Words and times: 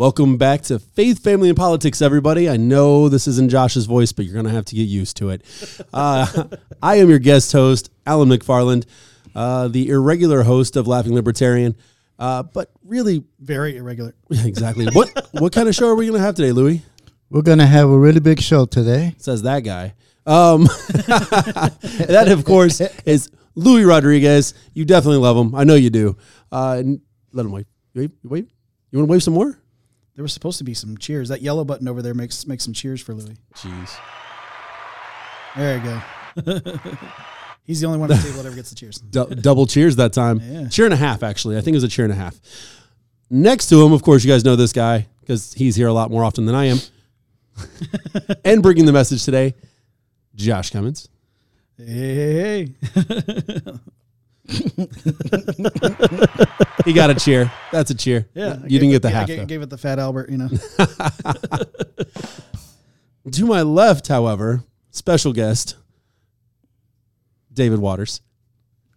Welcome 0.00 0.38
back 0.38 0.62
to 0.62 0.78
Faith, 0.78 1.22
Family, 1.22 1.50
and 1.50 1.58
Politics, 1.58 2.00
everybody. 2.00 2.48
I 2.48 2.56
know 2.56 3.10
this 3.10 3.28
isn't 3.28 3.50
Josh's 3.50 3.84
voice, 3.84 4.12
but 4.12 4.24
you're 4.24 4.32
going 4.32 4.46
to 4.46 4.50
have 4.50 4.64
to 4.64 4.74
get 4.74 4.84
used 4.84 5.18
to 5.18 5.28
it. 5.28 5.44
Uh, 5.92 6.44
I 6.82 6.94
am 6.94 7.10
your 7.10 7.18
guest 7.18 7.52
host, 7.52 7.90
Alan 8.06 8.30
McFarland, 8.30 8.86
uh, 9.34 9.68
the 9.68 9.90
irregular 9.90 10.42
host 10.42 10.76
of 10.76 10.86
Laughing 10.86 11.14
Libertarian. 11.14 11.76
Uh, 12.18 12.44
but 12.44 12.70
really, 12.82 13.24
Very 13.40 13.76
irregular. 13.76 14.14
exactly 14.30 14.86
what 14.86 15.28
what 15.32 15.52
kind 15.52 15.68
of 15.68 15.74
show 15.74 15.88
are 15.88 15.94
we 15.94 16.06
going 16.06 16.18
to 16.18 16.24
have 16.24 16.34
today, 16.34 16.52
Louis? 16.52 16.80
We're 17.28 17.42
gonna 17.42 17.66
have 17.66 17.90
a 17.90 17.98
really 17.98 18.20
big 18.20 18.40
show 18.40 18.64
today. 18.64 19.14
Says 19.18 19.42
that 19.42 19.64
guy. 19.64 19.92
Um, 20.24 20.64
that, 21.04 22.28
of 22.30 22.46
course, 22.46 22.80
is 23.04 23.30
Louis 23.54 23.84
Rodriguez. 23.84 24.54
You 24.72 24.86
definitely 24.86 25.18
love 25.18 25.36
him. 25.36 25.54
I 25.54 25.64
know 25.64 25.74
you 25.74 25.90
do. 25.90 26.16
Uh, 26.50 26.82
let 27.32 27.44
him 27.44 27.52
wave. 27.52 27.66
Wave. 27.94 28.12
Wave. 28.24 28.48
You 28.92 28.98
want 28.98 29.08
to 29.08 29.12
wave 29.12 29.22
some 29.22 29.34
more? 29.34 29.59
There 30.20 30.24
was 30.24 30.34
supposed 30.34 30.58
to 30.58 30.64
be 30.64 30.74
some 30.74 30.98
cheers. 30.98 31.30
That 31.30 31.40
yellow 31.40 31.64
button 31.64 31.88
over 31.88 32.02
there 32.02 32.12
makes 32.12 32.46
makes 32.46 32.62
some 32.62 32.74
cheers 32.74 33.00
for 33.00 33.14
Louis. 33.14 33.38
Jeez. 33.54 33.96
There 35.56 35.78
you 35.78 35.82
go. 35.82 36.78
He's 37.64 37.80
the 37.80 37.86
only 37.86 37.98
one 38.00 38.12
at 38.12 38.18
the 38.18 38.24
table 38.24 38.42
that 38.42 38.48
ever 38.48 38.54
gets 38.54 38.68
the 38.68 38.76
cheers. 38.76 38.98
Du- 39.10 39.34
double 39.34 39.64
cheers 39.64 39.96
that 39.96 40.12
time. 40.12 40.42
Yeah. 40.44 40.68
Cheer 40.68 40.84
and 40.84 40.92
a 40.92 40.98
half, 40.98 41.22
actually. 41.22 41.56
I 41.56 41.62
think 41.62 41.72
it 41.72 41.78
was 41.78 41.84
a 41.84 41.88
cheer 41.88 42.04
and 42.04 42.12
a 42.12 42.16
half. 42.16 42.38
Next 43.30 43.68
to 43.70 43.82
him, 43.82 43.94
of 43.94 44.02
course, 44.02 44.22
you 44.22 44.30
guys 44.30 44.44
know 44.44 44.56
this 44.56 44.74
guy 44.74 45.06
because 45.20 45.54
he's 45.54 45.74
here 45.74 45.88
a 45.88 45.92
lot 45.94 46.10
more 46.10 46.22
often 46.22 46.44
than 46.44 46.54
I 46.54 46.66
am. 46.66 46.80
and 48.44 48.62
bringing 48.62 48.84
the 48.84 48.92
message 48.92 49.24
today, 49.24 49.54
Josh 50.34 50.68
Cummins. 50.68 51.08
Hey, 51.78 52.74
hey, 52.74 52.74
hey. 52.92 53.72
He 56.84 56.92
got 56.94 57.10
a 57.10 57.14
cheer. 57.14 57.50
That's 57.72 57.90
a 57.90 57.94
cheer. 57.94 58.26
Yeah, 58.34 58.56
You 58.66 58.78
didn't 58.78 58.80
gave 58.80 58.90
get 58.90 58.96
it- 58.96 59.02
the 59.02 59.10
yeah, 59.10 59.20
I 59.20 59.24
gave, 59.26 59.46
gave 59.46 59.62
it 59.62 59.70
the 59.70 59.78
fat 59.78 59.98
Albert. 59.98 60.30
You 60.30 60.38
know, 60.38 60.48
To 63.32 63.46
my 63.46 63.62
left, 63.62 64.08
however, 64.08 64.64
special 64.90 65.32
guest, 65.32 65.76
David 67.52 67.78
Waters. 67.78 68.20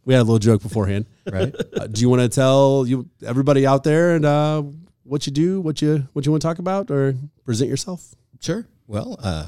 We 0.06 0.14
had 0.14 0.22
a 0.22 0.24
little 0.24 0.40
joke 0.40 0.62
beforehand. 0.62 1.06
Right. 1.32 1.56
Uh, 1.56 1.88
do 1.88 2.02
you 2.02 2.10
want 2.10 2.22
to 2.22 2.28
tell 2.28 2.84
you 2.86 3.08
everybody 3.26 3.66
out 3.66 3.86
there 3.86 4.14
and 4.16 4.26
uh, 4.26 4.62
what 5.04 5.26
you 5.26 5.32
do, 5.32 5.62
what 5.62 5.82
you 5.82 6.06
what 6.12 6.26
you 6.26 6.34
want 6.34 6.42
to 6.42 6.48
talk 6.48 6.60
about, 6.60 6.92
or 6.92 7.16
present 7.46 7.70
yourself? 7.70 8.14
Sure. 8.42 8.68
Well, 8.88 9.18
uh, 9.24 9.48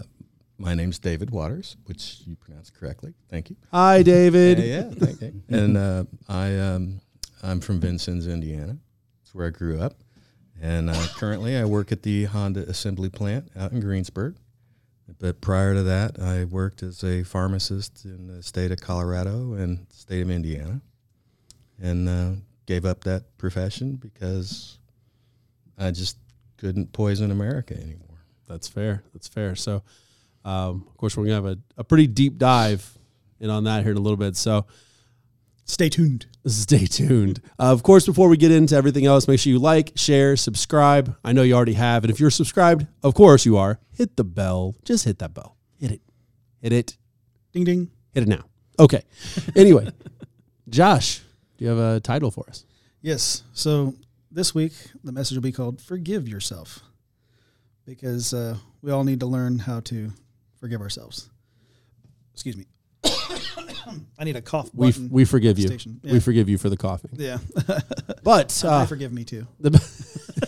my 0.57 0.73
name's 0.73 0.99
David 0.99 1.29
Waters, 1.29 1.77
which 1.85 2.21
you 2.25 2.35
pronounced 2.35 2.73
correctly. 2.73 3.13
Thank 3.29 3.49
you. 3.49 3.55
Hi, 3.71 4.03
David. 4.03 4.59
Yeah, 4.59 4.65
yeah, 4.65 4.89
thank 4.91 5.21
you. 5.21 5.41
And 5.49 5.77
uh, 5.77 6.05
I, 6.27 6.57
um, 6.57 7.01
I'm 7.43 7.59
from 7.59 7.79
Vincennes, 7.79 8.27
Indiana. 8.27 8.77
That's 9.21 9.35
where 9.35 9.47
I 9.47 9.49
grew 9.49 9.79
up. 9.79 9.95
And 10.61 10.89
uh, 10.89 11.05
currently, 11.15 11.57
I 11.57 11.65
work 11.65 11.91
at 11.91 12.03
the 12.03 12.25
Honda 12.25 12.61
assembly 12.61 13.09
plant 13.09 13.51
out 13.55 13.71
in 13.71 13.81
Greensburg. 13.81 14.35
But 15.19 15.39
prior 15.41 15.75
to 15.75 15.83
that, 15.83 16.19
I 16.19 16.45
worked 16.45 16.81
as 16.81 17.03
a 17.03 17.23
pharmacist 17.23 18.05
in 18.05 18.27
the 18.27 18.41
state 18.41 18.71
of 18.71 18.79
Colorado 18.79 19.53
and 19.53 19.85
the 19.87 19.95
state 19.95 20.21
of 20.21 20.31
Indiana, 20.31 20.81
and 21.79 22.09
uh, 22.09 22.31
gave 22.65 22.85
up 22.85 23.03
that 23.03 23.37
profession 23.37 23.95
because 23.97 24.79
I 25.77 25.91
just 25.91 26.17
couldn't 26.57 26.91
poison 26.93 27.29
America 27.29 27.75
anymore. 27.75 28.25
That's 28.47 28.67
fair. 28.67 29.03
That's 29.13 29.27
fair. 29.27 29.55
So, 29.55 29.83
um, 30.45 30.85
of 30.87 30.95
course, 30.97 31.17
we're 31.17 31.25
gonna 31.25 31.35
have 31.35 31.45
a, 31.45 31.57
a 31.77 31.83
pretty 31.83 32.07
deep 32.07 32.37
dive 32.37 32.97
in 33.39 33.49
on 33.49 33.65
that 33.65 33.81
here 33.81 33.91
in 33.91 33.97
a 33.97 34.01
little 34.01 34.17
bit. 34.17 34.37
So, 34.37 34.67
stay 35.65 35.89
tuned. 35.89 36.27
stay 36.45 36.85
tuned. 36.85 37.41
Uh, 37.59 37.71
of 37.73 37.81
course, 37.81 38.05
before 38.05 38.29
we 38.29 38.37
get 38.37 38.51
into 38.51 38.75
everything 38.75 39.07
else, 39.07 39.27
make 39.27 39.39
sure 39.39 39.51
you 39.51 39.59
like, 39.59 39.91
share, 39.95 40.37
subscribe. 40.37 41.17
I 41.23 41.33
know 41.33 41.41
you 41.41 41.55
already 41.55 41.73
have, 41.73 42.03
and 42.03 42.11
if 42.11 42.19
you're 42.19 42.29
subscribed, 42.29 42.85
of 43.03 43.15
course 43.15 43.45
you 43.45 43.57
are. 43.57 43.79
Hit 43.91 44.15
the 44.15 44.23
bell. 44.23 44.75
Just 44.85 45.05
hit 45.05 45.17
that 45.19 45.33
bell. 45.33 45.57
Hit 45.79 45.91
it. 45.91 46.01
Hit 46.61 46.71
it. 46.71 46.97
Ding 47.51 47.63
ding. 47.63 47.89
Hit 48.13 48.23
it 48.23 48.29
now. 48.29 48.45
Okay. 48.79 49.03
Anyway, 49.55 49.87
Josh, 50.69 51.21
do 51.57 51.65
you 51.65 51.71
have 51.71 51.79
a 51.79 51.99
title 51.99 52.29
for 52.29 52.45
us? 52.49 52.65
Yes. 53.01 53.43
So 53.53 53.95
this 54.29 54.53
week 54.53 54.73
the 55.03 55.11
message 55.11 55.37
will 55.37 55.43
be 55.43 55.51
called 55.51 55.81
"Forgive 55.81 56.27
Yourself," 56.27 56.81
because 57.85 58.33
uh, 58.33 58.57
we 58.81 58.91
all 58.91 59.03
need 59.03 59.21
to 59.21 59.25
learn 59.25 59.59
how 59.59 59.79
to 59.81 60.11
forgive 60.65 60.81
ourselves. 60.81 61.29
Excuse 62.33 62.57
me. 62.57 62.65
I 64.17 64.23
need 64.23 64.35
a 64.35 64.41
cough 64.41 64.71
We 64.73 64.87
button. 64.87 65.09
we 65.11 65.23
forgive 65.23 65.59
you. 65.59 65.67
station. 65.67 65.99
We 66.03 66.19
forgive 66.19 66.49
you 66.49 66.57
for 66.57 66.69
the 66.69 66.77
coughing. 66.77 67.11
yeah. 67.13 67.37
But 68.23 68.63
I 68.65 68.81
uh, 68.81 68.85
forgive 68.87 69.13
me 69.13 69.23
too. 69.25 69.45
The, 69.59 69.69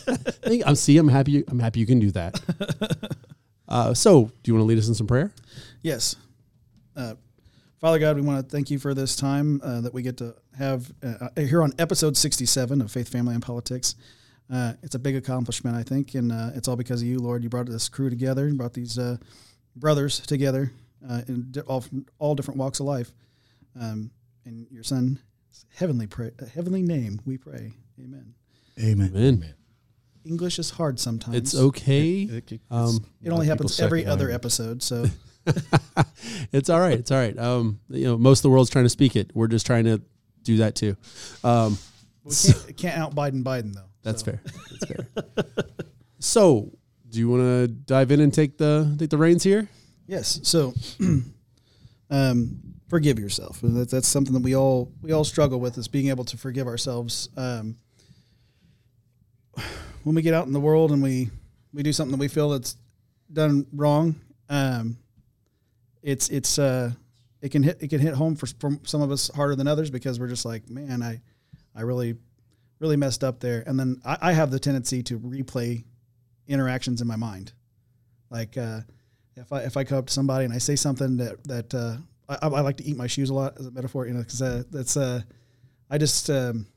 I 0.07 0.15
think- 0.49 0.63
I'm 0.67 0.73
see. 0.73 0.97
I'm 0.97 1.07
happy. 1.07 1.43
I'm 1.47 1.59
happy 1.59 1.79
you 1.81 1.85
can 1.85 1.99
do 1.99 2.09
that. 2.11 2.39
Uh, 3.67 3.93
so, 3.93 4.31
do 4.41 4.49
you 4.49 4.55
want 4.55 4.63
to 4.63 4.67
lead 4.67 4.79
us 4.79 4.87
in 4.87 4.95
some 4.95 5.05
prayer? 5.05 5.31
Yes. 5.83 6.15
Uh, 6.95 7.13
Father 7.79 7.99
God, 7.99 8.15
we 8.15 8.23
want 8.23 8.43
to 8.43 8.49
thank 8.55 8.71
you 8.71 8.79
for 8.79 8.95
this 8.95 9.15
time 9.15 9.61
uh, 9.63 9.81
that 9.81 9.93
we 9.93 10.01
get 10.01 10.17
to 10.17 10.33
have 10.57 10.91
uh, 11.03 11.27
here 11.37 11.61
on 11.61 11.73
episode 11.77 12.17
67 12.17 12.81
of 12.81 12.91
Faith, 12.91 13.09
Family, 13.09 13.35
and 13.35 13.43
Politics. 13.43 13.93
Uh, 14.51 14.73
it's 14.81 14.95
a 14.95 14.99
big 14.99 15.15
accomplishment, 15.15 15.75
I 15.75 15.83
think, 15.83 16.15
and 16.15 16.31
uh, 16.31 16.49
it's 16.55 16.67
all 16.67 16.75
because 16.77 17.01
of 17.03 17.07
you, 17.07 17.19
Lord. 17.19 17.43
You 17.43 17.49
brought 17.49 17.67
this 17.67 17.87
crew 17.87 18.09
together 18.09 18.47
and 18.47 18.57
brought 18.57 18.73
these 18.73 18.97
uh, 18.97 19.17
brothers 19.79 20.19
together 20.19 20.71
uh, 21.07 21.21
in 21.27 21.47
di- 21.51 21.61
all, 21.61 21.81
from 21.81 22.05
all 22.19 22.35
different 22.35 22.59
walks 22.59 22.79
of 22.79 22.85
life. 22.85 23.11
Um, 23.79 24.11
in 24.45 24.65
your 24.71 24.83
son, 24.83 25.19
heavenly, 25.75 26.07
pray, 26.07 26.31
uh, 26.41 26.45
heavenly 26.45 26.81
name, 26.81 27.21
we 27.25 27.37
pray. 27.37 27.73
Amen. 27.99 28.33
Amen. 28.79 29.11
Amen. 29.15 29.53
English 30.25 30.59
is 30.59 30.71
hard 30.71 30.99
sometimes. 30.99 31.35
It's 31.37 31.55
okay. 31.55 32.23
It- 32.23 32.51
it- 32.51 32.61
Um, 32.69 33.05
It 33.21 33.29
only 33.29 33.47
happens 33.47 33.79
every 33.79 34.05
other 34.05 34.25
language. 34.25 34.35
episode, 34.35 34.83
so 34.83 35.05
it's 36.51 36.69
all 36.69 36.79
right. 36.79 36.99
It's 36.99 37.11
all 37.11 37.17
right. 37.19 37.37
Um, 37.37 37.79
you 37.89 38.05
know, 38.05 38.17
most 38.17 38.39
of 38.39 38.43
the 38.43 38.49
world's 38.49 38.69
trying 38.69 38.85
to 38.85 38.89
speak 38.89 39.15
it. 39.15 39.31
We're 39.33 39.47
just 39.47 39.65
trying 39.65 39.85
to 39.85 40.01
do 40.43 40.57
that 40.57 40.75
too. 40.75 40.95
Um, 41.43 41.77
we 42.23 42.33
can't, 42.35 42.77
can't 42.77 42.97
out 42.97 43.15
Biden 43.15 43.43
Biden 43.43 43.73
though. 43.73 43.89
that's 44.03 44.21
So- 44.23 44.31
fair. 44.31 44.41
That's 44.71 44.85
fair. 44.85 45.07
so, 46.19 46.71
do 47.09 47.19
you 47.19 47.29
want 47.29 47.41
to 47.41 47.67
dive 47.67 48.11
in 48.11 48.19
and 48.19 48.33
take 48.33 48.57
the 48.57 48.95
take 48.99 49.09
the 49.09 49.17
reins 49.17 49.43
here? 49.43 49.69
Yes. 50.07 50.39
So, 50.43 50.73
um, 52.09 52.59
forgive 52.87 53.19
yourself. 53.19 53.61
And 53.63 53.75
That's, 53.75 53.91
that's 53.91 54.07
something 54.07 54.33
that 54.33 54.43
we 54.43 54.55
all 54.55 54.91
we 55.01 55.11
all 55.11 55.23
struggle 55.23 55.59
with 55.59 55.77
is 55.77 55.87
being 55.87 56.09
able 56.09 56.25
to 56.25 56.37
forgive 56.37 56.67
ourselves. 56.67 57.29
Um, 57.37 57.77
when 60.03 60.15
we 60.15 60.21
get 60.21 60.33
out 60.33 60.47
in 60.47 60.53
the 60.53 60.59
world 60.59 60.91
and 60.91 61.01
we 61.01 61.29
we 61.73 61.83
do 61.83 61.93
something 61.93 62.11
that 62.11 62.19
we 62.19 62.27
feel 62.27 62.49
that's 62.49 62.77
done 63.31 63.67
wrong, 63.73 64.15
um, 64.49 64.97
it's 66.01 66.29
it's 66.29 66.59
uh, 66.59 66.91
it 67.41 67.49
can 67.49 67.63
hit 67.63 67.77
it 67.81 67.89
can 67.89 67.99
hit 67.99 68.13
home 68.13 68.35
for, 68.35 68.47
for 68.59 68.77
some 68.83 69.01
of 69.01 69.11
us 69.11 69.29
harder 69.33 69.55
than 69.55 69.67
others 69.67 69.89
because 69.89 70.19
we're 70.19 70.27
just 70.27 70.45
like, 70.45 70.69
man, 70.69 71.03
I 71.03 71.21
I 71.75 71.81
really 71.81 72.15
really 72.79 72.95
messed 72.97 73.23
up 73.23 73.39
there. 73.39 73.63
And 73.65 73.79
then 73.79 74.01
I, 74.05 74.17
I 74.21 74.31
have 74.33 74.51
the 74.51 74.59
tendency 74.59 75.01
to 75.03 75.19
replay 75.19 75.83
interactions 76.47 77.01
in 77.01 77.07
my 77.07 77.15
mind, 77.17 77.53
like. 78.29 78.57
Uh, 78.57 78.81
if 79.37 79.53
I 79.53 79.59
if 79.61 79.77
I 79.77 79.83
come 79.83 79.99
up 79.99 80.07
to 80.07 80.13
somebody 80.13 80.45
and 80.45 80.53
I 80.53 80.57
say 80.57 80.75
something 80.75 81.17
that 81.17 81.43
that 81.45 81.73
uh, 81.73 81.97
I, 82.29 82.47
I 82.47 82.61
like 82.61 82.77
to 82.77 82.83
eat 82.83 82.97
my 82.97 83.07
shoes 83.07 83.29
a 83.29 83.33
lot 83.33 83.57
as 83.59 83.65
a 83.65 83.71
metaphor, 83.71 84.07
you 84.07 84.13
know, 84.13 84.19
because 84.19 84.41
uh, 84.41 84.63
that's 84.71 84.97
uh, 84.97 85.21
I 85.89 85.97
just 85.97 86.29
um, 86.29 86.67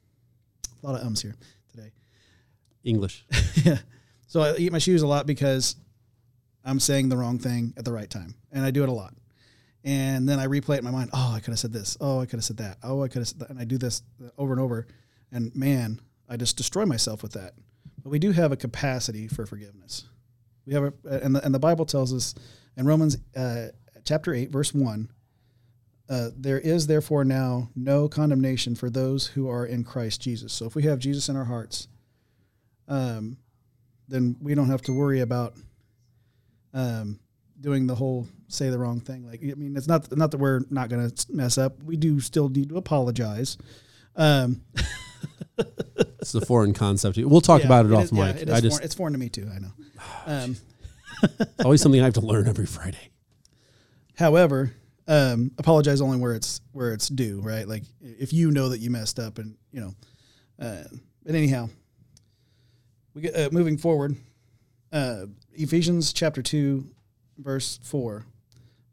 a 0.82 0.86
lot 0.86 0.98
of 0.98 1.04
ums 1.04 1.22
here 1.22 1.34
today. 1.70 1.92
English. 2.84 3.24
yeah, 3.64 3.78
so 4.26 4.42
I 4.42 4.56
eat 4.56 4.72
my 4.72 4.78
shoes 4.78 5.02
a 5.02 5.06
lot 5.06 5.26
because 5.26 5.76
I'm 6.64 6.80
saying 6.80 7.08
the 7.08 7.16
wrong 7.16 7.38
thing 7.38 7.74
at 7.76 7.84
the 7.84 7.92
right 7.92 8.08
time, 8.08 8.34
and 8.52 8.64
I 8.64 8.70
do 8.70 8.82
it 8.82 8.88
a 8.88 8.92
lot. 8.92 9.14
And 9.82 10.28
then 10.28 10.38
I 10.38 10.46
replay 10.46 10.74
it 10.74 10.80
in 10.80 10.84
my 10.84 10.90
mind. 10.90 11.08
Oh, 11.14 11.32
I 11.34 11.40
could 11.40 11.52
have 11.52 11.58
said 11.58 11.72
this. 11.72 11.96
Oh, 12.02 12.20
I 12.20 12.26
could 12.26 12.36
have 12.36 12.44
said 12.44 12.58
that. 12.58 12.76
Oh, 12.82 13.02
I 13.02 13.08
could 13.08 13.20
have 13.20 13.28
said 13.28 13.38
that. 13.38 13.48
And 13.48 13.58
I 13.58 13.64
do 13.64 13.78
this 13.78 14.02
over 14.36 14.52
and 14.52 14.60
over. 14.60 14.86
And 15.32 15.56
man, 15.56 16.02
I 16.28 16.36
just 16.36 16.58
destroy 16.58 16.84
myself 16.84 17.22
with 17.22 17.32
that. 17.32 17.54
But 18.02 18.10
we 18.10 18.18
do 18.18 18.32
have 18.32 18.52
a 18.52 18.56
capacity 18.56 19.28
for 19.28 19.46
forgiveness. 19.46 20.04
We 20.66 20.74
have 20.74 20.84
a, 20.84 20.92
and 21.04 21.34
the, 21.34 21.44
and 21.44 21.54
the 21.54 21.58
Bible 21.58 21.86
tells 21.86 22.12
us 22.12 22.34
in 22.76 22.86
Romans 22.86 23.18
uh, 23.36 23.68
chapter 24.04 24.34
8, 24.34 24.50
verse 24.50 24.72
1, 24.72 25.10
uh, 26.08 26.30
there 26.36 26.58
is 26.58 26.86
therefore 26.86 27.24
now 27.24 27.70
no 27.76 28.08
condemnation 28.08 28.74
for 28.74 28.90
those 28.90 29.28
who 29.28 29.48
are 29.48 29.64
in 29.64 29.84
Christ 29.84 30.20
Jesus. 30.20 30.52
So 30.52 30.66
if 30.66 30.74
we 30.74 30.82
have 30.82 30.98
Jesus 30.98 31.28
in 31.28 31.36
our 31.36 31.44
hearts, 31.44 31.88
um, 32.88 33.36
then 34.08 34.36
we 34.40 34.54
don't 34.54 34.70
have 34.70 34.82
to 34.82 34.92
worry 34.92 35.20
about 35.20 35.54
um, 36.74 37.20
doing 37.60 37.86
the 37.86 37.94
whole 37.94 38.26
say 38.48 38.70
the 38.70 38.78
wrong 38.78 39.00
thing. 39.00 39.24
Like 39.24 39.40
I 39.42 39.54
mean, 39.54 39.76
it's 39.76 39.86
not 39.86 40.14
not 40.16 40.32
that 40.32 40.38
we're 40.38 40.62
not 40.70 40.88
going 40.88 41.08
to 41.08 41.26
mess 41.32 41.58
up. 41.58 41.82
We 41.82 41.96
do 41.96 42.18
still 42.20 42.48
need 42.48 42.70
to 42.70 42.76
apologize. 42.76 43.56
Um, 44.16 44.62
It's 46.20 46.34
a 46.34 46.40
foreign 46.40 46.72
concept. 46.72 47.16
We'll 47.18 47.40
talk 47.40 47.60
yeah, 47.60 47.66
about 47.66 47.86
it, 47.86 47.92
off 47.92 48.04
is- 48.04 48.12
yeah, 48.12 48.32
mic. 48.32 48.42
it 48.42 48.48
is 48.48 48.54
I 48.54 48.60
just 48.60 48.76
foreign, 48.76 48.84
it's 48.84 48.94
foreign 48.94 49.12
to 49.14 49.18
me 49.18 49.28
too. 49.28 49.48
I 49.54 49.58
know. 49.58 49.72
Um, 50.26 50.56
it's 51.22 51.60
always 51.64 51.80
something 51.80 52.00
I 52.00 52.04
have 52.04 52.14
to 52.14 52.20
learn 52.20 52.48
every 52.48 52.66
Friday. 52.66 53.10
However, 54.16 54.74
um, 55.08 55.50
apologize 55.58 56.00
only 56.00 56.18
where 56.18 56.34
it's 56.34 56.60
where 56.72 56.92
it's 56.92 57.08
due, 57.08 57.40
right? 57.40 57.66
Like 57.66 57.82
if 58.00 58.32
you 58.32 58.50
know 58.50 58.68
that 58.68 58.78
you 58.78 58.90
messed 58.90 59.18
up, 59.18 59.38
and 59.38 59.56
you 59.72 59.80
know. 59.80 59.94
Uh, 60.58 60.84
but 61.24 61.34
anyhow, 61.34 61.68
we 63.14 63.22
get 63.22 63.34
uh, 63.36 63.48
moving 63.50 63.78
forward. 63.78 64.16
Uh, 64.92 65.26
Ephesians 65.54 66.12
chapter 66.12 66.42
two, 66.42 66.90
verse 67.38 67.80
four. 67.82 68.26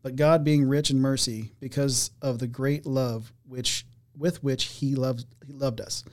But 0.01 0.15
God, 0.15 0.43
being 0.43 0.67
rich 0.67 0.89
in 0.89 1.01
mercy, 1.01 1.51
because 1.59 2.11
of 2.21 2.39
the 2.39 2.47
great 2.47 2.85
love 2.85 3.33
which 3.45 3.85
with 4.17 4.41
which 4.43 4.65
He 4.65 4.95
loved 4.95 5.25
He 5.45 5.53
loved 5.53 5.81
us. 5.81 6.03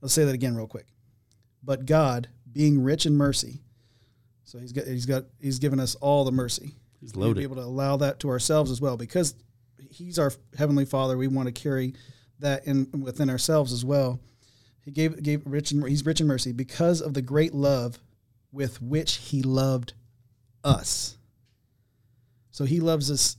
Let's 0.00 0.14
say 0.14 0.24
that 0.24 0.34
again, 0.34 0.56
real 0.56 0.66
quick. 0.66 0.86
But 1.62 1.86
God, 1.86 2.28
being 2.50 2.82
rich 2.82 3.06
in 3.06 3.16
mercy, 3.16 3.60
so 4.44 4.58
He's 4.58 4.72
got 4.72 4.86
He's 4.86 5.06
got 5.06 5.24
He's 5.40 5.58
given 5.58 5.78
us 5.80 5.94
all 5.96 6.24
the 6.24 6.32
mercy. 6.32 6.76
He's 7.00 7.14
need 7.14 7.14
to 7.14 7.18
be 7.18 7.26
loaded. 7.26 7.42
able 7.42 7.56
to 7.56 7.62
allow 7.62 7.96
that 7.98 8.20
to 8.20 8.28
ourselves 8.28 8.70
as 8.70 8.80
well 8.80 8.96
because 8.96 9.34
he's 9.90 10.18
our 10.18 10.32
heavenly 10.56 10.84
father 10.84 11.16
we 11.16 11.28
want 11.28 11.46
to 11.46 11.52
carry 11.52 11.94
that 12.38 12.66
in 12.66 12.88
within 13.02 13.30
ourselves 13.30 13.72
as 13.72 13.84
well 13.84 14.20
he 14.84 14.90
gave 14.90 15.22
gave 15.22 15.42
rich 15.46 15.72
and 15.72 15.86
he's 15.88 16.04
rich 16.04 16.20
in 16.20 16.26
mercy 16.26 16.52
because 16.52 17.00
of 17.00 17.14
the 17.14 17.22
great 17.22 17.54
love 17.54 17.98
with 18.52 18.80
which 18.82 19.16
he 19.16 19.42
loved 19.42 19.94
us 20.62 21.16
so 22.50 22.64
he 22.64 22.80
loves 22.80 23.10
us 23.10 23.36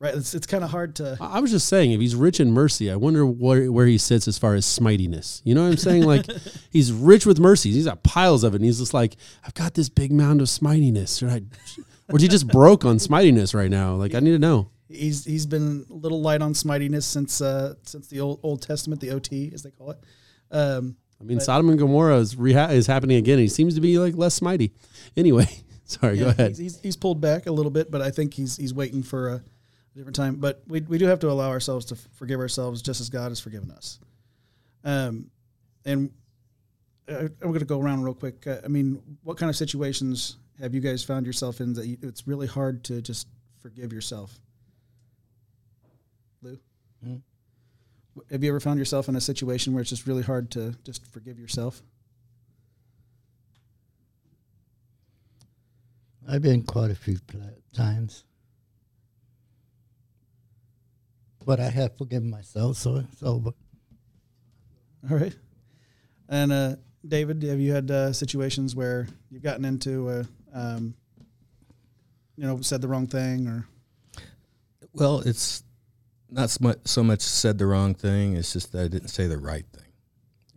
right 0.00 0.14
it's, 0.14 0.34
it's 0.34 0.46
kind 0.46 0.62
of 0.64 0.70
hard 0.70 0.96
to 0.96 1.16
I 1.20 1.40
was 1.40 1.50
just 1.50 1.68
saying, 1.68 1.92
if 1.92 2.00
he's 2.00 2.14
rich 2.14 2.40
in 2.40 2.52
mercy, 2.52 2.90
I 2.90 2.96
wonder 2.96 3.26
where, 3.26 3.70
where 3.70 3.86
he 3.86 3.98
sits 3.98 4.28
as 4.28 4.38
far 4.38 4.54
as 4.54 4.64
smitiness. 4.66 5.40
You 5.44 5.54
know 5.54 5.62
what 5.62 5.70
I'm 5.70 5.76
saying? 5.76 6.04
Like, 6.04 6.26
he's 6.70 6.92
rich 6.92 7.26
with 7.26 7.38
mercy. 7.38 7.70
He's 7.72 7.86
got 7.86 8.02
piles 8.02 8.44
of 8.44 8.54
it. 8.54 8.56
And 8.56 8.64
he's 8.64 8.78
just 8.78 8.94
like, 8.94 9.16
I've 9.44 9.54
got 9.54 9.74
this 9.74 9.88
big 9.88 10.12
mound 10.12 10.40
of 10.40 10.48
smitiness. 10.48 11.18
Should 11.18 11.30
I, 11.30 11.42
or 12.12 12.16
is 12.16 12.22
he 12.22 12.28
just 12.28 12.48
broke 12.48 12.84
on 12.84 12.96
smitiness 12.96 13.54
right 13.54 13.70
now? 13.70 13.94
Like, 13.94 14.14
I 14.14 14.20
need 14.20 14.32
to 14.32 14.38
know. 14.38 14.70
he's 14.88 15.24
he's 15.24 15.46
been 15.46 15.84
a 15.90 15.94
little 15.94 16.20
light 16.22 16.40
on 16.42 16.54
smitiness 16.54 17.02
since 17.04 17.40
uh 17.40 17.74
since 17.82 18.08
the 18.08 18.20
old 18.20 18.40
old 18.42 18.62
testament 18.62 19.00
the 19.02 19.10
ot 19.10 19.52
as 19.52 19.62
they 19.62 19.70
call 19.70 19.90
it 19.90 19.98
um 20.50 20.96
I 21.20 21.24
mean, 21.24 21.40
Sodom 21.40 21.68
and 21.68 21.78
Gomorrah 21.78 22.18
is, 22.18 22.36
reha- 22.36 22.70
is 22.70 22.86
happening 22.86 23.16
again. 23.16 23.40
He 23.40 23.48
seems 23.48 23.74
to 23.74 23.80
be 23.80 23.98
like 23.98 24.14
less 24.16 24.38
smitey. 24.38 24.70
Anyway, 25.16 25.48
sorry, 25.84 26.16
go 26.16 26.28
ahead. 26.28 26.50
He's, 26.50 26.58
he's, 26.58 26.80
he's 26.80 26.96
pulled 26.96 27.20
back 27.20 27.46
a 27.46 27.50
little 27.52 27.72
bit, 27.72 27.90
but 27.90 28.00
I 28.00 28.10
think 28.12 28.34
he's 28.34 28.56
he's 28.56 28.72
waiting 28.72 29.02
for 29.02 29.28
a 29.28 29.42
different 29.98 30.16
time. 30.16 30.36
But 30.36 30.62
we 30.66 30.80
we 30.80 30.96
do 30.96 31.06
have 31.06 31.18
to 31.20 31.30
allow 31.30 31.50
ourselves 31.50 31.84
to 31.86 31.96
forgive 31.96 32.40
ourselves 32.40 32.80
just 32.80 33.00
as 33.00 33.10
God 33.10 33.30
has 33.30 33.40
forgiven 33.40 33.70
us. 33.70 33.98
Um, 34.84 35.30
and 35.84 36.10
I, 37.08 37.12
I'm 37.12 37.32
going 37.40 37.58
to 37.58 37.64
go 37.64 37.80
around 37.80 38.02
real 38.04 38.14
quick. 38.14 38.46
Uh, 38.46 38.58
I 38.64 38.68
mean, 38.68 39.02
what 39.24 39.36
kind 39.36 39.50
of 39.50 39.56
situations 39.56 40.36
have 40.60 40.74
you 40.74 40.80
guys 40.80 41.02
found 41.02 41.26
yourself 41.26 41.60
in 41.60 41.72
that 41.74 41.86
you, 41.86 41.98
it's 42.02 42.26
really 42.26 42.46
hard 42.46 42.84
to 42.84 43.02
just 43.02 43.26
forgive 43.60 43.92
yourself? 43.92 44.38
Lou, 46.42 46.58
Hmm? 47.02 47.16
have 48.30 48.42
you 48.42 48.50
ever 48.50 48.60
found 48.60 48.78
yourself 48.78 49.08
in 49.08 49.16
a 49.16 49.20
situation 49.20 49.72
where 49.72 49.80
it's 49.80 49.90
just 49.90 50.06
really 50.06 50.22
hard 50.22 50.50
to 50.52 50.74
just 50.84 51.06
forgive 51.06 51.38
yourself? 51.38 51.82
I've 56.28 56.42
been 56.42 56.62
quite 56.62 56.90
a 56.90 56.94
few 56.94 57.16
times. 57.72 58.24
But 61.48 61.60
I 61.60 61.70
have 61.70 61.96
forgiven 61.96 62.28
myself, 62.28 62.76
so 62.76 62.96
it's 62.96 63.22
over. 63.22 63.52
All 65.10 65.16
right. 65.16 65.34
And 66.28 66.52
uh, 66.52 66.76
David, 67.08 67.42
have 67.42 67.58
you 67.58 67.72
had 67.72 67.90
uh, 67.90 68.12
situations 68.12 68.76
where 68.76 69.08
you've 69.30 69.42
gotten 69.42 69.64
into, 69.64 70.10
uh, 70.10 70.24
um, 70.52 70.92
you 72.36 72.44
know, 72.44 72.60
said 72.60 72.82
the 72.82 72.88
wrong 72.88 73.06
thing 73.06 73.48
or? 73.48 73.66
Well, 74.92 75.20
it's 75.20 75.62
not 76.28 76.50
so 76.50 76.58
much, 76.60 76.78
so 76.84 77.02
much 77.02 77.22
said 77.22 77.56
the 77.56 77.64
wrong 77.64 77.94
thing. 77.94 78.36
It's 78.36 78.52
just 78.52 78.72
that 78.72 78.84
I 78.84 78.88
didn't 78.88 79.08
say 79.08 79.26
the 79.26 79.38
right 79.38 79.64
thing, 79.72 79.92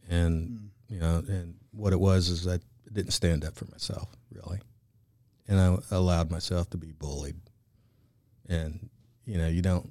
and 0.10 0.72
you 0.90 1.00
know, 1.00 1.24
and 1.26 1.56
what 1.72 1.94
it 1.94 2.02
was 2.02 2.28
is 2.28 2.50
I 2.50 2.60
didn't 2.92 3.14
stand 3.14 3.46
up 3.46 3.56
for 3.56 3.64
myself 3.72 4.10
really, 4.30 4.60
and 5.48 5.58
I 5.58 5.78
allowed 5.96 6.30
myself 6.32 6.70
to 6.72 6.78
be 6.78 6.92
bullied, 6.92 7.38
and 8.50 8.90
you 9.26 9.38
know, 9.38 9.48
you 9.48 9.62
don't. 9.62 9.90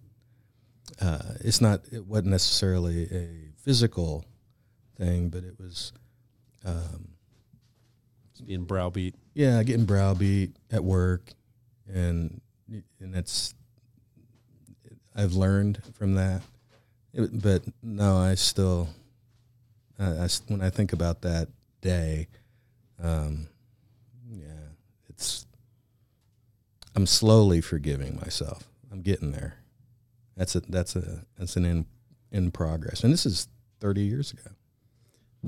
Uh, 1.01 1.35
it's 1.41 1.61
not. 1.61 1.83
It 1.93 2.07
wasn't 2.07 2.29
necessarily 2.29 3.05
a 3.05 3.29
physical 3.63 4.25
thing, 4.97 5.29
but 5.29 5.45
it 5.45 5.55
was. 5.59 5.93
Um, 6.65 7.09
Being 8.47 8.65
browbeat. 8.65 9.15
yeah, 9.35 9.63
getting 9.63 9.85
browbeat 9.85 10.57
at 10.71 10.83
work, 10.85 11.33
and 11.93 12.41
and 13.01 13.15
that's 13.15 13.55
I've 15.15 15.35
learned 15.35 15.83
from 15.95 16.15
that. 16.15 16.43
It, 17.13 17.43
but 17.43 17.63
no, 17.83 18.17
I 18.19 18.35
still, 18.37 18.89
I, 19.99 20.29
when 20.47 20.61
I 20.63 20.71
think 20.71 20.93
about 20.93 21.23
that 21.23 21.49
day, 21.81 22.29
um, 23.03 23.49
yeah, 24.31 24.69
it's 25.09 25.47
I'm 26.95 27.07
slowly 27.07 27.61
forgiving 27.61 28.17
myself. 28.17 28.69
I'm 28.93 29.03
getting 29.03 29.33
there. 29.33 29.57
That's 30.37 30.55
a 30.55 30.61
that's 30.61 30.97
a 30.97 31.25
that's 31.39 31.57
an 31.57 31.65
in 31.65 31.87
in 32.33 32.51
progress, 32.51 33.05
and 33.05 33.13
this 33.13 33.27
is 33.27 33.49
30 33.81 34.03
years 34.03 34.33
ago. 34.33 34.51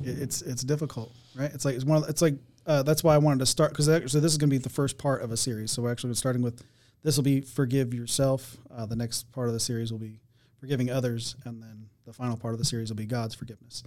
It's 0.02 0.43
it's 0.43 0.62
difficult, 0.62 1.12
right? 1.34 1.52
It's 1.52 1.64
like 1.64 1.75
it's 1.75 1.84
one. 1.84 2.02
Of, 2.02 2.08
it's 2.08 2.23
like 2.23 2.34
uh, 2.67 2.82
that's 2.82 3.05
why 3.05 3.14
I 3.14 3.19
wanted 3.19 3.40
to 3.40 3.46
start 3.46 3.73
because 3.73 3.87
so 3.87 4.20
this 4.20 4.32
is 4.32 4.38
going 4.38 4.49
to 4.49 4.55
be 4.55 4.58
the 4.58 4.70
first 4.70 4.99
part 4.99 5.23
of 5.23 5.31
a 5.32 5.37
series. 5.37 5.70
So 5.70 5.82
we're 5.82 5.93
actually 5.93 6.14
starting 6.14 6.43
with 6.43 6.62
this 7.02 7.17
will 7.17 7.25
be 7.25 7.43
forgive 7.43 7.93
yourself. 7.93 8.56
Uh, 8.75 8.87
the 8.87 8.96
next 8.96 9.31
part 9.32 9.49
of 9.49 9.55
the 9.55 9.61
series 9.61 9.93
will 9.93 9.99
be 9.99 10.20
forgiving 10.58 10.90
others, 10.90 11.37
and 11.44 11.62
then 11.62 11.88
the 12.06 12.12
final 12.12 12.37
part 12.37 12.55
of 12.55 12.58
the 12.58 12.64
series 12.64 12.88
will 12.88 12.96
be 12.96 13.06
God's 13.06 13.34
forgiveness. 13.34 13.82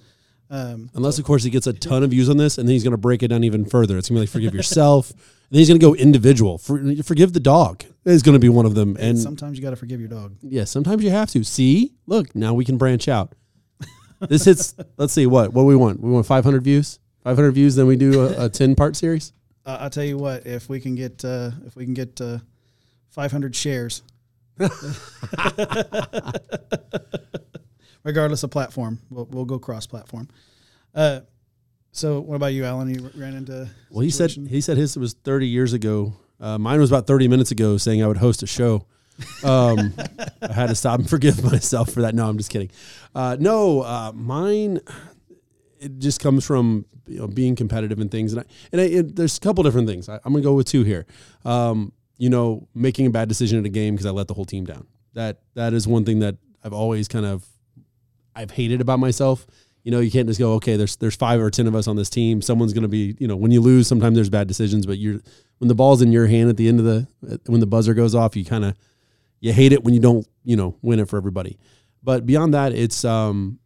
Um, 0.50 0.90
Unless, 0.94 1.18
of 1.18 1.26
course, 1.26 1.44
he 1.44 1.50
gets 1.50 1.66
a 1.68 1.74
ton 1.74 2.04
of 2.04 2.12
views 2.12 2.30
on 2.30 2.38
this, 2.38 2.58
and 2.58 2.68
then 2.68 2.74
he's 2.74 2.84
going 2.84 2.92
to 2.92 2.98
break 2.98 3.24
it 3.24 3.30
down 3.30 3.44
even 3.44 3.66
further. 3.66 3.98
It's 3.98 4.10
going 4.10 4.18
to 4.18 4.20
be 4.22 4.26
like 4.26 4.30
forgive 4.30 4.54
yourself, 4.54 5.10
and 5.12 5.20
then 5.52 5.60
he's 5.60 5.68
going 5.68 5.80
to 5.80 5.86
go 5.86 5.96
individual. 5.96 6.58
For, 6.58 6.80
forgive 7.04 7.34
the 7.34 7.40
dog 7.40 7.84
is 8.06 8.22
going 8.22 8.34
to 8.34 8.40
be 8.40 8.50
one 8.50 8.66
of 8.66 8.76
them. 8.76 8.96
and 8.98 9.10
And 9.10 9.20
sometimes 9.20 9.58
you 9.58 9.64
got 9.64 9.72
to 9.72 9.76
forgive 9.76 10.00
your 10.00 10.10
dog. 10.10 10.36
yeah, 10.42 10.66
sometimes 10.66 11.04
you 11.04 11.10
have 11.10 11.30
to. 11.32 11.44
See, 11.44 11.94
look, 12.06 12.36
now 12.36 12.54
we 12.54 12.64
can 12.64 12.78
branch 12.78 13.08
out. 13.08 13.34
This 14.30 14.46
hits. 14.46 14.76
let's 14.98 15.14
see 15.14 15.26
what 15.26 15.52
what 15.54 15.64
we 15.64 15.76
want. 15.76 16.00
We 16.00 16.10
want 16.12 16.26
500 16.26 16.64
views. 16.64 17.00
500 17.24 17.52
views, 17.54 17.76
then 17.76 17.88
we 17.88 17.96
do 17.96 18.22
a, 18.22 18.46
a 18.46 18.50
10 18.50 18.76
part 18.76 18.96
series. 18.96 19.34
Uh, 19.68 19.78
I'll 19.82 19.90
tell 19.90 20.04
you 20.04 20.16
what, 20.16 20.46
if 20.46 20.70
we 20.70 20.80
can 20.80 20.94
get 20.94 21.26
uh, 21.26 21.50
if 21.66 21.76
we 21.76 21.86
can 21.86 21.96
get 21.96 22.22
uh, 22.22 22.38
500 23.10 23.56
shares, 23.56 24.04
regardless 28.06 28.44
of 28.44 28.52
platform, 28.52 29.00
we'll, 29.10 29.26
we'll 29.26 29.46
go 29.46 29.60
cross 29.60 29.86
platform. 29.86 30.30
Uh, 30.94 31.22
so, 31.92 32.22
what 32.22 32.36
about 32.36 32.54
you, 32.54 32.64
Alan? 32.64 32.94
You 32.94 33.12
ran 33.16 33.36
into 33.36 33.70
Well, 33.90 34.02
he 34.02 34.10
said 34.10 34.32
he 34.32 34.62
said 34.62 34.78
his 34.78 34.98
was 34.98 35.14
30 35.14 35.48
years 35.48 35.74
ago. 35.74 36.14
Uh, 36.40 36.58
mine 36.58 36.80
was 36.80 36.92
about 36.92 37.08
30 37.08 37.28
minutes 37.28 37.52
ago, 37.52 37.78
saying 37.78 38.04
I 38.04 38.08
would 38.08 38.18
host 38.18 38.44
a 38.44 38.48
show. 38.48 38.86
Um, 39.44 39.94
I 40.42 40.54
had 40.54 40.68
to 40.68 40.76
stop 40.76 41.00
and 41.00 41.10
forgive 41.10 41.44
myself 41.44 41.92
for 41.92 42.02
that. 42.02 42.16
No, 42.16 42.28
I'm 42.28 42.38
just 42.38 42.50
kidding. 42.50 42.70
Uh, 43.14 43.38
no, 43.40 43.82
uh, 43.82 44.12
mine 44.14 44.80
it 45.80 46.00
just 46.00 46.20
comes 46.20 46.46
from 46.46 46.86
you 47.08 47.20
know 47.20 47.28
being 47.28 47.56
competitive 47.56 48.00
and 48.00 48.12
things, 48.12 48.34
and 48.34 48.42
I, 48.42 48.46
and 48.72 48.82
I, 48.82 48.84
it, 48.86 49.16
there's 49.16 49.38
a 49.38 49.42
couple 49.42 49.64
different 49.64 49.88
things. 49.88 50.10
I, 50.10 50.16
I'm 50.26 50.34
gonna 50.34 50.42
go 50.42 50.54
with 50.54 50.68
two 50.68 50.84
here. 50.84 51.06
Um, 51.44 51.94
you 52.18 52.30
know, 52.30 52.68
making 52.74 53.06
a 53.06 53.10
bad 53.10 53.28
decision 53.28 53.60
at 53.60 53.66
a 53.66 53.70
game 53.70 53.94
because 53.94 54.06
I 54.06 54.12
let 54.12 54.28
the 54.28 54.34
whole 54.34 54.46
team 54.46 54.66
down. 54.66 54.88
That 55.14 55.40
that 55.54 55.74
is 55.74 55.88
one 55.88 56.06
thing 56.06 56.20
that 56.20 56.38
I've 56.64 56.74
always 56.74 57.08
kind 57.08 57.26
of 57.26 57.46
I've 58.36 58.52
hated 58.52 58.82
about 58.82 59.00
myself. 59.00 59.46
You 59.84 59.92
know, 59.92 60.00
you 60.00 60.10
can't 60.10 60.28
just 60.28 60.40
go, 60.40 60.54
okay, 60.54 60.78
there's 60.78 60.96
there's 60.96 61.16
five 61.16 61.40
or 61.40 61.52
ten 61.52 61.68
of 61.68 61.76
us 61.76 61.88
on 61.88 61.96
this 61.96 62.10
team. 62.10 62.42
Someone's 62.42 62.74
going 62.74 62.84
to 62.84 62.88
be, 62.88 63.16
you 63.20 63.28
know, 63.28 63.36
when 63.36 63.52
you 63.52 63.62
lose, 63.62 63.88
sometimes 63.88 64.16
there's 64.16 64.30
bad 64.30 64.48
decisions, 64.48 64.86
but 64.86 64.98
you're 64.98 65.20
when 65.60 65.68
the 65.68 65.76
ball's 65.76 66.02
in 66.02 66.12
your 66.12 66.28
hand 66.28 66.50
at 66.50 66.58
the 66.58 66.68
end 66.68 66.80
of 66.80 66.86
the 66.86 67.40
when 67.46 67.60
the 67.60 67.68
buzzer 67.68 67.94
goes 67.94 68.16
off, 68.16 68.36
you 68.36 68.44
kind 68.44 68.66
of 68.66 68.76
you 69.40 69.54
hate 69.54 69.74
it 69.74 69.84
when 69.84 69.94
you 69.94 70.00
don't, 70.00 70.28
you 70.44 70.56
know, 70.56 70.76
win 70.82 71.00
it 71.00 71.08
for 71.08 71.18
everybody. 71.18 71.60
But 72.04 72.26
beyond 72.26 72.54
that, 72.54 72.74
it's 72.74 73.06
um, 73.06 73.60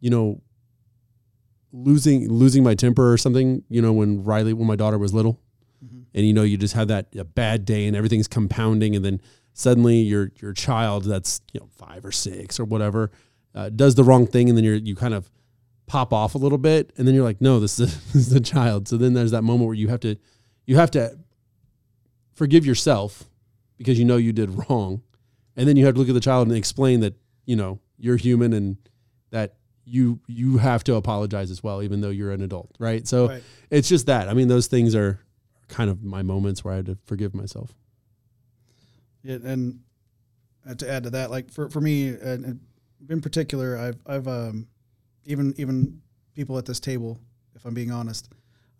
you 0.00 0.10
know, 0.10 0.40
losing 1.72 2.28
losing 2.30 2.64
my 2.64 2.74
temper 2.74 3.12
or 3.12 3.18
something. 3.18 3.64
You 3.68 3.82
know, 3.82 3.92
when 3.92 4.24
Riley, 4.24 4.54
when 4.54 4.66
my 4.66 4.76
daughter 4.76 4.98
was 4.98 5.12
little, 5.12 5.40
and 6.14 6.26
you 6.26 6.32
know, 6.32 6.42
you 6.42 6.56
just 6.56 6.74
have 6.74 6.88
that 6.88 7.14
a 7.16 7.24
bad 7.24 7.66
day 7.66 7.86
and 7.86 7.94
everything's 7.94 8.28
compounding, 8.28 8.96
and 8.96 9.04
then 9.04 9.20
suddenly 9.52 9.96
your 9.96 10.32
your 10.40 10.52
child 10.54 11.04
that's 11.04 11.42
you 11.52 11.60
know 11.60 11.68
five 11.76 12.04
or 12.04 12.12
six 12.12 12.58
or 12.58 12.64
whatever 12.64 13.10
uh, 13.54 13.68
does 13.70 13.94
the 13.94 14.04
wrong 14.04 14.26
thing, 14.26 14.48
and 14.48 14.56
then 14.58 14.64
you're 14.64 14.74
you 14.76 14.94
kind 14.96 15.14
of 15.14 15.30
pop 15.86 16.12
off 16.12 16.34
a 16.34 16.38
little 16.38 16.58
bit, 16.58 16.92
and 16.96 17.06
then 17.06 17.14
you're 17.14 17.24
like, 17.24 17.40
no, 17.40 17.60
this 17.60 17.78
is 17.78 17.94
this 18.12 18.26
is 18.28 18.32
a 18.32 18.40
child. 18.40 18.88
So 18.88 18.96
then 18.96 19.14
there's 19.14 19.30
that 19.32 19.42
moment 19.42 19.66
where 19.66 19.74
you 19.76 19.88
have 19.88 20.00
to 20.00 20.16
you 20.66 20.76
have 20.76 20.90
to 20.92 21.18
forgive 22.34 22.64
yourself 22.66 23.24
because 23.78 23.98
you 23.98 24.04
know 24.04 24.16
you 24.16 24.32
did 24.32 24.50
wrong, 24.70 25.02
and 25.56 25.68
then 25.68 25.76
you 25.76 25.84
have 25.86 25.94
to 25.94 26.00
look 26.00 26.08
at 26.08 26.14
the 26.14 26.20
child 26.20 26.48
and 26.48 26.56
explain 26.56 27.00
that 27.00 27.14
you 27.44 27.56
know 27.56 27.78
you're 27.98 28.16
human 28.16 28.52
and 28.52 28.76
that 29.30 29.54
you 29.84 30.18
you 30.26 30.58
have 30.58 30.82
to 30.84 30.94
apologize 30.94 31.50
as 31.50 31.62
well, 31.62 31.82
even 31.82 32.00
though 32.00 32.10
you're 32.10 32.32
an 32.32 32.42
adult, 32.42 32.70
right? 32.78 33.06
So 33.06 33.28
Right. 33.28 33.42
it's 33.70 33.88
just 33.88 34.06
that. 34.06 34.28
I 34.28 34.34
mean, 34.34 34.48
those 34.48 34.66
things 34.66 34.94
are 34.94 35.20
kind 35.68 35.90
of 35.90 36.02
my 36.02 36.22
moments 36.22 36.64
where 36.64 36.72
I 36.74 36.76
had 36.76 36.86
to 36.86 36.98
forgive 37.04 37.34
myself. 37.34 37.74
Yeah, 39.22 39.38
and 39.44 39.80
uh, 40.68 40.74
to 40.74 40.90
add 40.90 41.04
to 41.04 41.10
that, 41.10 41.30
like 41.30 41.50
for, 41.50 41.68
for 41.70 41.80
me, 41.80 42.10
uh, 42.10 42.16
and 42.20 42.60
in 43.08 43.20
particular, 43.20 43.76
I've 43.78 43.98
I've 44.06 44.28
um, 44.28 44.66
even 45.24 45.54
even 45.56 46.00
people 46.34 46.58
at 46.58 46.66
this 46.66 46.80
table, 46.80 47.18
if 47.54 47.64
I'm 47.64 47.74
being 47.74 47.90
honest, 47.92 48.28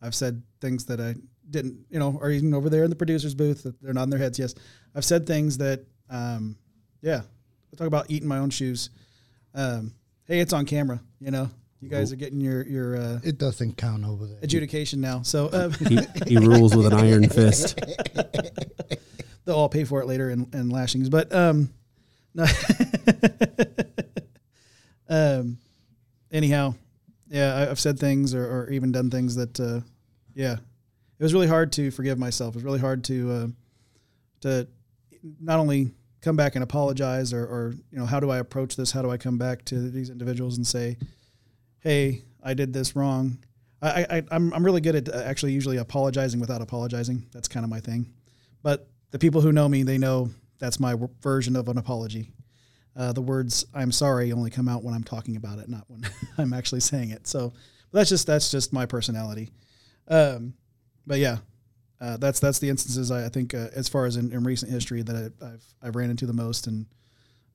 I've 0.02 0.14
said 0.14 0.42
things 0.60 0.86
that 0.86 1.00
I 1.00 1.14
didn't, 1.50 1.86
you 1.90 1.98
know, 1.98 2.18
or 2.20 2.30
even 2.30 2.54
over 2.54 2.68
there 2.68 2.84
in 2.84 2.90
the 2.90 2.96
producer's 2.96 3.34
booth, 3.34 3.62
that 3.64 3.80
they're 3.82 3.92
nodding 3.92 4.10
their 4.10 4.18
heads. 4.18 4.38
Yes, 4.38 4.54
I've 4.94 5.04
said 5.04 5.26
things 5.26 5.58
that, 5.58 5.84
um, 6.10 6.56
yeah, 7.02 7.20
I 7.72 7.76
talk 7.76 7.86
about 7.86 8.06
eating 8.10 8.28
my 8.28 8.38
own 8.38 8.50
shoes. 8.50 8.90
Um, 9.54 9.94
hey, 10.24 10.40
it's 10.40 10.52
on 10.52 10.66
camera. 10.66 11.00
You 11.20 11.30
know, 11.30 11.50
you 11.80 11.88
guys 11.88 12.12
are 12.12 12.16
getting 12.16 12.40
your 12.40 12.62
your 12.66 12.96
uh, 12.96 13.20
It 13.22 13.38
doesn't 13.38 13.76
count 13.76 14.04
over 14.04 14.26
there. 14.26 14.38
adjudication 14.42 15.00
now. 15.00 15.22
So 15.22 15.50
um, 15.52 15.72
He, 15.72 15.98
he 16.26 16.36
rules 16.38 16.74
with 16.74 16.86
an 16.86 16.94
iron 16.94 17.28
fist. 17.28 17.78
they'll 19.44 19.56
all 19.56 19.68
pay 19.68 19.84
for 19.84 20.00
it 20.00 20.06
later 20.06 20.30
in, 20.30 20.48
in 20.52 20.70
lashings. 20.70 21.08
But 21.08 21.32
um, 21.34 21.70
no. 22.34 22.46
um, 25.08 25.58
anyhow, 26.30 26.74
yeah, 27.28 27.66
I've 27.70 27.80
said 27.80 27.98
things 27.98 28.34
or, 28.34 28.44
or 28.44 28.70
even 28.70 28.92
done 28.92 29.10
things 29.10 29.34
that, 29.36 29.58
uh, 29.60 29.80
yeah, 30.34 30.56
it 31.18 31.22
was 31.22 31.32
really 31.32 31.46
hard 31.46 31.72
to 31.72 31.90
forgive 31.90 32.18
myself. 32.18 32.54
It 32.54 32.58
was 32.58 32.64
really 32.64 32.80
hard 32.80 33.04
to 33.04 33.32
uh, 33.32 33.46
to 34.40 34.68
not 35.40 35.58
only 35.58 35.92
come 36.20 36.36
back 36.36 36.54
and 36.54 36.64
apologize 36.64 37.32
or, 37.32 37.44
or 37.44 37.74
you 37.90 37.98
know 37.98 38.06
how 38.06 38.20
do 38.20 38.30
I 38.30 38.38
approach 38.38 38.76
this? 38.76 38.90
How 38.90 39.02
do 39.02 39.10
I 39.10 39.16
come 39.16 39.38
back 39.38 39.64
to 39.66 39.90
these 39.90 40.10
individuals 40.10 40.56
and 40.56 40.66
say, 40.66 40.98
hey, 41.80 42.22
I 42.42 42.54
did 42.54 42.72
this 42.72 42.96
wrong. 42.96 43.38
I, 43.80 44.06
I 44.10 44.22
I'm 44.30 44.52
I'm 44.52 44.64
really 44.64 44.80
good 44.80 44.96
at 44.96 45.08
uh, 45.08 45.22
actually 45.24 45.52
usually 45.52 45.76
apologizing 45.76 46.40
without 46.40 46.62
apologizing. 46.62 47.26
That's 47.32 47.48
kind 47.48 47.64
of 47.64 47.70
my 47.70 47.80
thing. 47.80 48.12
But 48.62 48.88
the 49.10 49.18
people 49.18 49.40
who 49.40 49.52
know 49.52 49.68
me, 49.68 49.82
they 49.82 49.98
know 49.98 50.30
that's 50.64 50.80
my 50.80 50.92
w- 50.92 51.10
version 51.20 51.56
of 51.56 51.68
an 51.68 51.76
apology. 51.76 52.32
Uh, 52.96 53.12
the 53.12 53.20
words 53.20 53.66
"I'm 53.74 53.92
sorry" 53.92 54.32
only 54.32 54.50
come 54.50 54.66
out 54.66 54.82
when 54.82 54.94
I'm 54.94 55.04
talking 55.04 55.36
about 55.36 55.58
it, 55.58 55.68
not 55.68 55.84
when 55.88 56.08
I'm 56.38 56.54
actually 56.54 56.80
saying 56.80 57.10
it. 57.10 57.26
So 57.26 57.52
that's 57.92 58.08
just 58.08 58.26
that's 58.26 58.50
just 58.50 58.72
my 58.72 58.86
personality. 58.86 59.50
Um, 60.08 60.54
but 61.06 61.18
yeah, 61.18 61.38
uh, 62.00 62.16
that's 62.16 62.40
that's 62.40 62.60
the 62.60 62.70
instances 62.70 63.10
I, 63.10 63.26
I 63.26 63.28
think 63.28 63.52
uh, 63.52 63.68
as 63.74 63.88
far 63.88 64.06
as 64.06 64.16
in, 64.16 64.32
in 64.32 64.42
recent 64.42 64.72
history 64.72 65.02
that 65.02 65.32
I, 65.42 65.46
I've 65.46 65.64
I've 65.82 65.96
ran 65.96 66.08
into 66.08 66.24
the 66.24 66.32
most. 66.32 66.66
And 66.66 66.86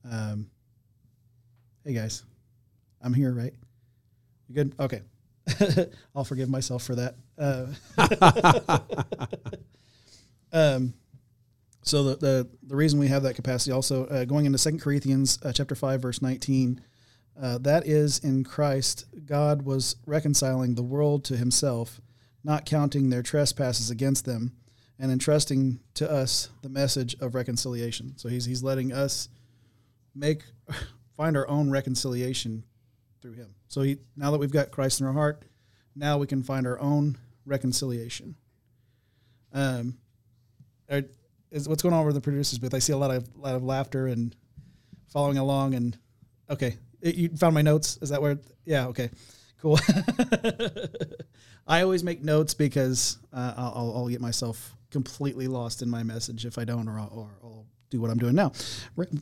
um, 0.08 0.48
hey 1.84 1.94
guys, 1.94 2.22
I'm 3.02 3.14
here, 3.14 3.32
right? 3.32 3.54
You 4.48 4.54
good? 4.54 4.74
Okay. 4.78 5.02
I'll 6.14 6.24
forgive 6.24 6.48
myself 6.48 6.84
for 6.84 6.94
that. 6.94 7.16
Uh, 7.36 7.66
um, 10.52 10.94
so 11.82 12.04
the, 12.04 12.16
the 12.16 12.48
the 12.62 12.76
reason 12.76 12.98
we 12.98 13.08
have 13.08 13.22
that 13.22 13.34
capacity 13.34 13.72
also 13.72 14.06
uh, 14.06 14.24
going 14.24 14.46
into 14.46 14.58
Second 14.58 14.80
Corinthians 14.80 15.38
uh, 15.42 15.52
chapter 15.52 15.74
five 15.74 16.02
verse 16.02 16.20
nineteen, 16.20 16.82
uh, 17.40 17.58
that 17.58 17.86
is 17.86 18.18
in 18.18 18.44
Christ 18.44 19.06
God 19.24 19.62
was 19.62 19.96
reconciling 20.06 20.74
the 20.74 20.82
world 20.82 21.24
to 21.24 21.36
Himself, 21.36 22.00
not 22.44 22.66
counting 22.66 23.10
their 23.10 23.22
trespasses 23.22 23.90
against 23.90 24.24
them, 24.24 24.52
and 24.98 25.10
entrusting 25.10 25.80
to 25.94 26.10
us 26.10 26.50
the 26.62 26.68
message 26.68 27.16
of 27.20 27.34
reconciliation. 27.34 28.16
So 28.16 28.28
He's 28.28 28.44
He's 28.44 28.62
letting 28.62 28.92
us 28.92 29.28
make 30.14 30.42
find 31.16 31.36
our 31.36 31.48
own 31.48 31.70
reconciliation 31.70 32.64
through 33.20 33.34
Him. 33.34 33.54
So 33.68 33.82
he, 33.82 33.98
now 34.16 34.30
that 34.32 34.38
we've 34.38 34.50
got 34.50 34.70
Christ 34.72 35.00
in 35.00 35.06
our 35.06 35.12
heart, 35.12 35.44
now 35.94 36.18
we 36.18 36.26
can 36.26 36.42
find 36.42 36.66
our 36.66 36.80
own 36.80 37.18
reconciliation. 37.44 38.34
Um, 39.52 39.98
are, 40.90 41.02
is 41.50 41.68
what's 41.68 41.82
going 41.82 41.94
on 41.94 42.00
over 42.00 42.12
the 42.12 42.20
producers 42.20 42.58
booth? 42.58 42.74
I 42.74 42.78
see 42.78 42.92
a 42.92 42.96
lot 42.96 43.10
of 43.10 43.28
lot 43.36 43.54
of 43.54 43.62
laughter 43.62 44.06
and 44.06 44.34
following 45.12 45.38
along. 45.38 45.74
And 45.74 45.96
okay, 46.48 46.76
It- 47.00 47.14
you 47.16 47.28
found 47.30 47.54
my 47.54 47.62
notes. 47.62 47.98
Is 48.02 48.10
that 48.10 48.20
where? 48.22 48.38
Yeah. 48.64 48.86
Okay. 48.88 49.10
Cool. 49.60 49.78
I 51.66 51.82
always 51.82 52.02
make 52.02 52.22
notes 52.22 52.54
because 52.54 53.18
uh, 53.32 53.54
I'll, 53.56 53.92
I'll- 53.96 54.08
get 54.08 54.20
myself 54.20 54.74
completely 54.90 55.46
lost 55.46 55.82
in 55.82 55.88
my 55.90 56.02
message 56.02 56.44
if 56.46 56.58
I 56.58 56.64
don't, 56.64 56.88
or 56.88 56.98
I'll, 56.98 57.10
or 57.14 57.28
I'll 57.44 57.66
do 57.90 58.00
what 58.00 58.10
I'm 58.10 58.18
doing 58.18 58.34
now, 58.34 58.52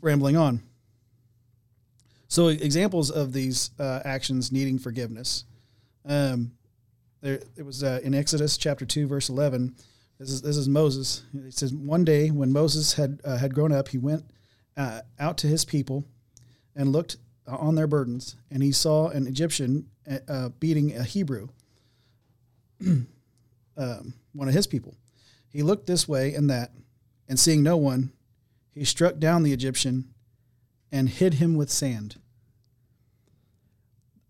rambling 0.01 0.37
on. 0.37 0.63
So 2.29 2.49
examples 2.49 3.11
of 3.11 3.33
these 3.33 3.71
uh, 3.79 4.01
actions 4.05 4.51
needing 4.53 4.79
forgiveness. 4.79 5.45
Um, 6.07 6.53
there, 7.21 7.41
it 7.57 7.65
was 7.67 7.83
uh, 7.83 8.01
in 8.03 8.15
Exodus 8.15 8.57
chapter 8.57 8.87
two, 8.87 9.07
verse 9.07 9.29
eleven. 9.29 9.75
This 10.19 10.31
is 10.31 10.43
this 10.43 10.57
is 10.57 10.69
Moses. 10.69 11.23
It 11.33 11.55
says 11.55 11.73
one 11.73 12.05
day 12.05 12.31
when 12.31 12.53
Moses 12.53 12.95
had 12.95 13.21
uh, 13.25 13.37
had 13.37 13.55
grown 13.55 13.73
up, 13.73 13.89
he 13.89 13.99
went 13.99 14.25
uh, 14.77 15.03
out 15.19 15.39
to 15.39 15.47
his 15.47 15.65
people 15.65 16.05
and 16.75 16.93
looked 16.93 17.17
on 17.47 17.77
their 17.77 17.87
burdens, 17.87 18.37
and 18.51 18.63
he 18.63 18.73
saw 18.73 19.09
an 19.09 19.27
Egyptian 19.27 19.89
uh, 20.29 20.51
beating 20.61 20.95
a 20.95 21.03
Hebrew, 21.03 21.49
um, 22.81 24.15
one 24.33 24.49
of 24.49 24.55
his 24.55 24.67
people. 24.67 24.97
He 25.51 25.63
looked 25.63 25.87
this 25.87 26.09
way 26.09 26.35
and 26.35 26.51
that, 26.51 26.73
and 27.29 27.39
seeing 27.39 27.63
no 27.63 27.77
one, 27.77 28.13
he 28.71 28.85
struck 28.85 29.19
down 29.19 29.43
the 29.43 29.53
Egyptian 29.53 30.13
and 30.93 31.09
hid 31.09 31.35
him 31.35 31.57
with 31.57 31.71
sand. 31.71 32.17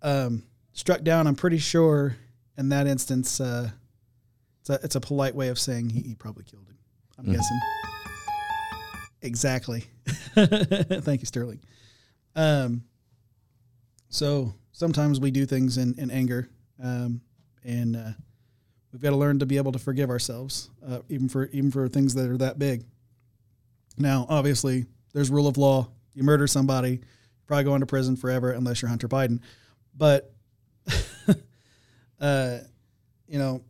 Um, 0.01 0.45
struck 0.73 1.03
down, 1.03 1.27
I'm 1.27 1.35
pretty 1.35 1.59
sure 1.59 2.17
in 2.57 2.69
that 2.69 2.87
instance, 2.87 3.41
uh, 3.41 3.71
it's, 4.69 4.83
a, 4.83 4.85
it's 4.85 4.97
a 4.97 5.01
polite 5.01 5.35
way 5.35 5.49
of 5.49 5.59
saying 5.59 5.91
he, 5.91 6.01
he 6.01 6.15
probably 6.15 6.45
killed 6.45 6.67
him. 6.69 6.77
I'm 7.19 7.27
guessing. 7.27 7.61
Exactly. 9.23 9.85
Thank 10.37 11.23
you, 11.23 11.27
Sterling. 11.27 11.61
Um, 12.37 12.85
so 14.09 14.55
sometimes 14.71 15.19
we 15.19 15.31
do 15.33 15.45
things 15.45 15.77
in, 15.77 15.95
in 15.99 16.11
anger, 16.11 16.49
um, 16.83 17.21
and 17.65 17.97
uh, 17.97 18.11
we've 18.93 19.03
got 19.03 19.11
to 19.11 19.17
learn 19.17 19.41
to 19.41 19.47
be 19.47 19.57
able 19.57 19.73
to 19.73 19.79
forgive 19.79 20.09
ourselves, 20.09 20.71
uh, 20.87 21.01
even 21.09 21.29
for 21.29 21.47
even 21.47 21.73
for 21.73 21.89
things 21.89 22.15
that 22.15 22.31
are 22.31 22.37
that 22.39 22.61
big. 22.61 22.85
Now, 23.97 24.25
obviously, 24.29 24.87
there's 25.13 25.31
rule 25.31 25.49
of 25.49 25.57
law. 25.57 25.89
You 26.15 26.23
murder 26.23 26.47
somebody, 26.47 26.91
you're 26.91 27.47
probably 27.47 27.65
going 27.65 27.81
to 27.81 27.87
prison 27.87 28.15
forever 28.15 28.53
unless 28.53 28.81
you're 28.81 28.89
Hunter 28.89 29.09
Biden. 29.09 29.41
But, 29.97 30.33
uh, 32.21 32.59
you 33.27 33.39
know, 33.41 33.65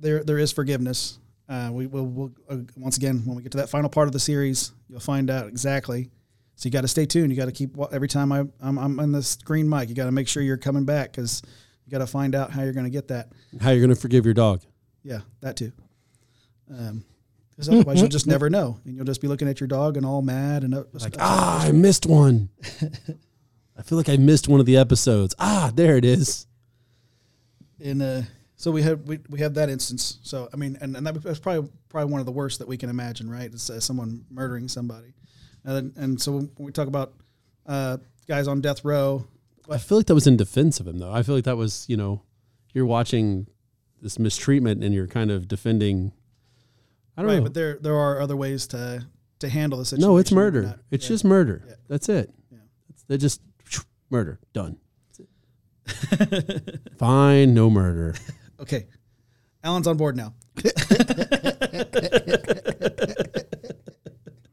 there 0.00 0.24
there 0.24 0.38
is 0.38 0.52
forgiveness. 0.52 1.18
Uh, 1.48 1.70
we 1.72 1.86
will 1.86 2.06
we'll, 2.06 2.32
uh, 2.48 2.58
once 2.76 2.96
again 2.96 3.22
when 3.24 3.36
we 3.36 3.42
get 3.42 3.52
to 3.52 3.58
that 3.58 3.68
final 3.68 3.90
part 3.90 4.06
of 4.06 4.12
the 4.12 4.20
series, 4.20 4.72
you'll 4.88 5.00
find 5.00 5.30
out 5.30 5.46
exactly. 5.48 6.10
So 6.54 6.66
you 6.66 6.70
got 6.72 6.82
to 6.82 6.88
stay 6.88 7.06
tuned. 7.06 7.30
You 7.30 7.36
got 7.36 7.46
to 7.46 7.52
keep 7.52 7.76
every 7.90 8.08
time 8.08 8.32
I 8.32 8.40
I'm, 8.60 8.78
I'm 8.78 9.00
on 9.00 9.12
this 9.12 9.36
green 9.36 9.68
mic. 9.68 9.88
You 9.88 9.94
got 9.94 10.04
to 10.06 10.12
make 10.12 10.28
sure 10.28 10.42
you're 10.42 10.56
coming 10.56 10.84
back 10.84 11.12
because 11.12 11.42
you 11.86 11.90
got 11.90 11.98
to 11.98 12.06
find 12.06 12.34
out 12.34 12.50
how 12.50 12.62
you're 12.62 12.72
going 12.72 12.84
to 12.84 12.90
get 12.90 13.08
that. 13.08 13.30
How 13.60 13.70
you're 13.70 13.80
going 13.80 13.94
to 13.94 14.00
forgive 14.00 14.24
your 14.24 14.34
dog? 14.34 14.62
Yeah, 15.02 15.20
that 15.40 15.56
too. 15.56 15.72
Um, 16.70 17.04
because 17.50 17.68
otherwise 17.68 18.00
you'll 18.00 18.08
just 18.08 18.26
never 18.26 18.48
know, 18.48 18.78
and 18.84 18.94
you'll 18.96 19.04
just 19.04 19.20
be 19.20 19.28
looking 19.28 19.48
at 19.48 19.60
your 19.60 19.66
dog 19.66 19.96
and 19.98 20.06
all 20.06 20.22
mad 20.22 20.64
and 20.64 20.74
uh, 20.74 20.84
Like, 20.94 21.16
ah, 21.18 21.62
I 21.66 21.72
missed 21.72 22.06
one. 22.06 22.48
I 23.76 23.82
feel 23.82 23.98
like 23.98 24.08
I 24.08 24.16
missed 24.16 24.48
one 24.48 24.60
of 24.60 24.66
the 24.66 24.76
episodes. 24.78 25.34
Ah, 25.38 25.70
there 25.74 25.96
it 25.96 26.04
is. 26.04 26.46
in 27.78 28.00
uh 28.00 28.22
so 28.60 28.70
we 28.70 28.82
have 28.82 29.00
we, 29.08 29.18
we 29.28 29.38
have 29.40 29.54
that 29.54 29.68
instance 29.68 30.18
so 30.22 30.48
i 30.52 30.56
mean 30.56 30.76
and, 30.80 30.96
and 30.96 31.06
that, 31.06 31.22
that's 31.22 31.38
probably 31.38 31.70
probably 31.88 32.10
one 32.12 32.20
of 32.20 32.26
the 32.26 32.32
worst 32.32 32.58
that 32.58 32.68
we 32.68 32.76
can 32.76 32.90
imagine 32.90 33.30
right 33.30 33.50
It's 33.52 33.70
uh, 33.70 33.80
someone 33.80 34.24
murdering 34.30 34.68
somebody 34.68 35.14
and 35.64 35.76
then, 35.76 35.92
and 35.96 36.20
so 36.20 36.32
when 36.32 36.50
we 36.58 36.72
talk 36.72 36.88
about 36.88 37.14
uh 37.66 37.96
guys 38.28 38.46
on 38.48 38.60
death 38.60 38.84
row 38.84 39.26
I 39.70 39.78
feel 39.78 39.98
like 39.98 40.06
that 40.06 40.14
was 40.14 40.26
in 40.26 40.36
defense 40.36 40.80
of 40.80 40.88
him, 40.88 40.98
though. 40.98 41.12
I 41.12 41.22
feel 41.22 41.36
like 41.36 41.44
that 41.44 41.56
was, 41.56 41.84
you 41.88 41.96
know, 41.96 42.22
you're 42.72 42.86
watching 42.86 43.46
this 44.02 44.18
mistreatment 44.18 44.82
and 44.82 44.92
you're 44.92 45.06
kind 45.06 45.30
of 45.30 45.46
defending. 45.46 46.12
I 47.16 47.22
don't 47.22 47.30
right 47.30 47.36
know. 47.36 47.44
but 47.44 47.54
there 47.54 47.78
there 47.80 47.94
are 47.94 48.20
other 48.20 48.36
ways 48.36 48.66
to 48.68 49.06
to 49.38 49.48
handle 49.48 49.78
the 49.78 49.84
situation 49.84 50.08
no, 50.08 50.16
it's 50.16 50.32
murder. 50.32 50.62
not- 50.62 50.78
it's 50.90 51.04
yeah. 51.04 51.08
just 51.08 51.24
murder. 51.24 51.62
Yeah. 51.68 51.74
That's 51.88 52.08
it. 52.08 52.34
Yeah. 52.50 52.58
They 53.06 53.16
just 53.16 53.40
murder 54.10 54.40
done. 54.52 54.78
Fine, 56.98 57.54
no 57.54 57.70
murder. 57.70 58.14
okay 58.60 58.86
alan's 59.64 59.86
on 59.86 59.96
board 59.96 60.16
now 60.16 60.32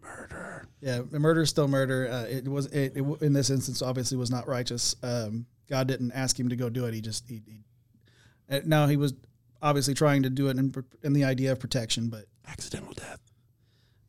murder 0.02 0.68
yeah 0.82 1.02
murder 1.12 1.42
is 1.42 1.50
still 1.50 1.68
murder 1.68 2.08
uh, 2.10 2.24
it 2.24 2.48
was 2.48 2.68
it, 2.68 2.94
it 2.96 3.22
in 3.22 3.34
this 3.34 3.50
instance 3.50 3.82
obviously 3.82 4.18
was 4.18 4.32
not 4.32 4.48
righteous 4.48 4.96
um 5.04 5.46
god 5.70 5.88
didn't 5.88 6.12
ask 6.12 6.40
him 6.40 6.50
to 6.50 6.56
go 6.56 6.70
do 6.70 6.86
it 6.86 6.94
he 6.94 7.02
just 7.02 7.28
he, 7.28 7.42
he 7.46 8.62
now 8.66 8.88
he 8.88 8.98
was 8.98 9.14
obviously 9.62 9.94
trying 9.94 10.24
to 10.24 10.30
do 10.30 10.48
it 10.48 10.58
in, 10.58 10.74
in 11.04 11.14
the 11.14 11.24
idea 11.24 11.52
of 11.52 11.60
protection 11.60 12.10
but 12.10 12.26
Accidental 12.48 12.94
death. 12.94 13.20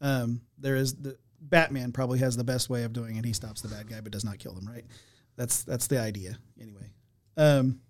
um, 0.00 0.40
there 0.58 0.76
is 0.76 0.94
the 0.94 1.16
Batman 1.40 1.92
probably 1.92 2.18
has 2.20 2.36
the 2.36 2.44
best 2.44 2.68
way 2.68 2.84
of 2.84 2.92
doing 2.92 3.16
it. 3.16 3.24
He 3.24 3.32
stops 3.32 3.60
the 3.60 3.68
bad 3.68 3.88
guy 3.88 4.00
but 4.00 4.12
does 4.12 4.24
not 4.24 4.38
kill 4.38 4.52
them. 4.54 4.66
Right? 4.66 4.84
That's 5.36 5.64
that's 5.64 5.86
the 5.86 6.00
idea 6.00 6.38
anyway. 6.60 6.90
Um, 7.36 7.80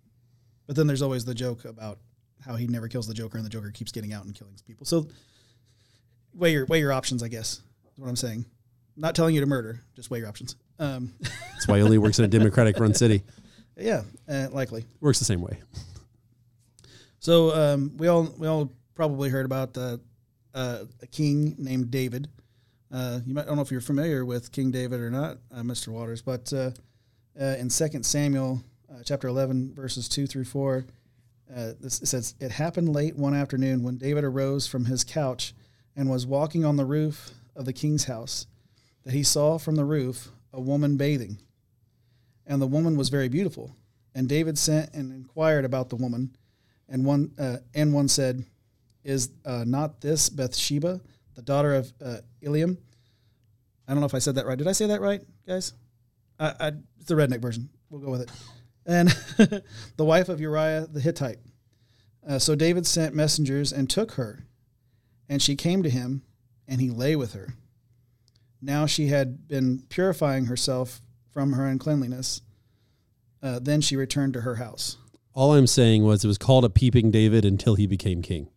but 0.69 0.75
then 0.75 0.85
there's 0.85 1.01
always 1.01 1.25
the 1.25 1.33
joke 1.33 1.65
about 1.65 1.97
how 2.45 2.55
he 2.55 2.67
never 2.67 2.87
kills 2.87 3.07
the 3.07 3.13
Joker 3.15 3.39
and 3.39 3.45
the 3.45 3.49
Joker 3.49 3.71
keeps 3.71 3.91
getting 3.91 4.13
out 4.13 4.25
and 4.25 4.35
killing 4.35 4.53
people. 4.67 4.85
So 4.85 5.07
weigh 6.31 6.51
your 6.51 6.67
weigh 6.67 6.79
your 6.79 6.93
options. 6.93 7.23
I 7.23 7.27
guess 7.27 7.53
is 7.53 7.97
what 7.97 8.07
I'm 8.07 8.15
saying. 8.15 8.45
Not 8.95 9.15
telling 9.15 9.33
you 9.33 9.41
to 9.41 9.47
murder, 9.47 9.81
just 9.95 10.11
weigh 10.11 10.19
your 10.19 10.27
options. 10.27 10.57
Um, 10.77 11.11
That's 11.21 11.67
why 11.67 11.77
he 11.77 11.83
only 11.83 11.97
works 11.97 12.19
in 12.19 12.25
a 12.25 12.27
Democratic 12.27 12.77
run 12.77 12.93
city. 12.93 13.23
yeah, 13.77 14.03
uh, 14.27 14.49
likely. 14.51 14.85
Works 15.01 15.17
the 15.17 15.25
same 15.25 15.41
way. 15.41 15.57
So 17.17 17.51
um, 17.55 17.97
we 17.97 18.07
all 18.07 18.31
we 18.37 18.47
all 18.47 18.71
probably 18.93 19.31
heard 19.31 19.47
about 19.47 19.75
uh, 19.75 19.97
uh, 20.53 20.83
a 21.01 21.07
king 21.07 21.55
named 21.57 21.89
David. 21.89 22.29
Uh, 22.91 23.21
you 23.25 23.33
might 23.33 23.41
I 23.41 23.45
don't 23.45 23.55
know 23.55 23.63
if 23.63 23.71
you're 23.71 23.81
familiar 23.81 24.23
with 24.23 24.51
King 24.51 24.69
David 24.69 24.99
or 24.99 25.09
not, 25.09 25.39
uh, 25.51 25.61
Mr. 25.61 25.87
Waters, 25.87 26.21
but 26.21 26.53
uh, 26.53 26.69
uh, 27.41 27.55
in 27.57 27.69
2 27.69 28.03
Samuel 28.03 28.61
uh, 28.91 29.03
chapter 29.03 29.27
11 29.27 29.73
verses 29.73 30.09
2 30.09 30.27
through 30.27 30.45
4, 30.45 30.85
uh, 31.55 31.73
this, 31.79 32.01
it 32.01 32.07
says, 32.07 32.35
It 32.39 32.51
happened 32.51 32.89
late 32.89 33.15
one 33.15 33.33
afternoon 33.33 33.83
when 33.83 33.97
David 33.97 34.23
arose 34.23 34.67
from 34.67 34.85
his 34.85 35.03
couch 35.03 35.53
and 35.95 36.09
was 36.09 36.25
walking 36.25 36.63
on 36.63 36.77
the 36.77 36.85
roof 36.85 37.31
of 37.55 37.65
the 37.65 37.73
king's 37.73 38.05
house 38.05 38.47
that 39.03 39.13
he 39.13 39.23
saw 39.23 39.57
from 39.57 39.75
the 39.75 39.85
roof 39.85 40.29
a 40.53 40.61
woman 40.61 40.97
bathing. 40.97 41.37
And 42.45 42.61
the 42.61 42.67
woman 42.67 42.97
was 42.97 43.09
very 43.09 43.29
beautiful. 43.29 43.75
And 44.15 44.27
David 44.27 44.57
sent 44.57 44.93
and 44.93 45.11
inquired 45.11 45.65
about 45.65 45.89
the 45.89 45.95
woman. 45.95 46.35
And 46.87 47.05
one, 47.05 47.31
uh, 47.37 47.57
and 47.75 47.93
one 47.93 48.07
said, 48.07 48.43
Is 49.03 49.29
uh, 49.45 49.63
not 49.65 50.01
this 50.01 50.29
Bathsheba, 50.29 51.01
the 51.35 51.41
daughter 51.41 51.75
of 51.75 51.91
uh, 52.03 52.17
Eliam? 52.43 52.77
I 53.87 53.91
don't 53.91 53.99
know 53.99 54.07
if 54.07 54.15
I 54.15 54.19
said 54.19 54.35
that 54.35 54.45
right. 54.45 54.57
Did 54.57 54.67
I 54.67 54.71
say 54.71 54.87
that 54.87 55.01
right, 55.01 55.21
guys? 55.47 55.73
I, 56.39 56.53
I, 56.59 56.67
it's 56.99 57.07
the 57.07 57.15
redneck 57.15 57.41
version. 57.41 57.69
We'll 57.89 58.01
go 58.01 58.11
with 58.11 58.21
it. 58.21 58.31
And 58.89 59.09
the 59.97 60.03
wife 60.05 60.29
of 60.29 60.41
Uriah 60.41 60.87
the 60.91 60.99
Hittite. 60.99 61.37
Uh, 62.27 62.39
so 62.39 62.55
David 62.55 62.87
sent 62.87 63.13
messengers 63.13 63.71
and 63.71 63.87
took 63.89 64.13
her. 64.13 64.45
And 65.29 65.41
she 65.43 65.55
came 65.55 65.83
to 65.83 65.89
him, 65.91 66.23
and 66.67 66.81
he 66.81 66.89
lay 66.89 67.15
with 67.15 67.33
her. 67.33 67.53
Now 68.61 68.87
she 68.87 69.07
had 69.07 69.47
been 69.47 69.83
purifying 69.89 70.45
herself 70.45 71.01
from 71.31 71.53
her 71.53 71.67
uncleanliness. 71.67 72.41
Uh, 73.43 73.59
then 73.61 73.79
she 73.79 73.95
returned 73.95 74.33
to 74.33 74.41
her 74.41 74.55
house. 74.55 74.97
All 75.33 75.53
I'm 75.53 75.67
saying 75.67 76.03
was 76.03 76.25
it 76.25 76.27
was 76.27 76.39
called 76.39 76.65
a 76.65 76.69
peeping 76.69 77.11
David 77.11 77.45
until 77.45 77.75
he 77.75 77.85
became 77.85 78.23
king. 78.23 78.49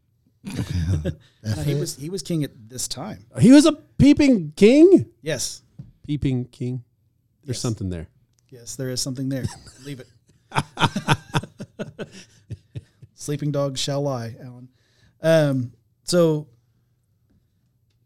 Now, 0.45 1.63
he 1.63 1.75
was 1.75 1.97
he 2.01 2.09
was 2.11 2.23
king 2.23 2.43
at 2.43 2.51
this 2.69 2.89
time. 2.89 3.27
He 3.39 3.53
was 3.53 3.67
a 3.67 3.73
peeping 3.73 4.53
king? 4.57 5.07
Yes, 5.21 5.63
Peeping 6.05 6.47
king? 6.47 6.83
There's 7.45 7.57
Yes. 7.59 7.61
something 7.63 7.91
there. 7.91 8.09
yes, 8.49 8.75
there 8.77 8.89
is 8.91 9.01
something 9.01 9.29
there. 9.29 9.45
Leave 9.85 10.01
it. 10.01 10.09
Sleeping 13.15 13.53
dogs 13.53 13.81
shall 13.81 14.03
lie, 14.03 14.35
Alan. 14.43 14.69
Um, 15.23 15.73
so, 16.05 16.49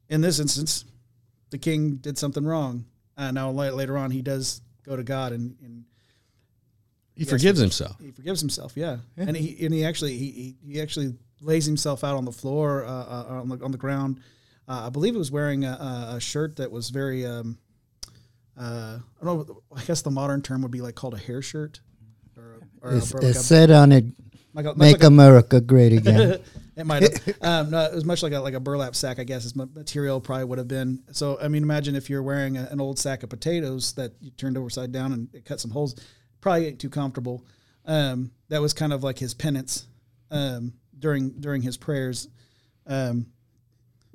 in 0.09 0.21
this 0.21 0.39
instance, 0.39 0.85
the 1.51 1.59
king 1.59 1.97
did 1.97 2.19
something 2.19 2.45
wrong. 2.45 2.85
Uh, 3.17 3.31
now, 3.31 3.51
later 3.51 3.97
on, 3.97 4.11
he 4.11 4.21
does 4.21 4.61
go 4.85 4.95
to 4.95 5.03
God 5.03 5.33
and, 5.33 5.57
and 5.63 5.85
He 7.15 7.23
Yes, 7.23 7.31
forgives 7.31 7.59
he- 7.59 7.65
himself. 7.65 7.97
he 8.01 8.11
forgives 8.11 8.41
himself. 8.41 8.77
Yeah, 8.77 8.99
and 9.17 9.35
he 9.37 9.65
and 9.65 9.73
he 9.73 9.85
actually 9.85 10.19
he, 10.19 10.57
he, 10.63 10.81
actually 10.81 11.15
lays 11.41 11.65
himself 11.65 12.05
out 12.05 12.15
on 12.17 12.27
the 12.27 12.33
floor 12.33 12.85
uh, 12.85 12.91
uh, 12.91 13.41
on 13.41 13.49
the 13.49 13.65
on 13.65 13.71
the 13.73 13.79
ground. 13.79 14.21
Uh, 14.69 14.85
I 14.87 14.91
believe 14.91 15.15
he 15.15 15.19
was 15.19 15.31
wearing 15.31 15.65
a, 15.65 16.15
a, 16.17 16.21
shirt 16.21 16.57
that 16.57 16.71
was 16.71 16.91
very. 16.91 17.25
Um, 17.25 17.57
uh, 18.59 18.99
I 19.21 19.25
don't 19.25 19.49
know. 19.49 19.63
I 19.75 19.83
guess 19.85 20.03
the 20.03 20.11
modern 20.11 20.43
term 20.43 20.61
would 20.63 20.71
be 20.73 20.81
like 20.83 20.95
called 20.95 21.15
a 21.15 21.19
hair 21.19 21.41
shirt, 21.41 21.81
It's, 22.85 23.13
it 23.13 23.23
like 23.23 23.35
said 23.35 23.71
on 23.71 23.93
it, 23.93 24.05
like 24.55 24.67
a- 24.67 24.75
"Make 24.75 24.95
like 24.95 25.03
a- 25.03 25.07
America 25.07 25.61
Great 25.61 25.93
Again." 25.93 26.41
it 26.77 26.87
might 26.87 27.03
have. 27.03 27.37
Um, 27.41 27.71
no, 27.71 27.85
it 27.85 27.95
was 27.95 28.05
much 28.05 28.23
like 28.23 28.33
a 28.33 28.41
like 28.41 28.55
a 28.55 28.61
burlap 28.61 28.95
sack. 28.95 29.19
I 29.19 29.25
guess 29.25 29.43
his 29.43 29.57
material 29.57 30.21
probably 30.21 30.45
would 30.45 30.59
have 30.59 30.69
been. 30.69 31.03
So 31.13 31.39
I 31.41 31.49
mean, 31.49 31.63
imagine 31.63 31.97
if 31.97 32.09
you're 32.11 32.23
wearing 32.23 32.57
a, 32.57 32.69
an 32.71 32.81
old 32.81 32.99
sack 32.99 33.23
of 33.23 33.31
potatoes 33.31 33.93
that 33.95 34.13
you 34.21 34.31
turned 34.33 34.57
over 34.57 34.71
side 34.71 34.93
down 34.93 35.13
and 35.13 35.29
it 35.35 35.45
cut 35.45 35.61
some 35.61 35.71
holes. 35.71 35.95
Probably 36.41 36.67
ain't 36.67 36.81
too 36.81 36.91
comfortable. 36.91 37.45
Um, 37.87 38.31
that 38.49 38.61
was 38.61 38.73
kind 38.73 38.93
of 38.93 39.03
like 39.03 39.19
his 39.19 39.35
penance 39.35 39.87
um, 40.31 40.75
during 40.99 41.31
during 41.41 41.63
his 41.63 41.77
prayers. 41.77 42.29
Um, 42.87 43.27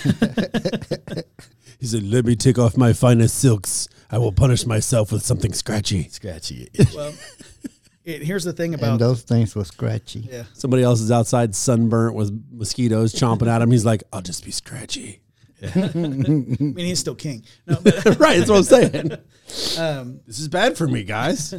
He 1.85 1.89
said, 1.89 2.03
Let 2.03 2.25
me 2.25 2.35
take 2.35 2.59
off 2.59 2.79
my 2.79 2.95
finest 2.95 3.39
silks. 3.39 3.89
I 4.11 4.17
will 4.17 4.33
punish 4.33 4.65
myself 4.65 5.13
with 5.13 5.23
something 5.23 5.53
scratchy. 5.53 6.09
Scratchy. 6.09 6.71
well, 6.95 7.13
it, 8.05 8.23
here's 8.23 8.45
the 8.45 8.53
thing 8.53 8.75
about 8.75 8.87
and 8.87 8.97
about 8.97 9.07
those 9.07 9.23
things 9.23 9.55
were 9.57 9.65
scratchy. 9.65 10.21
yeah. 10.31 10.45
Somebody 10.53 10.83
else 10.83 11.01
is 11.01 11.11
outside 11.11 11.55
sunburnt 11.55 12.15
with 12.15 12.47
mosquitoes 12.51 13.15
chomping 13.15 13.49
at 13.49 13.63
him. 13.63 13.71
He's 13.71 13.85
like, 13.87 14.03
I'll 14.13 14.23
just 14.23 14.45
be 14.45 14.51
scratchy. 14.51 15.23
I 15.75 15.91
mean, 15.95 16.77
he's 16.77 16.99
still 16.99 17.15
king. 17.15 17.45
No, 17.67 17.79
but, 17.83 18.05
right, 18.19 18.39
that's 18.39 18.51
what 18.51 18.59
I'm 18.59 18.63
saying. 18.65 19.13
um, 19.79 20.21
This 20.27 20.39
is 20.39 20.49
bad 20.49 20.77
for 20.77 20.87
me, 20.87 21.05
guys. 21.05 21.55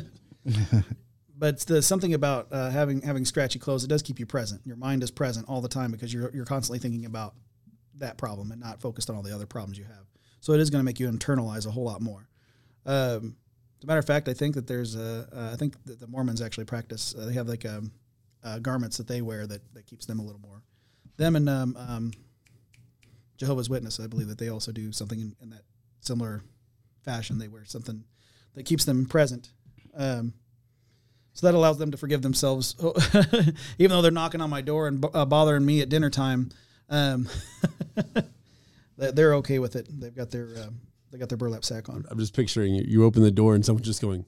but 1.36 1.60
the 1.62 1.81
something 1.81 2.13
about 2.13 2.47
uh, 2.51 2.69
having 2.69 3.01
having 3.01 3.25
scratchy 3.25 3.58
clothes 3.58 3.84
it 3.84 3.88
does 3.88 4.03
keep 4.03 4.19
you 4.19 4.27
present 4.27 4.62
your 4.63 4.75
mind 4.75 5.01
is 5.01 5.10
present 5.10 5.47
all 5.49 5.60
the 5.60 5.67
time 5.67 5.91
because 5.91 6.13
you're 6.13 6.29
you're 6.36 6.45
constantly 6.45 6.77
thinking 6.77 7.05
about 7.05 7.34
that 7.95 8.17
problem 8.17 8.51
and 8.51 8.62
not 8.62 8.79
focused 8.79 9.10
on 9.10 9.15
all 9.15 9.23
the 9.23 9.34
other 9.34 9.47
problems 9.47 9.75
you 9.77 9.86
have 9.86 10.05
so 10.39 10.53
it 10.53 10.60
is 10.60 10.69
going 10.69 10.79
to 10.79 10.86
make 10.86 10.99
you 10.99 11.10
internalize 11.10 11.65
a 11.65 11.71
whole 11.71 11.84
lot 11.84 11.99
more 11.99 12.29
um, 12.86 13.36
as 13.77 13.83
a 13.83 13.88
matter 13.88 13.99
of 13.99 14.05
fact 14.05 14.27
i 14.27 14.33
think 14.33 14.55
that 14.55 14.67
there's 14.67 14.95
a 14.95 15.27
uh, 15.35 15.49
i 15.53 15.55
think 15.55 15.75
that 15.85 15.99
the 15.99 16.07
mormons 16.07 16.41
actually 16.41 16.65
practice 16.65 17.13
uh, 17.17 17.25
they 17.25 17.33
have 17.33 17.47
like 17.47 17.65
um, 17.65 17.91
uh, 18.43 18.59
garments 18.59 18.97
that 18.97 19.07
they 19.07 19.21
wear 19.21 19.47
that, 19.47 19.61
that 19.73 19.85
keeps 19.85 20.05
them 20.05 20.19
a 20.19 20.23
little 20.23 20.41
more 20.41 20.61
them 21.17 21.35
and 21.35 21.49
um, 21.49 21.75
um, 21.77 22.11
jehovah's 23.38 23.69
witness 23.69 23.99
i 23.99 24.07
believe 24.07 24.27
that 24.27 24.38
they 24.38 24.49
also 24.49 24.71
do 24.71 24.91
something 24.91 25.19
in, 25.19 25.35
in 25.41 25.49
that 25.49 25.63
similar 26.01 26.41
fashion 27.03 27.38
they 27.38 27.47
wear 27.47 27.65
something 27.65 28.03
that 28.53 28.63
keeps 28.65 28.85
them 28.85 29.05
present 29.05 29.49
um, 29.95 30.33
so 31.33 31.47
that 31.47 31.53
allows 31.53 31.77
them 31.77 31.91
to 31.91 31.97
forgive 31.97 32.21
themselves, 32.21 32.75
even 33.77 33.89
though 33.89 34.01
they're 34.01 34.09
knocking 34.09 34.39
on 34.39 34.49
my 34.49 34.61
door 34.61 34.88
and 34.88 35.05
uh, 35.13 35.25
bothering 35.25 35.65
me 35.65 35.81
at 35.81 35.89
dinner 35.89 36.09
time. 36.09 36.49
Um, 36.89 37.27
they- 38.97 39.11
they're 39.11 39.33
okay 39.35 39.59
with 39.59 39.75
it. 39.75 39.88
They've 39.99 40.15
got 40.15 40.31
their 40.31 40.47
um, 40.63 40.79
they 41.15 41.19
got 41.19 41.30
their 41.30 41.38
burlap 41.38 41.63
sack 41.63 41.88
on. 41.88 42.04
I'm 42.12 42.19
just 42.19 42.36
picturing 42.36 42.75
you. 42.75 42.84
You 42.86 43.06
open 43.06 43.21
the 43.23 43.32
door 43.32 43.56
and 43.56 43.65
someone's 43.65 43.88
just 43.88 44.01
going, 44.01 44.25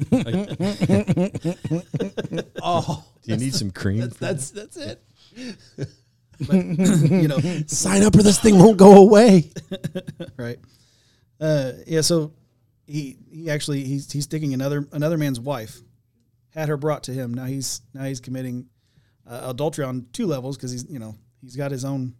like- 0.10 0.56
Oh, 2.62 3.04
Do 3.22 3.30
you 3.32 3.36
need 3.36 3.54
some 3.54 3.70
cream? 3.70 4.08
for 4.08 4.14
that's 4.18 4.50
that's 4.50 4.76
it. 4.78 5.02
But, 6.46 6.54
you 6.64 7.28
know, 7.28 7.38
Sign 7.66 8.02
up 8.04 8.14
or 8.16 8.22
this 8.22 8.38
thing 8.40 8.58
won't 8.58 8.78
go 8.78 8.96
away. 9.02 9.50
right? 10.38 10.58
Uh, 11.40 11.72
yeah. 11.86 12.00
So 12.00 12.32
he 12.86 13.18
he 13.30 13.50
actually 13.50 13.84
he's 13.84 14.10
he's 14.10 14.26
taking 14.26 14.54
another 14.54 14.88
another 14.92 15.18
man's 15.18 15.38
wife, 15.40 15.80
had 16.54 16.68
her 16.70 16.76
brought 16.78 17.02
to 17.04 17.12
him. 17.12 17.34
Now 17.34 17.44
he's 17.44 17.82
now 17.92 18.04
he's 18.04 18.20
committing 18.20 18.66
uh, 19.26 19.48
adultery 19.50 19.84
on 19.84 20.06
two 20.12 20.26
levels 20.26 20.56
because 20.56 20.72
he's 20.72 20.88
you 20.88 20.98
know 21.00 21.16
he's 21.42 21.54
got 21.56 21.70
his 21.70 21.84
own 21.84 22.14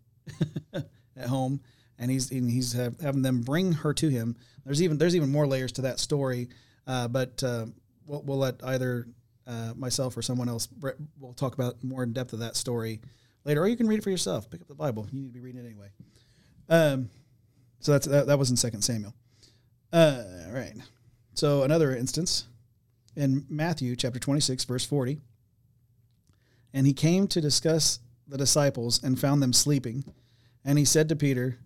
at 0.75 1.27
home 1.29 1.61
and 1.99 2.11
he's 2.11 2.31
and 2.31 2.51
he's 2.51 2.73
have, 2.73 3.01
having 3.01 3.23
them 3.23 3.41
bring 3.41 3.73
her 3.73 3.93
to 3.95 4.09
him. 4.09 4.37
There's 4.65 4.83
even 4.83 4.99
there's 4.99 5.17
even 5.17 5.31
more 5.31 5.47
layers 5.47 5.73
to 5.73 5.83
that 5.83 5.99
story, 5.99 6.49
uh, 6.87 7.09
but 7.09 7.43
uh, 7.43 7.67
we'll, 8.07 8.23
we'll 8.23 8.39
let 8.39 8.63
either 8.65 9.07
uh, 9.47 9.73
myself 9.77 10.17
or 10.17 10.23
someone 10.23 10.49
else 10.49 10.69
we'll 11.19 11.33
talk 11.33 11.55
about 11.55 11.83
more 11.83 12.03
in 12.03 12.13
depth 12.13 12.33
of 12.33 12.41
that 12.41 12.57
story 12.57 13.01
later, 13.45 13.63
or 13.63 13.69
you 13.69 13.77
can 13.77 13.89
read 13.89 13.99
it 13.99 14.05
for 14.05 14.11
yourself. 14.11 14.51
Pick 14.51 14.61
up 14.61 14.69
the 14.69 14.75
Bible. 14.75 15.07
You 15.11 15.21
need 15.21 15.29
to 15.29 15.33
be 15.33 15.41
reading 15.41 15.65
it 15.65 15.67
anyway. 15.67 15.89
Um, 16.69 17.11
so 17.81 17.93
that's 17.93 18.07
that, 18.07 18.27
that 18.27 18.39
was 18.39 18.51
in 18.51 18.57
Second 18.57 18.83
Samuel. 18.83 19.15
Uh, 19.93 20.23
right. 20.51 20.75
So 21.35 21.63
another 21.63 21.97
instance 21.97 22.47
in 23.17 23.47
Matthew 23.49 23.97
chapter 23.97 24.19
26 24.19 24.65
verse 24.65 24.85
40. 24.85 25.19
And 26.75 26.87
he 26.87 26.93
came 26.93 27.27
to 27.29 27.41
discuss 27.41 28.01
the 28.27 28.37
disciples 28.37 29.03
and 29.03 29.19
found 29.19 29.43
them 29.43 29.53
sleeping. 29.53 30.05
And 30.65 30.79
he 30.79 30.85
said 30.85 31.09
to 31.09 31.17
Peter, 31.17 31.59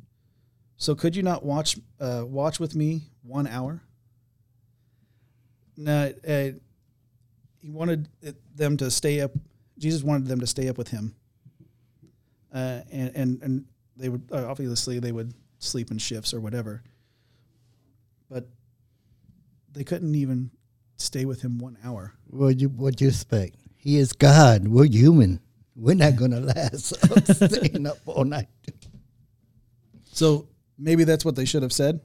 "So 0.82 0.96
could 0.96 1.14
you 1.14 1.22
not 1.22 1.44
watch 1.44 1.78
uh, 2.00 2.24
watch 2.26 2.58
with 2.58 2.74
me 2.74 3.02
one 3.22 3.46
hour?" 3.46 3.80
Now, 5.76 6.10
uh, 6.26 6.50
he 7.60 7.70
wanted 7.70 8.08
them 8.56 8.76
to 8.78 8.90
stay 8.90 9.20
up. 9.20 9.30
Jesus 9.78 10.02
wanted 10.02 10.26
them 10.26 10.40
to 10.40 10.46
stay 10.48 10.68
up 10.68 10.76
with 10.76 10.88
him, 10.88 11.14
uh, 12.52 12.80
and 12.90 13.12
and 13.14 13.42
and 13.42 13.64
they 13.96 14.08
would 14.08 14.22
uh, 14.32 14.44
obviously 14.48 14.98
they 14.98 15.12
would 15.12 15.32
sleep 15.60 15.92
in 15.92 15.98
shifts 15.98 16.34
or 16.34 16.40
whatever, 16.40 16.82
but 18.28 18.48
they 19.70 19.84
couldn't 19.84 20.16
even 20.16 20.50
stay 20.96 21.24
with 21.26 21.42
him 21.42 21.60
one 21.60 21.78
hour. 21.84 22.12
What 22.26 22.58
you 22.58 22.70
what 22.70 23.00
you 23.00 23.06
expect? 23.06 23.54
He 23.76 23.98
is 23.98 24.12
God. 24.12 24.66
We're 24.66 24.86
human. 24.86 25.38
We're 25.76 25.94
not 25.94 26.16
gonna 26.16 26.40
last 26.56 26.96
staying 27.36 27.86
up 27.86 27.98
all 28.04 28.24
night. 28.24 28.48
So 30.06 30.48
maybe 30.82 31.04
that's 31.04 31.24
what 31.24 31.36
they 31.36 31.44
should 31.44 31.62
have 31.62 31.72
said, 31.72 32.00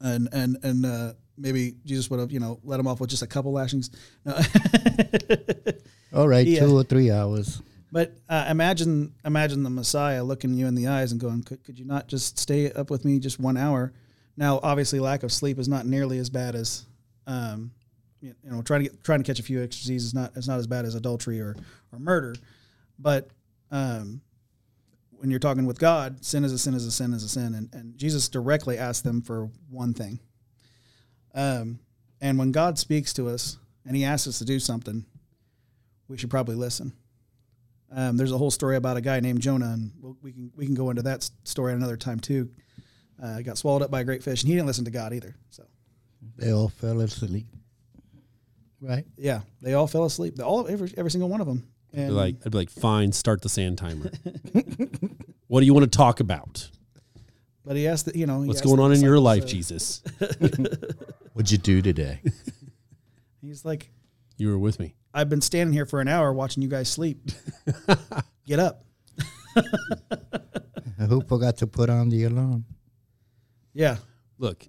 and 0.00 0.28
and 0.32 0.58
and 0.62 0.84
uh, 0.84 1.12
maybe 1.38 1.74
Jesus 1.84 2.10
would 2.10 2.20
have 2.20 2.32
you 2.32 2.40
know 2.40 2.58
let 2.64 2.76
them 2.78 2.86
off 2.86 3.00
with 3.00 3.10
just 3.10 3.22
a 3.22 3.26
couple 3.26 3.52
lashings. 3.52 3.90
No. 4.24 4.36
All 6.12 6.28
right, 6.28 6.46
Yeah. 6.46 6.60
two 6.60 6.76
or 6.76 6.82
three 6.84 7.10
hours. 7.10 7.62
But 7.92 8.16
uh, 8.28 8.46
imagine, 8.48 9.14
imagine 9.24 9.62
the 9.64 9.70
Messiah 9.70 10.22
looking 10.22 10.54
you 10.54 10.66
in 10.66 10.74
the 10.74 10.86
eyes 10.88 11.12
and 11.12 11.20
going, 11.20 11.42
"Could, 11.42 11.62
could 11.64 11.78
you 11.78 11.84
not 11.84 12.06
just 12.08 12.38
stay 12.38 12.70
up 12.72 12.90
with 12.90 13.04
me 13.04 13.18
just 13.18 13.38
one 13.40 13.56
hour?" 13.56 13.92
Now, 14.36 14.60
obviously, 14.62 15.00
lack 15.00 15.22
of 15.22 15.32
sleep 15.32 15.58
is 15.58 15.68
not 15.68 15.86
nearly 15.86 16.18
as 16.18 16.30
bad 16.30 16.54
as 16.54 16.86
um, 17.26 17.72
you 18.20 18.34
know 18.44 18.62
trying 18.62 18.84
to 18.84 18.90
get, 18.90 19.02
trying 19.04 19.20
to 19.20 19.24
catch 19.24 19.40
a 19.40 19.42
few 19.42 19.62
extra 19.62 19.86
Z's 19.86 20.04
is 20.04 20.14
not 20.14 20.32
it's 20.36 20.46
not 20.48 20.58
as 20.58 20.66
bad 20.68 20.84
as 20.84 20.94
adultery 20.94 21.40
or 21.40 21.56
or 21.92 21.98
murder, 21.98 22.34
but 22.98 23.28
um, 23.72 24.20
when 25.20 25.30
you're 25.30 25.38
talking 25.38 25.66
with 25.66 25.78
God, 25.78 26.24
sin 26.24 26.44
is 26.44 26.52
a 26.52 26.58
sin 26.58 26.72
is 26.72 26.86
a 26.86 26.90
sin 26.90 27.12
is 27.12 27.22
a 27.22 27.28
sin, 27.28 27.54
and, 27.54 27.68
and 27.74 27.96
Jesus 27.98 28.28
directly 28.28 28.78
asked 28.78 29.04
them 29.04 29.20
for 29.20 29.50
one 29.68 29.92
thing. 29.92 30.18
Um, 31.34 31.78
and 32.22 32.38
when 32.38 32.52
God 32.52 32.78
speaks 32.78 33.12
to 33.14 33.28
us 33.28 33.58
and 33.86 33.94
He 33.94 34.04
asks 34.04 34.26
us 34.26 34.38
to 34.38 34.46
do 34.46 34.58
something, 34.58 35.04
we 36.08 36.16
should 36.16 36.30
probably 36.30 36.56
listen. 36.56 36.94
Um, 37.92 38.16
there's 38.16 38.32
a 38.32 38.38
whole 38.38 38.50
story 38.50 38.76
about 38.76 38.96
a 38.96 39.02
guy 39.02 39.20
named 39.20 39.42
Jonah, 39.42 39.72
and 39.72 39.92
we'll, 40.00 40.16
we 40.22 40.32
can 40.32 40.52
we 40.56 40.64
can 40.64 40.74
go 40.74 40.88
into 40.88 41.02
that 41.02 41.28
story 41.44 41.74
another 41.74 41.98
time 41.98 42.18
too. 42.18 42.48
Uh, 43.22 43.42
got 43.42 43.58
swallowed 43.58 43.82
up 43.82 43.90
by 43.90 44.00
a 44.00 44.04
great 44.04 44.22
fish, 44.22 44.42
and 44.42 44.48
he 44.48 44.54
didn't 44.54 44.68
listen 44.68 44.86
to 44.86 44.90
God 44.90 45.12
either. 45.12 45.36
So 45.50 45.64
They 46.36 46.50
all 46.52 46.68
fell 46.70 47.00
asleep. 47.00 47.46
Right? 48.80 49.04
yeah, 49.18 49.42
they 49.60 49.74
all 49.74 49.86
fell 49.86 50.04
asleep. 50.04 50.42
All 50.42 50.66
every 50.66 50.94
every 50.96 51.10
single 51.10 51.28
one 51.28 51.42
of 51.42 51.46
them. 51.46 51.69
I'd 51.92 52.06
be 52.06 52.10
like, 52.10 52.36
I'd 52.44 52.52
be 52.52 52.58
like, 52.58 52.70
fine, 52.70 53.12
start 53.12 53.42
the 53.42 53.48
sand 53.48 53.78
timer. 53.78 54.10
what 55.48 55.60
do 55.60 55.66
you 55.66 55.74
want 55.74 55.90
to 55.90 55.96
talk 55.96 56.20
about? 56.20 56.70
but 57.64 57.76
he 57.76 57.86
asked, 57.86 58.06
the, 58.06 58.18
you 58.18 58.26
know, 58.26 58.40
What's 58.40 58.60
going 58.60 58.80
on 58.80 58.92
in 58.92 59.00
your 59.00 59.18
life, 59.18 59.46
Jesus? 59.46 60.02
What'd 61.32 61.50
you 61.50 61.58
do 61.58 61.82
today? 61.82 62.20
He's 63.40 63.64
like, 63.64 63.90
You 64.36 64.48
were 64.50 64.58
with 64.58 64.78
me. 64.80 64.94
I've 65.12 65.28
been 65.28 65.40
standing 65.40 65.72
here 65.72 65.86
for 65.86 66.00
an 66.00 66.08
hour 66.08 66.32
watching 66.32 66.62
you 66.62 66.68
guys 66.68 66.88
sleep. 66.88 67.18
Get 68.46 68.60
up. 68.60 68.84
Who 70.98 71.22
forgot 71.22 71.56
to 71.58 71.66
put 71.66 71.90
on 71.90 72.08
the 72.08 72.24
alarm? 72.24 72.64
Yeah, 73.72 73.96
Look, 74.40 74.66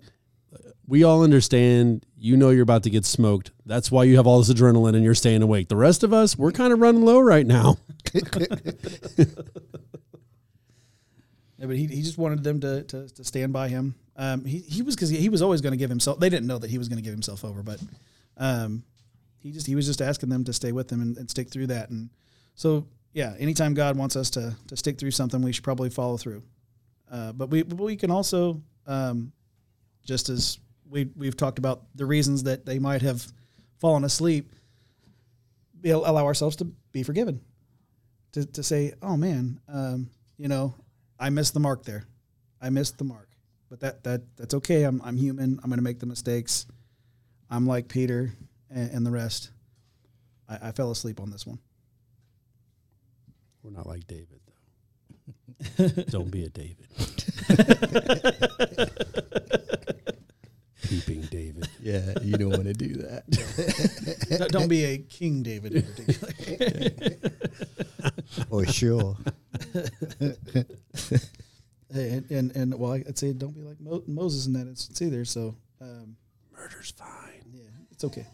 we 0.85 1.05
all 1.05 1.23
understand. 1.23 2.05
You 2.23 2.37
know 2.37 2.51
you're 2.51 2.61
about 2.61 2.83
to 2.83 2.91
get 2.91 3.03
smoked. 3.03 3.51
That's 3.65 3.89
why 3.89 4.03
you 4.03 4.17
have 4.17 4.27
all 4.27 4.37
this 4.39 4.53
adrenaline 4.53 4.95
and 4.95 5.03
you're 5.03 5.15
staying 5.15 5.41
awake. 5.41 5.69
The 5.69 5.75
rest 5.75 6.03
of 6.03 6.13
us, 6.13 6.37
we're 6.37 6.51
kind 6.51 6.71
of 6.71 6.79
running 6.79 7.03
low 7.03 7.19
right 7.19 7.45
now. 7.47 7.77
Yeah, 11.61 11.67
but 11.67 11.75
he, 11.75 11.85
he 11.85 12.01
just 12.01 12.17
wanted 12.17 12.43
them 12.43 12.59
to, 12.61 12.81
to, 12.85 13.07
to 13.07 13.23
stand 13.23 13.53
by 13.53 13.67
him. 13.67 13.93
Um, 14.17 14.43
he, 14.45 14.57
he 14.57 14.81
was 14.81 14.95
because 14.95 15.09
he, 15.09 15.17
he 15.17 15.29
was 15.29 15.43
always 15.43 15.61
going 15.61 15.73
to 15.73 15.77
give 15.77 15.91
himself. 15.91 16.19
They 16.19 16.27
didn't 16.27 16.47
know 16.47 16.57
that 16.57 16.71
he 16.71 16.79
was 16.79 16.89
going 16.89 16.97
to 16.97 17.03
give 17.03 17.13
himself 17.13 17.45
over, 17.45 17.61
but 17.61 17.79
um, 18.37 18.81
he 19.37 19.51
just 19.51 19.67
he 19.67 19.75
was 19.75 19.85
just 19.85 20.01
asking 20.01 20.29
them 20.29 20.43
to 20.45 20.53
stay 20.53 20.71
with 20.71 20.91
him 20.91 21.01
and, 21.01 21.15
and 21.17 21.29
stick 21.29 21.51
through 21.51 21.67
that. 21.67 21.91
And 21.91 22.09
so 22.55 22.87
yeah, 23.13 23.35
anytime 23.37 23.75
God 23.75 23.95
wants 23.95 24.15
us 24.15 24.31
to 24.31 24.55
to 24.69 24.75
stick 24.75 24.97
through 24.97 25.11
something, 25.11 25.39
we 25.39 25.51
should 25.51 25.63
probably 25.63 25.91
follow 25.91 26.17
through. 26.17 26.41
Uh, 27.11 27.31
but 27.33 27.51
we 27.51 27.61
but 27.61 27.77
we 27.77 27.95
can 27.95 28.09
also 28.09 28.59
um, 28.87 29.31
just 30.03 30.29
as 30.29 30.57
we 30.91 31.09
we've 31.15 31.37
talked 31.37 31.57
about 31.57 31.83
the 31.95 32.05
reasons 32.05 32.43
that 32.43 32.65
they 32.65 32.77
might 32.77 33.01
have 33.01 33.25
fallen 33.79 34.03
asleep, 34.03 34.53
be, 35.79 35.89
allow 35.89 36.25
ourselves 36.25 36.57
to 36.57 36.65
be 36.91 37.01
forgiven. 37.01 37.41
To 38.33 38.45
to 38.45 38.61
say, 38.61 38.93
oh 39.01 39.17
man, 39.17 39.59
um, 39.67 40.09
you 40.37 40.47
know, 40.47 40.75
I 41.19 41.29
missed 41.29 41.53
the 41.53 41.59
mark 41.59 41.83
there. 41.83 42.05
I 42.61 42.69
missed 42.69 42.97
the 42.97 43.03
mark. 43.03 43.29
But 43.69 43.79
that 43.79 44.03
that 44.03 44.21
that's 44.35 44.53
okay. 44.55 44.83
I'm 44.83 45.01
I'm 45.03 45.17
human. 45.17 45.59
I'm 45.63 45.69
gonna 45.69 45.81
make 45.81 45.99
the 45.99 46.05
mistakes. 46.05 46.67
I'm 47.49 47.65
like 47.65 47.87
Peter 47.87 48.33
and, 48.69 48.91
and 48.91 49.05
the 49.05 49.11
rest. 49.11 49.51
I, 50.47 50.69
I 50.69 50.71
fell 50.71 50.91
asleep 50.91 51.19
on 51.19 51.31
this 51.31 51.47
one. 51.47 51.59
We're 53.63 53.71
not 53.71 53.85
like 53.85 54.07
David, 54.07 54.39
though. 55.77 55.87
Don't 56.09 56.31
be 56.31 56.45
a 56.45 56.49
David. 56.49 56.87
Peeping 60.91 61.21
David. 61.31 61.67
yeah, 61.81 62.13
you 62.21 62.35
don't 62.37 62.49
want 62.49 62.65
to 62.65 62.73
do 62.73 62.95
that. 62.95 63.23
Don't- 64.39 64.51
Don't 64.51 64.67
be 64.67 64.83
a 64.83 64.97
King 64.97 65.41
David 65.41 65.73
in 65.73 65.83
particular. 65.83 66.31
For 68.49 68.65
sure. 68.71 69.15
Hey, 71.93 72.09
and, 72.11 72.29
and 72.31 72.55
and 72.55 72.77
well, 72.79 72.91
I'd 72.93 73.17
say 73.17 73.31
don't 73.33 73.53
be 73.53 73.61
like 73.61 73.79
Mo- 73.79 74.03
Moses 74.07 74.47
in 74.47 74.53
that 74.53 74.67
instance 74.67 75.01
either. 75.01 75.23
So 75.25 75.55
um, 75.81 76.15
Murder's 76.53 76.91
fine. 76.91 77.43
yeah, 77.53 77.63
it's 77.91 78.03
okay. 78.03 78.25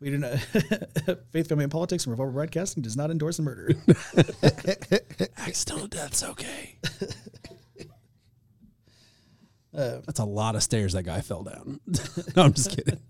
we 0.00 0.10
do 0.10 0.18
not. 0.18 0.38
Faith, 1.30 1.48
family, 1.48 1.64
and 1.64 1.72
politics 1.72 2.04
and 2.04 2.10
Revolver 2.12 2.32
Broadcasting 2.32 2.82
does 2.82 2.96
not 2.96 3.10
endorse 3.10 3.38
murder. 3.40 3.70
Accidental 5.38 5.86
death's 5.88 6.22
okay. 6.24 6.76
Uh, 9.74 10.00
That's 10.06 10.20
a 10.20 10.24
lot 10.24 10.54
of 10.54 10.62
stairs 10.62 10.92
that 10.92 11.02
guy 11.02 11.20
fell 11.20 11.42
down. 11.42 11.80
no, 12.36 12.42
I'm 12.42 12.52
just 12.52 12.70
kidding. 12.70 13.00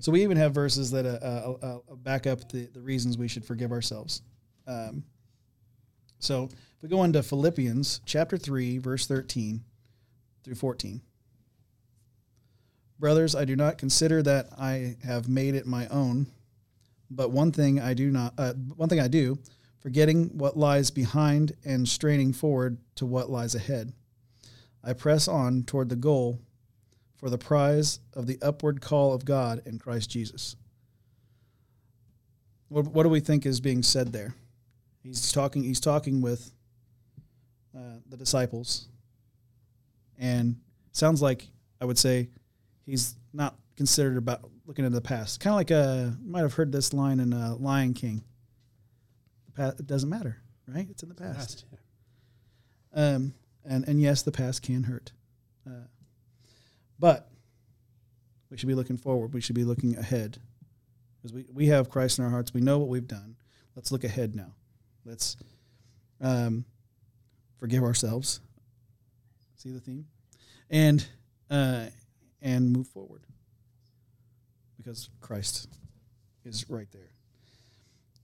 So 0.00 0.12
we 0.12 0.22
even 0.22 0.36
have 0.36 0.54
verses 0.54 0.92
that 0.92 1.06
uh, 1.06 1.56
uh, 1.62 1.78
uh, 1.90 1.94
back 1.96 2.26
up 2.26 2.48
the, 2.50 2.66
the 2.66 2.80
reasons 2.80 3.18
we 3.18 3.26
should 3.26 3.44
forgive 3.44 3.72
ourselves. 3.72 4.22
Um, 4.66 5.02
so 6.20 6.44
if 6.44 6.82
we 6.82 6.88
go 6.88 7.02
into 7.02 7.22
Philippians 7.22 8.02
chapter 8.04 8.36
3, 8.36 8.78
verse 8.78 9.06
13 9.06 9.64
through 10.44 10.54
14. 10.54 11.00
Brothers, 12.98 13.34
I 13.34 13.44
do 13.44 13.56
not 13.56 13.78
consider 13.78 14.22
that 14.22 14.48
I 14.58 14.96
have 15.04 15.28
made 15.28 15.54
it 15.54 15.66
my 15.66 15.86
own, 15.88 16.26
but 17.10 17.30
one 17.30 17.50
thing 17.50 17.80
I 17.80 17.94
do 17.94 18.10
not, 18.10 18.34
uh, 18.38 18.54
one 18.54 18.88
thing 18.88 19.00
I 19.00 19.08
do, 19.08 19.38
forgetting 19.80 20.36
what 20.36 20.56
lies 20.56 20.90
behind 20.90 21.54
and 21.64 21.88
straining 21.88 22.32
forward 22.32 22.78
to 22.96 23.06
what 23.06 23.30
lies 23.30 23.54
ahead. 23.54 23.92
I 24.82 24.92
press 24.92 25.28
on 25.28 25.64
toward 25.64 25.88
the 25.88 25.96
goal 25.96 26.40
for 27.16 27.30
the 27.30 27.38
prize 27.38 28.00
of 28.14 28.26
the 28.26 28.38
upward 28.40 28.80
call 28.80 29.12
of 29.12 29.24
God 29.24 29.62
in 29.66 29.78
Christ 29.78 30.10
Jesus. 30.10 30.56
What, 32.68 32.86
what 32.86 33.02
do 33.02 33.08
we 33.08 33.20
think 33.20 33.44
is 33.44 33.60
being 33.60 33.82
said 33.82 34.12
there? 34.12 34.34
He's 35.02 35.32
talking. 35.32 35.62
He's 35.64 35.80
talking 35.80 36.20
with 36.20 36.52
uh, 37.76 37.98
the 38.08 38.16
disciples, 38.16 38.88
and 40.18 40.56
sounds 40.92 41.22
like 41.22 41.48
I 41.80 41.84
would 41.84 41.98
say 41.98 42.28
he's 42.84 43.14
not 43.32 43.56
considered 43.76 44.18
about 44.18 44.50
looking 44.66 44.84
into 44.84 44.96
the 44.96 45.00
past. 45.00 45.40
Kind 45.40 45.52
of 45.52 45.56
like 45.56 45.70
uh, 45.70 46.10
you 46.22 46.30
might 46.30 46.40
have 46.40 46.54
heard 46.54 46.72
this 46.72 46.92
line 46.92 47.20
in 47.20 47.32
uh, 47.32 47.54
Lion 47.58 47.94
King. 47.94 48.22
The 49.46 49.52
past, 49.52 49.80
it 49.80 49.86
doesn't 49.86 50.10
matter, 50.10 50.36
right? 50.66 50.86
It's 50.90 51.02
in 51.02 51.08
the 51.08 51.14
past. 51.14 51.64
Um, 52.92 53.32
and 53.68 53.86
and 53.86 54.00
yes, 54.00 54.22
the 54.22 54.32
past 54.32 54.62
can 54.62 54.84
hurt, 54.84 55.12
uh, 55.66 55.86
but 56.98 57.28
we 58.50 58.56
should 58.56 58.68
be 58.68 58.74
looking 58.74 58.96
forward. 58.96 59.34
We 59.34 59.40
should 59.40 59.54
be 59.54 59.64
looking 59.64 59.96
ahead, 59.96 60.38
because 61.16 61.32
we 61.32 61.46
we 61.52 61.66
have 61.66 61.90
Christ 61.90 62.18
in 62.18 62.24
our 62.24 62.30
hearts. 62.30 62.54
We 62.54 62.60
know 62.62 62.78
what 62.78 62.88
we've 62.88 63.06
done. 63.06 63.36
Let's 63.76 63.92
look 63.92 64.04
ahead 64.04 64.34
now. 64.34 64.54
Let's 65.04 65.36
um, 66.20 66.64
forgive 67.60 67.82
ourselves. 67.82 68.40
See 69.56 69.70
the 69.70 69.80
theme, 69.80 70.06
and 70.70 71.06
uh, 71.50 71.86
and 72.40 72.72
move 72.72 72.88
forward, 72.88 73.22
because 74.76 75.10
Christ 75.20 75.68
is 76.44 76.64
right 76.70 76.90
there. 76.92 77.10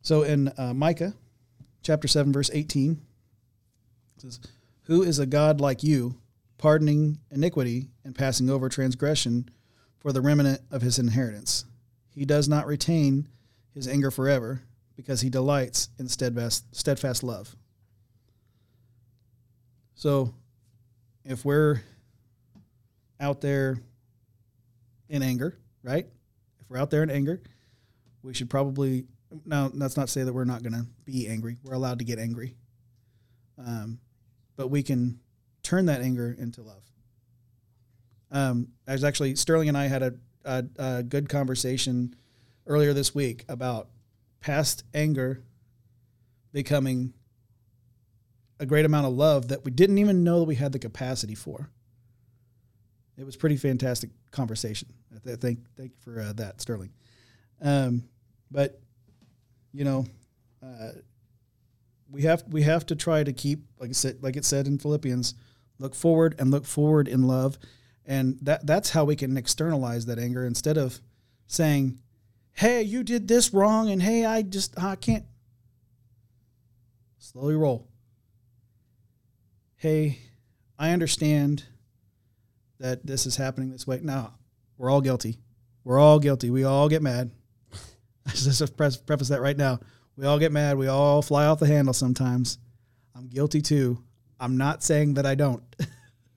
So 0.03 0.23
in 0.23 0.53
uh, 0.57 0.75
Micah, 0.75 1.15
chapter 1.83 2.09
seven, 2.09 2.33
verse 2.33 2.51
eighteen, 2.53 3.03
it 4.17 4.23
says. 4.23 4.41
Who 4.85 5.03
is 5.03 5.18
a 5.18 5.27
God 5.27 5.61
like 5.61 5.83
you, 5.83 6.20
pardoning 6.59 7.18
iniquity 7.31 7.90
and 8.05 8.14
passing 8.14 8.51
over 8.51 8.68
transgression 8.68 9.49
for 9.99 10.12
the 10.12 10.20
remnant 10.20 10.61
of 10.70 10.83
his 10.83 10.99
inheritance? 10.99 11.64
He 12.11 12.25
does 12.25 12.49
not 12.49 12.66
retain 12.66 13.29
his 13.75 13.88
anger 13.88 14.11
forever, 14.11 14.62
because 14.97 15.20
he 15.20 15.31
delights 15.31 15.88
in 15.99 16.09
steadfast, 16.09 16.75
steadfast 16.75 17.23
love. 17.23 17.57
So, 19.94 20.35
if 21.25 21.44
we're 21.44 21.83
out 23.20 23.40
there 23.40 23.79
in 25.09 25.23
anger, 25.23 25.59
right? 25.83 26.07
If 26.61 26.68
we're 26.68 26.79
out 26.79 26.90
there 26.90 27.03
in 27.03 27.11
anger, 27.11 27.42
we 28.23 28.35
should 28.35 28.51
probably 28.51 29.07
now. 29.44 29.70
That's 29.73 29.97
not 29.97 30.07
to 30.07 30.12
say 30.12 30.23
that 30.23 30.33
we're 30.33 30.44
not 30.44 30.62
going 30.62 30.73
to 30.73 30.87
be 31.05 31.29
angry. 31.29 31.59
We're 31.62 31.75
allowed 31.75 31.99
to 32.01 32.05
get 32.05 32.18
angry. 32.18 32.55
Um, 33.59 33.99
but 34.57 34.69
we 34.69 34.83
can 34.83 35.21
turn 35.62 35.87
that 35.87 36.01
anger 36.01 36.35
into 36.38 36.62
love. 36.62 36.83
Um, 38.31 38.69
I 38.87 38.93
was 38.93 39.05
actually 39.05 39.37
Sterling 39.37 39.69
and 39.69 39.79
I 39.79 39.87
had 39.87 40.03
a, 40.03 40.14
a, 40.45 40.64
a 40.79 41.03
good 41.03 41.29
conversation 41.29 42.14
earlier 42.67 42.93
this 42.93 43.14
week 43.14 43.45
about 43.49 43.88
past 44.40 44.85
anger 44.93 45.43
becoming 46.53 47.12
a 48.61 48.67
great 48.67 48.85
amount 48.85 49.07
of 49.07 49.12
love 49.12 49.49
that 49.49 49.64
we 49.64 49.71
didn't 49.71 49.99
even 49.99 50.25
know 50.25 50.40
that 50.40 50.45
we 50.45 50.55
had 50.55 50.73
the 50.73 50.79
capacity 50.79 51.35
for. 51.35 51.71
It 53.17 53.25
was 53.25 53.37
pretty 53.37 53.57
fantastic 53.57 54.11
conversation. 54.31 54.88
Th- 55.25 55.38
Thank 55.38 55.61
thank 55.77 55.93
you 55.93 55.97
for 56.01 56.21
uh, 56.21 56.33
that, 56.35 56.61
Sterling. 56.61 56.90
Um, 57.62 58.05
but 58.51 58.81
you 59.73 59.85
know, 59.85 60.07
uh, 60.62 60.90
we 62.14 62.22
have 62.22 62.44
we 62.48 62.62
have 62.62 62.87
to 62.87 62.96
try 62.96 63.24
to 63.24 63.33
keep 63.33 63.64
like 63.79 63.90
I 63.90 63.92
said 63.92 64.22
like 64.22 64.37
it 64.37 64.44
said 64.44 64.66
in 64.66 64.79
Philippians, 64.79 65.35
look 65.79 65.94
forward 65.94 66.37
and 66.38 66.50
look 66.50 66.64
forward 66.64 67.09
in 67.09 67.27
love, 67.27 67.59
And 68.07 68.38
that 68.42 68.66
that's 68.66 68.90
how 68.90 69.05
we 69.05 69.16
can 69.16 69.37
externalize 69.37 70.07
that 70.07 70.18
anger 70.18 70.46
instead 70.46 70.79
of 70.79 71.00
saying, 71.46 71.98
"Hey, 72.53 72.83
you 72.83 73.03
did 73.03 73.27
this 73.27 73.53
wrong," 73.53 73.90
and 73.90 74.03
"Hey, 74.03 74.24
I 74.24 74.42
just 74.42 74.79
I 74.79 74.96
can't." 74.96 75.24
Slowly 77.18 77.57
roll. 77.57 77.88
Hey, 79.77 80.18
I 80.79 80.90
understand 80.90 81.64
that 82.79 83.07
this 83.07 83.27
is 83.27 83.37
happening 83.37 83.70
this 83.70 83.87
way. 83.87 84.00
Now, 84.03 84.35
we're 84.79 84.90
all 84.90 85.00
guilty. 85.00 85.38
We're 85.85 85.98
all 85.98 86.18
guilty. 86.18 86.50
We 86.50 86.64
all 86.64 86.88
get 86.88 87.03
mad. 87.03 87.31
Just 88.29 88.77
preface 88.77 89.29
that 89.29 89.40
right 89.40 89.57
now. 89.57 89.81
We 90.16 90.27
all 90.27 90.38
get 90.38 90.53
mad. 90.53 90.77
We 90.79 90.87
all 90.87 91.22
fly 91.22 91.46
off 91.46 91.59
the 91.59 91.66
handle 91.66 91.94
sometimes. 91.94 92.59
I'm 93.16 93.29
guilty 93.29 93.61
too. 93.61 94.03
I'm 94.38 94.57
not 94.57 94.83
saying 94.83 95.14
that 95.14 95.27
I 95.27 95.35
don't. 95.35 95.62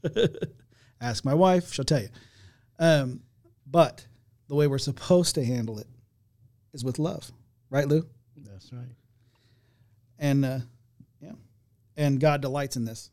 Ask 1.01 1.25
my 1.25 1.33
wife; 1.33 1.73
she'll 1.73 1.85
tell 1.85 2.01
you. 2.01 2.09
Um, 2.79 3.21
but 3.65 4.05
the 4.47 4.55
way 4.55 4.67
we're 4.67 4.77
supposed 4.77 5.35
to 5.35 5.45
handle 5.45 5.79
it 5.79 5.87
is 6.73 6.83
with 6.83 6.99
love, 6.99 7.31
right, 7.69 7.87
Lou? 7.87 8.07
That's 8.37 8.71
right. 8.71 8.95
And 10.19 10.45
uh, 10.45 10.59
yeah, 11.21 11.33
and 11.95 12.19
God 12.19 12.41
delights 12.41 12.77
in 12.77 12.85
this. 12.85 13.11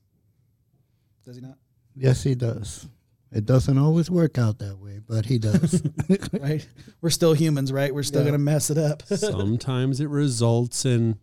Does 1.24 1.37
he 1.37 1.42
not? 1.42 1.59
Yes, 1.94 2.22
he 2.22 2.35
does. 2.35 2.87
It 3.35 3.44
doesn't 3.47 3.77
always 3.79 4.09
work 4.11 4.38
out 4.38 4.61
that 4.61 4.79
way, 4.79 5.01
but 5.07 5.27
he 5.27 5.38
does. 5.38 5.83
right? 6.33 6.64
We're 7.01 7.11
still 7.11 7.33
humans, 7.35 7.73
right? 7.73 7.92
We're 7.92 8.05
still 8.05 8.20
Yeah. 8.23 8.27
gonna 8.29 8.38
mess 8.38 8.70
it 8.70 8.79
up. 8.79 9.03
Sometimes 9.07 10.01
it 10.01 10.09
results 10.09 10.85
in. 10.87 11.18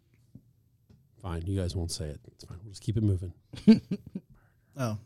Fine, 1.21 1.43
you 1.45 1.57
guys 1.59 1.73
won't 1.75 1.91
say 1.91 2.05
it. 2.05 2.19
It's 2.33 2.43
fine. 2.43 2.57
We'll 2.63 2.71
just 2.71 2.83
keep 2.83 2.97
it 2.97 3.03
moving. 3.03 3.31
oh. 4.77 4.97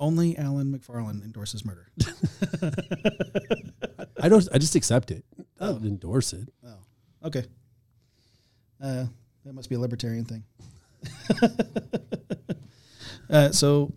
Only 0.00 0.36
Alan 0.36 0.76
McFarland 0.76 1.24
endorses 1.24 1.64
murder. 1.64 1.88
I 4.20 4.28
don't. 4.28 4.48
I 4.52 4.58
just 4.58 4.74
accept 4.74 5.10
it. 5.10 5.24
I 5.60 5.66
don't 5.66 5.82
Oh. 5.84 5.86
endorse 5.86 6.32
it. 6.32 6.48
Oh, 6.66 6.78
okay. 7.26 7.44
Uh, 8.80 9.06
that 9.44 9.52
must 9.52 9.68
be 9.68 9.74
a 9.74 9.78
libertarian 9.80 10.24
thing. 10.24 10.44
uh, 13.30 13.50
so, 13.50 13.92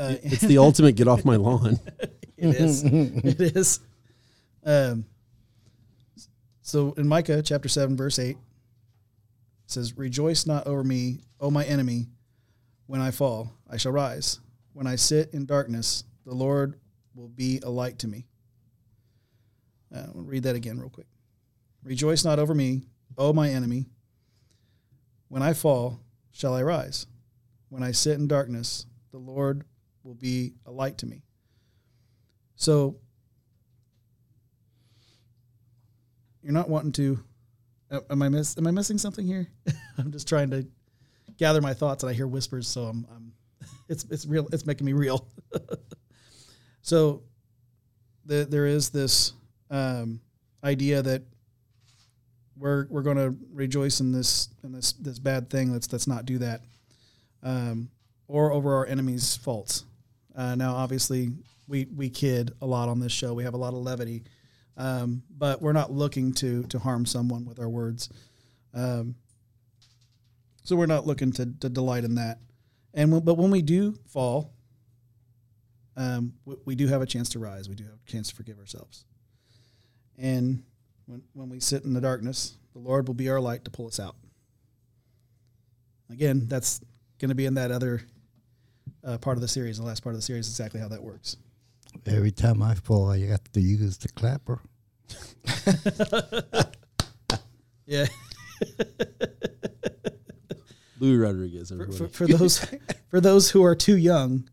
uh, 0.00 0.16
It's 0.22 0.42
the 0.42 0.58
ultimate 0.58 0.96
get 0.96 1.08
off 1.08 1.24
my 1.24 1.36
lawn. 1.36 1.78
it 2.36 2.56
is. 2.56 2.82
it 2.84 3.40
is. 3.40 3.80
Um, 4.64 5.04
so 6.62 6.92
in 6.96 7.06
Micah 7.06 7.42
chapter 7.42 7.68
7, 7.68 7.96
verse 7.96 8.18
8, 8.18 8.30
it 8.30 8.36
says, 9.66 9.96
Rejoice 9.96 10.46
not 10.46 10.66
over 10.66 10.82
me, 10.82 11.20
O 11.40 11.50
my 11.50 11.64
enemy. 11.64 12.06
When 12.86 13.00
I 13.00 13.10
fall, 13.10 13.52
I 13.68 13.76
shall 13.76 13.92
rise. 13.92 14.40
When 14.72 14.86
I 14.86 14.96
sit 14.96 15.34
in 15.34 15.46
darkness, 15.46 16.04
the 16.24 16.34
Lord 16.34 16.80
will 17.14 17.28
be 17.28 17.60
a 17.62 17.68
light 17.68 17.98
to 18.00 18.08
me. 18.08 18.26
Uh, 19.94 20.06
I'll 20.14 20.22
read 20.22 20.44
that 20.44 20.56
again, 20.56 20.78
real 20.78 20.90
quick. 20.90 21.06
Rejoice 21.82 22.24
not 22.24 22.38
over 22.38 22.54
me, 22.54 22.82
O 23.18 23.32
my 23.32 23.50
enemy. 23.50 23.86
When 25.28 25.42
I 25.42 25.52
fall, 25.52 26.00
shall 26.32 26.54
I 26.54 26.62
rise. 26.62 27.06
When 27.68 27.82
I 27.82 27.92
sit 27.92 28.18
in 28.18 28.26
darkness, 28.26 28.86
the 29.12 29.18
Lord 29.18 29.64
will 30.02 30.14
be 30.14 30.54
a 30.66 30.70
light 30.70 30.98
to 30.98 31.06
me. 31.06 31.22
So 32.56 32.96
you're 36.42 36.52
not 36.52 36.68
wanting 36.68 36.92
to. 36.92 37.18
Am 38.08 38.22
I 38.22 38.28
miss? 38.28 38.56
Am 38.56 38.66
I 38.66 38.70
missing 38.70 38.98
something 38.98 39.26
here? 39.26 39.48
I'm 39.98 40.12
just 40.12 40.28
trying 40.28 40.50
to 40.50 40.66
gather 41.38 41.60
my 41.60 41.74
thoughts, 41.74 42.02
and 42.02 42.10
I 42.10 42.12
hear 42.12 42.26
whispers, 42.26 42.68
so 42.68 42.84
I'm. 42.84 43.06
I'm 43.14 43.32
it's 43.88 44.04
it's 44.10 44.26
real. 44.26 44.48
It's 44.52 44.66
making 44.66 44.86
me 44.86 44.92
real. 44.92 45.26
so 46.82 47.22
the, 48.26 48.46
there 48.48 48.66
is 48.66 48.90
this 48.90 49.32
um, 49.70 50.20
idea 50.62 51.02
that 51.02 51.22
we're 52.56 52.86
we're 52.90 53.02
going 53.02 53.16
to 53.16 53.34
rejoice 53.52 54.00
in 54.00 54.12
this 54.12 54.50
in 54.62 54.72
this 54.72 54.92
this 54.92 55.18
bad 55.18 55.50
thing. 55.50 55.72
Let's 55.72 55.90
let's 55.92 56.06
not 56.06 56.26
do 56.26 56.38
that, 56.38 56.60
um, 57.42 57.90
or 58.28 58.52
over 58.52 58.76
our 58.76 58.86
enemies' 58.86 59.36
faults. 59.36 59.84
Uh, 60.40 60.54
now, 60.54 60.74
obviously, 60.74 61.32
we 61.68 61.86
we 61.94 62.08
kid 62.08 62.52
a 62.62 62.66
lot 62.66 62.88
on 62.88 62.98
this 62.98 63.12
show. 63.12 63.34
We 63.34 63.44
have 63.44 63.52
a 63.52 63.58
lot 63.58 63.74
of 63.74 63.80
levity, 63.80 64.22
um, 64.78 65.22
but 65.36 65.60
we're 65.60 65.74
not 65.74 65.92
looking 65.92 66.32
to 66.36 66.62
to 66.62 66.78
harm 66.78 67.04
someone 67.04 67.44
with 67.44 67.58
our 67.58 67.68
words. 67.68 68.08
Um, 68.72 69.16
so 70.62 70.76
we're 70.76 70.86
not 70.86 71.06
looking 71.06 71.30
to, 71.32 71.44
to 71.60 71.68
delight 71.68 72.04
in 72.04 72.14
that. 72.14 72.38
And 72.94 73.12
when, 73.12 73.20
but 73.22 73.34
when 73.34 73.50
we 73.50 73.60
do 73.60 73.98
fall, 74.06 74.54
um, 75.94 76.32
we, 76.46 76.56
we 76.64 76.74
do 76.74 76.86
have 76.86 77.02
a 77.02 77.06
chance 77.06 77.28
to 77.30 77.38
rise. 77.38 77.68
We 77.68 77.74
do 77.74 77.84
have 77.84 77.98
a 78.06 78.10
chance 78.10 78.30
to 78.30 78.34
forgive 78.34 78.58
ourselves. 78.58 79.04
And 80.16 80.62
when 81.04 81.20
when 81.34 81.50
we 81.50 81.60
sit 81.60 81.84
in 81.84 81.92
the 81.92 82.00
darkness, 82.00 82.56
the 82.72 82.78
Lord 82.78 83.08
will 83.08 83.14
be 83.14 83.28
our 83.28 83.40
light 83.40 83.66
to 83.66 83.70
pull 83.70 83.88
us 83.88 84.00
out. 84.00 84.16
Again, 86.08 86.48
that's 86.48 86.80
going 87.18 87.28
to 87.28 87.34
be 87.34 87.44
in 87.44 87.54
that 87.54 87.70
other 87.70 88.00
uh, 89.04 89.18
part 89.18 89.36
of 89.36 89.40
the 89.40 89.48
series, 89.48 89.78
the 89.78 89.84
last 89.84 90.02
part 90.02 90.14
of 90.14 90.18
the 90.18 90.22
series, 90.22 90.48
exactly 90.48 90.80
how 90.80 90.88
that 90.88 91.02
works. 91.02 91.36
Every 92.06 92.30
time 92.30 92.62
I 92.62 92.74
fall, 92.74 93.10
I 93.10 93.18
have 93.26 93.42
to 93.52 93.60
use 93.60 93.98
the 93.98 94.08
clapper. 94.08 94.60
Yeah. 97.90 98.06
Louis 101.00 101.16
Rodriguez. 101.16 101.70
for, 101.70 101.90
for, 101.90 102.08
for 102.08 102.26
those 102.28 102.64
for 103.08 103.20
those 103.20 103.50
who 103.50 103.64
are 103.64 103.74
too 103.74 103.96
young, 103.96 104.48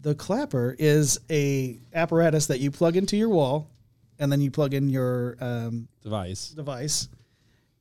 the 0.00 0.14
clapper 0.16 0.74
is 0.76 1.20
a 1.30 1.78
apparatus 1.92 2.46
that 2.46 2.58
you 2.58 2.72
plug 2.72 2.96
into 2.96 3.16
your 3.16 3.28
wall, 3.28 3.70
and 4.18 4.32
then 4.32 4.40
you 4.40 4.50
plug 4.50 4.74
in 4.74 4.88
your 4.88 5.36
um, 5.40 5.86
Device. 6.02 6.48
device, 6.48 7.08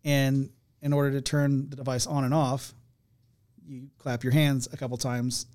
and 0.03 0.51
in 0.83 0.93
order 0.93 1.11
to 1.11 1.21
turn 1.21 1.69
the 1.71 1.75
device 1.75 2.05
on 2.05 2.23
and 2.23 2.33
off, 2.35 2.73
you 3.65 3.89
clap 3.97 4.23
your 4.23 4.33
hands 4.33 4.67
a 4.71 4.77
couple 4.77 4.97
times, 4.97 5.47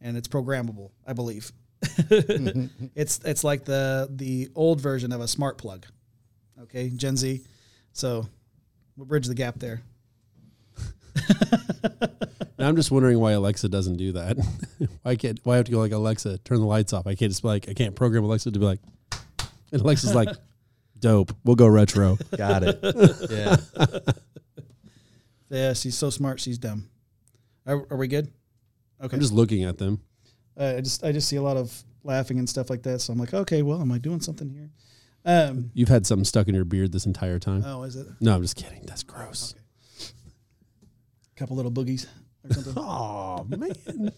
and 0.00 0.16
it's 0.16 0.28
programmable. 0.28 0.90
I 1.06 1.12
believe. 1.12 1.52
Mm-hmm. 1.82 2.86
it's 2.94 3.20
it's 3.24 3.44
like 3.44 3.64
the 3.64 4.08
the 4.10 4.48
old 4.54 4.80
version 4.80 5.12
of 5.12 5.20
a 5.20 5.28
smart 5.28 5.58
plug. 5.58 5.86
Okay, 6.62 6.90
Gen 6.90 7.16
Z. 7.16 7.42
So 7.92 8.26
we'll 8.96 9.06
bridge 9.06 9.26
the 9.26 9.34
gap 9.34 9.58
there. 9.58 9.82
Now 12.58 12.68
I'm 12.68 12.76
just 12.76 12.90
wondering 12.90 13.18
why 13.18 13.32
Alexa 13.32 13.68
doesn't 13.68 13.96
do 13.96 14.12
that. 14.12 14.38
why 15.02 15.16
can't? 15.16 15.38
Why 15.44 15.56
have 15.56 15.66
to 15.66 15.72
go 15.72 15.78
like 15.78 15.92
Alexa, 15.92 16.38
turn 16.38 16.58
the 16.58 16.66
lights 16.66 16.94
off? 16.94 17.06
I 17.06 17.14
can't 17.14 17.30
just 17.30 17.42
be 17.42 17.48
like 17.48 17.68
I 17.68 17.74
can't 17.74 17.94
program 17.94 18.24
Alexa 18.24 18.50
to 18.50 18.58
be 18.58 18.64
like, 18.64 18.80
and 19.72 19.82
Alexa's 19.82 20.14
like, 20.14 20.30
dope. 20.98 21.36
We'll 21.44 21.56
go 21.56 21.66
retro. 21.66 22.16
Got 22.34 22.62
it. 22.62 22.80
Yeah. 23.30 23.56
Yeah, 25.48 25.72
she's 25.74 25.96
so 25.96 26.10
smart. 26.10 26.40
She's 26.40 26.58
dumb. 26.58 26.88
Are, 27.66 27.86
are 27.90 27.96
we 27.96 28.08
good? 28.08 28.32
Okay. 29.02 29.14
I'm 29.16 29.20
just 29.20 29.32
looking 29.32 29.64
at 29.64 29.78
them. 29.78 30.00
uh, 30.58 30.74
I 30.78 30.80
just 30.80 31.04
I 31.04 31.12
just 31.12 31.28
see 31.28 31.36
a 31.36 31.42
lot 31.42 31.56
of 31.56 31.84
laughing 32.02 32.38
and 32.38 32.48
stuff 32.48 32.70
like 32.70 32.82
that. 32.84 33.00
So 33.00 33.12
I'm 33.12 33.18
like, 33.18 33.34
okay, 33.34 33.62
well, 33.62 33.80
am 33.80 33.92
I 33.92 33.98
doing 33.98 34.20
something 34.20 34.48
here? 34.48 34.70
Um. 35.24 35.70
You've 35.74 35.88
had 35.88 36.06
something 36.06 36.24
stuck 36.24 36.48
in 36.48 36.54
your 36.54 36.64
beard 36.64 36.92
this 36.92 37.04
entire 37.06 37.38
time. 37.38 37.62
Oh, 37.66 37.82
is 37.82 37.96
it 37.96 38.06
No, 38.20 38.34
I'm 38.34 38.42
just 38.42 38.56
kidding. 38.56 38.84
That's 38.86 39.02
gross. 39.02 39.54
a 40.00 41.38
couple 41.38 41.56
little 41.56 41.72
boogies 41.72 42.06
or 42.48 42.54
something? 42.54 42.74
Oh 42.76 43.44
man. 43.48 44.12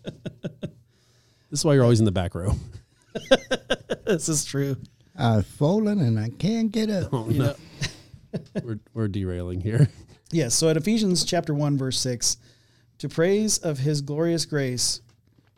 this 1.51 1.61
is 1.61 1.65
why 1.65 1.75
you're 1.75 1.83
always 1.83 1.99
in 1.99 2.05
the 2.05 2.13
back 2.13 2.35
row. 2.35 2.53
this 4.07 4.29
is 4.29 4.45
true. 4.45 4.77
I've 5.17 5.47
fallen 5.47 5.99
and 6.01 6.19
I 6.21 6.29
can't 6.31 6.71
get 6.71 6.91
up. 6.91 7.09
Oh 7.13 7.29
You 7.29 7.39
no, 7.39 7.55
we're 8.63 8.79
we're 8.95 9.09
derailing 9.09 9.61
here. 9.61 9.89
Yes. 10.31 10.55
So 10.55 10.69
at 10.69 10.77
Ephesians 10.77 11.25
chapter 11.25 11.55
one 11.55 11.77
verse 11.79 11.99
six, 11.99 12.37
to 12.99 13.09
praise 13.09 13.59
of 13.59 13.79
His 13.79 14.01
glorious 14.01 14.45
grace, 14.45 15.01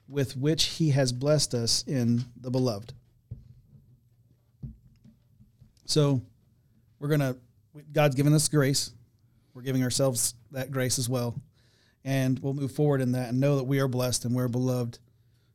with 0.08 0.36
which 0.36 0.64
He 0.64 0.90
has 0.90 1.12
blessed 1.12 1.54
us 1.54 1.84
in 1.86 2.24
the 2.40 2.50
beloved. 2.50 2.92
So, 5.86 6.22
we're 6.98 7.08
gonna. 7.08 7.36
God's 7.92 8.14
given 8.14 8.32
us 8.34 8.48
grace. 8.48 8.92
We're 9.54 9.62
giving 9.62 9.82
ourselves 9.82 10.34
that 10.52 10.70
grace 10.70 10.98
as 10.98 11.08
well, 11.08 11.34
and 12.04 12.38
we'll 12.38 12.54
move 12.54 12.72
forward 12.72 13.00
in 13.00 13.12
that 13.12 13.30
and 13.30 13.40
know 13.40 13.56
that 13.56 13.64
we 13.64 13.80
are 13.80 13.88
blessed 13.88 14.24
and 14.24 14.34
we're 14.34 14.48
beloved. 14.48 14.98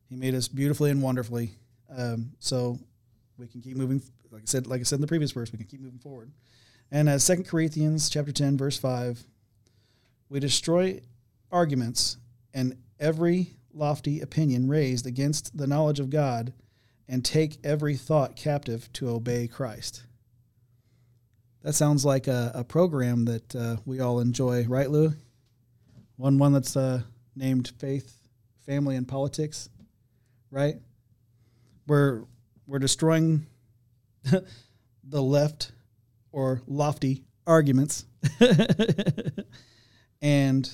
He 0.08 0.16
made 0.16 0.34
us 0.34 0.48
beautifully 0.48 0.90
and 0.90 1.02
wonderfully. 1.02 1.52
Um, 1.94 2.32
so 2.38 2.78
we 3.38 3.46
can 3.46 3.60
keep 3.60 3.76
moving. 3.76 4.02
Like 4.30 4.42
I 4.42 4.46
said, 4.46 4.66
like 4.66 4.80
I 4.80 4.84
said 4.84 4.96
in 4.96 5.00
the 5.00 5.06
previous 5.06 5.32
verse, 5.32 5.52
we 5.52 5.58
can 5.58 5.66
keep 5.66 5.80
moving 5.80 5.98
forward. 5.98 6.30
And 6.90 7.08
as 7.08 7.24
Second 7.24 7.44
Corinthians 7.44 8.08
chapter 8.08 8.32
ten 8.32 8.56
verse 8.56 8.78
five, 8.78 9.24
we 10.28 10.40
destroy 10.40 11.00
arguments 11.50 12.16
and 12.54 12.76
every 12.98 13.56
lofty 13.72 14.20
opinion 14.20 14.68
raised 14.68 15.06
against 15.06 15.56
the 15.56 15.66
knowledge 15.66 16.00
of 16.00 16.10
God, 16.10 16.52
and 17.08 17.24
take 17.24 17.58
every 17.64 17.94
thought 17.94 18.34
captive 18.34 18.92
to 18.94 19.08
obey 19.08 19.46
Christ. 19.46 20.02
That 21.62 21.74
sounds 21.74 22.04
like 22.04 22.26
a, 22.26 22.50
a 22.54 22.64
program 22.64 23.26
that 23.26 23.54
uh, 23.54 23.76
we 23.84 24.00
all 24.00 24.18
enjoy, 24.18 24.64
right, 24.64 24.90
Lou? 24.90 25.12
One 26.16 26.38
one 26.38 26.52
that's 26.52 26.76
uh, 26.76 27.02
named 27.36 27.72
Faith, 27.78 28.16
Family, 28.64 28.96
and 28.96 29.06
Politics, 29.06 29.68
right? 30.50 30.76
we're 31.86 32.24
we're 32.66 32.78
destroying 32.78 33.46
the 34.24 35.22
left 35.22 35.72
or 36.32 36.62
lofty 36.66 37.24
arguments 37.46 38.04
and 40.22 40.70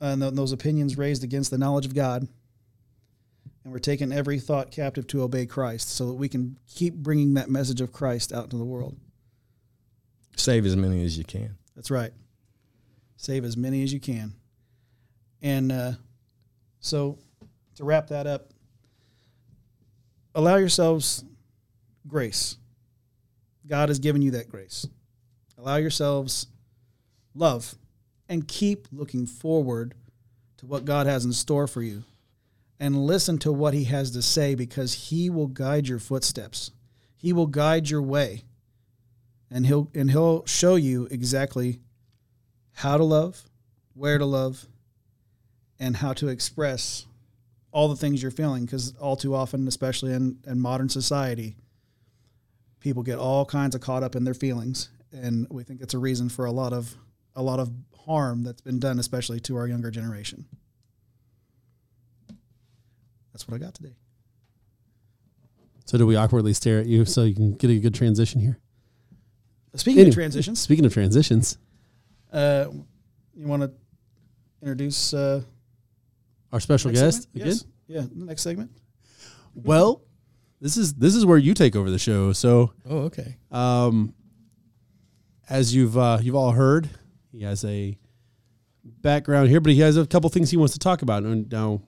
and 0.00 0.20
th- 0.20 0.34
those 0.34 0.52
opinions 0.52 0.98
raised 0.98 1.24
against 1.24 1.50
the 1.50 1.58
knowledge 1.58 1.86
of 1.86 1.94
God. 1.94 2.28
And 3.64 3.72
we're 3.72 3.78
taking 3.78 4.12
every 4.12 4.38
thought 4.38 4.70
captive 4.70 5.06
to 5.08 5.22
obey 5.22 5.46
Christ 5.46 5.90
so 5.90 6.06
that 6.06 6.14
we 6.14 6.28
can 6.28 6.58
keep 6.68 6.94
bringing 6.94 7.34
that 7.34 7.50
message 7.50 7.80
of 7.80 7.92
Christ 7.92 8.32
out 8.32 8.44
into 8.44 8.56
the 8.56 8.64
world. 8.64 8.96
Save 10.36 10.66
as 10.66 10.76
many 10.76 11.04
as 11.04 11.18
you 11.18 11.24
can. 11.24 11.56
That's 11.74 11.90
right. 11.90 12.12
Save 13.16 13.44
as 13.44 13.56
many 13.56 13.82
as 13.82 13.92
you 13.92 13.98
can. 13.98 14.34
And 15.42 15.72
uh, 15.72 15.92
so, 16.80 17.18
to 17.76 17.84
wrap 17.84 18.08
that 18.08 18.26
up, 18.26 18.50
allow 20.34 20.56
yourselves 20.56 21.24
grace. 22.06 22.56
God 23.66 23.88
has 23.88 23.98
given 23.98 24.22
you 24.22 24.32
that 24.32 24.48
grace. 24.48 24.86
Allow 25.58 25.76
yourselves 25.76 26.46
love 27.34 27.74
and 28.28 28.48
keep 28.48 28.88
looking 28.92 29.26
forward 29.26 29.94
to 30.58 30.66
what 30.66 30.84
God 30.84 31.06
has 31.06 31.24
in 31.24 31.32
store 31.32 31.66
for 31.66 31.82
you. 31.82 32.04
And 32.78 33.06
listen 33.06 33.38
to 33.38 33.52
what 33.52 33.74
He 33.74 33.84
has 33.84 34.10
to 34.12 34.22
say 34.22 34.54
because 34.54 35.08
He 35.08 35.30
will 35.30 35.46
guide 35.46 35.88
your 35.88 35.98
footsteps, 35.98 36.70
He 37.16 37.32
will 37.32 37.46
guide 37.46 37.88
your 37.88 38.02
way 38.02 38.42
and 39.50 39.66
he'll 39.66 39.90
and 39.94 40.10
he'll 40.10 40.44
show 40.46 40.76
you 40.76 41.06
exactly 41.10 41.80
how 42.74 42.96
to 42.96 43.04
love, 43.04 43.44
where 43.94 44.18
to 44.18 44.26
love, 44.26 44.66
and 45.78 45.96
how 45.96 46.12
to 46.14 46.28
express 46.28 47.06
all 47.70 47.88
the 47.88 47.96
things 47.96 48.22
you're 48.22 48.30
feeling. 48.30 48.64
Because 48.64 48.94
all 48.96 49.16
too 49.16 49.34
often, 49.34 49.66
especially 49.68 50.12
in, 50.12 50.38
in 50.46 50.60
modern 50.60 50.88
society, 50.88 51.56
people 52.80 53.02
get 53.02 53.18
all 53.18 53.44
kinds 53.44 53.74
of 53.74 53.80
caught 53.80 54.02
up 54.02 54.16
in 54.16 54.24
their 54.24 54.34
feelings, 54.34 54.90
and 55.12 55.46
we 55.50 55.62
think 55.62 55.80
it's 55.80 55.94
a 55.94 55.98
reason 55.98 56.28
for 56.28 56.44
a 56.44 56.52
lot 56.52 56.72
of 56.72 56.96
a 57.36 57.42
lot 57.42 57.60
of 57.60 57.70
harm 58.06 58.42
that's 58.42 58.60
been 58.60 58.80
done, 58.80 58.98
especially 58.98 59.38
to 59.40 59.56
our 59.56 59.68
younger 59.68 59.90
generation. 59.90 60.46
That's 63.32 63.46
what 63.46 63.54
I 63.54 63.58
got 63.58 63.74
today. 63.74 63.94
So 65.84 65.98
do 65.98 66.06
we 66.06 66.16
awkwardly 66.16 66.52
stare 66.52 66.80
at 66.80 66.86
you 66.86 67.04
so 67.04 67.22
you 67.22 67.34
can 67.34 67.52
get 67.54 67.70
a 67.70 67.78
good 67.78 67.94
transition 67.94 68.40
here? 68.40 68.58
Speaking 69.74 70.00
Anyway, 70.00 70.08
of 70.08 70.14
transitions, 70.14 70.58
Speaking 70.60 70.84
of 70.86 70.92
transitions, 70.92 71.58
uh, 72.32 72.66
you 73.36 73.46
want 73.46 73.62
to 73.62 73.70
introduce 74.62 75.12
uh, 75.12 75.42
our 76.50 76.60
special 76.60 76.90
guest 76.90 77.24
segment? 77.24 77.36
again. 77.36 77.46
Yes. 77.48 77.64
Yeah, 77.86 78.00
the 78.12 78.24
next 78.24 78.42
segment. 78.42 78.70
Well, 79.54 80.02
this 80.60 80.76
is 80.78 80.94
this 80.94 81.14
is 81.14 81.26
where 81.26 81.36
you 81.38 81.52
take 81.54 81.76
over 81.76 81.90
the 81.90 81.98
show. 81.98 82.32
So, 82.32 82.72
Oh, 82.88 82.98
okay. 83.02 83.36
um, 83.52 84.14
as 85.48 85.74
you've 85.74 85.96
uh, 85.98 86.18
you've 86.22 86.34
all 86.34 86.52
heard, 86.52 86.88
he 87.36 87.44
has 87.44 87.64
a 87.64 87.96
background 88.84 89.48
here, 89.50 89.60
but 89.60 89.72
he 89.72 89.80
has 89.80 89.96
a 89.96 90.06
couple 90.06 90.30
things 90.30 90.50
he 90.50 90.56
wants 90.56 90.72
to 90.72 90.78
talk 90.78 91.02
about. 91.02 91.22
And 91.24 91.50
now, 91.52 91.82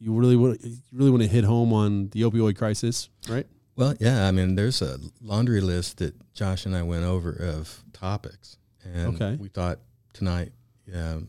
you- 0.00 0.12
really 0.12 0.36
want 0.36 0.62
you 0.64 0.76
really 0.92 1.10
want 1.10 1.22
to 1.22 1.28
hit 1.28 1.44
home 1.44 1.72
on 1.72 2.08
the 2.10 2.22
opioid 2.22 2.56
crisis, 2.56 3.08
right? 3.28 3.46
Well, 3.76 3.94
yeah. 4.00 4.26
I 4.26 4.32
mean, 4.32 4.54
there's 4.56 4.82
a 4.82 4.98
laundry 5.20 5.60
list 5.60 5.98
that 5.98 6.14
Josh 6.34 6.66
and 6.66 6.74
I 6.74 6.82
went 6.82 7.04
over 7.04 7.30
of 7.32 7.84
topics, 7.92 8.56
and 8.84 9.14
Okay. 9.14 9.36
we 9.36 9.48
thought 9.48 9.78
tonight 10.12 10.52
um, 10.94 11.28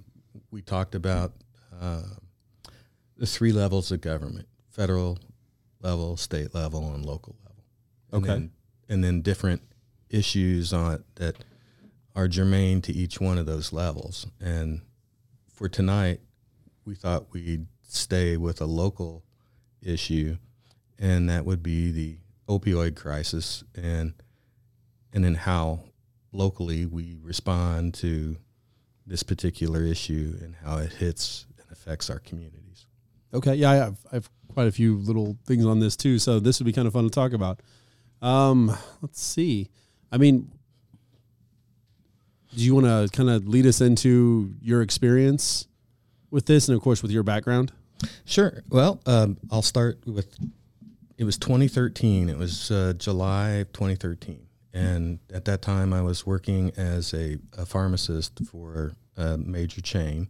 we 0.52 0.62
talked 0.62 0.96
about 0.96 1.34
uh, 1.80 2.02
the 3.18 3.26
three 3.28 3.52
levels 3.52 3.92
of 3.92 4.02
government: 4.02 4.48
federal 4.70 5.20
level, 5.82 6.18
state 6.18 6.54
level, 6.56 6.94
and 6.94 7.06
local 7.06 7.36
level. 7.44 7.64
And 8.12 8.24
Okay. 8.24 8.34
Then, 8.34 8.52
and 8.88 9.04
then 9.04 9.22
different 9.22 9.62
issues 10.10 10.74
on 10.74 11.04
that 11.16 11.36
are 12.20 12.28
germane 12.28 12.82
to 12.82 12.92
each 12.92 13.22
one 13.22 13.38
of 13.38 13.46
those 13.46 13.72
levels. 13.72 14.28
And 14.42 14.82
for 15.48 15.70
tonight, 15.70 16.20
we 16.84 16.94
thought 16.94 17.32
we'd 17.32 17.68
stay 17.88 18.36
with 18.36 18.60
a 18.60 18.66
local 18.66 19.24
issue, 19.82 20.36
and 20.98 21.30
that 21.30 21.46
would 21.46 21.64
be 21.64 21.92
the 21.92 22.18
opioid 22.50 22.98
crisis 22.98 23.64
and 23.74 24.14
and 25.14 25.24
then 25.24 25.36
how 25.36 25.80
locally 26.34 26.86
we 26.86 27.16
respond 27.22 27.94
to 27.94 28.36
this 29.08 29.24
particular 29.24 29.82
issue 29.84 30.38
and 30.42 30.56
how 30.64 30.78
it 30.78 30.92
hits 30.92 31.48
and 31.58 31.72
affects 31.72 32.10
our 32.10 32.20
communities. 32.20 32.86
Okay, 33.34 33.56
yeah, 33.56 33.72
I 33.72 33.76
have, 33.76 33.98
I 34.12 34.16
have 34.16 34.30
quite 34.54 34.68
a 34.68 34.72
few 34.72 34.98
little 34.98 35.38
things 35.46 35.66
on 35.66 35.80
this 35.80 35.96
too, 35.96 36.20
so 36.20 36.40
this 36.40 36.60
would 36.60 36.66
be 36.66 36.74
kind 36.74 36.86
of 36.86 36.94
fun 36.94 37.06
to 37.06 37.10
talk 37.10 37.32
about. 37.32 37.62
Um, 38.22 38.76
let's 39.02 39.22
see. 39.22 39.70
I 40.12 40.18
mean, 40.18 40.52
do 42.60 42.66
you 42.66 42.76
want 42.76 42.86
to 42.86 43.08
kind 43.16 43.30
of 43.30 43.48
lead 43.48 43.66
us 43.66 43.80
into 43.80 44.54
your 44.62 44.82
experience 44.82 45.68
with 46.30 46.46
this, 46.46 46.68
and 46.68 46.76
of 46.76 46.84
course 46.84 47.02
with 47.02 47.12
your 47.12 47.24
background? 47.24 47.72
Sure. 48.26 48.64
Well, 48.70 49.02
um, 49.06 49.38
I'll 49.50 49.62
start 49.62 50.06
with 50.06 50.36
it 51.18 51.24
was 51.24 51.38
2013. 51.38 52.30
It 52.30 52.38
was 52.38 52.70
uh, 52.72 52.94
July 52.98 53.66
2013. 53.74 54.46
And 54.74 55.20
at 55.34 55.46
that 55.46 55.62
time, 55.62 55.94
I 55.94 56.02
was 56.02 56.26
working 56.26 56.72
as 56.78 57.14
a, 57.14 57.38
a 57.58 57.66
pharmacist 57.66 58.40
for 58.46 58.94
a 59.18 59.38
major 59.38 59.82
chain 59.82 60.28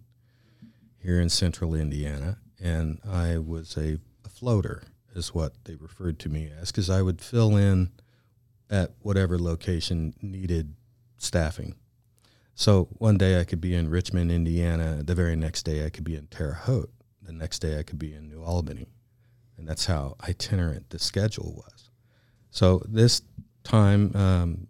here 0.97 1.19
in 1.19 1.29
central 1.29 1.75
Indiana. 1.75 2.37
And 2.59 2.99
I 3.07 3.37
was 3.37 3.77
a, 3.77 3.99
a 4.25 4.29
floater, 4.29 4.83
is 5.15 5.33
what 5.33 5.53
they 5.65 5.75
referred 5.75 6.17
to 6.19 6.29
me 6.29 6.49
as, 6.59 6.71
because 6.71 6.89
I 6.89 7.01
would 7.01 7.21
fill 7.21 7.55
in 7.55 7.91
at 8.69 8.93
whatever 9.01 9.37
location 9.37 10.13
needed 10.21 10.73
staffing. 11.17 11.75
So 12.60 12.89
one 12.98 13.17
day 13.17 13.39
I 13.39 13.45
could 13.45 13.62
be 13.62 13.74
in 13.74 13.89
Richmond, 13.89 14.34
Indiana. 14.34 15.02
The 15.02 15.15
very 15.15 15.38
next 15.38 15.63
day 15.63 15.86
I 15.86 15.89
could 15.89 16.04
be 16.04 16.15
in 16.15 16.28
Terre 16.28 16.56
Haute. 16.56 16.91
The 17.22 17.32
next 17.32 17.60
day 17.60 17.80
I 17.80 17.84
could 17.84 17.98
be 17.98 18.13
in 18.13 18.28
New 18.28 18.43
Albany. 18.43 18.89
And 19.58 19.65
that's 19.65 19.86
how 19.86 20.17
itinerant 20.28 20.89
the 20.89 21.00
schedule 21.00 21.54
was. 21.56 21.89
So 22.52 22.82
this 22.86 23.22
time 23.63 24.13
um, 24.13 24.67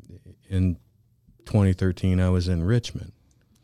in 0.47 0.75
2013, 1.45 2.19
I 2.19 2.29
was 2.29 2.47
in 2.47 2.61
Richmond. 2.61 3.11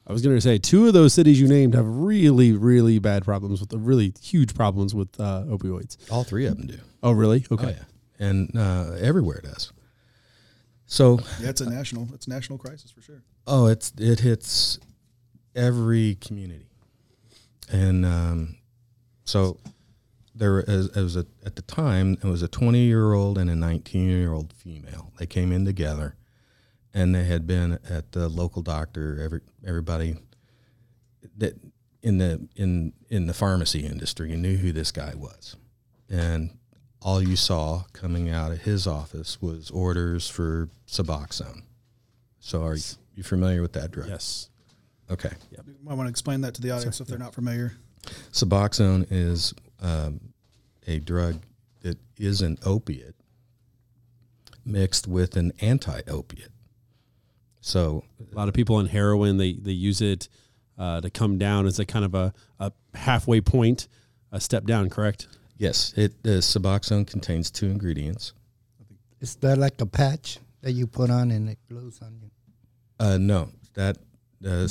I 0.08 0.12
was 0.12 0.24
going 0.24 0.36
to 0.36 0.42
say 0.42 0.58
two 0.58 0.88
of 0.88 0.94
those 0.96 1.14
cities 1.14 1.40
you 1.40 1.48
named 1.48 1.76
have 1.76 1.86
really, 1.88 2.52
really 2.52 2.98
bad 2.98 3.24
problems 3.24 3.60
with 3.60 3.70
the 3.70 3.78
really 3.78 4.12
huge 4.20 4.56
problems 4.56 4.96
with 4.96 5.20
uh, 5.20 5.44
opioids. 5.48 5.98
All 6.12 6.24
three 6.24 6.48
of 6.48 6.58
them 6.58 6.66
do. 6.66 6.80
Oh, 7.04 7.12
really? 7.12 7.46
Okay. 7.52 7.68
Oh, 7.68 7.70
yeah. 7.70 8.28
And 8.28 8.58
uh, 8.58 8.94
everywhere 9.00 9.42
does. 9.44 9.72
So 10.88 11.20
Yeah, 11.40 11.50
it's 11.50 11.62
a 11.62 11.70
national. 11.70 12.08
It's 12.16 12.26
a 12.26 12.32
national 12.32 12.58
crisis 12.58 12.90
for 12.90 13.02
sure. 13.02 13.22
Oh, 13.48 13.68
it's 13.68 13.94
it 13.98 14.22
hits 14.22 14.80
every 15.56 16.16
community, 16.16 16.68
and 17.72 18.06
um, 18.06 18.58
so 19.24 19.60
there 20.34 20.54
was, 20.54 20.90
it 20.96 21.02
was 21.02 21.16
a, 21.16 21.26
at 21.46 21.56
the 21.56 21.62
time 21.62 22.18
it 22.24 22.28
was 22.28 22.42
a 22.42 22.48
twenty 22.48 22.86
year 22.86 23.14
old 23.14 23.38
and 23.38 23.50
a 23.50 23.56
nineteen 23.56 24.10
year 24.10 24.34
old 24.34 24.52
female. 24.54 25.12
They 25.20 25.28
came 25.28 25.52
in 25.52 25.64
together, 25.64 26.16
and 26.94 27.14
they 27.14 27.26
had 27.26 27.46
been 27.46 27.78
at 27.88 28.14
the 28.14 28.30
local 28.30 28.64
doctor. 28.64 29.22
Every 29.22 29.42
everybody 29.66 30.16
that 31.38 31.54
in 32.02 32.18
the 32.18 32.48
in 32.56 32.94
in 33.10 33.28
the 33.28 33.34
pharmacy 33.34 33.86
industry 33.86 34.36
knew 34.36 34.58
who 34.58 34.72
this 34.72 34.92
guy 34.92 35.14
was, 35.16 35.56
and 36.10 36.58
all 37.00 37.22
you 37.22 37.36
saw 37.36 37.84
coming 37.94 38.30
out 38.30 38.52
of 38.52 38.64
his 38.64 38.88
office 38.88 39.40
was 39.40 39.70
orders 39.70 40.28
for 40.28 40.70
Suboxone. 40.88 41.62
So 42.40 42.64
are 42.64 42.76
you 42.76 42.82
familiar 43.24 43.62
with 43.62 43.74
that 43.74 43.92
drug? 43.92 44.08
Yes. 44.10 44.50
Okay. 45.10 45.30
I 45.90 45.94
want 45.94 46.08
to 46.08 46.10
explain 46.10 46.42
that 46.42 46.54
to 46.56 46.62
the 46.62 46.72
audience 46.72 47.00
if 47.00 47.08
they're 47.08 47.18
not 47.18 47.34
familiar. 47.36 47.74
Suboxone 48.32 49.06
is 49.10 49.54
um, 49.82 50.20
a 50.88 51.00
drug 51.00 51.42
that 51.82 51.98
is 52.18 52.42
an 52.42 52.58
opiate 52.66 53.16
mixed 54.66 55.08
with 55.08 55.36
an 55.38 55.52
anti-opiate. 55.62 56.52
So 57.62 58.04
A 58.32 58.36
lot 58.36 58.48
of 58.48 58.54
people 58.54 58.76
on 58.76 58.88
heroin 58.88 59.38
they 59.38 59.54
they 59.54 59.72
use 59.72 60.02
it 60.02 60.28
uh, 60.78 61.02
to 61.02 61.10
come 61.10 61.38
down 61.38 61.66
as 61.66 61.80
a 61.80 61.86
kind 61.86 62.06
of 62.06 62.14
a, 62.14 62.34
a 62.60 62.72
halfway 62.94 63.42
point, 63.42 63.88
a 64.32 64.40
step 64.40 64.66
down. 64.66 64.90
Correct. 64.90 65.28
yes, 65.58 65.94
it 65.96 66.14
uh, 66.26 66.42
Suboxone 66.42 67.08
contains 67.08 67.50
two 67.52 67.68
ingredients. 67.68 68.34
Is 69.22 69.36
that 69.38 69.58
like 69.58 69.80
a 69.82 69.86
patch 69.86 70.40
that 70.62 70.74
you 70.74 70.86
put 70.88 71.10
on 71.10 71.32
and 71.32 71.50
it 71.50 71.58
glows 71.70 72.00
on 72.02 72.20
you? 72.22 72.30
Uh, 73.00 73.18
no, 73.18 73.50
that 73.74 73.98
uh, 74.46 74.68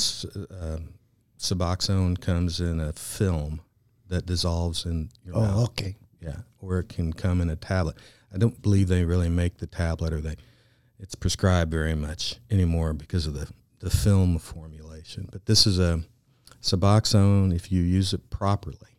um, 0.51 0.95
Suboxone 1.39 2.21
comes 2.21 2.61
in 2.61 2.81
a 2.81 2.93
film 2.93 3.61
that 4.09 4.27
dissolves 4.27 4.85
in 4.87 5.11
your 5.25 5.37
Oh, 5.37 5.41
mouth. 5.41 5.69
okay. 5.71 5.97
Yeah, 6.21 6.39
or 6.61 6.79
it 6.79 6.89
can 6.89 7.13
come 7.13 7.41
in 7.41 7.51
a 7.51 7.57
tablet. 7.57 7.97
I 8.33 8.39
don't 8.39 8.61
believe 8.63 8.89
they 8.89 9.05
really 9.05 9.29
make 9.29 9.59
the 9.59 9.67
tablet 9.67 10.13
or 10.13 10.21
they 10.21 10.37
it's 10.99 11.15
prescribed 11.15 11.71
very 11.71 11.95
much 11.95 12.37
anymore 12.51 12.95
because 12.95 13.27
of 13.27 13.35
the 13.35 13.49
the 13.81 13.91
film 13.91 14.39
formulation. 14.39 15.29
But 15.31 15.45
this 15.45 15.67
is 15.67 15.79
a 15.79 16.03
Suboxone. 16.63 17.55
If 17.55 17.71
you 17.71 17.83
use 17.83 18.15
it 18.15 18.31
properly, 18.31 18.97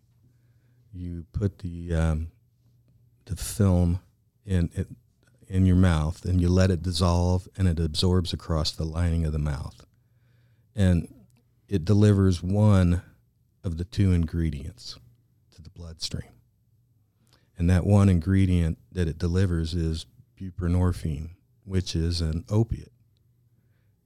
you 0.93 1.25
put 1.33 1.59
the 1.59 1.95
um, 1.95 2.27
to 3.25 3.35
film 3.35 3.99
in 4.45 4.69
it, 4.75 4.87
in 5.47 5.65
your 5.65 5.75
mouth, 5.75 6.25
and 6.25 6.41
you 6.41 6.49
let 6.49 6.71
it 6.71 6.81
dissolve, 6.81 7.47
and 7.57 7.67
it 7.67 7.79
absorbs 7.79 8.33
across 8.33 8.71
the 8.71 8.83
lining 8.83 9.25
of 9.25 9.31
the 9.31 9.39
mouth, 9.39 9.85
and 10.75 11.07
it 11.67 11.85
delivers 11.85 12.43
one 12.43 13.01
of 13.63 13.77
the 13.77 13.85
two 13.85 14.11
ingredients 14.11 14.99
to 15.53 15.61
the 15.61 15.69
bloodstream. 15.69 16.29
And 17.57 17.69
that 17.69 17.85
one 17.85 18.09
ingredient 18.09 18.77
that 18.91 19.07
it 19.07 19.17
delivers 19.17 19.73
is 19.73 20.05
buprenorphine, 20.39 21.31
which 21.63 21.95
is 21.95 22.21
an 22.21 22.43
opiate. 22.49 22.91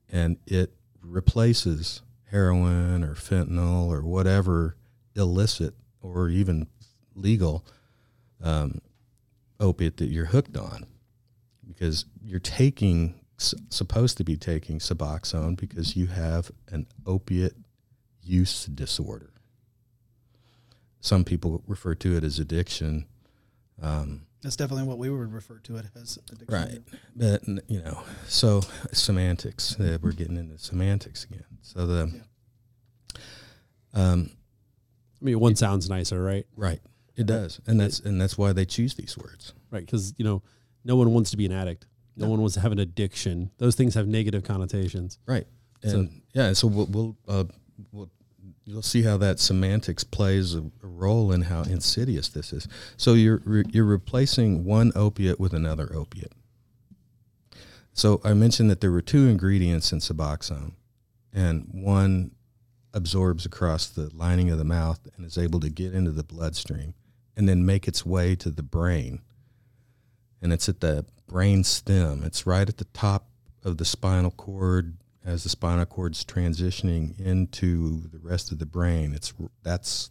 And 0.08 0.38
it 0.46 0.72
replaces 1.02 2.02
heroin 2.30 3.02
or 3.02 3.14
fentanyl 3.14 3.88
or 3.88 4.02
whatever 4.02 4.76
illicit 5.16 5.74
or 6.00 6.28
even 6.28 6.68
legal 7.14 7.64
um, 8.42 8.80
opiate 9.58 9.96
that 9.98 10.06
you're 10.06 10.26
hooked 10.26 10.56
on 10.56 10.86
because 11.72 12.04
you're 12.22 12.40
taking 12.40 13.14
supposed 13.38 14.18
to 14.18 14.24
be 14.24 14.36
taking 14.36 14.78
suboxone 14.78 15.56
because 15.56 15.96
you 15.96 16.06
have 16.06 16.50
an 16.68 16.86
opiate 17.06 17.54
use 18.22 18.66
disorder 18.66 19.30
some 21.00 21.24
people 21.24 21.62
refer 21.66 21.94
to 21.94 22.14
it 22.16 22.22
as 22.22 22.38
addiction 22.38 23.06
um, 23.82 24.26
That's 24.42 24.56
definitely 24.56 24.86
what 24.86 24.98
we 24.98 25.10
would 25.10 25.32
refer 25.32 25.58
to 25.58 25.76
it 25.76 25.86
as. 26.00 26.18
Addiction. 26.30 26.54
Right. 26.54 26.78
But 27.16 27.46
you 27.68 27.82
know, 27.82 28.02
so 28.26 28.62
semantics. 28.92 29.78
Uh, 29.78 29.98
we're 30.00 30.12
getting 30.12 30.36
into 30.36 30.58
semantics 30.58 31.24
again. 31.24 31.44
So 31.62 31.86
the, 31.86 32.20
um, 33.94 34.30
I 35.20 35.24
mean, 35.24 35.40
one 35.40 35.56
sounds 35.56 35.88
nicer, 35.88 36.22
right? 36.22 36.46
right, 36.56 36.80
it 37.16 37.26
does, 37.26 37.60
and 37.66 37.80
that's 37.80 38.00
and 38.00 38.20
that's 38.20 38.38
why 38.38 38.52
they 38.52 38.64
choose 38.64 38.94
these 38.94 39.16
words. 39.16 39.52
Right, 39.70 39.84
because 39.84 40.14
you 40.16 40.24
know, 40.24 40.42
no 40.84 40.96
one 40.96 41.12
wants 41.12 41.30
to 41.32 41.36
be 41.36 41.46
an 41.46 41.52
addict. 41.52 41.86
No, 42.16 42.26
No. 42.26 42.30
one 42.32 42.40
wants 42.40 42.54
to 42.54 42.60
have 42.60 42.72
an 42.72 42.78
addiction. 42.78 43.50
Those 43.58 43.74
things 43.76 43.94
have 43.94 44.06
negative 44.08 44.42
connotations. 44.44 45.18
Right. 45.26 45.46
So- 45.84 46.00
And 46.00 46.22
yeah, 46.34 46.52
so 46.52 46.66
we'll, 46.68 46.86
we'll, 46.86 47.16
uh, 47.28 47.44
we'll 47.92 48.10
you'll 48.66 48.82
see 48.82 49.02
how 49.02 49.16
that 49.16 49.40
semantics 49.40 50.04
plays 50.04 50.54
a, 50.54 50.60
a 50.60 50.86
role 50.86 51.32
in 51.32 51.42
how 51.42 51.62
insidious 51.62 52.28
this 52.28 52.52
is. 52.52 52.68
So 52.96 53.14
you're 53.14 53.40
re- 53.44 53.64
you're 53.70 53.84
replacing 53.84 54.64
one 54.64 54.92
opiate 54.94 55.40
with 55.40 55.52
another 55.54 55.90
opiate. 55.94 56.32
So 57.92 58.20
I 58.24 58.34
mentioned 58.34 58.70
that 58.70 58.80
there 58.80 58.92
were 58.92 59.02
two 59.02 59.26
ingredients 59.28 59.92
in 59.92 59.98
Suboxone, 59.98 60.72
and 61.32 61.68
one 61.72 62.30
absorbs 62.94 63.44
across 63.46 63.88
the 63.88 64.10
lining 64.14 64.50
of 64.50 64.58
the 64.58 64.64
mouth 64.64 65.00
and 65.16 65.24
is 65.26 65.38
able 65.38 65.60
to 65.60 65.68
get 65.70 65.94
into 65.94 66.10
the 66.10 66.24
bloodstream 66.24 66.94
and 67.36 67.48
then 67.48 67.64
make 67.66 67.86
its 67.88 68.04
way 68.04 68.34
to 68.36 68.50
the 68.50 68.62
brain. 68.62 69.20
And 70.42 70.52
it's 70.52 70.68
at 70.68 70.80
the 70.80 71.04
brain 71.26 71.64
stem. 71.64 72.22
It's 72.24 72.46
right 72.46 72.68
at 72.68 72.78
the 72.78 72.86
top 72.86 73.28
of 73.62 73.76
the 73.76 73.84
spinal 73.84 74.30
cord 74.30 74.96
as 75.24 75.42
the 75.42 75.48
spinal 75.48 75.86
cord's 75.86 76.24
transitioning 76.24 77.18
into 77.20 78.08
the 78.08 78.18
rest 78.18 78.50
of 78.50 78.58
the 78.58 78.66
brain. 78.66 79.12
It's 79.14 79.32
that's 79.62 80.10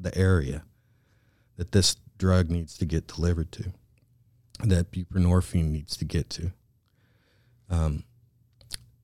the 0.00 0.16
area 0.16 0.62
that 1.56 1.72
this 1.72 1.96
drug 2.18 2.50
needs 2.50 2.76
to 2.78 2.84
get 2.84 3.06
delivered 3.06 3.52
to. 3.52 3.72
That 4.64 4.90
buprenorphine 4.90 5.70
needs 5.70 5.96
to 5.96 6.04
get 6.04 6.28
to. 6.30 6.52
Um, 7.70 8.04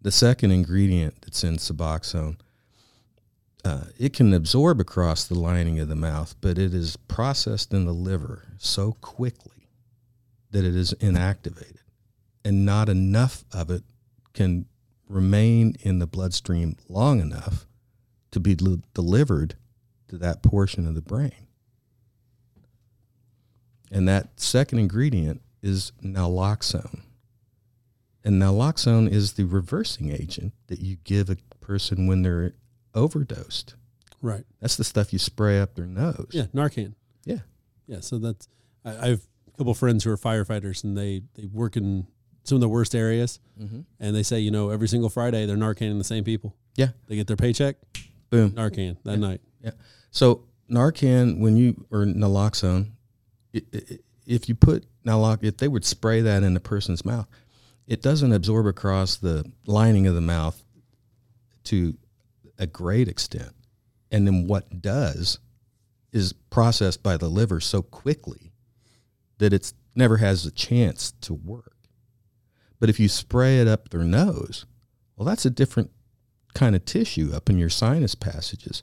the 0.02 0.10
second 0.10 0.50
ingredient 0.50 1.22
that's 1.22 1.44
in 1.44 1.56
Suboxone, 1.56 2.38
uh, 3.64 3.84
it 3.98 4.12
can 4.12 4.34
absorb 4.34 4.80
across 4.80 5.24
the 5.24 5.38
lining 5.38 5.78
of 5.78 5.88
the 5.88 5.94
mouth, 5.94 6.34
but 6.40 6.58
it 6.58 6.74
is 6.74 6.96
processed 6.96 7.72
in 7.72 7.86
the 7.86 7.94
liver 7.94 8.42
so 8.58 8.92
quickly 9.00 9.63
that 10.54 10.64
it 10.64 10.76
is 10.76 10.94
inactivated, 11.00 11.82
and 12.44 12.64
not 12.64 12.88
enough 12.88 13.44
of 13.52 13.70
it 13.70 13.82
can 14.34 14.66
remain 15.08 15.74
in 15.80 15.98
the 15.98 16.06
bloodstream 16.06 16.76
long 16.88 17.20
enough 17.20 17.66
to 18.30 18.38
be 18.38 18.56
delivered 18.94 19.56
to 20.06 20.16
that 20.16 20.44
portion 20.44 20.86
of 20.86 20.94
the 20.94 21.02
brain. 21.02 21.48
And 23.90 24.08
that 24.08 24.38
second 24.38 24.78
ingredient 24.78 25.42
is 25.60 25.90
naloxone. 26.00 27.00
And 28.24 28.40
naloxone 28.40 29.10
is 29.10 29.32
the 29.32 29.44
reversing 29.44 30.12
agent 30.12 30.52
that 30.68 30.78
you 30.78 30.98
give 31.02 31.28
a 31.28 31.36
person 31.60 32.06
when 32.06 32.22
they're 32.22 32.54
overdosed. 32.94 33.74
Right. 34.22 34.44
That's 34.60 34.76
the 34.76 34.84
stuff 34.84 35.12
you 35.12 35.18
spray 35.18 35.58
up 35.58 35.74
their 35.74 35.86
nose. 35.86 36.28
Yeah. 36.30 36.46
Narcan. 36.54 36.94
Yeah. 37.24 37.38
Yeah. 37.88 38.00
So 38.00 38.18
that's 38.18 38.46
I, 38.84 39.08
have 39.08 39.22
couple 39.56 39.74
friends 39.74 40.04
who 40.04 40.10
are 40.10 40.16
firefighters, 40.16 40.84
and 40.84 40.96
they 40.96 41.22
they 41.34 41.46
work 41.46 41.76
in 41.76 42.06
some 42.44 42.56
of 42.56 42.60
the 42.60 42.68
worst 42.68 42.94
areas, 42.94 43.40
Mm-hmm. 43.60 43.80
and 44.00 44.14
they 44.16 44.22
say 44.22 44.40
you 44.40 44.50
know 44.50 44.70
every 44.70 44.88
single 44.88 45.08
Friday 45.10 45.46
they're 45.46 45.56
Narcaning 45.56 45.98
the 45.98 46.04
same 46.04 46.24
people. 46.24 46.56
Yeah. 46.76 46.88
They 47.06 47.16
get 47.16 47.26
their 47.28 47.36
paycheck, 47.36 47.76
Boom. 48.30 48.50
Narcan 48.52 48.96
that 49.04 49.12
Yeah. 49.12 49.16
night. 49.16 49.40
Yeah. 49.62 49.70
So 50.10 50.44
Narcan, 50.70 51.38
when 51.40 51.56
you 51.56 51.86
or 51.90 52.04
naloxone, 52.04 52.90
if 54.26 54.48
you 54.48 54.54
put 54.54 54.86
nalox, 55.06 55.42
if 55.44 55.56
they 55.58 55.68
would 55.68 55.84
spray 55.84 56.20
that 56.22 56.42
in 56.42 56.56
a 56.56 56.60
person's 56.60 57.04
mouth, 57.04 57.26
it 57.86 58.02
doesn't 58.02 58.32
absorb 58.32 58.66
across 58.66 59.16
the 59.16 59.44
lining 59.66 60.06
of 60.06 60.14
the 60.14 60.20
mouth 60.20 60.64
to 61.64 61.96
a 62.58 62.66
great 62.66 63.08
extent, 63.08 63.52
and 64.10 64.26
then 64.26 64.46
what 64.46 64.80
does 64.82 65.38
is 66.12 66.32
processed 66.50 67.02
by 67.02 67.16
the 67.16 67.28
liver 67.28 67.60
so 67.60 67.82
quickly 67.82 68.52
that 69.38 69.52
it's 69.52 69.74
never 69.94 70.18
has 70.18 70.44
a 70.46 70.50
chance 70.50 71.12
to 71.22 71.34
work. 71.34 71.72
But 72.80 72.90
if 72.90 72.98
you 73.00 73.08
spray 73.08 73.60
it 73.60 73.68
up 73.68 73.88
their 73.88 74.04
nose, 74.04 74.66
well, 75.16 75.26
that's 75.26 75.46
a 75.46 75.50
different 75.50 75.90
kind 76.54 76.76
of 76.76 76.84
tissue 76.84 77.32
up 77.34 77.48
in 77.48 77.58
your 77.58 77.68
sinus 77.68 78.14
passages 78.14 78.82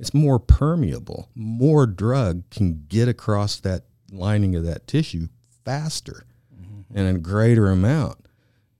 it's 0.00 0.14
more 0.14 0.38
permeable. 0.38 1.28
More 1.34 1.86
drug 1.86 2.48
can 2.50 2.86
get 2.88 3.06
across 3.06 3.60
that 3.60 3.84
lining 4.10 4.56
of 4.56 4.64
that 4.64 4.86
tissue 4.86 5.28
faster 5.62 6.24
mm-hmm. 6.58 6.96
and 6.98 7.06
in 7.06 7.20
greater 7.20 7.68
amount. 7.68 8.16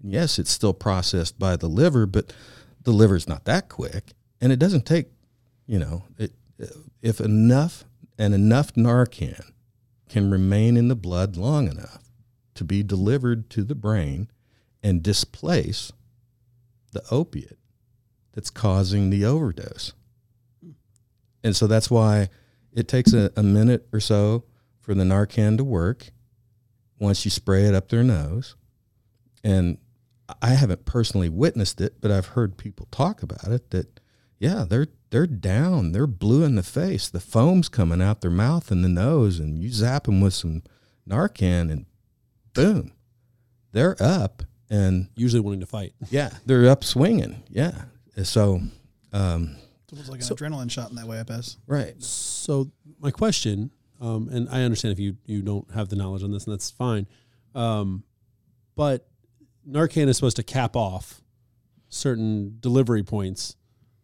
Yes, 0.02 0.38
it's 0.38 0.50
still 0.50 0.72
processed 0.72 1.38
by 1.38 1.56
the 1.56 1.68
liver, 1.68 2.06
but 2.06 2.32
the 2.82 2.92
liver's 2.92 3.28
not 3.28 3.44
that 3.44 3.68
quick, 3.68 4.14
and 4.40 4.50
it 4.50 4.58
doesn't 4.58 4.86
take, 4.86 5.08
you 5.66 5.78
know, 5.78 6.04
it, 6.16 6.32
if 7.02 7.20
enough 7.20 7.84
and 8.18 8.32
enough 8.32 8.72
Narcan 8.72 9.52
can 10.10 10.30
remain 10.30 10.76
in 10.76 10.88
the 10.88 10.96
blood 10.96 11.36
long 11.36 11.66
enough 11.66 12.04
to 12.54 12.64
be 12.64 12.82
delivered 12.82 13.48
to 13.48 13.64
the 13.64 13.74
brain 13.74 14.30
and 14.82 15.02
displace 15.02 15.92
the 16.92 17.02
opiate 17.10 17.58
that's 18.32 18.50
causing 18.50 19.08
the 19.08 19.24
overdose 19.24 19.94
and 21.42 21.56
so 21.56 21.66
that's 21.66 21.90
why 21.90 22.28
it 22.72 22.88
takes 22.88 23.12
a, 23.12 23.32
a 23.36 23.42
minute 23.42 23.88
or 23.92 24.00
so 24.00 24.44
for 24.80 24.94
the 24.94 25.04
Narcan 25.04 25.56
to 25.56 25.64
work 25.64 26.10
once 26.98 27.24
you 27.24 27.30
spray 27.30 27.64
it 27.64 27.74
up 27.74 27.88
their 27.88 28.04
nose. 28.04 28.56
And 29.42 29.78
I 30.42 30.50
haven't 30.50 30.84
personally 30.84 31.28
witnessed 31.28 31.80
it, 31.80 32.00
but 32.00 32.10
I've 32.10 32.28
heard 32.28 32.56
people 32.56 32.86
talk 32.90 33.22
about 33.22 33.48
it 33.48 33.70
that, 33.70 33.99
yeah, 34.40 34.64
they're 34.68 34.88
they're 35.10 35.26
down, 35.28 35.92
they're 35.92 36.06
blue 36.08 36.42
in 36.44 36.54
the 36.56 36.62
face, 36.64 37.08
the 37.08 37.20
foam's 37.20 37.68
coming 37.68 38.00
out 38.02 38.20
their 38.22 38.30
mouth 38.30 38.70
and 38.72 38.82
the 38.84 38.88
nose, 38.88 39.38
and 39.38 39.62
you 39.62 39.70
zap 39.70 40.04
them 40.04 40.20
with 40.20 40.34
some 40.34 40.62
Narcan, 41.08 41.70
and 41.70 41.86
boom, 42.54 42.92
they're 43.72 43.96
up, 44.00 44.42
and 44.68 45.08
Usually 45.16 45.40
wanting 45.40 45.60
to 45.60 45.66
fight. 45.66 45.92
yeah, 46.10 46.30
they're 46.46 46.68
up 46.68 46.82
swinging, 46.84 47.42
yeah. 47.48 47.82
So, 48.22 48.60
um, 49.12 49.56
It's 49.84 49.92
almost 49.92 50.10
like 50.10 50.20
an 50.20 50.26
So- 50.26 50.34
adrenaline 50.36 50.70
shot 50.70 50.90
in 50.90 50.96
that 50.96 51.06
way, 51.08 51.18
I 51.20 51.24
guess. 51.24 51.56
right, 51.66 52.00
So 52.02 52.70
my 53.00 53.10
question, 53.10 53.70
um, 54.00 54.28
and 54.28 54.48
I 54.48 54.62
understand 54.62 54.92
if 54.92 54.98
you 55.00 55.16
you 55.26 55.42
don't 55.42 55.68
have 55.72 55.88
the 55.88 55.96
knowledge 55.96 56.22
on 56.22 56.30
this, 56.30 56.44
and 56.44 56.52
that's 56.52 56.70
fine, 56.70 57.06
um, 57.54 58.04
but 58.76 59.08
Narcan 59.68 60.06
is 60.08 60.16
supposed 60.16 60.36
to 60.36 60.42
cap 60.44 60.76
off 60.76 61.20
certain 61.88 62.58
delivery 62.60 63.02
points 63.02 63.56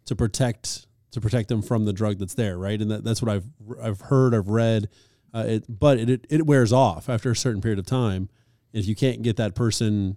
to 0.07 0.17
protect 0.17 0.87
to 1.13 1.21
protect 1.21 1.49
them 1.49 1.63
from 1.63 1.85
the 1.85 1.93
drug 1.93 2.19
that's 2.19 2.35
there, 2.35 2.59
right? 2.59 2.81
And 2.81 2.91
that, 2.91 3.05
that's 3.05 3.23
what 3.23 3.31
I've 3.31 3.47
I've 3.83 4.01
heard, 4.03 4.35
I've 4.35 4.49
read. 4.49 4.89
Uh, 5.35 5.45
it, 5.47 5.65
but 5.69 5.99
it 5.99 6.27
it 6.29 6.47
wears 6.47 6.73
off 6.73 7.09
after 7.09 7.31
a 7.31 7.37
certain 7.37 7.61
period 7.61 7.79
of 7.79 7.87
time. 7.87 8.29
If 8.73 8.87
you 8.87 8.95
can't 8.95 9.23
get 9.23 9.37
that 9.37 9.55
person, 9.55 10.17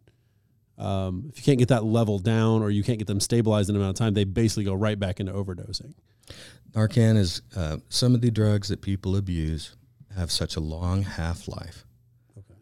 um, 0.77 1.25
if 1.29 1.37
you 1.37 1.43
can't 1.43 1.59
get 1.59 1.69
that 1.69 1.83
level 1.83 2.19
down, 2.19 2.61
or 2.61 2.69
you 2.69 2.83
can't 2.83 2.99
get 2.99 3.07
them 3.07 3.19
stabilized 3.19 3.69
in 3.69 3.75
an 3.75 3.81
amount 3.81 3.97
of 3.97 3.99
time, 3.99 4.13
they 4.13 4.23
basically 4.23 4.65
go 4.65 4.73
right 4.73 4.99
back 4.99 5.19
into 5.19 5.31
overdosing. 5.31 5.93
Narcan 6.71 7.17
is 7.17 7.41
uh, 7.55 7.77
some 7.89 8.13
of 8.13 8.21
the 8.21 8.31
drugs 8.31 8.69
that 8.69 8.81
people 8.81 9.15
abuse 9.15 9.75
have 10.15 10.31
such 10.31 10.55
a 10.55 10.59
long 10.59 11.03
half 11.03 11.47
life. 11.47 11.85
Okay. 12.37 12.59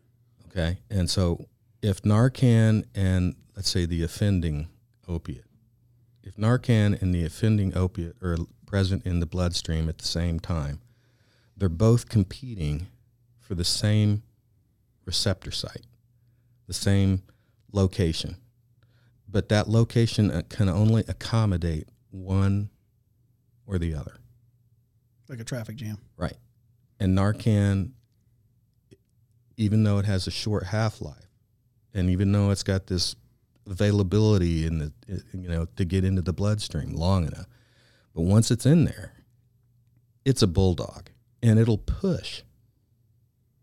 Okay. 0.49 0.77
And 0.89 1.09
so 1.09 1.47
if 1.81 2.01
Narcan 2.03 2.85
and 2.95 3.35
let's 3.55 3.69
say 3.69 3.85
the 3.85 4.03
offending 4.03 4.67
opiate, 5.07 5.46
if 6.27 6.35
Narcan 6.35 7.01
and 7.01 7.15
the 7.15 7.23
offending 7.23 7.75
opiate 7.75 8.21
are 8.21 8.37
present 8.65 9.05
in 9.05 9.21
the 9.21 9.25
bloodstream 9.25 9.87
at 9.87 9.97
the 9.97 10.05
same 10.05 10.41
time, 10.41 10.81
they're 11.55 11.69
both 11.69 12.09
competing 12.09 12.87
for 13.39 13.55
the 13.55 13.63
same 13.63 14.23
receptor 15.05 15.51
site, 15.51 15.85
the 16.67 16.73
same 16.73 17.23
location. 17.71 18.35
But 19.29 19.47
that 19.49 19.69
location 19.69 20.29
uh, 20.29 20.41
can 20.49 20.67
only 20.67 21.05
accommodate 21.07 21.87
one 22.11 22.69
or 23.65 23.77
the 23.77 23.93
other. 23.95 24.17
Like 25.29 25.39
a 25.39 25.45
traffic 25.45 25.77
jam. 25.77 25.97
Right. 26.17 26.37
And 26.99 27.17
Narcan, 27.17 27.91
even 29.55 29.83
though 29.83 29.97
it 29.97 30.05
has 30.05 30.27
a 30.27 30.31
short 30.31 30.65
half 30.65 30.99
life, 31.01 31.29
and 31.93 32.09
even 32.09 32.33
though 32.33 32.51
it's 32.51 32.63
got 32.63 32.87
this 32.87 33.15
availability 33.69 34.65
in 34.65 34.79
the 34.79 34.91
you 35.33 35.47
know 35.47 35.65
to 35.75 35.85
get 35.85 36.03
into 36.03 36.21
the 36.21 36.33
bloodstream 36.33 36.93
long 36.93 37.27
enough, 37.27 37.47
but 38.13 38.21
once 38.23 38.51
it's 38.51 38.65
in 38.65 38.85
there, 38.85 39.13
it's 40.25 40.41
a 40.41 40.47
bulldog, 40.47 41.09
and 41.41 41.59
it'll 41.59 41.77
push 41.77 42.43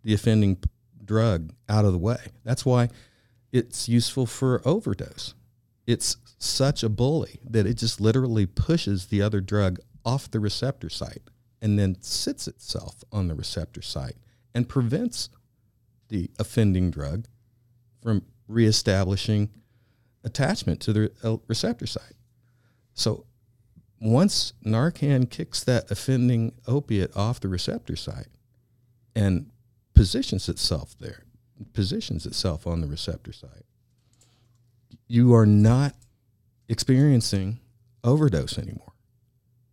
the 0.02 0.14
offending 0.14 0.58
drug 1.04 1.52
out 1.68 1.84
of 1.84 1.92
the 1.92 1.98
way. 1.98 2.32
That's 2.44 2.64
why 2.64 2.88
it's 3.52 3.88
useful 3.88 4.26
for 4.26 4.60
overdose. 4.64 5.34
It's 5.86 6.16
such 6.38 6.82
a 6.82 6.88
bully 6.88 7.40
that 7.48 7.66
it 7.66 7.74
just 7.74 8.00
literally 8.00 8.46
pushes 8.46 9.06
the 9.06 9.22
other 9.22 9.40
drug 9.40 9.78
off 10.04 10.30
the 10.30 10.40
receptor 10.40 10.88
site 10.88 11.22
and 11.62 11.78
then 11.78 11.96
sits 12.00 12.46
itself 12.46 13.04
on 13.10 13.28
the 13.28 13.34
receptor 13.34 13.82
site 13.82 14.16
and 14.54 14.68
prevents 14.68 15.30
the 16.08 16.30
offending 16.38 16.90
drug 16.90 17.26
from 18.02 18.22
reestablishing 18.48 19.50
attachment 20.24 20.80
to 20.80 20.92
the 20.92 21.40
receptor 21.46 21.86
site. 21.86 22.14
So 22.94 23.26
once 24.00 24.52
Narcan 24.64 25.30
kicks 25.30 25.62
that 25.64 25.90
offending 25.90 26.52
opiate 26.66 27.16
off 27.16 27.40
the 27.40 27.48
receptor 27.48 27.96
site 27.96 28.28
and 29.14 29.50
positions 29.94 30.48
itself 30.48 30.94
there, 30.98 31.24
positions 31.72 32.26
itself 32.26 32.66
on 32.66 32.80
the 32.80 32.86
receptor 32.86 33.32
site, 33.32 33.66
you 35.06 35.34
are 35.34 35.46
not 35.46 35.94
experiencing 36.68 37.60
overdose 38.02 38.58
anymore 38.58 38.92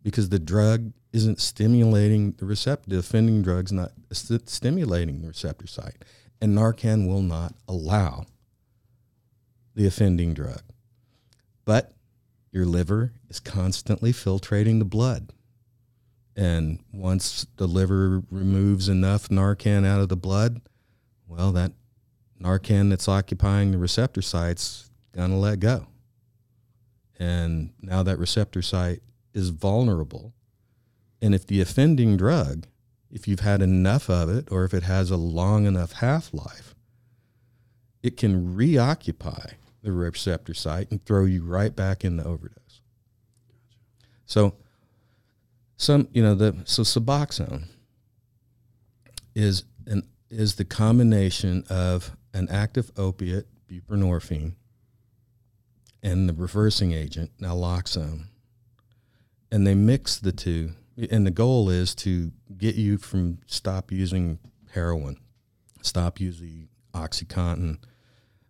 because 0.02 0.28
the 0.28 0.38
drug 0.38 0.92
isn't 1.12 1.40
stimulating 1.40 2.32
the 2.32 2.46
receptor. 2.46 2.90
The 2.90 2.98
offending 2.98 3.42
drug's 3.42 3.72
not 3.72 3.92
st- 4.12 4.48
stimulating 4.48 5.20
the 5.20 5.28
receptor 5.28 5.66
site, 5.66 6.04
and 6.40 6.56
Narcan 6.56 7.06
will 7.06 7.22
not 7.22 7.54
allow 7.68 8.26
the 9.74 9.86
offending 9.86 10.34
drug. 10.34 10.62
But 11.64 11.92
your 12.50 12.66
liver 12.66 13.12
is 13.28 13.40
constantly 13.40 14.12
filtrating 14.12 14.78
the 14.78 14.84
blood. 14.84 15.32
And 16.36 16.80
once 16.92 17.46
the 17.56 17.66
liver 17.66 18.22
removes 18.30 18.88
enough 18.88 19.28
Narcan 19.28 19.86
out 19.86 20.00
of 20.00 20.08
the 20.08 20.16
blood, 20.16 20.60
well, 21.26 21.52
that 21.52 21.72
Narcan 22.40 22.90
that's 22.90 23.08
occupying 23.08 23.70
the 23.70 23.78
receptor 23.78 24.22
site's 24.22 24.90
gonna 25.12 25.38
let 25.38 25.60
go. 25.60 25.86
And 27.18 27.72
now 27.80 28.02
that 28.02 28.18
receptor 28.18 28.62
site 28.62 29.00
is 29.32 29.50
vulnerable. 29.50 30.32
And 31.20 31.34
if 31.34 31.46
the 31.46 31.60
offending 31.60 32.16
drug, 32.16 32.66
if 33.10 33.28
you've 33.28 33.40
had 33.40 33.62
enough 33.62 34.10
of 34.10 34.28
it, 34.28 34.48
or 34.50 34.64
if 34.64 34.74
it 34.74 34.82
has 34.82 35.10
a 35.10 35.16
long 35.16 35.66
enough 35.66 35.92
half 35.92 36.34
life, 36.34 36.74
it 38.02 38.16
can 38.16 38.54
reoccupy 38.54 39.52
the 39.82 39.92
receptor 39.92 40.54
site 40.54 40.90
and 40.90 41.04
throw 41.04 41.24
you 41.24 41.44
right 41.44 41.74
back 41.74 42.04
in 42.04 42.16
the 42.16 42.24
overdose. 42.24 42.80
So, 44.26 44.54
some 45.76 46.08
you 46.12 46.22
know 46.22 46.34
the 46.34 46.56
so 46.64 46.82
Suboxone 46.82 47.64
is 49.34 49.64
an 49.86 50.04
is 50.30 50.54
the 50.54 50.64
combination 50.64 51.64
of 51.68 52.16
an 52.32 52.48
active 52.48 52.90
opiate 52.96 53.46
buprenorphine 53.68 54.54
and 56.02 56.28
the 56.28 56.32
reversing 56.32 56.92
agent 56.92 57.30
naloxone 57.38 58.26
and 59.50 59.66
they 59.66 59.74
mix 59.74 60.18
the 60.18 60.32
two 60.32 60.72
and 61.10 61.26
the 61.26 61.30
goal 61.30 61.68
is 61.68 61.94
to 61.94 62.32
get 62.56 62.74
you 62.74 62.98
from 62.98 63.38
stop 63.46 63.90
using 63.90 64.38
heroin 64.72 65.16
stop 65.82 66.20
using 66.20 66.68
oxycontin 66.94 67.78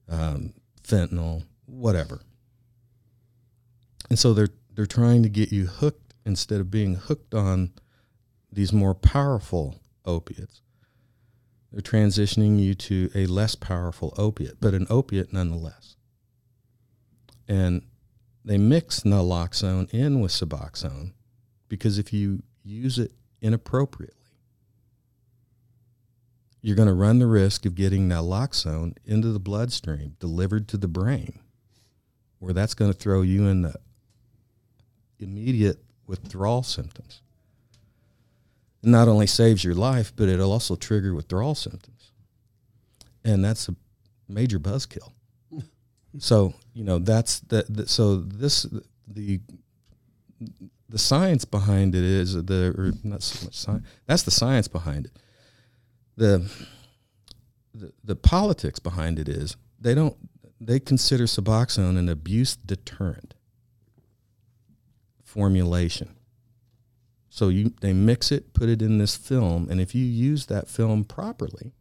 um, 0.08 0.52
fentanyl 0.82 1.44
whatever. 1.66 2.20
And 4.10 4.18
so 4.18 4.34
they're 4.34 4.50
they're 4.74 4.86
trying 4.86 5.22
to 5.22 5.28
get 5.28 5.52
you 5.52 5.66
hooked 5.66 6.14
instead 6.24 6.60
of 6.60 6.70
being 6.70 6.94
hooked 6.94 7.34
on 7.34 7.72
these 8.50 8.72
more 8.72 8.94
powerful 8.94 9.80
opiates. 10.04 10.62
They're 11.70 11.80
transitioning 11.80 12.58
you 12.58 12.74
to 12.74 13.10
a 13.14 13.26
less 13.26 13.54
powerful 13.54 14.14
opiate 14.16 14.60
but 14.60 14.74
an 14.74 14.86
opiate 14.90 15.32
nonetheless. 15.32 15.96
And 17.48 17.82
they 18.44 18.58
mix 18.58 19.00
naloxone 19.00 19.92
in 19.92 20.20
with 20.20 20.32
suboxone 20.32 21.12
because 21.68 21.98
if 21.98 22.12
you 22.12 22.42
use 22.62 22.98
it 22.98 23.12
inappropriately, 23.40 24.21
you're 26.62 26.76
going 26.76 26.88
to 26.88 26.94
run 26.94 27.18
the 27.18 27.26
risk 27.26 27.66
of 27.66 27.74
getting 27.74 28.08
naloxone 28.08 28.94
into 29.04 29.32
the 29.32 29.40
bloodstream 29.40 30.16
delivered 30.20 30.68
to 30.68 30.76
the 30.76 30.88
brain, 30.88 31.40
where 32.38 32.54
that's 32.54 32.74
going 32.74 32.92
to 32.92 32.96
throw 32.96 33.22
you 33.22 33.46
in 33.46 33.62
the 33.62 33.74
immediate 35.18 35.82
withdrawal 36.06 36.62
symptoms. 36.62 37.20
It 38.82 38.88
not 38.88 39.08
only 39.08 39.26
saves 39.26 39.64
your 39.64 39.74
life, 39.74 40.12
but 40.14 40.28
it'll 40.28 40.52
also 40.52 40.76
trigger 40.76 41.14
withdrawal 41.14 41.56
symptoms. 41.56 42.12
And 43.24 43.44
that's 43.44 43.68
a 43.68 43.76
major 44.28 44.58
buzzkill. 44.58 45.12
So 46.18 46.52
you 46.74 46.84
know 46.84 46.98
that's 46.98 47.40
the, 47.40 47.64
the 47.70 47.88
so 47.88 48.18
this 48.18 48.66
the 49.08 49.40
the 50.86 50.98
science 50.98 51.46
behind 51.46 51.94
it 51.94 52.04
is 52.04 52.34
the 52.34 52.74
or 52.76 52.92
not 53.02 53.22
so 53.22 53.46
much 53.46 53.54
science. 53.54 53.86
That's 54.06 54.22
the 54.22 54.30
science 54.30 54.68
behind 54.68 55.06
it. 55.06 55.12
The, 56.16 56.50
the 57.74 57.92
the 58.04 58.16
politics 58.16 58.78
behind 58.78 59.18
it 59.18 59.28
is 59.28 59.56
they 59.80 59.94
don't 59.94 60.16
they 60.60 60.78
consider 60.78 61.24
Suboxone 61.24 61.98
an 61.98 62.08
abuse 62.08 62.54
deterrent 62.56 63.34
formulation. 65.24 66.16
So 67.30 67.48
you 67.48 67.72
they 67.80 67.92
mix 67.94 68.30
it, 68.30 68.52
put 68.52 68.68
it 68.68 68.82
in 68.82 68.98
this 68.98 69.16
film, 69.16 69.68
and 69.70 69.80
if 69.80 69.94
you 69.94 70.04
use 70.04 70.46
that 70.46 70.68
film 70.68 71.04
properly, 71.04 71.72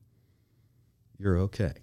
you're 1.17 1.37
okay 1.37 1.73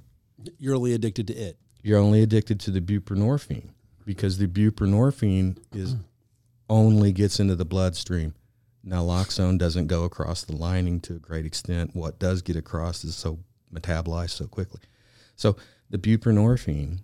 You're 0.59 0.75
only 0.77 0.95
addicted 0.95 1.27
to 1.29 1.35
it. 1.35 1.59
you're 1.83 1.99
only 1.99 2.23
addicted 2.23 2.59
to 2.61 2.71
the 2.71 2.81
buprenorphine 2.81 3.71
because 4.07 4.39
the 4.39 4.47
buprenorphine 4.47 5.59
is 5.75 5.97
only 6.71 7.13
gets 7.13 7.39
into 7.41 7.55
the 7.57 7.65
bloodstream. 7.67 8.35
Naloxone 8.89 9.59
doesn't 9.59 9.87
go 9.87 10.05
across 10.05 10.45
the 10.45 10.57
lining 10.57 11.01
to 11.01 11.17
a 11.17 11.19
great 11.19 11.45
extent. 11.45 11.95
What 11.95 12.19
does 12.19 12.43
get 12.43 12.57
across 12.57 13.05
is 13.05 13.15
so 13.15 13.41
metabolized 13.73 14.31
so 14.31 14.47
quickly. 14.47 14.81
So 15.37 15.57
the 15.91 15.99
buprenorphine 15.99 17.01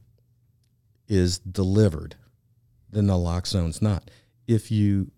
is 1.08 1.38
delivered. 1.38 2.16
The 2.90 3.00
naloxone's 3.00 3.82
not. 3.82 4.10
If 4.46 4.70
you 4.70 5.10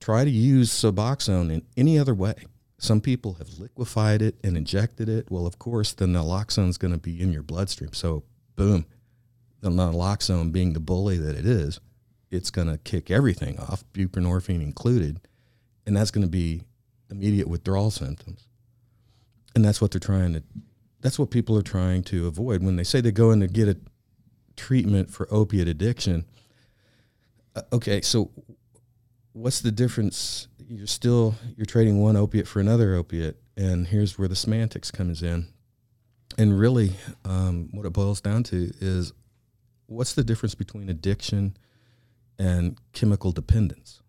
try 0.00 0.24
to 0.24 0.30
use 0.30 0.70
Suboxone 0.70 1.50
in 1.52 1.62
any 1.76 1.98
other 1.98 2.14
way, 2.14 2.34
some 2.78 3.00
people 3.00 3.34
have 3.34 3.58
liquefied 3.58 4.20
it 4.22 4.36
and 4.44 4.56
injected 4.56 5.08
it. 5.08 5.30
Well, 5.30 5.46
of 5.46 5.58
course, 5.58 5.92
the 5.92 6.06
naloxone 6.06 6.68
is 6.68 6.78
going 6.78 6.92
to 6.92 6.98
be 6.98 7.20
in 7.20 7.32
your 7.32 7.42
bloodstream. 7.42 7.92
So, 7.92 8.24
boom, 8.56 8.86
the 9.60 9.70
naloxone 9.70 10.52
being 10.52 10.74
the 10.74 10.80
bully 10.80 11.18
that 11.18 11.36
it 11.36 11.46
is, 11.46 11.80
it's 12.34 12.50
going 12.50 12.68
to 12.68 12.78
kick 12.78 13.10
everything 13.10 13.58
off, 13.58 13.84
buprenorphine 13.92 14.62
included, 14.62 15.20
and 15.86 15.96
that's 15.96 16.10
going 16.10 16.26
to 16.26 16.30
be 16.30 16.62
immediate 17.10 17.48
withdrawal 17.48 17.90
symptoms. 17.90 18.48
And 19.54 19.64
that's 19.64 19.80
what 19.80 19.92
they're 19.92 20.00
trying 20.00 20.34
to. 20.34 20.42
That's 21.00 21.18
what 21.18 21.30
people 21.30 21.56
are 21.56 21.62
trying 21.62 22.02
to 22.04 22.26
avoid 22.26 22.62
when 22.62 22.76
they 22.76 22.84
say 22.84 23.00
they 23.00 23.12
go 23.12 23.30
in 23.30 23.40
to 23.40 23.46
get 23.46 23.68
a 23.68 23.76
treatment 24.56 25.10
for 25.10 25.28
opiate 25.30 25.68
addiction. 25.68 26.24
Uh, 27.54 27.62
okay, 27.72 28.00
so 28.00 28.30
what's 29.32 29.60
the 29.60 29.70
difference? 29.70 30.48
You're 30.66 30.86
still 30.86 31.34
you're 31.56 31.66
trading 31.66 32.00
one 32.00 32.16
opiate 32.16 32.48
for 32.48 32.58
another 32.58 32.94
opiate, 32.94 33.36
and 33.56 33.86
here's 33.86 34.18
where 34.18 34.28
the 34.28 34.36
semantics 34.36 34.90
comes 34.90 35.22
in. 35.22 35.46
And 36.36 36.58
really, 36.58 36.94
um, 37.24 37.68
what 37.70 37.86
it 37.86 37.92
boils 37.92 38.20
down 38.20 38.42
to 38.44 38.72
is 38.80 39.12
what's 39.86 40.14
the 40.14 40.24
difference 40.24 40.56
between 40.56 40.88
addiction 40.88 41.56
and 42.38 42.78
chemical 42.92 43.32
dependence? 43.32 44.00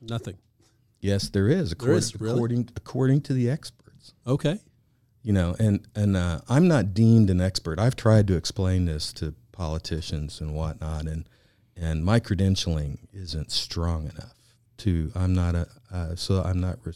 Nothing. 0.00 0.38
Yes, 1.00 1.28
there 1.28 1.48
is. 1.48 1.72
According, 1.72 1.96
is, 1.96 2.20
really? 2.20 2.34
according, 2.34 2.68
according 2.76 3.20
to 3.22 3.32
the 3.32 3.50
experts. 3.50 4.14
Okay. 4.26 4.60
you 5.22 5.32
know 5.32 5.56
and 5.58 5.86
and 5.94 6.14
uh, 6.14 6.40
i'm 6.50 6.68
not 6.68 6.92
deemed 6.92 7.30
an 7.30 7.40
expert 7.40 7.78
i've 7.78 7.96
tried 7.96 8.26
to 8.26 8.36
explain 8.36 8.84
this 8.84 9.14
to 9.14 9.34
politicians 9.50 10.42
and 10.42 10.54
whatnot 10.54 11.06
and 11.06 11.26
and 11.74 12.04
my 12.04 12.20
credentialing 12.20 12.98
isn't 13.14 13.50
strong 13.50 14.02
enough 14.02 14.34
to 14.76 15.10
i'm 15.14 15.34
not 15.34 15.54
a 15.54 15.66
uh, 15.90 16.14
so 16.14 16.42
i'm 16.42 16.60
not 16.60 16.76
re- 16.84 16.92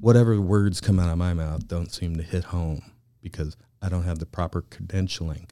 whatever 0.00 0.40
words 0.40 0.80
come 0.80 0.98
out 0.98 1.08
of 1.08 1.18
my 1.18 1.32
mouth 1.32 1.68
don't 1.68 1.92
seem 1.92 2.16
to 2.16 2.22
hit 2.24 2.44
home 2.44 2.82
because 3.22 3.56
I 3.80 3.88
don't 3.88 4.04
have 4.04 4.18
the 4.18 4.26
proper 4.26 4.62
credentialing 4.62 5.48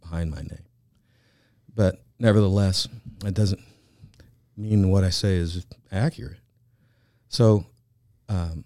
behind 0.00 0.30
my 0.30 0.38
name. 0.38 0.64
But 1.74 2.02
nevertheless, 2.18 2.88
it 3.24 3.34
doesn't 3.34 3.60
mean 4.56 4.90
what 4.90 5.04
I 5.04 5.10
say 5.10 5.36
is 5.36 5.66
accurate. 5.92 6.40
So, 7.28 7.66
um, 8.28 8.64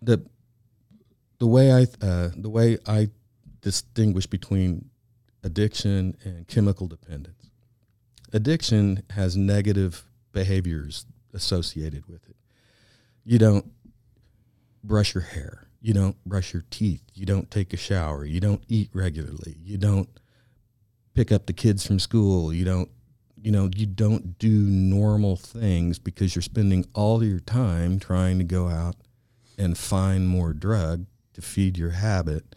the 0.00 0.24
the 1.38 1.46
way 1.46 1.72
I 1.72 1.86
uh, 2.04 2.30
the 2.36 2.48
way 2.48 2.78
I 2.86 3.08
distinguish 3.60 4.26
between 4.26 4.90
addiction 5.42 6.16
and 6.24 6.46
chemical 6.46 6.86
dependence. 6.86 7.50
Addiction 8.32 9.02
has 9.10 9.36
negative 9.36 10.04
behaviors 10.32 11.06
associated 11.32 12.06
with 12.06 12.28
it. 12.28 12.36
You 13.24 13.38
don't 13.38 13.70
brush 14.82 15.14
your 15.14 15.22
hair. 15.22 15.66
You 15.80 15.94
don't 15.94 16.16
brush 16.24 16.52
your 16.52 16.64
teeth. 16.70 17.02
You 17.14 17.26
don't 17.26 17.50
take 17.50 17.72
a 17.72 17.76
shower. 17.76 18.24
You 18.24 18.40
don't 18.40 18.62
eat 18.68 18.90
regularly. 18.92 19.56
You 19.62 19.78
don't 19.78 20.08
pick 21.14 21.32
up 21.32 21.46
the 21.46 21.52
kids 21.52 21.86
from 21.86 21.98
school. 21.98 22.52
You 22.52 22.64
don't 22.64 22.90
you 23.44 23.52
know, 23.52 23.68
you 23.76 23.84
don't 23.84 24.38
do 24.38 24.48
normal 24.48 25.36
things 25.36 25.98
because 25.98 26.34
you're 26.34 26.42
spending 26.42 26.86
all 26.94 27.22
your 27.22 27.40
time 27.40 27.98
trying 27.98 28.38
to 28.38 28.44
go 28.44 28.68
out 28.68 28.96
and 29.58 29.76
find 29.76 30.26
more 30.26 30.54
drug 30.54 31.04
to 31.34 31.42
feed 31.42 31.76
your 31.76 31.90
habit 31.90 32.56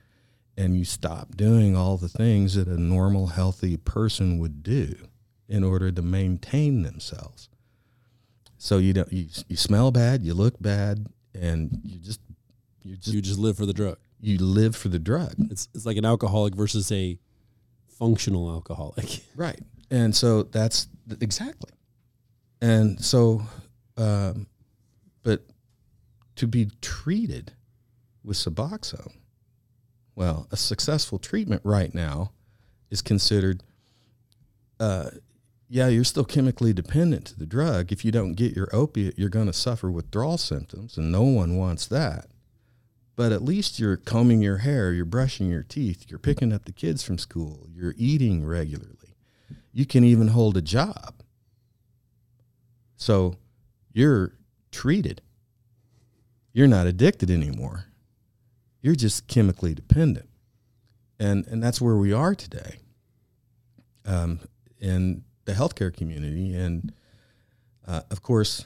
and 0.58 0.78
you 0.78 0.86
stop 0.86 1.36
doing 1.36 1.76
all 1.76 1.98
the 1.98 2.08
things 2.08 2.56
that 2.56 2.70
a 2.70 2.82
normal 2.82 3.28
healthy 3.28 3.76
person 3.76 4.40
would 4.40 4.64
do 4.64 4.96
in 5.50 5.64
order 5.64 5.92
to 5.92 6.02
maintain 6.02 6.84
themselves. 6.84 7.50
So 8.58 8.78
you 8.78 8.94
don't 8.94 9.12
you, 9.12 9.28
you 9.50 9.58
smell 9.58 9.92
bad, 9.92 10.24
you 10.24 10.34
look 10.34 10.56
bad 10.60 11.08
and 11.36 11.82
you 11.84 12.00
just 12.00 12.22
you 12.82 12.96
just 12.96 13.14
you 13.14 13.22
just 13.22 13.40
live 13.40 13.58
for 13.58 13.66
the 13.66 13.74
drug. 13.74 13.98
you 14.22 14.38
live 14.40 14.76
for 14.76 14.88
the 14.88 15.00
drug. 15.00 15.36
It's 15.52 15.68
it's 15.76 15.86
like 15.86 15.98
an 15.98 16.06
alcoholic 16.06 16.56
versus 16.56 16.92
a 16.92 17.20
functional 17.98 18.50
alcoholic. 18.50 19.22
Right. 19.36 19.60
And 19.90 20.16
so 20.16 20.44
that's 20.44 20.88
th- 21.08 21.22
exactly. 21.22 21.72
And 22.60 23.00
so, 23.04 23.44
um, 23.98 24.48
but 25.24 25.46
to 26.38 26.48
be 26.48 26.72
treated 26.82 27.54
with 28.24 28.38
Suboxone, 28.38 29.14
well, 30.16 30.48
a 30.52 30.58
successful 30.58 31.20
treatment 31.20 31.62
right 31.64 31.94
now 31.94 32.32
is 32.90 33.02
considered, 33.04 33.62
uh, 34.80 35.12
yeah, 35.70 35.88
you're 35.88 36.04
still 36.04 36.26
chemically 36.26 36.74
dependent 36.74 37.26
to 37.28 37.38
the 37.40 37.46
drug. 37.46 37.92
If 37.92 38.04
you 38.04 38.12
don't 38.12 38.34
get 38.34 38.56
your 38.56 38.70
opiate, 38.74 39.20
you're 39.20 39.30
going 39.30 39.48
to 39.48 39.54
suffer 39.54 39.92
withdrawal 39.92 40.38
symptoms, 40.40 40.98
and 40.98 41.12
no 41.12 41.22
one 41.22 41.58
wants 41.58 41.86
that. 41.88 42.28
But 43.18 43.34
at 43.34 43.44
least 43.44 43.80
you're 43.80 43.98
combing 43.98 44.42
your 44.42 44.60
hair, 44.60 44.94
you're 44.94 45.04
brushing 45.04 45.50
your 45.50 45.64
teeth, 45.64 46.06
you're 46.08 46.20
picking 46.20 46.54
up 46.54 46.64
the 46.64 46.72
kids 46.72 47.04
from 47.04 47.18
school, 47.18 47.68
you're 47.74 47.96
eating 47.98 48.46
regularly 48.46 49.08
you 49.78 49.86
can 49.86 50.04
even 50.04 50.30
hold 50.30 50.58
a 50.58 50.62
job. 50.62 51.22
So 52.96 53.36
you're 53.94 54.34
treated. 54.72 55.22
You're 56.52 56.66
not 56.66 56.88
addicted 56.88 57.30
anymore. 57.30 57.86
You're 58.82 58.96
just 58.96 59.28
chemically 59.28 59.76
dependent. 59.76 60.30
And, 61.20 61.46
and 61.46 61.62
that's 61.62 61.80
where 61.80 61.96
we 61.96 62.12
are 62.12 62.34
today 62.34 62.78
um, 64.04 64.40
in 64.80 65.24
the 65.46 65.54
healthcare 65.54 65.96
community. 65.96 66.56
And 66.56 66.92
uh, 67.88 68.02
of 68.10 68.24
course, 68.24 68.66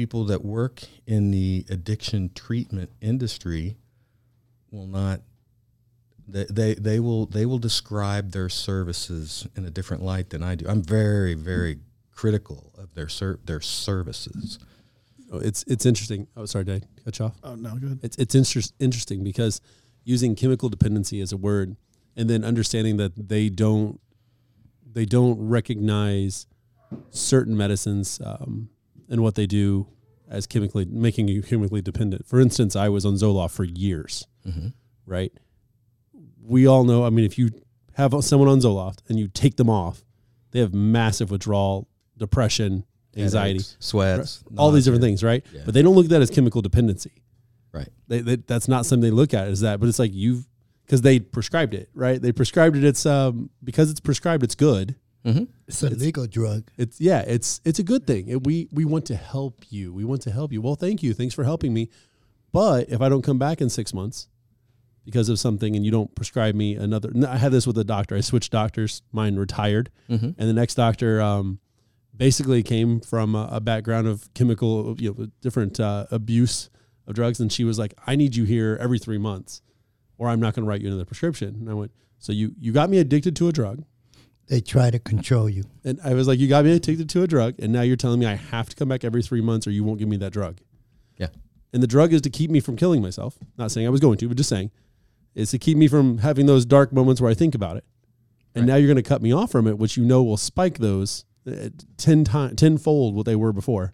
people 0.00 0.24
that 0.24 0.42
work 0.42 0.80
in 1.06 1.30
the 1.30 1.62
addiction 1.68 2.30
treatment 2.34 2.88
industry 3.02 3.76
will 4.70 4.86
not 4.86 5.20
they, 6.26 6.46
they 6.48 6.72
they 6.72 6.98
will 6.98 7.26
they 7.26 7.44
will 7.44 7.58
describe 7.58 8.30
their 8.30 8.48
services 8.48 9.46
in 9.56 9.66
a 9.66 9.70
different 9.70 10.02
light 10.02 10.30
than 10.30 10.42
I 10.42 10.54
do. 10.54 10.64
I'm 10.66 10.82
very 10.82 11.34
very 11.34 11.80
critical 12.12 12.72
of 12.78 12.94
their 12.94 13.10
ser- 13.10 13.40
their 13.44 13.60
services. 13.60 14.58
Oh, 15.30 15.36
it's 15.38 15.64
it's 15.64 15.84
interesting. 15.84 16.26
Oh, 16.34 16.46
sorry, 16.46 16.64
did 16.64 16.82
I 16.82 17.02
cut 17.04 17.18
you 17.18 17.26
off? 17.26 17.36
Oh 17.44 17.54
no, 17.56 17.74
good. 17.76 18.00
It's 18.02 18.16
it's 18.16 18.34
inter- 18.34 18.70
interesting 18.78 19.22
because 19.22 19.60
using 20.04 20.34
chemical 20.34 20.70
dependency 20.70 21.20
as 21.20 21.30
a 21.30 21.36
word, 21.36 21.76
and 22.16 22.30
then 22.30 22.42
understanding 22.42 22.96
that 22.96 23.28
they 23.28 23.50
don't 23.50 24.00
they 24.90 25.04
don't 25.04 25.46
recognize 25.46 26.46
certain 27.10 27.54
medicines 27.54 28.18
um, 28.24 28.70
and 29.10 29.22
what 29.22 29.34
they 29.34 29.46
do 29.46 29.88
as 30.28 30.46
chemically 30.46 30.84
making 30.84 31.28
you 31.28 31.42
chemically 31.42 31.82
dependent. 31.82 32.24
For 32.26 32.40
instance, 32.40 32.76
I 32.76 32.88
was 32.88 33.04
on 33.04 33.14
Zoloft 33.14 33.50
for 33.50 33.64
years, 33.64 34.26
right? 35.04 35.32
We 36.42 36.66
all 36.66 36.84
know. 36.84 37.04
I 37.04 37.10
mean, 37.10 37.24
if 37.24 37.36
you 37.36 37.50
have 37.94 38.14
someone 38.24 38.48
on 38.48 38.60
Zoloft 38.60 38.98
and 39.08 39.18
you 39.18 39.28
take 39.28 39.56
them 39.56 39.68
off, 39.68 40.04
they 40.52 40.60
have 40.60 40.72
massive 40.72 41.30
withdrawal, 41.30 41.88
depression, 42.16 42.84
anxiety, 43.16 43.58
Headaches, 43.58 43.76
sweats, 43.80 44.44
all 44.56 44.70
these 44.70 44.84
different 44.84 45.02
things, 45.02 45.22
right? 45.24 45.44
Yeah. 45.52 45.62
But 45.64 45.74
they 45.74 45.82
don't 45.82 45.94
look 45.94 46.06
at 46.06 46.10
that 46.10 46.22
as 46.22 46.30
chemical 46.30 46.62
dependency. 46.62 47.22
Right. 47.72 47.88
They, 48.08 48.20
they, 48.20 48.36
that's 48.36 48.68
not 48.68 48.86
something 48.86 49.08
they 49.08 49.14
look 49.14 49.34
at 49.34 49.48
as 49.48 49.60
that, 49.60 49.80
but 49.80 49.88
it's 49.88 49.98
like 49.98 50.12
you've 50.14 50.46
because 50.86 51.02
they 51.02 51.20
prescribed 51.20 51.72
it, 51.74 51.88
right? 51.94 52.20
They 52.20 52.32
prescribed 52.32 52.76
it. 52.76 52.84
It's 52.84 53.06
um 53.06 53.50
because 53.62 53.90
it's 53.90 54.00
prescribed, 54.00 54.42
it's 54.42 54.54
good. 54.56 54.96
It's 55.68 55.82
a 55.82 55.90
legal 55.90 56.26
drug. 56.26 56.70
It's 56.78 57.00
yeah, 57.00 57.20
it's 57.26 57.60
it's 57.64 57.78
a 57.78 57.82
good 57.82 58.06
thing. 58.06 58.28
It- 58.28 58.44
we 58.44 58.68
we 58.72 58.84
want 58.84 59.04
to 59.06 59.16
help 59.16 59.64
you. 59.70 59.92
We 59.92 60.04
want 60.04 60.22
to 60.22 60.30
help 60.30 60.52
you. 60.52 60.60
Well, 60.62 60.76
thank 60.76 61.02
you. 61.02 61.12
Thanks 61.14 61.34
for 61.34 61.44
helping 61.44 61.72
me. 61.74 61.90
But 62.52 62.88
if 62.90 63.00
I 63.00 63.08
don't 63.08 63.22
come 63.22 63.38
back 63.38 63.60
in 63.60 63.68
six 63.70 63.92
months 63.94 64.28
because 65.04 65.28
of 65.28 65.38
something, 65.38 65.76
and 65.76 65.84
you 65.84 65.90
don't 65.90 66.14
prescribe 66.14 66.54
me 66.54 66.74
another, 66.74 67.10
no, 67.14 67.28
I 67.28 67.36
had 67.36 67.52
this 67.52 67.66
with 67.66 67.78
a 67.78 67.84
doctor. 67.84 68.16
I 68.16 68.20
switched 68.22 68.50
doctors. 68.52 69.02
Mine 69.12 69.36
retired, 69.36 69.90
and 70.08 70.34
the 70.36 70.52
next 70.52 70.74
doctor 70.74 71.20
um, 71.22 71.60
basically 72.16 72.62
came 72.62 73.00
from 73.00 73.34
a, 73.34 73.48
a 73.52 73.60
background 73.60 74.06
of 74.08 74.32
chemical, 74.34 74.96
you 74.98 75.14
know, 75.16 75.26
different 75.40 75.78
uh, 75.80 76.06
abuse 76.10 76.70
of 77.06 77.14
drugs, 77.14 77.40
and 77.40 77.52
she 77.52 77.64
was 77.64 77.78
like, 77.78 77.94
"I 78.06 78.16
need 78.16 78.36
you 78.36 78.44
here 78.44 78.76
every 78.80 78.98
three 78.98 79.18
months, 79.18 79.62
or 80.18 80.28
I'm 80.28 80.40
not 80.40 80.54
going 80.54 80.64
to 80.64 80.68
write 80.68 80.80
you 80.80 80.88
another 80.88 81.04
prescription." 81.04 81.54
And 81.60 81.70
I 81.70 81.74
went, 81.74 81.92
"So 82.18 82.32
you 82.32 82.54
you 82.58 82.72
got 82.72 82.90
me 82.90 82.98
addicted 82.98 83.36
to 83.36 83.48
a 83.48 83.52
drug." 83.52 83.84
They 84.50 84.60
try 84.60 84.90
to 84.90 84.98
control 84.98 85.48
you. 85.48 85.62
And 85.84 86.00
I 86.02 86.12
was 86.14 86.26
like, 86.26 86.40
you 86.40 86.48
got 86.48 86.64
me 86.64 86.74
addicted 86.74 87.08
to 87.08 87.22
a 87.22 87.26
drug, 87.28 87.54
and 87.60 87.72
now 87.72 87.82
you're 87.82 87.96
telling 87.96 88.18
me 88.18 88.26
I 88.26 88.34
have 88.34 88.68
to 88.68 88.74
come 88.74 88.88
back 88.88 89.04
every 89.04 89.22
three 89.22 89.40
months 89.40 89.64
or 89.64 89.70
you 89.70 89.84
won't 89.84 90.00
give 90.00 90.08
me 90.08 90.16
that 90.16 90.32
drug. 90.32 90.58
Yeah. 91.16 91.28
And 91.72 91.80
the 91.80 91.86
drug 91.86 92.12
is 92.12 92.20
to 92.22 92.30
keep 92.30 92.50
me 92.50 92.58
from 92.58 92.74
killing 92.74 93.00
myself. 93.00 93.38
Not 93.56 93.70
saying 93.70 93.86
I 93.86 93.90
was 93.90 94.00
going 94.00 94.18
to, 94.18 94.26
but 94.26 94.36
just 94.36 94.48
saying, 94.48 94.72
is 95.36 95.52
to 95.52 95.58
keep 95.58 95.78
me 95.78 95.86
from 95.86 96.18
having 96.18 96.46
those 96.46 96.66
dark 96.66 96.92
moments 96.92 97.20
where 97.20 97.30
I 97.30 97.34
think 97.34 97.54
about 97.54 97.76
it. 97.76 97.84
And 98.56 98.66
now 98.66 98.74
you're 98.74 98.88
going 98.88 98.96
to 98.96 99.08
cut 99.08 99.22
me 99.22 99.32
off 99.32 99.52
from 99.52 99.68
it, 99.68 99.78
which 99.78 99.96
you 99.96 100.04
know 100.04 100.24
will 100.24 100.36
spike 100.36 100.78
those 100.78 101.24
uh, 101.46 101.68
ten 101.96 102.24
times, 102.24 102.56
tenfold 102.56 103.14
what 103.14 103.26
they 103.26 103.36
were 103.36 103.52
before. 103.52 103.92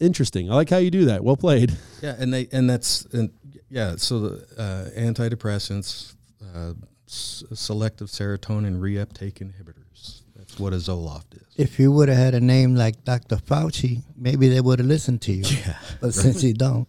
Interesting. 0.00 0.50
I 0.50 0.56
like 0.56 0.70
how 0.70 0.78
you 0.78 0.90
do 0.90 1.04
that. 1.04 1.22
Well 1.22 1.36
played. 1.36 1.76
Yeah, 2.02 2.16
and 2.18 2.34
they 2.34 2.48
and 2.50 2.68
that's 2.68 3.04
and 3.12 3.30
yeah. 3.70 3.94
So 3.94 4.18
the 4.18 4.60
uh, 4.60 5.00
antidepressants, 5.00 6.16
uh, 6.42 6.72
s- 7.08 7.42
selective 7.54 8.08
serotonin 8.08 8.78
reuptake 8.80 9.34
inhibitors. 9.40 10.22
That's 10.36 10.58
what 10.58 10.72
a 10.72 10.76
Zoloft 10.76 11.34
is. 11.34 11.46
If 11.56 11.78
you 11.80 11.90
would 11.92 12.08
have 12.08 12.16
had 12.18 12.34
a 12.34 12.40
name 12.40 12.74
like 12.76 13.04
Dr. 13.04 13.36
Fauci, 13.36 14.02
maybe 14.16 14.48
they 14.48 14.60
would 14.60 14.78
have 14.78 14.88
listened 14.88 15.20
to 15.22 15.32
you. 15.32 15.44
Yeah. 15.66 15.76
But 16.00 16.14
since 16.14 16.42
you 16.42 16.54
don't, 16.54 16.86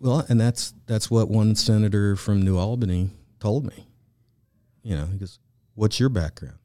Well, 0.00 0.24
and 0.28 0.38
that's 0.40 0.74
that's 0.86 1.10
what 1.10 1.28
one 1.30 1.54
senator 1.56 2.16
from 2.16 2.42
New 2.42 2.58
Albany 2.58 3.10
told 3.40 3.64
me. 3.64 3.88
You 4.82 4.96
know, 4.96 5.06
he 5.06 5.18
goes, 5.18 5.38
"What's 5.74 5.98
your 5.98 6.10
background? 6.10 6.58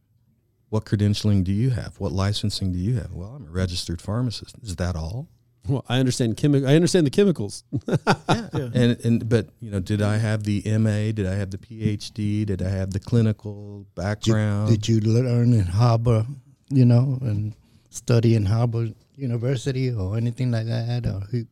What 0.70 0.86
credentialing 0.86 1.44
do 1.44 1.52
you 1.52 1.70
have? 1.72 2.00
What 2.00 2.12
licensing 2.12 2.72
do 2.74 2.78
you 2.78 2.96
have?" 2.96 3.14
Well, 3.14 3.30
I'm 3.36 3.48
a 3.48 3.52
registered 3.52 4.02
pharmacist. 4.02 4.56
Is 4.62 4.76
that 4.76 4.96
all? 4.96 5.28
Well, 5.68 5.86
I 5.88 6.00
understand 6.00 6.38
chemi- 6.38 6.68
I 6.68 6.76
understand 6.76 7.06
the 7.06 7.12
chemicals. 7.12 7.64
yeah. 7.88 8.48
And 8.74 9.00
and 9.06 9.30
but 9.30 9.50
you 9.60 9.70
know, 9.72 9.80
did 9.80 10.02
I 10.02 10.18
have 10.18 10.44
the 10.44 10.62
MA? 10.80 11.12
Did 11.12 11.28
I 11.28 11.36
have 11.36 11.52
the 11.52 11.58
PhD? 11.60 12.46
Did 12.46 12.62
I 12.62 12.70
have 12.70 12.92
the 12.92 13.00
clinical 13.00 13.80
did, 13.84 13.96
background? 13.96 14.70
did 14.70 14.88
you 14.88 15.00
learn 15.02 15.54
in 15.54 15.66
Harvard, 15.66 16.26
you 16.70 16.86
know, 16.86 17.20
and 17.22 17.54
study 17.92 18.36
in 18.36 18.46
Harvard 18.46 18.96
University 19.16 19.92
or 19.92 20.18
anything 20.18 20.50
like 20.52 20.66
that? 20.66 21.06
Or 21.06 21.20
who? 21.32 21.46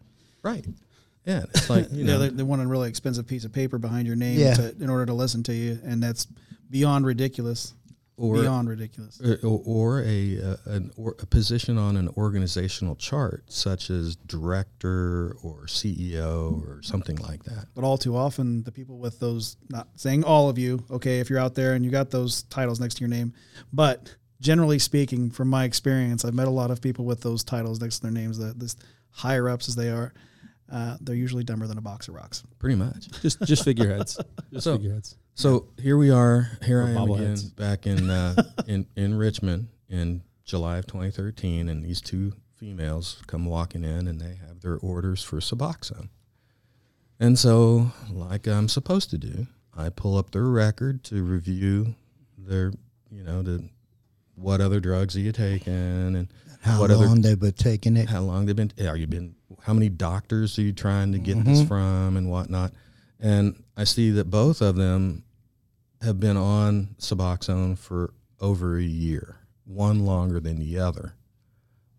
right. 0.43 0.65
Yeah. 1.25 1.43
It's 1.53 1.69
like 1.69 1.91
you 1.91 1.99
yeah, 2.05 2.13
know. 2.13 2.19
they, 2.19 2.29
they 2.29 2.43
want 2.43 2.61
a 2.63 2.67
really 2.67 2.89
expensive 2.89 3.27
piece 3.27 3.43
of 3.45 3.53
paper 3.53 3.77
behind 3.77 4.07
your 4.07 4.15
name 4.15 4.39
Yeah. 4.39 4.55
to, 4.55 4.75
in 4.81 4.89
order 4.89 5.05
to 5.05 5.13
listen 5.13 5.43
to 5.43 5.53
you, 5.53 5.77
and 5.83 6.01
that's 6.01 6.25
beyond 6.71 7.05
ridiculous. 7.05 7.73
Or 8.19 8.35
beyond 8.41 8.69
ridiculous. 8.69 9.19
or, 9.21 9.39
or 9.65 10.01
a, 10.03 10.41
uh, 10.41 10.55
an, 10.65 10.91
or 10.97 11.15
a 11.19 11.25
position 11.25 11.77
on 11.77 11.95
an 11.97 12.09
organizational 12.17 12.95
chart, 12.95 13.43
such 13.51 13.89
as 13.89 14.15
director 14.15 15.35
or 15.41 15.65
CEO 15.65 16.61
or 16.67 16.81
something 16.83 17.15
like 17.17 17.43
that. 17.43 17.65
But 17.75 17.83
all 17.83 17.97
too 17.97 18.15
often, 18.15 18.63
the 18.63 18.71
people 18.71 18.97
with 18.99 19.19
those, 19.19 19.57
not 19.69 19.87
saying 19.95 20.23
all 20.23 20.49
of 20.49 20.57
you, 20.57 20.83
okay, 20.91 21.19
if 21.19 21.29
you're 21.29 21.39
out 21.39 21.55
there 21.55 21.73
and 21.73 21.85
you 21.85 21.91
got 21.91 22.09
those 22.11 22.43
titles 22.43 22.79
next 22.79 22.95
to 22.95 23.01
your 23.01 23.09
name, 23.09 23.33
but 23.73 24.15
generally 24.41 24.79
speaking, 24.79 25.29
from 25.31 25.47
my 25.49 25.63
experience, 25.63 26.25
I've 26.25 26.33
met 26.33 26.47
a 26.47 26.51
lot 26.51 26.71
of 26.71 26.81
people 26.81 27.05
with 27.05 27.21
those 27.21 27.43
titles 27.43 27.79
next 27.81 27.97
to 27.97 28.01
their 28.03 28.11
names, 28.11 28.37
that 28.37 28.59
this 28.59 28.75
higher 29.11 29.49
ups 29.49 29.67
as 29.69 29.75
they 29.75 29.89
are, 29.89 30.13
uh, 30.71 30.97
they're 31.01 31.15
usually 31.15 31.43
dumber 31.43 31.67
than 31.67 31.77
a 31.77 31.81
box 31.81 32.07
of 32.07 32.13
rocks. 32.15 32.43
Pretty 32.59 32.75
much. 32.75 33.09
Just 33.21 33.41
just 33.43 33.63
figureheads. 33.63 34.19
Just 34.53 34.63
So- 34.65 34.77
figureheads. 34.77 35.15
So 35.39 35.67
here 35.81 35.95
we 35.95 36.11
are. 36.11 36.49
Here 36.65 36.83
I 36.83 36.89
am 36.89 36.97
again, 36.97 37.07
bobbleheads. 37.07 37.55
back 37.55 37.87
in 37.87 38.09
uh, 38.09 38.35
in 38.67 38.85
in 38.97 39.17
Richmond 39.17 39.69
in 39.87 40.21
July 40.43 40.79
of 40.79 40.87
2013, 40.87 41.69
and 41.69 41.81
these 41.81 42.01
two 42.01 42.33
females 42.55 43.21
come 43.25 43.45
walking 43.45 43.85
in, 43.85 44.09
and 44.09 44.19
they 44.19 44.35
have 44.45 44.59
their 44.59 44.75
orders 44.79 45.23
for 45.23 45.37
Suboxone. 45.37 46.09
And 47.21 47.39
so, 47.39 47.93
like 48.11 48.47
I'm 48.47 48.67
supposed 48.67 49.11
to 49.11 49.17
do, 49.17 49.47
I 49.73 49.87
pull 49.87 50.17
up 50.17 50.31
their 50.31 50.43
record 50.43 51.05
to 51.05 51.23
review 51.23 51.95
their, 52.37 52.73
you 53.09 53.23
know, 53.23 53.41
the 53.41 53.69
what 54.35 54.59
other 54.59 54.81
drugs 54.81 55.15
are 55.15 55.21
you 55.21 55.31
taking, 55.31 56.17
and 56.17 56.27
How 56.59 56.81
what 56.81 56.91
other 56.91 57.05
long 57.05 57.21
they've 57.21 57.39
been 57.39 57.53
taking 57.53 57.95
it? 57.95 58.09
how 58.09 58.19
long 58.19 58.45
they've 58.45 58.57
been 58.57 58.73
are 58.85 58.97
you 58.97 59.07
been 59.07 59.35
how 59.61 59.71
many 59.71 59.87
doctors 59.87 60.59
are 60.59 60.63
you 60.63 60.73
trying 60.73 61.13
to 61.13 61.17
get 61.17 61.45
this 61.45 61.65
from 61.65 62.17
and 62.17 62.29
whatnot 62.29 62.73
and 63.21 63.63
i 63.75 63.83
see 63.83 64.11
that 64.11 64.29
both 64.29 64.61
of 64.61 64.75
them 64.75 65.23
have 66.01 66.19
been 66.19 66.37
on 66.37 66.95
suboxone 66.99 67.77
for 67.77 68.13
over 68.39 68.77
a 68.77 68.83
year 68.83 69.37
one 69.65 70.05
longer 70.05 70.39
than 70.39 70.59
the 70.59 70.79
other 70.79 71.13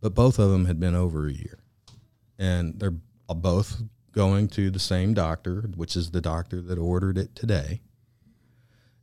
but 0.01 0.15
both 0.15 0.39
of 0.39 0.51
them 0.51 0.65
had 0.65 0.81
been 0.81 0.95
over 0.95 1.27
a 1.27 1.33
year. 1.33 1.59
And 2.39 2.79
they're 2.79 2.95
both 3.29 3.83
going 4.13 4.49
to 4.49 4.71
the 4.71 4.79
same 4.79 5.15
doctor 5.15 5.63
which 5.77 5.95
is 5.95 6.11
the 6.11 6.21
doctor 6.21 6.61
that 6.61 6.79
ordered 6.79 7.17
it 7.17 7.35
today. 7.35 7.81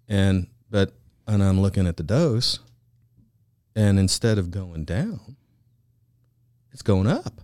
And 0.08 0.48
but 0.70 0.94
and 1.26 1.42
i'm 1.44 1.62
looking 1.62 1.88
at 1.88 1.98
the 1.98 2.04
dose 2.04 2.60
and 3.76 3.98
instead 4.00 4.38
of 4.38 4.52
going 4.52 4.84
down 4.84 5.38
it's 6.72 6.82
going 6.82 7.08
up 7.08 7.42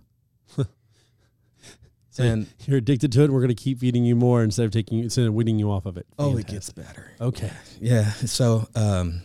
So 2.14 2.22
and 2.22 2.46
you're 2.64 2.78
addicted 2.78 3.10
to 3.12 3.24
it. 3.24 3.30
We're 3.32 3.40
going 3.40 3.48
to 3.48 3.60
keep 3.60 3.80
feeding 3.80 4.04
you 4.04 4.14
more 4.14 4.44
instead 4.44 4.66
of 4.66 4.70
taking 4.70 5.00
instead 5.00 5.26
of 5.26 5.34
weaning 5.34 5.58
you 5.58 5.72
off 5.72 5.84
of 5.84 5.96
it. 5.96 6.06
oh, 6.16 6.36
it 6.38 6.46
gets 6.46 6.70
better. 6.70 7.10
okay. 7.20 7.50
Yeah. 7.80 8.08
So 8.12 8.68
um, 8.76 9.22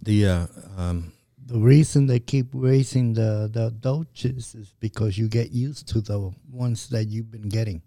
the 0.00 0.26
uh, 0.26 0.46
um, 0.78 1.12
The 1.44 1.58
reason 1.58 2.06
they 2.06 2.20
keep 2.20 2.46
raising 2.54 3.12
the, 3.12 3.50
the 3.52 3.70
doses 3.70 4.54
is 4.54 4.72
because 4.80 5.18
you 5.18 5.28
get 5.28 5.50
used 5.52 5.88
to 5.88 6.00
the 6.00 6.32
ones 6.50 6.88
that 6.88 7.04
you've 7.08 7.30
been 7.30 7.50
getting. 7.50 7.82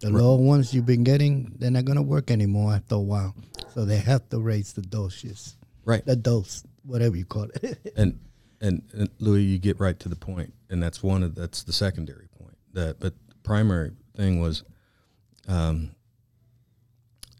The 0.00 0.10
Right. 0.12 0.20
lower 0.20 0.38
ones 0.38 0.74
you've 0.74 0.84
been 0.86 1.04
getting, 1.04 1.54
they're 1.60 1.70
not 1.70 1.84
going 1.84 1.96
to 1.96 2.02
work 2.02 2.32
anymore 2.32 2.74
after 2.74 2.96
a 2.96 2.98
while. 3.00 3.34
So 3.74 3.84
they 3.84 3.98
have 3.98 4.28
to 4.30 4.40
raise 4.40 4.72
the 4.72 4.82
doses, 4.82 5.56
right, 5.84 6.04
the 6.04 6.16
dose, 6.16 6.64
whatever 6.82 7.16
you 7.16 7.24
call 7.24 7.46
it. 7.62 7.92
and, 7.96 8.18
and 8.60 8.82
and 8.92 9.08
Louis, 9.20 9.44
you 9.44 9.58
get 9.58 9.78
right 9.78 9.98
to 10.00 10.08
the 10.08 10.16
point, 10.16 10.52
and 10.68 10.82
that's 10.82 11.00
one 11.02 11.22
of 11.22 11.36
that's 11.36 11.62
the 11.62 11.72
secondary 11.72 12.26
point. 12.26 12.33
That 12.74 12.98
but 12.98 13.14
primary 13.44 13.92
thing 14.16 14.40
was, 14.40 14.64
um, 15.48 15.94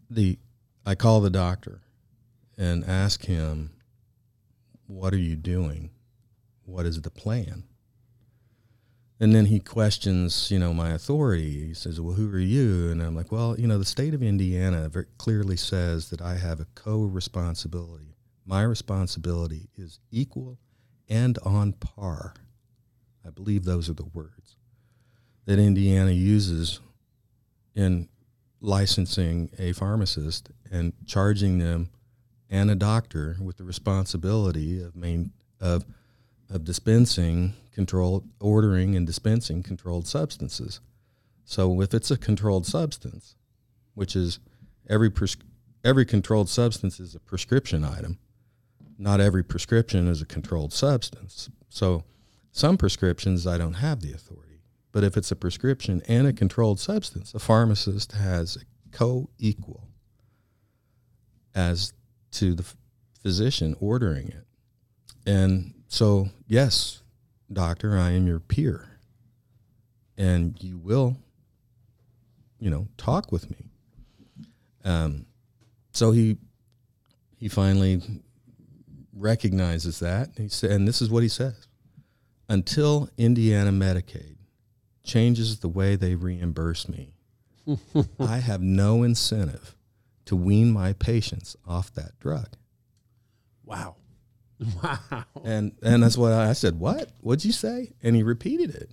the 0.09 0.39
I 0.85 0.95
call 0.95 1.21
the 1.21 1.29
doctor, 1.29 1.81
and 2.57 2.85
ask 2.85 3.25
him, 3.25 3.71
what 4.87 5.13
are 5.13 5.19
you 5.19 5.35
doing? 5.35 5.89
What 6.63 6.85
is 6.85 7.01
the 7.01 7.09
plan? 7.09 7.63
And 9.19 9.33
then 9.33 9.45
he 9.45 9.59
questions, 9.59 10.51
you 10.51 10.59
know, 10.59 10.73
my 10.73 10.91
authority. 10.91 11.67
He 11.67 11.73
says, 11.73 12.01
"Well, 12.01 12.15
who 12.15 12.29
are 12.33 12.39
you?" 12.39 12.89
And 12.89 13.01
I'm 13.01 13.15
like, 13.15 13.31
"Well, 13.31 13.59
you 13.59 13.65
know, 13.65 13.77
the 13.77 13.85
state 13.85 14.13
of 14.13 14.21
Indiana 14.21 14.89
very 14.89 15.07
clearly 15.17 15.55
says 15.55 16.09
that 16.09 16.21
I 16.21 16.35
have 16.35 16.59
a 16.59 16.67
co-responsibility. 16.75 18.15
My 18.45 18.61
responsibility 18.63 19.69
is 19.75 19.99
equal 20.11 20.59
and 21.07 21.37
on 21.39 21.73
par. 21.73 22.35
I 23.25 23.29
believe 23.29 23.63
those 23.63 23.89
are 23.89 23.93
the 23.93 24.05
words 24.05 24.54
that 25.45 25.59
Indiana 25.59 26.11
uses 26.11 26.79
in 27.75 28.09
licensing 28.61 29.49
a 29.59 29.73
pharmacist 29.73 30.49
and 30.71 30.93
charging 31.05 31.59
them 31.59 31.89
and 32.49 32.71
a 32.71 32.75
doctor 32.75 33.37
with 33.41 33.57
the 33.57 33.63
responsibility 33.63 34.81
of 34.81 34.95
main 34.95 35.31
of 35.59 35.85
of 36.49 36.63
dispensing 36.63 37.53
controlled 37.71 38.27
ordering 38.39 38.95
and 38.95 39.05
dispensing 39.05 39.63
controlled 39.63 40.07
substances. 40.07 40.79
So 41.43 41.81
if 41.81 41.93
it's 41.93 42.11
a 42.11 42.17
controlled 42.17 42.65
substance, 42.65 43.35
which 43.93 44.15
is 44.15 44.39
every 44.89 45.09
pres- 45.09 45.37
every 45.83 46.05
controlled 46.05 46.49
substance 46.49 46.99
is 46.99 47.15
a 47.15 47.19
prescription 47.19 47.83
item. 47.83 48.19
Not 48.97 49.19
every 49.19 49.43
prescription 49.43 50.07
is 50.07 50.21
a 50.21 50.25
controlled 50.25 50.71
substance. 50.71 51.49
So 51.69 52.03
some 52.51 52.77
prescriptions 52.77 53.45
I 53.45 53.57
don't 53.57 53.73
have 53.73 54.01
the 54.01 54.13
authority. 54.13 54.44
But 54.95 55.03
if 55.03 55.17
it's 55.17 55.29
a 55.29 55.35
prescription 55.35 56.01
and 56.07 56.25
a 56.25 56.31
controlled 56.31 56.79
substance, 56.79 57.33
a 57.33 57.39
pharmacist 57.39 58.13
has 58.13 58.55
a 58.55 58.61
co-equal 58.95 59.89
as 61.53 61.91
to 62.31 62.53
the 62.53 62.65
physician 63.21 63.75
ordering 63.81 64.29
it. 64.29 64.45
And 65.25 65.73
so, 65.89 66.29
yes, 66.47 67.01
doctor, 67.51 67.97
I 67.97 68.11
am 68.11 68.25
your 68.25 68.39
peer. 68.39 68.87
And 70.17 70.55
you 70.63 70.77
will, 70.77 71.17
you 72.57 72.69
know, 72.69 72.87
talk 72.95 73.33
with 73.33 73.51
me. 73.51 73.71
Um, 74.85 75.25
so 75.91 76.11
he 76.11 76.37
he 77.37 77.49
finally 77.49 78.01
recognizes 79.11 79.99
that. 79.99 80.29
He 80.37 80.47
said, 80.47 80.71
and 80.71 80.87
this 80.87 81.01
is 81.01 81.09
what 81.09 81.21
he 81.21 81.27
says: 81.27 81.67
until 82.47 83.09
Indiana 83.17 83.73
Medicaid 83.73 84.34
changes 85.05 85.59
the 85.59 85.69
way 85.69 85.95
they 85.95 86.15
reimburse 86.15 86.87
me, 86.89 87.13
I 88.19 88.37
have 88.37 88.61
no 88.61 89.03
incentive 89.03 89.75
to 90.25 90.35
wean 90.35 90.71
my 90.71 90.93
patients 90.93 91.55
off 91.67 91.93
that 91.93 92.19
drug. 92.19 92.49
Wow. 93.63 93.95
Wow. 94.81 95.25
And 95.43 95.73
and 95.83 96.01
that's 96.01 96.17
what 96.17 96.31
I, 96.31 96.49
I 96.49 96.53
said. 96.53 96.79
What? 96.79 97.09
What'd 97.19 97.43
you 97.43 97.51
say? 97.51 97.91
And 98.01 98.15
he 98.15 98.23
repeated 98.23 98.73
it. 98.73 98.89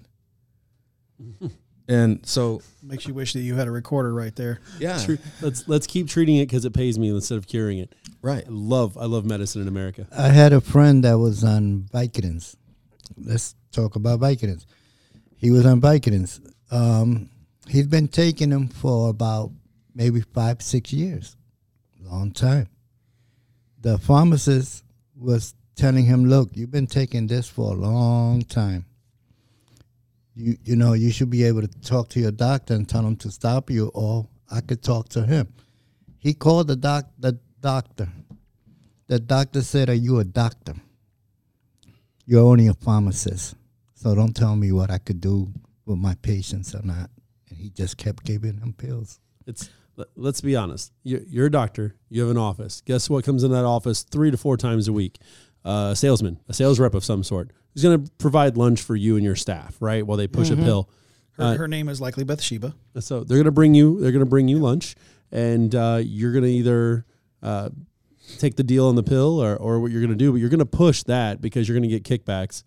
and 1.88 2.26
so 2.26 2.62
Makes 2.82 3.06
you 3.06 3.14
wish 3.14 3.32
that 3.34 3.40
you 3.42 3.54
had 3.54 3.68
a 3.68 3.70
recorder 3.70 4.12
right 4.12 4.34
there. 4.34 4.60
yeah, 4.80 4.98
Tre- 5.04 5.18
let's 5.40 5.68
let's 5.68 5.86
keep 5.86 6.08
treating 6.08 6.36
it 6.36 6.46
because 6.46 6.64
it 6.64 6.72
pays 6.72 6.98
me 6.98 7.10
instead 7.10 7.38
of 7.38 7.46
curing 7.46 7.78
it. 7.78 7.94
right. 8.22 8.42
I 8.44 8.50
love 8.50 8.98
I 8.98 9.04
love 9.04 9.24
medicine 9.24 9.62
in 9.62 9.68
America. 9.68 10.06
I 10.16 10.28
had 10.28 10.52
a 10.52 10.60
friend 10.60 11.04
that 11.04 11.18
was 11.18 11.44
on 11.44 11.82
Vicodins. 11.94 12.56
Let's 13.16 13.54
talk 13.70 13.94
about 13.94 14.18
Vicodins. 14.20 14.66
He 15.42 15.50
was 15.50 15.66
on 15.66 15.80
Vicodins. 15.80 16.40
Um, 16.70 17.28
he's 17.66 17.88
been 17.88 18.06
taking 18.06 18.50
them 18.50 18.68
for 18.68 19.10
about 19.10 19.50
maybe 19.92 20.20
five, 20.20 20.62
six 20.62 20.92
years. 20.92 21.36
Long 22.00 22.30
time. 22.30 22.68
The 23.80 23.98
pharmacist 23.98 24.84
was 25.18 25.54
telling 25.74 26.04
him, 26.04 26.26
look, 26.26 26.50
you've 26.54 26.70
been 26.70 26.86
taking 26.86 27.26
this 27.26 27.48
for 27.48 27.72
a 27.72 27.76
long 27.76 28.42
time. 28.42 28.86
You 30.36 30.56
you 30.64 30.76
know, 30.76 30.92
you 30.92 31.10
should 31.10 31.28
be 31.28 31.42
able 31.42 31.62
to 31.62 31.80
talk 31.80 32.08
to 32.10 32.20
your 32.20 32.30
doctor 32.30 32.74
and 32.74 32.88
tell 32.88 33.04
him 33.04 33.16
to 33.16 33.30
stop 33.30 33.68
you 33.68 33.88
or 33.94 34.28
I 34.48 34.60
could 34.60 34.82
talk 34.82 35.08
to 35.10 35.26
him. 35.26 35.52
He 36.18 36.34
called 36.34 36.68
the 36.68 36.76
doc 36.76 37.06
the 37.18 37.40
doctor. 37.60 38.08
The 39.08 39.18
doctor 39.18 39.62
said, 39.62 39.90
Are 39.90 39.94
you 39.94 40.20
a 40.20 40.24
doctor? 40.24 40.74
You're 42.26 42.46
only 42.46 42.68
a 42.68 42.74
pharmacist. 42.74 43.56
So 44.02 44.14
don't 44.14 44.34
tell 44.34 44.56
me 44.56 44.72
what 44.72 44.90
I 44.90 44.98
could 44.98 45.20
do 45.20 45.52
with 45.86 45.98
my 45.98 46.14
patients 46.22 46.74
or 46.74 46.82
not. 46.82 47.10
And 47.48 47.58
he 47.58 47.70
just 47.70 47.96
kept 47.96 48.24
giving 48.24 48.56
them 48.56 48.72
pills. 48.72 49.20
It's 49.46 49.70
let- 49.96 50.08
let's 50.16 50.40
be 50.40 50.56
honest. 50.56 50.92
You're, 51.04 51.20
you're 51.28 51.46
a 51.46 51.50
doctor. 51.50 51.94
You 52.08 52.22
have 52.22 52.30
an 52.30 52.36
office. 52.38 52.82
Guess 52.84 53.08
what 53.08 53.24
comes 53.24 53.44
in 53.44 53.52
that 53.52 53.64
office 53.64 54.02
three 54.02 54.30
to 54.30 54.36
four 54.36 54.56
times 54.56 54.88
a 54.88 54.92
week? 54.92 55.18
Uh, 55.64 55.90
a 55.92 55.96
salesman, 55.96 56.40
a 56.48 56.52
sales 56.54 56.80
rep 56.80 56.94
of 56.94 57.04
some 57.04 57.22
sort, 57.22 57.52
who's 57.72 57.84
going 57.84 58.04
to 58.04 58.10
provide 58.18 58.56
lunch 58.56 58.82
for 58.82 58.96
you 58.96 59.14
and 59.14 59.24
your 59.24 59.36
staff, 59.36 59.76
right? 59.80 60.04
While 60.04 60.16
they 60.18 60.26
push 60.26 60.50
a 60.50 60.56
pill. 60.56 60.90
Her, 61.32 61.44
Uh, 61.44 61.54
her 61.56 61.68
name 61.68 61.88
is 61.88 62.00
likely 62.00 62.24
Bathsheba. 62.24 62.74
So 62.98 63.22
they're 63.22 63.36
going 63.36 63.44
to 63.44 63.52
bring 63.52 63.72
you. 63.74 64.00
They're 64.00 64.10
going 64.10 64.24
to 64.24 64.28
bring 64.28 64.48
you 64.48 64.58
lunch, 64.58 64.96
and 65.30 65.72
uh, 65.72 66.00
you're 66.02 66.32
going 66.32 66.42
to 66.44 66.50
either 66.50 67.06
uh, 67.44 67.70
take 68.38 68.56
the 68.56 68.64
deal 68.64 68.88
on 68.88 68.96
the 68.96 69.04
pill 69.04 69.40
or, 69.40 69.56
or 69.56 69.78
what 69.78 69.92
you're 69.92 70.00
going 70.00 70.10
to 70.10 70.16
do. 70.16 70.32
But 70.32 70.38
you're 70.40 70.48
going 70.50 70.58
to 70.58 70.66
push 70.66 71.04
that 71.04 71.40
because 71.40 71.68
you're 71.68 71.78
going 71.78 71.88
to 71.88 71.96
get 72.00 72.02
kickbacks, 72.02 72.64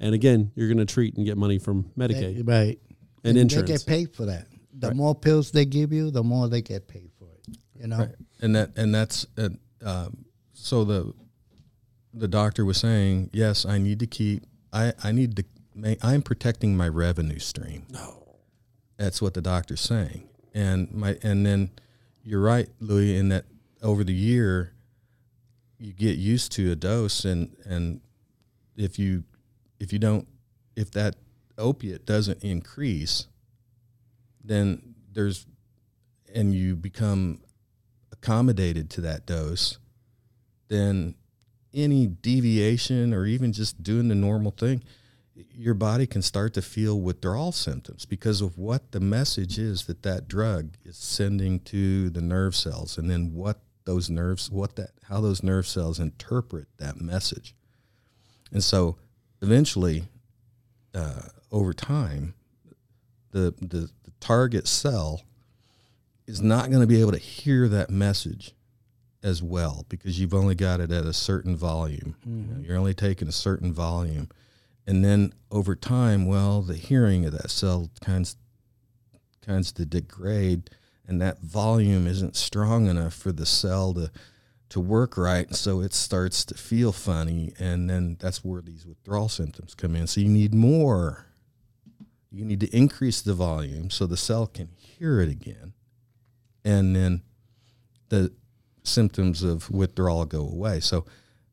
and 0.00 0.14
again, 0.14 0.52
you're 0.54 0.68
going 0.68 0.78
to 0.78 0.86
treat 0.86 1.16
and 1.16 1.24
get 1.26 1.36
money 1.36 1.58
from 1.58 1.90
Medicaid 1.98 2.46
Right. 2.46 2.78
and 3.24 3.36
They 3.36 3.40
insurance. 3.40 3.70
get 3.70 3.86
paid 3.86 4.14
for 4.14 4.26
that. 4.26 4.46
The 4.78 4.88
Right. 4.88 4.96
more 4.96 5.14
pills 5.14 5.50
they 5.52 5.64
give 5.64 5.92
you, 5.92 6.10
the 6.10 6.22
more 6.22 6.48
they 6.48 6.60
get 6.62 6.86
paid 6.86 7.10
for 7.18 7.28
it. 7.32 7.56
You 7.80 7.86
know? 7.88 7.98
Right. 7.98 8.14
And 8.40 8.54
that 8.56 8.76
and 8.76 8.94
that's 8.94 9.26
uh, 9.38 9.48
um, 9.82 10.24
so 10.52 10.84
the 10.84 11.12
the 12.12 12.28
doctor 12.28 12.64
was 12.64 12.78
saying, 12.78 13.30
yes, 13.32 13.64
I 13.66 13.78
need 13.78 13.98
to 14.00 14.06
keep. 14.06 14.44
I 14.72 14.92
I 15.02 15.12
need 15.12 15.36
to. 15.36 15.44
ma- 15.74 15.94
I'm 16.02 16.22
protecting 16.22 16.76
my 16.76 16.88
revenue 16.88 17.38
stream. 17.38 17.86
No, 17.90 18.36
that's 18.98 19.20
what 19.22 19.34
the 19.34 19.40
doctor's 19.42 19.80
saying. 19.80 20.28
And 20.54 20.90
my 20.92 21.18
and 21.22 21.44
then 21.46 21.70
you're 22.22 22.40
right, 22.40 22.68
Louis, 22.80 23.16
in 23.16 23.28
that 23.30 23.44
over 23.82 24.02
the 24.04 24.14
year 24.14 24.72
you 25.78 25.92
get 25.92 26.16
used 26.18 26.52
to 26.52 26.70
a 26.72 26.76
dose, 26.76 27.24
and 27.24 27.54
and 27.64 28.00
if 28.76 28.98
you 28.98 29.24
if 29.78 29.92
you 29.92 29.98
don't 29.98 30.26
if 30.76 30.90
that 30.92 31.16
opiate 31.58 32.04
doesn't 32.04 32.44
increase, 32.44 33.26
then 34.44 34.94
there's, 35.12 35.46
and 36.34 36.54
you 36.54 36.76
become 36.76 37.40
accommodated 38.12 38.90
to 38.90 39.00
that 39.00 39.26
dose, 39.26 39.78
then 40.68 41.14
any 41.72 42.06
deviation 42.06 43.12
or 43.12 43.26
even 43.26 43.52
just 43.52 43.82
doing 43.82 44.08
the 44.08 44.14
normal 44.14 44.50
thing, 44.50 44.82
your 45.34 45.74
body 45.74 46.06
can 46.06 46.22
start 46.22 46.54
to 46.54 46.62
feel 46.62 47.00
withdrawal 47.00 47.52
symptoms 47.52 48.06
because 48.06 48.40
of 48.40 48.56
what 48.56 48.92
the 48.92 49.00
message 49.00 49.58
is 49.58 49.84
that 49.84 50.02
that 50.02 50.28
drug 50.28 50.76
is 50.84 50.96
sending 50.96 51.60
to 51.60 52.08
the 52.10 52.22
nerve 52.22 52.54
cells 52.54 52.96
and 52.96 53.10
then 53.10 53.34
what 53.34 53.60
those 53.84 54.08
nerves 54.08 54.50
what 54.50 54.76
that 54.76 54.90
how 55.08 55.20
those 55.20 55.42
nerve 55.42 55.66
cells 55.66 56.00
interpret 56.00 56.66
that 56.78 56.98
message. 57.00 57.54
And 58.50 58.64
so 58.64 58.96
eventually 59.46 60.04
uh, 60.94 61.22
over 61.52 61.72
time 61.72 62.34
the, 63.30 63.54
the 63.60 63.90
the 64.04 64.12
target 64.20 64.66
cell 64.66 65.22
is 66.26 66.40
not 66.42 66.68
going 66.70 66.80
to 66.80 66.86
be 66.86 67.00
able 67.00 67.12
to 67.12 67.18
hear 67.18 67.68
that 67.68 67.90
message 67.90 68.52
as 69.22 69.42
well 69.42 69.84
because 69.88 70.18
you've 70.18 70.34
only 70.34 70.54
got 70.54 70.80
it 70.80 70.90
at 70.90 71.04
a 71.04 71.12
certain 71.12 71.56
volume. 71.56 72.16
You 72.24 72.32
know, 72.32 72.62
you're 72.62 72.76
only 72.76 72.94
taking 72.94 73.28
a 73.28 73.32
certain 73.32 73.72
volume. 73.72 74.28
And 74.86 75.04
then 75.04 75.32
over 75.50 75.74
time, 75.76 76.26
well, 76.26 76.62
the 76.62 76.74
hearing 76.74 77.24
of 77.24 77.32
that 77.32 77.50
cell 77.50 77.90
kinds 78.04 78.36
kinds 79.44 79.70
to 79.72 79.86
degrade, 79.86 80.70
and 81.06 81.20
that 81.20 81.40
volume 81.40 82.06
isn't 82.06 82.34
strong 82.34 82.86
enough 82.86 83.14
for 83.14 83.30
the 83.30 83.46
cell 83.46 83.94
to 83.94 84.10
to 84.68 84.80
work 84.80 85.16
right, 85.16 85.54
so 85.54 85.80
it 85.80 85.94
starts 85.94 86.44
to 86.46 86.54
feel 86.54 86.92
funny, 86.92 87.52
and 87.58 87.88
then 87.88 88.16
that's 88.18 88.44
where 88.44 88.60
these 88.60 88.84
withdrawal 88.86 89.28
symptoms 89.28 89.74
come 89.74 89.94
in. 89.94 90.06
So 90.06 90.20
you 90.20 90.28
need 90.28 90.54
more. 90.54 91.26
You 92.30 92.44
need 92.44 92.60
to 92.60 92.76
increase 92.76 93.22
the 93.22 93.34
volume 93.34 93.90
so 93.90 94.06
the 94.06 94.16
cell 94.16 94.46
can 94.46 94.68
hear 94.76 95.20
it 95.20 95.30
again, 95.30 95.72
and 96.64 96.96
then 96.96 97.22
the 98.08 98.32
symptoms 98.82 99.42
of 99.42 99.70
withdrawal 99.70 100.24
go 100.24 100.40
away. 100.40 100.80
So 100.80 101.06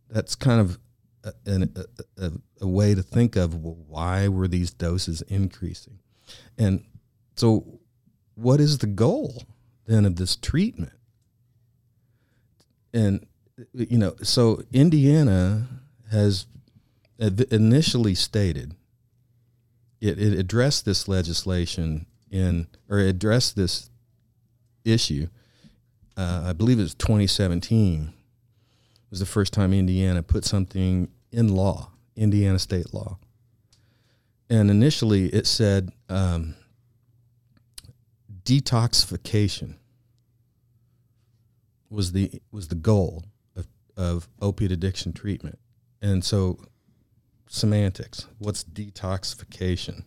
that's 0.10 0.36
kind 0.36 0.62
of 0.62 0.80
a, 1.24 1.34
a, 1.48 1.86
a, 2.18 2.32
a, 2.62 2.68
way 2.68 2.94
to 2.96 3.02
think 3.02 3.36
of 3.36 3.56
well, 3.56 3.78
why 3.88 4.28
were 4.28 4.48
these 4.48 4.72
doses 4.72 5.22
increasing 5.24 6.00
and 6.58 6.84
so 7.36 7.80
what 8.36 8.60
is 8.60 8.80
the 8.80 8.88
goal 8.88 9.44
then 9.86 10.06
of 10.06 10.18
this 10.18 10.36
treatment 10.36 10.94
and 12.94 13.26
you 13.74 13.98
know 13.98 14.16
so 14.22 14.64
indiana 14.72 15.68
has 16.12 16.48
initially 17.52 18.16
stated 18.16 18.76
it, 20.02 20.20
it 20.20 20.38
addressed 20.38 20.86
this 20.86 21.08
legislation 21.08 22.06
in 22.32 22.68
or 22.90 23.00
addressed 23.00 23.56
this 23.56 23.90
issue 24.86 25.28
uh, 26.18 26.44
i 26.48 26.54
believe 26.54 26.80
it 26.80 26.84
was 26.84 26.96
2017 26.96 28.14
was 29.14 29.20
the 29.20 29.28
first 29.28 29.54
time 29.54 29.74
Indiana 29.74 30.24
put 30.24 30.44
something 30.44 31.08
in 31.32 31.56
law, 31.56 31.92
Indiana 32.16 32.58
state 32.58 32.96
law. 32.96 33.20
And 34.50 34.72
initially 34.72 35.28
it 35.28 35.46
said 35.46 35.92
um, 36.10 36.56
detoxification 38.44 39.76
was 41.94 42.12
the 42.12 42.42
was 42.52 42.68
the 42.68 42.76
goal 42.76 43.24
of, 43.56 43.68
of 43.96 44.28
opiate 44.42 44.72
addiction 44.72 45.14
treatment. 45.14 45.60
And 46.02 46.26
so 46.26 46.60
semantics, 47.48 48.28
what's 48.40 48.64
detoxification? 48.64 50.04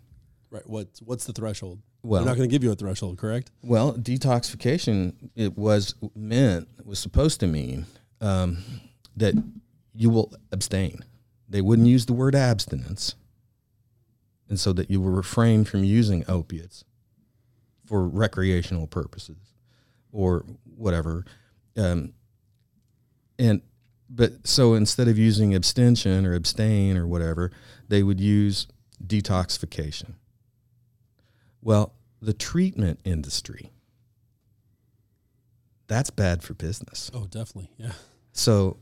Right. 0.51 0.69
What's 0.69 1.01
what's 1.01 1.25
the 1.25 1.33
threshold? 1.33 1.81
Well, 2.03 2.23
They're 2.23 2.31
not 2.31 2.37
going 2.37 2.49
to 2.49 2.53
give 2.53 2.63
you 2.63 2.71
a 2.71 2.77
threshold, 2.77 3.19
correct? 3.19 3.51
Well, 3.63 3.95
detoxification 3.95 5.15
it 5.35 5.57
was 5.57 5.95
meant 6.15 6.69
was 6.85 6.99
supposed 6.99 7.41
to 7.41 7.47
mean 7.47 7.87
um, 8.21 8.59
that 9.17 9.35
you 9.93 10.11
will 10.11 10.33
abstain. 10.53 11.05
They 11.49 11.61
wouldn't 11.61 11.89
use 11.89 12.07
the 12.07 12.13
word 12.13 12.35
abstinence, 12.35 13.15
and 14.49 14.59
so 14.59 14.73
that 14.75 14.91
you 14.91 15.01
will 15.01 15.11
refrain 15.11 15.65
from 15.65 15.85
using 15.85 16.25
opiates 16.29 16.85
for 17.85 18.07
recreational 18.07 18.87
purposes 18.87 19.55
or 20.13 20.45
whatever. 20.77 21.25
Um, 21.77 22.13
and 23.39 23.63
but 24.09 24.47
so 24.47 24.75
instead 24.75 25.09
of 25.09 25.19
using 25.19 25.55
abstention 25.55 26.25
or 26.25 26.35
abstain 26.35 26.97
or 26.97 27.07
whatever, 27.07 27.51
they 27.89 28.03
would 28.03 28.21
use 28.21 28.67
detoxification. 29.05 30.15
Well, 31.61 31.95
the 32.23 32.33
treatment 32.33 33.01
industry 33.05 33.73
that's 35.89 36.11
bad 36.11 36.43
for 36.43 36.55
business. 36.55 37.11
Oh, 37.15 37.27
definitely. 37.27 37.71
Yeah. 37.77 37.93
So 38.33 38.79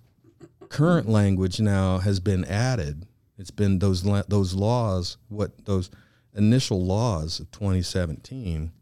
current 0.68 1.08
language 1.08 1.60
now 1.60 1.98
has 1.98 2.20
been 2.20 2.44
added. 2.44 3.06
It's 3.38 3.50
been 3.50 3.78
those 3.78 4.02
those 4.28 4.54
laws, 4.54 5.18
what 5.28 5.64
those 5.66 5.90
initial 6.34 6.84
laws 6.84 7.40
of 7.40 7.50
2017 7.50 8.72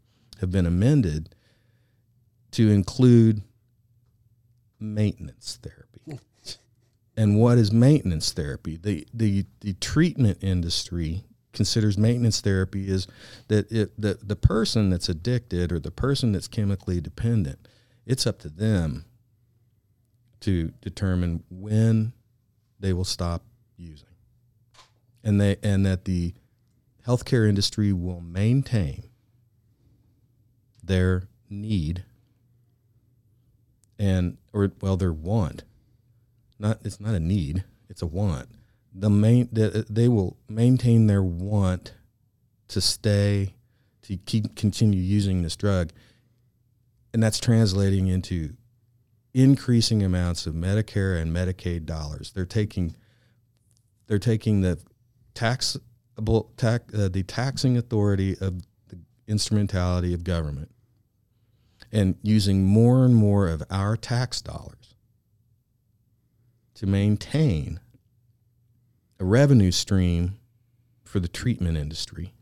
have 0.41 0.51
been 0.51 0.67
amended 0.67 1.35
to 2.53 2.71
include 2.71 3.43
maintenance 4.83 5.59
therapy. 5.63 6.21
and 7.17 7.39
what 7.39 7.59
is 7.59 7.73
maintenance 7.73 8.33
therapy? 8.33 8.77
The 8.77 9.07
the 9.15 9.47
the 9.61 9.75
treatment 9.75 10.39
industry 10.43 11.25
considers 11.53 11.99
maintenance 11.99 12.41
therapy 12.41 12.89
is 12.89 13.07
that 13.49 13.71
it, 13.71 14.01
the 14.01 14.19
the 14.23 14.37
person 14.37 14.91
that's 14.91 15.09
addicted 15.09 15.73
or 15.73 15.79
the 15.79 15.91
person 15.91 16.33
that's 16.33 16.49
chemically 16.49 17.01
dependent, 17.01 17.69
it's 18.07 18.27
up 18.27 18.39
to 18.41 18.49
them 18.49 19.05
to 20.41 20.73
determine 20.81 21.45
when 21.51 22.13
they 22.81 22.93
will 22.93 23.05
stop 23.05 23.45
using. 23.77 24.09
And 25.23 25.41
they 25.41 25.57
and 25.63 25.87
that 25.87 26.05
the 26.05 26.35
healthcare 27.07 27.49
industry 27.49 27.93
will 27.93 28.21
maintain 28.21 29.05
their 30.83 31.29
need 31.49 32.05
and 33.99 34.39
or 34.53 34.73
well 34.81 34.97
their 34.97 35.13
want. 35.13 35.65
Not 36.59 36.79
it's 36.85 37.01
not 37.01 37.15
a 37.15 37.21
need, 37.21 37.65
it's 37.89 38.03
a 38.03 38.07
want. 38.07 38.49
The 38.95 39.11
main 39.11 39.49
the, 39.53 39.87
they 39.89 40.09
will 40.09 40.37
maintain 40.49 41.07
their 41.07 41.23
want 41.23 41.95
to 42.69 42.81
stay 42.81 43.55
to 44.03 44.17
keep 44.17 44.55
continue 44.57 45.01
using 45.01 45.43
this 45.43 45.57
drug 45.57 45.93
and 47.13 47.23
that's 47.23 47.39
translating 47.39 48.07
into 48.07 48.55
increasing 49.35 50.03
amounts 50.03 50.47
of 50.47 50.55
Medicare 50.55 51.21
and 51.21 51.35
Medicaid 51.35 51.85
dollars. 51.87 52.33
They're 52.33 52.45
taking 52.45 52.95
they're 54.07 54.19
taking 54.19 54.61
the 54.61 54.79
taxable 55.35 56.53
tax 56.57 56.95
uh, 56.95 57.09
the 57.09 57.23
taxing 57.23 57.77
authority 57.77 58.37
of 58.41 58.63
the 58.89 58.99
instrumentality 59.27 60.13
of 60.15 60.25
government 60.25 60.71
and 61.93 62.17
using 62.23 62.65
more 62.65 63.05
and 63.05 63.15
more 63.15 63.49
of 63.49 63.63
our 63.71 63.97
tax 63.97 64.41
dollars 64.41 64.95
to 66.75 66.87
maintain 66.87 67.79
a 69.21 69.25
revenue 69.25 69.71
stream 69.71 70.39
for 71.05 71.21
the 71.21 71.29
treatment 71.29 71.77
industry 71.77 72.35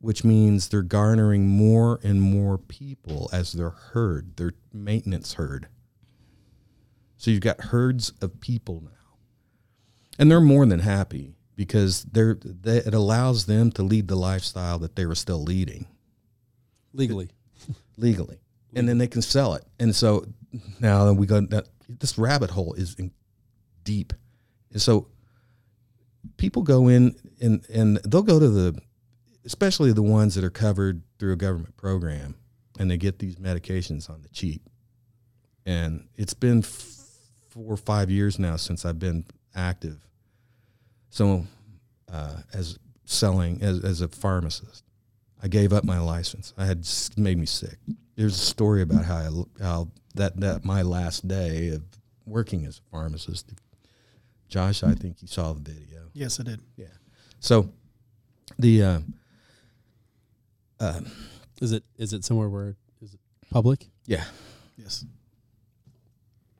which 0.00 0.24
means 0.24 0.68
they're 0.68 0.82
garnering 0.82 1.46
more 1.46 1.98
and 2.02 2.22
more 2.22 2.56
people 2.56 3.28
as 3.32 3.52
their 3.52 3.70
herd, 3.70 4.36
their 4.36 4.52
maintenance 4.72 5.34
herd. 5.34 5.68
So 7.16 7.30
you've 7.30 7.40
got 7.40 7.60
herds 7.60 8.12
of 8.22 8.40
people 8.40 8.82
now. 8.84 8.90
And 10.18 10.30
they're 10.30 10.40
more 10.40 10.66
than 10.66 10.80
happy 10.80 11.34
because 11.56 12.04
they're 12.04 12.38
they, 12.40 12.78
it 12.78 12.94
allows 12.94 13.46
them 13.46 13.72
to 13.72 13.82
lead 13.82 14.08
the 14.08 14.16
lifestyle 14.16 14.78
that 14.78 14.94
they 14.96 15.06
were 15.06 15.14
still 15.14 15.42
leading 15.42 15.86
legally. 16.92 17.30
legally. 17.96 18.38
And 18.74 18.88
then 18.88 18.98
they 18.98 19.08
can 19.08 19.22
sell 19.22 19.54
it. 19.54 19.64
And 19.78 19.94
so 19.94 20.26
now 20.80 21.04
then 21.04 21.16
we 21.16 21.26
go 21.26 21.40
that 21.40 21.68
this 21.88 22.18
rabbit 22.18 22.50
hole 22.50 22.74
is 22.74 22.96
deep. 23.84 24.12
And 24.72 24.82
so 24.82 25.08
people 26.36 26.62
go 26.62 26.88
in 26.88 27.16
and 27.40 27.64
and 27.72 27.96
they'll 28.04 28.22
go 28.22 28.38
to 28.38 28.48
the 28.48 28.78
especially 29.44 29.92
the 29.92 30.02
ones 30.02 30.34
that 30.34 30.44
are 30.44 30.50
covered 30.50 31.02
through 31.18 31.32
a 31.32 31.36
government 31.36 31.76
program 31.76 32.34
and 32.78 32.90
they 32.90 32.96
get 32.96 33.18
these 33.18 33.36
medications 33.36 34.10
on 34.10 34.22
the 34.22 34.28
cheap. 34.28 34.62
And 35.64 36.08
it's 36.16 36.34
been 36.34 36.62
four 36.62 37.72
or 37.72 37.76
five 37.76 38.10
years 38.10 38.38
now 38.38 38.56
since 38.56 38.84
I've 38.84 38.98
been 38.98 39.24
active. 39.54 40.06
So, 41.10 41.46
uh, 42.12 42.36
as 42.52 42.78
selling 43.04 43.62
as 43.62 43.82
as 43.82 44.00
a 44.00 44.08
pharmacist, 44.08 44.84
I 45.42 45.48
gave 45.48 45.72
up 45.72 45.84
my 45.84 45.98
license. 45.98 46.52
I 46.56 46.66
had 46.66 46.86
made 47.16 47.38
me 47.38 47.46
sick. 47.46 47.78
There's 48.18 48.34
a 48.34 48.44
story 48.44 48.82
about 48.82 49.04
how 49.04 49.16
I, 49.16 49.62
how 49.62 49.88
that 50.16 50.40
that 50.40 50.64
my 50.64 50.82
last 50.82 51.28
day 51.28 51.68
of 51.68 51.82
working 52.26 52.66
as 52.66 52.78
a 52.78 52.90
pharmacist. 52.90 53.52
Josh, 54.48 54.82
I 54.82 54.94
think 54.94 55.22
you 55.22 55.28
saw 55.28 55.52
the 55.52 55.60
video. 55.60 56.00
Yes, 56.14 56.40
I 56.40 56.42
did. 56.42 56.60
Yeah. 56.76 56.86
So, 57.38 57.70
the 58.58 58.82
uh, 60.80 61.00
Is 61.60 61.70
it 61.70 61.84
is 61.96 62.12
it 62.12 62.24
somewhere 62.24 62.48
where 62.48 62.76
is 63.00 63.14
it 63.14 63.20
public? 63.52 63.86
yeah 64.06 64.24
Yes. 64.76 65.04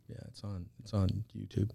yeah 0.09 0.17
it's 0.29 0.45
on 0.45 0.67
it's 0.83 0.93
on 0.95 1.09
YouTube. 1.37 1.71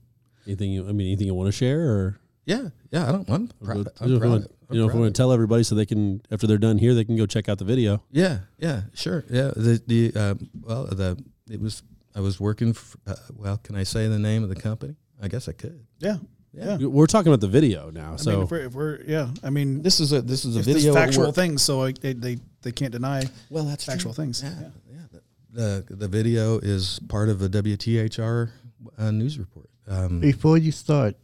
Anything 0.47 0.71
you 0.71 0.87
I 0.87 0.91
mean 0.93 1.07
anything 1.07 1.27
you 1.27 1.33
want 1.33 1.47
to 1.47 1.51
share 1.51 1.81
or 1.89 2.19
Yeah 2.45 2.69
yeah 2.91 3.09
I 3.09 3.11
don't 3.11 3.29
I'm 3.29 3.47
proud. 3.63 3.87
I'm 3.99 4.07
know, 4.07 4.07
if 4.07 4.09
you 4.11 4.19
proud 4.19 4.29
want, 4.31 4.45
of- 4.45 4.51
you 4.73 4.79
know 4.79 4.85
I'm 4.85 4.89
if 4.89 4.93
you 4.93 4.97
proud 4.99 5.01
want 5.01 5.15
to 5.15 5.19
tell 5.21 5.31
everybody 5.31 5.63
so 5.63 5.75
they 5.75 5.85
can 5.85 6.21
after 6.31 6.47
they're 6.47 6.57
done 6.57 6.77
here 6.77 6.93
they 6.93 7.03
can 7.03 7.15
go 7.15 7.25
check 7.25 7.47
out 7.49 7.57
the 7.57 7.65
video. 7.65 8.03
Yeah, 8.11 8.39
yeah, 8.57 8.81
sure. 8.93 9.23
Yeah, 9.29 9.51
the 9.55 9.81
the 9.87 10.11
uh, 10.15 10.35
well 10.61 10.85
the 10.85 11.17
it 11.49 11.59
was 11.61 11.83
I 12.15 12.19
was 12.21 12.39
working. 12.39 12.69
f 12.69 12.95
uh, 13.07 13.15
well, 13.35 13.57
can 13.57 13.75
I 13.75 13.83
say 13.83 14.07
the 14.07 14.19
name 14.19 14.43
of 14.43 14.49
the 14.49 14.55
company? 14.55 14.95
I 15.21 15.27
guess 15.27 15.47
I 15.47 15.53
could. 15.53 15.85
Yeah. 15.99 16.17
Yeah. 16.53 16.77
Yeah. 16.77 16.87
We're 16.87 17.07
talking 17.07 17.29
about 17.33 17.41
the 17.41 17.47
video 17.47 17.89
now. 17.89 18.13
I 18.13 18.15
so 18.17 18.31
mean, 18.31 18.41
if 18.43 18.51
we're, 18.51 18.65
if 18.67 18.73
we're 18.75 19.01
yeah, 19.07 19.29
I 19.43 19.49
mean, 19.49 19.81
This 19.81 19.99
is 19.99 20.13
a 20.13 20.21
this 20.21 20.45
is 20.45 20.55
a 20.55 20.59
it's 20.59 20.67
video. 20.67 20.95
at 20.95 21.05
factual 21.05 21.25
work. 21.27 21.35
things, 21.35 21.63
so 21.63 21.81
I, 21.81 21.93
they, 21.93 22.13
they 22.13 22.37
they 22.61 22.71
can't 22.71 22.91
deny 22.91 23.23
Well, 23.49 23.63
that's 23.65 23.83
factual 23.85 24.13
true. 24.13 24.23
things. 24.25 24.43
Yeah, 24.43 24.53
Yeah. 24.61 24.69
yeah. 24.91 25.19
The, 25.51 25.85
the 25.89 25.95
the 25.95 26.07
video 26.07 26.59
is 26.59 26.99
part 27.07 27.29
of 27.29 27.41
a 27.41 27.49
WTHR 27.49 28.51
uh, 28.99 29.11
news 29.11 29.39
report. 29.39 29.69
Um, 29.87 30.19
Before 30.19 30.57
you 30.59 30.71
start, 30.71 31.15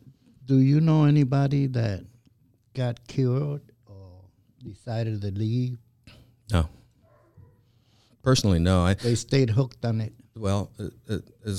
do 0.45 0.58
you 0.58 0.82
know 0.82 1.06
anybody 1.06 1.68
that 1.68 2.04
got 2.74 3.05
killed 3.07 3.61
or 3.88 4.22
decided 4.63 5.22
to 5.22 5.32
leave? 5.32 5.78
no, 6.51 6.67
personally, 8.24 8.59
no. 8.59 8.82
I 8.82 8.93
They 8.95 9.15
stayed 9.15 9.49
hooked 9.51 9.84
on 9.86 10.01
it. 10.01 10.13
well 10.36 10.72
uh, 10.80 11.17
uh, 11.45 11.51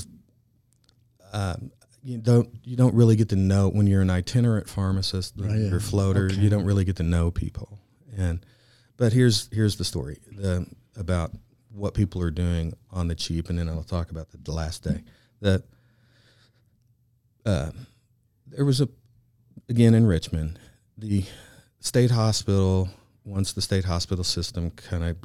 um, 1.33 1.71
you 2.03 2.17
don't 2.17 2.49
you 2.63 2.75
don't 2.75 2.93
really 2.95 3.15
get 3.15 3.29
to 3.29 3.35
know 3.35 3.69
when 3.69 3.87
you're 3.87 4.01
an 4.01 4.09
itinerant 4.09 4.67
pharmacist 4.67 5.35
Oh, 5.39 5.45
yeah. 5.45 5.67
you're 5.69 5.77
a 5.77 5.81
floater 5.81 6.25
Okay. 6.25 6.35
you 6.41 6.49
don't 6.49 6.65
really 6.65 6.83
get 6.83 6.95
to 6.97 7.03
know 7.03 7.31
people 7.31 7.79
and 8.17 8.43
but 8.97 9.13
here's 9.13 9.47
here's 9.53 9.77
the 9.77 9.83
story 9.85 10.17
the, 10.35 10.65
about 10.97 11.31
what 11.73 11.93
people 11.93 12.21
are 12.21 12.31
doing 12.31 12.73
on 12.91 13.07
the 13.07 13.15
cheap 13.15 13.49
and 13.49 13.57
then 13.59 13.69
I'll 13.69 13.83
talk 13.83 14.11
about 14.11 14.29
the, 14.31 14.37
the 14.37 14.51
last 14.51 14.83
day 14.83 15.03
that 15.41 15.63
uh, 17.45 17.71
there 18.47 18.65
was 18.65 18.81
a 18.81 18.89
again 19.69 19.93
in 19.93 20.05
Richmond 20.05 20.59
the 21.01 21.25
state 21.79 22.11
hospital 22.11 22.89
once 23.25 23.53
the 23.53 23.61
state 23.61 23.85
hospital 23.85 24.23
system 24.23 24.71
kind 24.71 25.03
of 25.03 25.17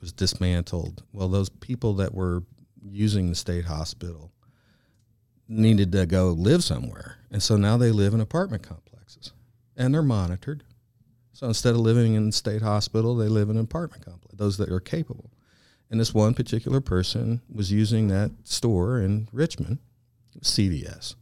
was 0.00 0.12
dismantled 0.12 1.02
well 1.12 1.28
those 1.28 1.48
people 1.48 1.94
that 1.94 2.14
were 2.14 2.42
using 2.82 3.28
the 3.28 3.34
state 3.34 3.64
hospital 3.64 4.32
needed 5.48 5.92
to 5.92 6.06
go 6.06 6.30
live 6.30 6.64
somewhere. 6.64 7.18
And 7.30 7.42
so 7.42 7.56
now 7.56 7.76
they 7.76 7.90
live 7.90 8.14
in 8.14 8.20
apartment 8.20 8.62
complexes 8.62 9.32
and 9.76 9.94
they're 9.94 10.02
monitored. 10.02 10.64
So 11.32 11.46
instead 11.46 11.74
of 11.74 11.80
living 11.80 12.14
in 12.14 12.32
state 12.32 12.62
hospital, 12.62 13.16
they 13.16 13.28
live 13.28 13.50
in 13.50 13.56
an 13.56 13.64
apartment 13.64 14.04
complex, 14.04 14.34
those 14.36 14.58
that 14.58 14.70
are 14.70 14.80
capable. 14.80 15.30
And 15.90 16.00
this 16.00 16.14
one 16.14 16.34
particular 16.34 16.80
person 16.80 17.42
was 17.52 17.70
using 17.70 18.08
that 18.08 18.30
store 18.44 19.00
in 19.00 19.28
Richmond, 19.32 19.78
CVS. 20.40 21.14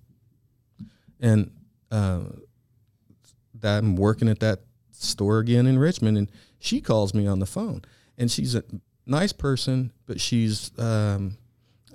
And 1.21 1.51
uh, 1.91 2.21
that 3.61 3.79
I'm 3.79 3.97
working 3.97 4.29
at 4.29 4.41
that 4.41 4.61
store 4.93 5.39
again 5.39 5.67
in 5.67 5.79
Richmond, 5.79 6.17
and 6.19 6.31
she 6.59 6.81
calls 6.81 7.15
me 7.15 7.27
on 7.27 7.39
the 7.39 7.47
phone. 7.47 7.83
And 8.19 8.31
she's 8.31 8.55
a 8.55 8.63
nice 9.07 9.33
person, 9.33 9.93
but 10.07 10.21
she's 10.21 10.71
um, 10.79 11.37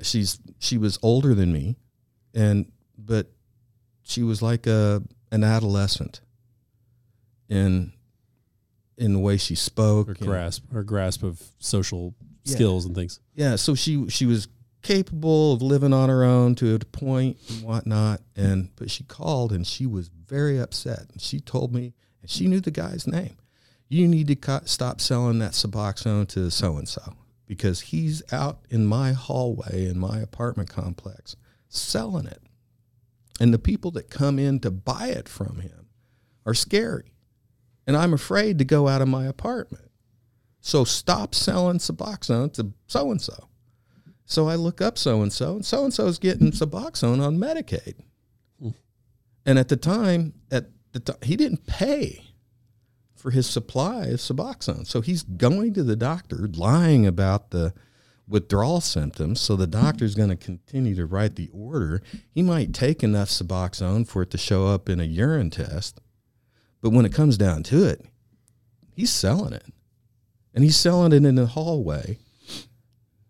she's 0.01 0.39
she 0.59 0.77
was 0.77 0.97
older 1.01 1.33
than 1.33 1.53
me 1.53 1.77
and 2.33 2.69
but 2.97 3.31
she 4.03 4.21
was 4.23 4.41
like 4.41 4.67
a 4.67 5.01
an 5.31 5.43
adolescent 5.43 6.19
in 7.49 7.93
in 8.97 9.13
the 9.13 9.19
way 9.19 9.37
she 9.37 9.55
spoke 9.55 10.07
her 10.07 10.13
grasp 10.15 10.63
her 10.73 10.83
grasp 10.83 11.23
of 11.23 11.41
social 11.59 12.13
Yeah. 12.43 12.55
skills 12.55 12.85
and 12.85 12.95
things. 12.95 13.19
yeah 13.35 13.55
so 13.55 13.75
she 13.75 14.09
she 14.09 14.25
was 14.25 14.47
capable 14.81 15.53
of 15.53 15.61
living 15.61 15.93
on 15.93 16.09
her 16.09 16.23
own 16.23 16.55
to 16.55 16.75
a 16.75 16.79
point 16.79 17.37
and 17.49 17.63
whatnot 17.63 18.21
and 18.35 18.69
but 18.75 18.91
she 18.91 19.03
called 19.03 19.51
and 19.51 19.65
she 19.65 19.85
was 19.85 20.09
very 20.27 20.59
upset 20.59 21.09
and 21.11 21.21
she 21.21 21.39
told 21.39 21.73
me 21.73 21.93
and 22.21 22.29
she 22.29 22.47
knew 22.47 22.59
the 22.59 22.71
guy's 22.71 23.07
name 23.07 23.37
you 23.87 24.07
need 24.07 24.27
to 24.27 24.61
stop 24.65 24.99
selling 24.99 25.39
that 25.39 25.51
suboxone 25.51 26.27
to 26.27 26.49
so 26.49 26.77
and 26.77 26.87
so 26.87 27.13
because 27.45 27.81
he's 27.81 28.23
out 28.33 28.59
in 28.69 28.85
my 28.85 29.11
hallway 29.11 29.85
in 29.87 29.97
my 29.97 30.19
apartment 30.19 30.69
complex 30.69 31.35
selling 31.69 32.25
it 32.25 32.41
and 33.39 33.53
the 33.53 33.59
people 33.59 33.91
that 33.91 34.09
come 34.09 34.39
in 34.39 34.59
to 34.59 34.71
buy 34.71 35.07
it 35.07 35.29
from 35.29 35.59
him 35.59 35.87
are 36.45 36.53
scary 36.53 37.13
and 37.85 37.95
i'm 37.95 38.13
afraid 38.13 38.57
to 38.57 38.65
go 38.65 38.87
out 38.87 39.01
of 39.01 39.07
my 39.07 39.25
apartment 39.25 39.85
so 40.65 40.83
stop 40.83 41.35
selling 41.35 41.77
Suboxone 41.77 42.51
to 42.53 42.73
so 42.87 43.11
and 43.11 43.21
so. 43.21 43.49
So 44.25 44.49
I 44.49 44.55
look 44.55 44.81
up 44.81 44.97
so 44.97 45.21
and 45.21 45.31
so, 45.31 45.57
and 45.57 45.65
so 45.65 45.83
and 45.83 45.93
so 45.93 46.07
is 46.07 46.17
getting 46.17 46.51
Suboxone 46.51 47.23
on 47.23 47.37
Medicaid. 47.37 47.93
And 49.45 49.59
at 49.59 49.67
the 49.69 49.77
time, 49.77 50.33
at 50.51 50.69
the 50.91 50.99
time, 50.99 51.17
he 51.21 51.35
didn't 51.35 51.67
pay 51.67 52.23
for 53.15 53.31
his 53.31 53.47
supply 53.47 54.05
of 54.05 54.19
Suboxone. 54.19 54.87
So 54.87 55.01
he's 55.01 55.23
going 55.23 55.73
to 55.73 55.83
the 55.83 55.95
doctor, 55.95 56.47
lying 56.53 57.05
about 57.05 57.51
the 57.51 57.73
withdrawal 58.27 58.81
symptoms. 58.81 59.41
So 59.41 59.55
the 59.55 59.67
doctor's 59.67 60.15
going 60.15 60.29
to 60.29 60.35
continue 60.35 60.95
to 60.95 61.05
write 61.05 61.35
the 61.35 61.49
order. 61.53 62.01
He 62.31 62.41
might 62.41 62.73
take 62.73 63.03
enough 63.03 63.29
Suboxone 63.29 64.07
for 64.07 64.23
it 64.23 64.31
to 64.31 64.37
show 64.37 64.67
up 64.67 64.89
in 64.89 64.99
a 64.99 65.03
urine 65.03 65.49
test. 65.49 66.01
But 66.81 66.91
when 66.91 67.05
it 67.05 67.13
comes 67.13 67.37
down 67.37 67.63
to 67.63 67.83
it, 67.85 68.05
he's 68.93 69.11
selling 69.11 69.53
it 69.53 69.65
and 70.53 70.63
he's 70.63 70.77
selling 70.77 71.11
it 71.11 71.25
in 71.25 71.35
the 71.35 71.47
hallway. 71.47 72.17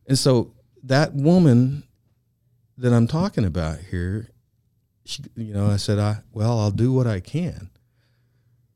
And 0.07 0.17
so 0.19 0.53
that 0.83 1.13
woman 1.13 1.83
that 2.77 2.93
I'm 2.93 3.07
talking 3.07 3.45
about 3.45 3.79
here, 3.79 4.29
she, 5.05 5.23
you 5.35 5.53
know, 5.53 5.67
I 5.67 5.77
said, 5.77 5.99
I 5.99 6.17
well, 6.33 6.59
I'll 6.59 6.71
do 6.71 6.91
what 6.91 7.07
I 7.07 7.19
can. 7.19 7.69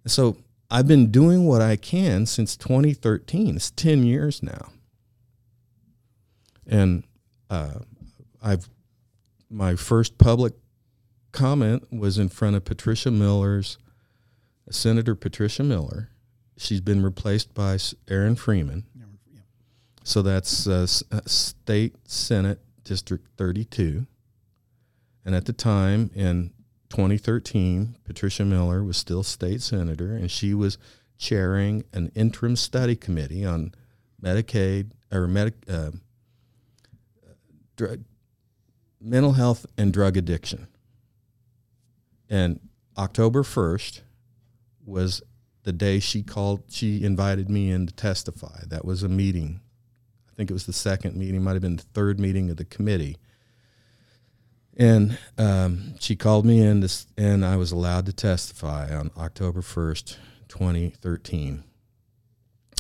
And 0.04 0.12
so 0.12 0.38
I've 0.70 0.88
been 0.88 1.12
doing 1.12 1.46
what 1.46 1.62
I 1.62 1.76
can 1.76 2.26
since 2.26 2.56
2013. 2.56 3.56
It's 3.56 3.72
10 3.72 4.04
years 4.04 4.44
now, 4.44 4.70
and 6.68 7.04
uh, 7.50 7.80
I've 8.42 8.70
my 9.50 9.76
first 9.76 10.18
public 10.18 10.54
comment 11.32 11.92
was 11.92 12.18
in 12.18 12.30
front 12.30 12.56
of 12.56 12.66
Patricia 12.66 13.12
Miller's 13.12 13.78
Senator 14.70 15.16
Patricia 15.16 15.64
Miller. 15.64 16.10
She's 16.58 16.82
been 16.82 17.02
replaced 17.02 17.54
by 17.54 17.78
Aaron 18.08 18.36
Freeman. 18.36 18.86
So 20.04 20.22
that's 20.22 20.68
uh, 20.68 20.88
uh, 21.12 21.22
State 21.26 21.96
Senate 22.06 22.60
District 22.84 23.28
32. 23.38 24.08
And 25.30 25.36
at 25.36 25.46
the 25.46 25.54
time 25.54 26.10
in 26.16 26.50
2013, 26.90 27.98
Patricia 28.04 28.44
Miller 28.44 28.84
was 28.84 28.98
still 28.98 29.22
state 29.22 29.62
senator, 29.62 30.16
and 30.16 30.32
she 30.32 30.56
was 30.56 30.80
chairing 31.20 31.84
an 31.94 32.12
interim 32.16 32.56
study 32.56 32.96
committee 32.96 33.46
on 33.46 33.76
Medicaid 34.20 34.90
or 35.12 35.28
medic, 35.28 35.54
uh, 35.70 35.92
drug, 37.76 38.04
mental 39.00 39.34
health 39.34 39.68
and 39.78 39.94
drug 39.94 40.18
addiction. 40.18 40.68
And 42.28 42.60
October 42.98 43.44
1st 43.44 44.02
was 44.84 45.22
the 45.62 45.74
day 45.74 46.00
she 46.00 46.24
called, 46.24 46.64
she 46.70 47.04
invited 47.04 47.52
me 47.52 47.70
in 47.70 47.86
to 47.86 47.94
testify. 47.94 48.62
That 48.66 48.84
was 48.84 49.04
a 49.04 49.08
meeting. 49.08 49.62
I 50.28 50.34
think 50.34 50.50
it 50.50 50.54
was 50.54 50.66
the 50.66 50.74
second 50.74 51.16
meeting, 51.16 51.44
might 51.44 51.54
have 51.54 51.62
been 51.62 51.76
the 51.76 51.84
third 51.84 52.20
meeting 52.20 52.50
of 52.50 52.58
the 52.58 52.66
committee. 52.66 53.18
And 54.80 55.18
um, 55.38 55.96
she 56.00 56.16
called 56.16 56.46
me 56.46 56.62
in, 56.62 56.88
and 57.18 57.46
I 57.46 57.58
was 57.58 57.74
allowed 57.74 58.06
to 58.06 58.14
testify 58.14 58.96
on 58.96 59.12
October 59.18 59.60
1st, 59.60 60.16
2013, 60.48 61.66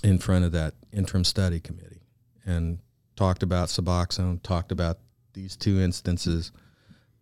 in 0.01 0.17
front 0.17 0.45
of 0.45 0.53
that 0.53 0.75
interim 0.93 1.25
study 1.25 1.59
committee 1.59 2.03
and 2.45 2.79
talked 3.17 3.43
about 3.43 3.67
Suboxone, 3.67 4.41
talked 4.41 4.71
about 4.71 4.99
these 5.33 5.57
two 5.57 5.81
instances 5.81 6.53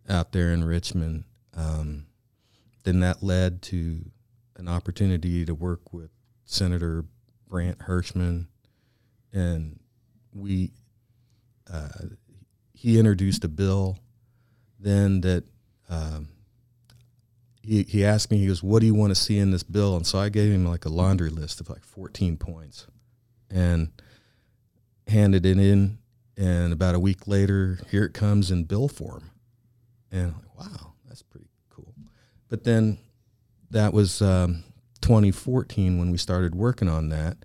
out 0.08 0.30
there 0.30 0.52
in 0.52 0.62
Richmond. 0.62 1.24
Um, 1.56 2.06
then 2.84 3.00
that 3.00 3.20
led 3.20 3.62
to 3.62 4.08
an 4.56 4.68
opportunity 4.68 5.44
to 5.44 5.56
work 5.56 5.92
with 5.92 6.10
Senator 6.44 7.04
Brandt 7.48 7.82
Hershman, 7.82 8.46
and 9.32 9.80
we 10.32 10.70
uh, 11.70 11.88
he 12.72 12.96
introduced 12.96 13.42
a 13.42 13.48
bill 13.48 13.98
then 14.78 15.20
that 15.22 15.44
um, 15.88 16.28
he 17.62 17.82
he 17.84 18.04
asked 18.04 18.30
me 18.30 18.38
he 18.38 18.46
goes 18.46 18.62
what 18.62 18.80
do 18.80 18.86
you 18.86 18.94
want 18.94 19.10
to 19.10 19.14
see 19.14 19.38
in 19.38 19.50
this 19.50 19.62
bill 19.62 19.96
and 19.96 20.06
so 20.06 20.18
I 20.18 20.28
gave 20.28 20.52
him 20.52 20.66
like 20.66 20.84
a 20.84 20.90
laundry 20.90 21.30
list 21.30 21.60
of 21.60 21.68
like 21.68 21.84
14 21.84 22.36
points 22.36 22.86
and 23.50 23.90
handed 25.06 25.46
it 25.46 25.58
in 25.58 25.98
and 26.36 26.72
about 26.72 26.94
a 26.94 27.00
week 27.00 27.26
later 27.26 27.80
here 27.90 28.04
it 28.04 28.14
comes 28.14 28.50
in 28.50 28.64
bill 28.64 28.88
form 28.88 29.30
and 30.12 30.26
I'm 30.26 30.34
like 30.34 30.58
wow 30.58 30.92
that's 31.06 31.22
pretty 31.22 31.48
cool 31.70 31.94
but 32.48 32.64
then 32.64 32.98
that 33.70 33.92
was 33.92 34.22
um, 34.22 34.64
2014 35.00 35.98
when 35.98 36.10
we 36.10 36.18
started 36.18 36.54
working 36.54 36.88
on 36.88 37.08
that. 37.10 37.38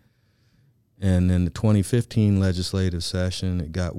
And 0.99 1.31
in 1.31 1.45
the 1.45 1.51
2015 1.51 2.39
legislative 2.39 3.03
session, 3.03 3.59
it 3.59 3.71
got 3.71 3.93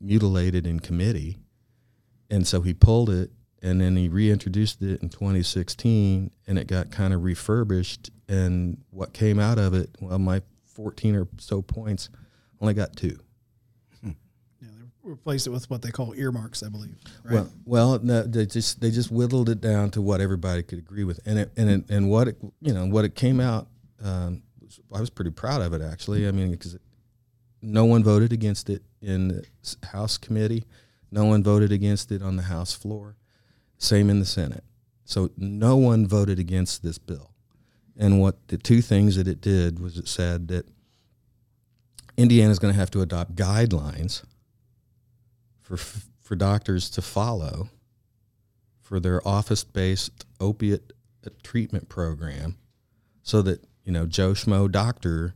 mutilated 0.00 0.66
in 0.66 0.80
committee. 0.80 1.38
And 2.30 2.46
so 2.46 2.60
he 2.60 2.74
pulled 2.74 3.10
it 3.10 3.30
and 3.62 3.80
then 3.80 3.96
he 3.96 4.08
reintroduced 4.08 4.82
it 4.82 5.02
in 5.02 5.08
2016 5.08 6.30
and 6.46 6.58
it 6.58 6.66
got 6.66 6.90
kind 6.90 7.12
of 7.12 7.22
refurbished. 7.22 8.10
And 8.28 8.78
what 8.90 9.12
came 9.12 9.38
out 9.38 9.58
of 9.58 9.74
it, 9.74 9.90
well, 10.00 10.18
my 10.18 10.42
14 10.64 11.16
or 11.16 11.28
so 11.38 11.60
points 11.62 12.08
only 12.60 12.74
got 12.74 12.96
two. 12.96 13.18
Yeah, 14.02 14.12
they 14.62 14.86
replaced 15.02 15.46
it 15.46 15.50
with 15.50 15.68
what 15.68 15.82
they 15.82 15.90
call 15.90 16.14
earmarks, 16.14 16.62
I 16.62 16.68
believe. 16.68 16.96
Right? 17.24 17.34
Well, 17.34 17.52
well, 17.64 17.98
no, 18.02 18.22
they 18.22 18.46
just 18.46 18.80
they 18.80 18.90
just 18.90 19.10
whittled 19.10 19.48
it 19.48 19.60
down 19.60 19.90
to 19.92 20.02
what 20.02 20.20
everybody 20.20 20.62
could 20.62 20.78
agree 20.78 21.04
with, 21.04 21.20
and 21.26 21.38
it 21.38 21.50
and 21.56 21.70
it, 21.70 21.90
and 21.90 22.10
what 22.10 22.28
it 22.28 22.36
you 22.60 22.72
know 22.72 22.86
what 22.86 23.04
it 23.04 23.14
came 23.14 23.40
out. 23.40 23.68
Um, 24.02 24.42
I 24.94 25.00
was 25.00 25.10
pretty 25.10 25.30
proud 25.30 25.62
of 25.62 25.72
it 25.72 25.82
actually. 25.82 26.28
I 26.28 26.32
mean, 26.32 26.50
because 26.50 26.76
no 27.62 27.84
one 27.84 28.02
voted 28.02 28.32
against 28.32 28.70
it 28.70 28.82
in 29.02 29.28
the 29.28 29.46
House 29.88 30.16
committee, 30.16 30.64
no 31.10 31.24
one 31.24 31.42
voted 31.42 31.72
against 31.72 32.12
it 32.12 32.22
on 32.22 32.36
the 32.36 32.44
House 32.44 32.72
floor, 32.72 33.16
same 33.78 34.10
in 34.10 34.20
the 34.20 34.26
Senate. 34.26 34.64
So 35.04 35.30
no 35.36 35.76
one 35.76 36.06
voted 36.06 36.38
against 36.38 36.82
this 36.82 36.98
bill. 36.98 37.32
And 37.96 38.20
what 38.20 38.48
the 38.48 38.56
two 38.56 38.80
things 38.80 39.16
that 39.16 39.26
it 39.26 39.40
did 39.40 39.80
was 39.80 39.98
it 39.98 40.08
said 40.08 40.48
that 40.48 40.66
Indiana 42.16 42.50
is 42.50 42.58
going 42.58 42.72
to 42.72 42.78
have 42.78 42.90
to 42.92 43.02
adopt 43.02 43.34
guidelines 43.34 44.22
for 45.60 45.76
for 45.76 46.36
doctors 46.36 46.88
to 46.90 47.02
follow 47.02 47.70
for 48.80 49.00
their 49.00 49.26
office-based 49.26 50.24
opiate 50.38 50.92
uh, 51.26 51.30
treatment 51.42 51.88
program 51.88 52.56
so 53.22 53.42
that 53.42 53.66
you 53.84 53.92
know 53.92 54.06
Joe 54.06 54.32
Schmo 54.32 54.70
doctor 54.70 55.34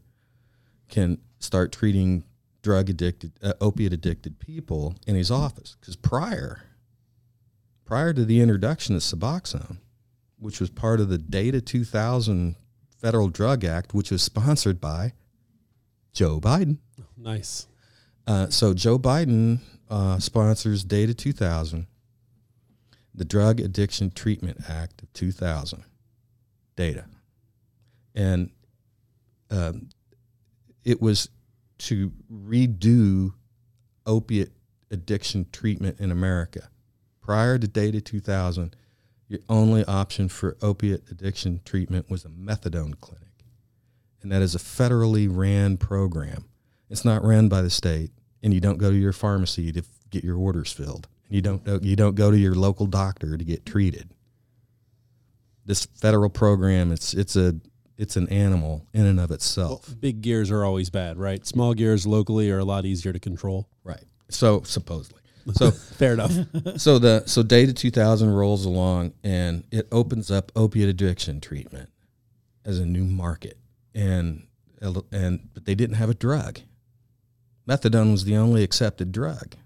can 0.88 1.18
start 1.40 1.72
treating 1.72 2.24
drug 2.64 2.88
addicted 2.88 3.32
uh, 3.42 3.52
opiate 3.60 3.92
addicted 3.92 4.40
people 4.40 4.96
in 5.06 5.14
his 5.14 5.30
office. 5.30 5.76
Because 5.78 5.94
prior 5.94 6.62
prior 7.84 8.12
to 8.14 8.24
the 8.24 8.40
introduction 8.40 8.96
of 8.96 9.02
Suboxone 9.02 9.76
which 10.38 10.60
was 10.60 10.70
part 10.70 10.98
of 11.00 11.08
the 11.08 11.18
Data 11.18 11.60
2000 11.60 12.56
Federal 12.98 13.28
Drug 13.28 13.64
Act 13.64 13.94
which 13.94 14.10
was 14.10 14.22
sponsored 14.22 14.80
by 14.80 15.12
Joe 16.12 16.40
Biden. 16.40 16.78
Nice. 17.16 17.66
uh, 18.26 18.48
so 18.48 18.72
Joe 18.72 18.98
Biden 18.98 19.60
uh, 19.90 20.18
sponsors 20.18 20.82
Data 20.84 21.12
2000, 21.12 21.86
the 23.14 23.24
Drug 23.24 23.60
Addiction 23.60 24.10
Treatment 24.10 24.58
Act 24.68 25.02
of 25.02 25.12
2000, 25.12 25.84
Data, 26.76 27.04
and 28.14 28.50
um, 29.50 29.90
it 30.84 31.02
was 31.02 31.28
to 31.78 32.12
redo 32.32 33.34
opiate 34.06 34.52
addiction 34.90 35.46
treatment 35.52 36.00
in 36.00 36.10
America. 36.10 36.68
Prior 37.20 37.58
to 37.58 37.66
Data 37.66 38.00
2000, 38.00 38.76
your 39.28 39.40
only 39.48 39.84
option 39.84 40.28
for 40.28 40.56
opiate 40.62 41.10
addiction 41.10 41.60
treatment 41.64 42.10
was 42.10 42.24
a 42.24 42.28
methadone 42.28 42.98
clinic, 43.00 43.44
and 44.22 44.30
that 44.30 44.42
is 44.42 44.54
a 44.54 44.58
federally 44.58 45.26
ran 45.30 45.76
program. 45.76 46.44
It's 46.90 47.04
not 47.04 47.24
ran 47.24 47.48
by 47.48 47.62
the 47.62 47.70
state, 47.70 48.10
and 48.42 48.52
you 48.52 48.60
don't 48.60 48.78
go 48.78 48.90
to 48.90 48.96
your 48.96 49.12
pharmacy 49.12 49.72
to 49.72 49.82
get 50.10 50.22
your 50.22 50.36
orders 50.36 50.70
filled. 50.70 51.08
And 51.26 51.34
you 51.34 51.42
don't 51.42 51.82
you 51.82 51.96
don't 51.96 52.14
go 52.14 52.30
to 52.30 52.36
your 52.36 52.54
local 52.54 52.86
doctor 52.86 53.36
to 53.36 53.44
get 53.44 53.64
treated. 53.64 54.10
This 55.64 55.86
federal 55.86 56.28
program, 56.28 56.92
it's 56.92 57.14
it's 57.14 57.36
a 57.36 57.56
it's 57.96 58.16
an 58.16 58.28
animal 58.28 58.86
in 58.92 59.06
and 59.06 59.20
of 59.20 59.30
itself. 59.30 59.94
Big 60.00 60.20
gears 60.20 60.50
are 60.50 60.64
always 60.64 60.90
bad, 60.90 61.16
right? 61.18 61.46
Small 61.46 61.74
gears 61.74 62.06
locally 62.06 62.50
are 62.50 62.58
a 62.58 62.64
lot 62.64 62.84
easier 62.84 63.12
to 63.12 63.20
control. 63.20 63.68
Right. 63.84 64.04
So 64.30 64.62
supposedly. 64.62 65.20
So 65.52 65.70
Fair 65.96 66.14
enough. 66.14 66.32
so 66.76 66.98
the 66.98 67.22
so 67.26 67.42
Data 67.42 67.72
2000 67.72 68.30
rolls 68.30 68.64
along 68.64 69.12
and 69.22 69.64
it 69.70 69.86
opens 69.92 70.30
up 70.30 70.50
opiate 70.56 70.88
addiction 70.88 71.40
treatment 71.40 71.90
as 72.64 72.78
a 72.78 72.86
new 72.86 73.04
market, 73.04 73.58
and 73.94 74.46
and 74.80 75.48
but 75.52 75.64
they 75.64 75.74
didn't 75.74 75.96
have 75.96 76.10
a 76.10 76.14
drug. 76.14 76.60
Methadone 77.68 78.10
was 78.10 78.24
the 78.24 78.36
only 78.36 78.62
accepted 78.62 79.12
drug 79.12 79.56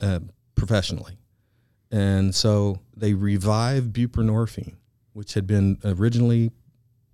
uh, 0.00 0.20
professionally, 0.54 1.18
and 1.90 2.34
so 2.34 2.80
they 2.96 3.14
revived 3.14 3.94
buprenorphine, 3.94 4.76
which 5.12 5.34
had 5.34 5.46
been 5.46 5.78
originally 5.84 6.52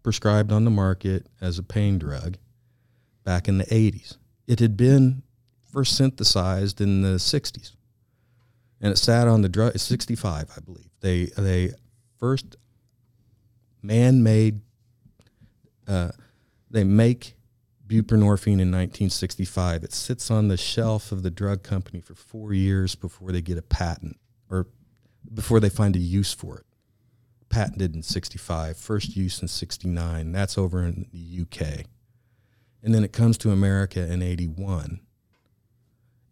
prescribed 0.02 0.52
on 0.52 0.64
the 0.64 0.70
market 0.70 1.26
as 1.40 1.58
a 1.58 1.62
pain 1.62 1.98
drug 1.98 2.36
back 3.24 3.48
in 3.48 3.58
the 3.58 3.64
80s. 3.66 4.16
It 4.46 4.60
had 4.60 4.76
been 4.76 5.22
first 5.70 5.96
synthesized 5.96 6.80
in 6.80 7.02
the 7.02 7.16
60s 7.16 7.76
and 8.80 8.92
it 8.92 8.96
sat 8.96 9.28
on 9.28 9.42
the 9.42 9.48
drug 9.48 9.78
65 9.78 10.50
i 10.56 10.60
believe. 10.60 10.90
They 11.00 11.26
they 11.36 11.72
first 12.18 12.56
man-made 13.82 14.60
uh, 15.86 16.10
they 16.70 16.84
make 16.84 17.34
buprenorphine 17.86 18.60
in 18.60 18.70
1965 18.70 19.82
it 19.82 19.92
sits 19.92 20.30
on 20.30 20.48
the 20.48 20.56
shelf 20.56 21.10
of 21.10 21.22
the 21.22 21.30
drug 21.30 21.62
company 21.62 22.00
for 22.00 22.14
four 22.14 22.52
years 22.52 22.94
before 22.94 23.32
they 23.32 23.40
get 23.40 23.58
a 23.58 23.62
patent 23.62 24.16
or 24.48 24.66
before 25.32 25.58
they 25.58 25.68
find 25.68 25.96
a 25.96 25.98
use 25.98 26.32
for 26.32 26.58
it 26.58 26.66
patented 27.50 27.94
in 27.94 28.02
65 28.02 28.76
first 28.76 29.16
use 29.16 29.42
in 29.42 29.48
69 29.48 30.32
that's 30.32 30.56
over 30.56 30.82
in 30.82 31.06
the 31.12 31.42
uk 31.42 31.84
and 32.82 32.94
then 32.94 33.04
it 33.04 33.12
comes 33.12 33.36
to 33.36 33.50
america 33.50 34.00
in 34.00 34.22
81 34.22 35.00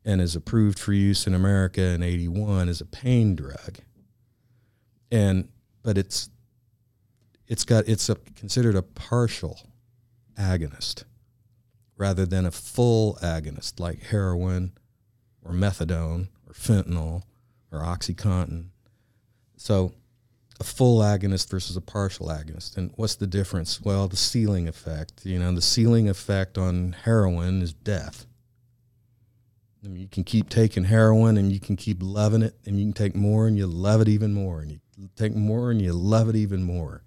and 0.08 0.22
is 0.22 0.34
approved 0.34 0.78
for 0.78 0.94
use 0.94 1.26
in 1.26 1.34
America 1.34 1.82
in 1.82 2.02
81 2.02 2.70
as 2.70 2.80
a 2.80 2.86
pain 2.86 3.36
drug. 3.36 3.80
And 5.12 5.50
but 5.82 5.98
it's 5.98 6.30
it's 7.46 7.64
got 7.64 7.86
it's 7.86 8.08
a, 8.08 8.14
considered 8.34 8.74
a 8.74 8.82
partial 8.82 9.60
agonist 10.38 11.04
rather 11.98 12.24
than 12.24 12.46
a 12.46 12.50
full 12.50 13.18
agonist 13.22 13.78
like 13.78 14.00
heroin 14.04 14.72
or 15.42 15.52
methadone 15.52 16.28
or 16.46 16.54
fentanyl 16.54 17.24
or 17.70 17.80
oxycontin. 17.80 18.68
So 19.58 19.92
a 20.60 20.64
full 20.64 21.00
agonist 21.00 21.48
versus 21.50 21.76
a 21.76 21.80
partial 21.80 22.26
agonist. 22.26 22.76
And 22.76 22.92
what's 22.96 23.16
the 23.16 23.26
difference? 23.26 23.80
Well, 23.80 24.08
the 24.08 24.16
ceiling 24.16 24.66
effect. 24.68 25.24
You 25.24 25.38
know, 25.38 25.52
the 25.52 25.62
ceiling 25.62 26.08
effect 26.08 26.58
on 26.58 26.92
heroin 27.04 27.62
is 27.62 27.72
death. 27.72 28.26
I 29.84 29.88
mean, 29.88 30.00
you 30.00 30.08
can 30.08 30.24
keep 30.24 30.48
taking 30.48 30.84
heroin 30.84 31.36
and 31.36 31.52
you 31.52 31.60
can 31.60 31.76
keep 31.76 31.98
loving 32.00 32.42
it, 32.42 32.56
and 32.66 32.78
you 32.78 32.86
can 32.86 32.92
take 32.92 33.14
more 33.14 33.46
and 33.46 33.56
you 33.56 33.66
love 33.66 34.00
it 34.00 34.08
even 34.08 34.34
more, 34.34 34.60
and 34.60 34.72
you 34.72 35.08
take 35.14 35.36
more 35.36 35.70
and 35.70 35.80
you 35.80 35.92
love 35.92 36.28
it 36.28 36.34
even 36.36 36.64
more. 36.64 37.04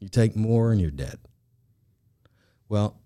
You 0.00 0.08
take 0.08 0.34
more 0.34 0.72
and 0.72 0.80
you're 0.80 0.90
dead. 0.90 1.18
Well, 2.68 3.00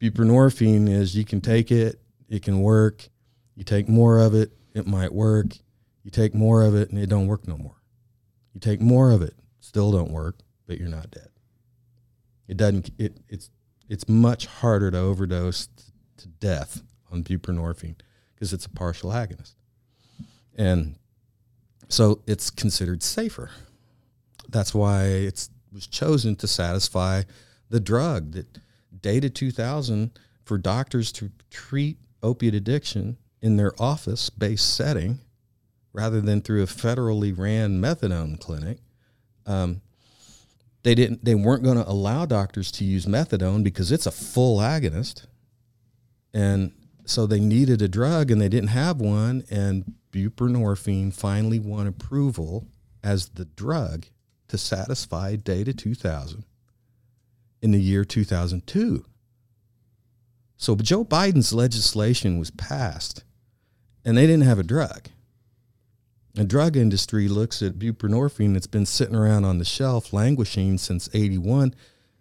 buprenorphine 0.00 0.88
is 0.88 1.14
you 1.14 1.24
can 1.24 1.40
take 1.40 1.70
it, 1.70 2.00
it 2.28 2.42
can 2.42 2.60
work. 2.62 3.08
You 3.54 3.64
take 3.64 3.88
more 3.88 4.18
of 4.18 4.34
it, 4.34 4.52
it 4.74 4.86
might 4.86 5.12
work. 5.12 5.48
You 6.02 6.10
take 6.10 6.34
more 6.34 6.62
of 6.62 6.74
it 6.74 6.90
and 6.90 6.98
it 6.98 7.08
don't 7.08 7.26
work 7.26 7.46
no 7.46 7.58
more. 7.58 7.79
You 8.54 8.60
take 8.60 8.80
more 8.80 9.10
of 9.10 9.22
it, 9.22 9.34
still 9.60 9.92
don't 9.92 10.10
work, 10.10 10.38
but 10.66 10.78
you're 10.78 10.88
not 10.88 11.10
dead. 11.10 11.28
It 12.48 12.56
doesn't. 12.56 12.90
It 12.98 13.18
it's 13.28 13.50
it's 13.88 14.08
much 14.08 14.46
harder 14.46 14.90
to 14.90 14.98
overdose 14.98 15.68
to 16.16 16.28
death 16.28 16.82
on 17.12 17.22
buprenorphine 17.22 17.96
because 18.34 18.52
it's 18.52 18.66
a 18.66 18.70
partial 18.70 19.10
agonist. 19.10 19.54
And 20.56 20.96
so 21.88 22.22
it's 22.26 22.50
considered 22.50 23.02
safer. 23.02 23.50
That's 24.48 24.74
why 24.74 25.04
it 25.04 25.48
was 25.72 25.86
chosen 25.86 26.36
to 26.36 26.46
satisfy 26.46 27.22
the 27.68 27.80
drug 27.80 28.32
that 28.32 28.58
Data 29.00 29.30
2000 29.30 30.10
for 30.44 30.58
doctors 30.58 31.12
to 31.12 31.30
treat 31.50 31.98
opiate 32.22 32.54
addiction 32.54 33.16
in 33.40 33.56
their 33.56 33.72
office 33.80 34.28
based 34.28 34.74
setting 34.74 35.20
rather 35.92 36.20
than 36.20 36.40
through 36.40 36.62
a 36.62 36.66
federally 36.66 37.36
ran 37.36 37.80
methadone 37.80 38.38
clinic. 38.40 38.78
Um, 39.46 39.82
they 40.82 40.94
didn't 40.94 41.24
they 41.24 41.34
weren't 41.34 41.62
going 41.62 41.76
to 41.76 41.88
allow 41.88 42.26
doctors 42.26 42.70
to 42.72 42.84
use 42.84 43.06
methadone 43.06 43.62
because 43.62 43.92
it's 43.92 44.06
a 44.06 44.10
full 44.10 44.58
agonist 44.58 45.26
and 46.32 46.72
so 47.04 47.26
they 47.26 47.40
needed 47.40 47.82
a 47.82 47.88
drug 47.88 48.30
and 48.30 48.40
they 48.40 48.48
didn't 48.48 48.68
have 48.68 49.00
one 49.00 49.44
and 49.50 49.94
buprenorphine 50.12 51.12
finally 51.12 51.58
won 51.58 51.86
approval 51.86 52.66
as 53.02 53.30
the 53.30 53.44
drug 53.44 54.06
to 54.48 54.58
satisfy 54.58 55.36
data 55.36 55.72
2000 55.72 56.44
in 57.62 57.72
the 57.72 57.80
year 57.80 58.04
2002 58.04 59.04
so 60.56 60.76
joe 60.76 61.04
biden's 61.04 61.52
legislation 61.52 62.38
was 62.38 62.50
passed 62.50 63.22
and 64.04 64.16
they 64.16 64.26
didn't 64.26 64.46
have 64.46 64.58
a 64.58 64.64
drug 64.64 65.08
The 66.34 66.44
drug 66.44 66.76
industry 66.76 67.28
looks 67.28 67.60
at 67.62 67.78
buprenorphine 67.78 68.52
that's 68.52 68.66
been 68.66 68.86
sitting 68.86 69.16
around 69.16 69.44
on 69.44 69.58
the 69.58 69.64
shelf 69.64 70.12
languishing 70.12 70.78
since 70.78 71.08
81 71.12 71.74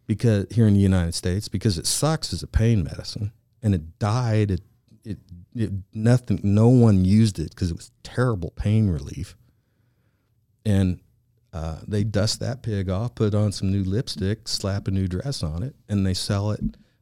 because 0.08 0.48
here 0.50 0.68
in 0.68 0.74
the 0.74 0.80
United 0.80 1.14
States 1.14 1.48
because 1.48 1.78
it 1.78 1.86
sucks 1.86 2.34
as 2.34 2.42
a 2.42 2.48
pain 2.48 2.84
medicine. 2.84 3.32
And 3.62 3.76
it 3.76 4.00
died. 4.00 4.52
It 4.52 4.62
it, 5.04 5.18
it 5.56 5.72
nothing 5.94 6.40
no 6.44 6.70
one 6.70 7.06
used 7.06 7.40
it 7.40 7.50
because 7.50 7.72
it 7.72 7.78
was 7.78 7.92
terrible 8.04 8.52
pain 8.52 8.90
relief. 8.90 9.36
And 10.66 11.00
uh, 11.54 11.80
they 11.88 12.04
dust 12.04 12.40
that 12.40 12.62
pig 12.62 12.90
off 12.90 13.16
put 13.16 13.34
on 13.34 13.52
some 13.52 13.72
new 13.72 13.84
lipstick 13.84 14.48
slap 14.48 14.88
a 14.88 14.92
new 14.92 15.08
dress 15.08 15.42
on 15.42 15.64
it 15.64 15.76
and 15.88 16.06
they 16.06 16.14
sell 16.14 16.52
it 16.52 16.62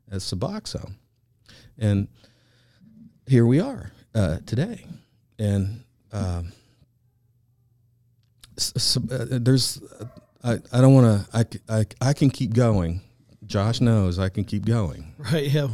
as 0.09 0.23
Suboxone. 0.23 0.95
And 1.77 2.07
here 3.27 3.45
we 3.45 3.59
are 3.59 3.91
uh, 4.15 4.37
today. 4.45 4.85
And 5.37 5.83
um, 6.11 6.53
s- 8.57 8.73
s- 8.75 8.97
uh, 8.97 9.27
there's 9.41 9.81
I, 10.43 10.59
I 10.71 10.81
don't 10.81 10.93
want 10.93 11.05
to 11.31 11.37
I, 11.37 11.43
c- 11.43 11.59
I, 11.69 11.81
c- 11.81 11.87
I 12.01 12.13
can 12.13 12.29
keep 12.29 12.53
going 12.53 13.01
josh 13.45 13.79
knows 13.81 14.19
i 14.19 14.27
can 14.29 14.43
keep 14.43 14.65
going 14.65 15.13
Right. 15.31 15.47
Yeah. 15.49 15.67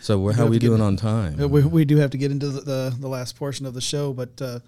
So 0.00 0.18
we're, 0.18 0.32
how 0.32 0.42
have 0.44 0.50
we 0.50 0.56
to 0.56 0.60
get- 0.60 0.68
doing 0.68 0.80
on 0.80 0.96
time 0.96 1.36
we, 1.50 1.62
we 1.62 1.84
do 1.84 1.96
have 1.98 2.10
to 2.10 2.18
get 2.18 2.30
into 2.30 2.48
the, 2.48 2.60
the, 2.60 2.96
the 3.00 3.08
last 3.08 3.36
portion 3.36 3.66
of 3.66 3.74
the 3.74 3.80
show, 3.80 4.12
but 4.12 4.40
uh, 4.40 4.58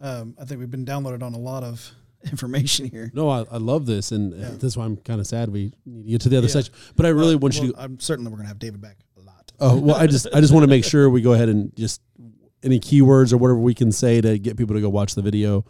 um, 0.00 0.34
I 0.40 0.44
think 0.44 0.58
we've 0.60 0.70
been 0.70 0.84
downloaded 0.84 1.22
on 1.22 1.34
a 1.34 1.38
lot 1.38 1.62
of 1.62 1.90
information 2.24 2.86
here. 2.88 3.10
No, 3.14 3.28
I, 3.30 3.44
I 3.50 3.56
love 3.58 3.86
this, 3.86 4.10
and 4.12 4.32
uh 4.34 4.36
Yeah. 4.36 4.50
that's 4.58 4.76
why 4.76 4.84
I'm 4.84 4.96
kind 4.96 5.20
of 5.20 5.26
sad 5.26 5.48
we 5.50 5.72
need 5.86 6.04
to 6.04 6.10
get 6.10 6.20
to 6.22 6.28
the 6.28 6.36
other 6.38 6.46
Yeah. 6.48 6.52
section. 6.54 6.74
But 6.96 7.06
I 7.06 7.10
really 7.10 7.36
want 7.36 7.60
you 7.60 7.72
to. 7.72 7.80
I'm 7.80 8.00
certain 8.00 8.24
that 8.24 8.30
we're 8.30 8.36
going 8.38 8.44
to 8.46 8.48
have 8.48 8.58
David 8.58 8.80
back 8.80 8.96
a 9.16 9.20
lot. 9.20 9.52
Oh 9.60 9.78
well, 9.78 9.94
I 9.96 10.06
just 10.06 10.26
I 10.34 10.40
just 10.40 10.52
want 10.52 10.64
to 10.64 10.68
make 10.68 10.84
sure 10.84 11.08
we 11.08 11.22
go 11.22 11.32
ahead 11.34 11.48
and 11.48 11.74
just 11.76 12.00
any 12.62 12.80
keywords 12.80 13.32
or 13.32 13.36
whatever 13.36 13.58
we 13.60 13.74
can 13.74 13.92
say 13.92 14.20
to 14.20 14.38
get 14.38 14.56
people 14.56 14.74
to 14.74 14.80
go 14.80 14.88
watch 14.88 15.14
the 15.14 15.22
video. 15.22 15.64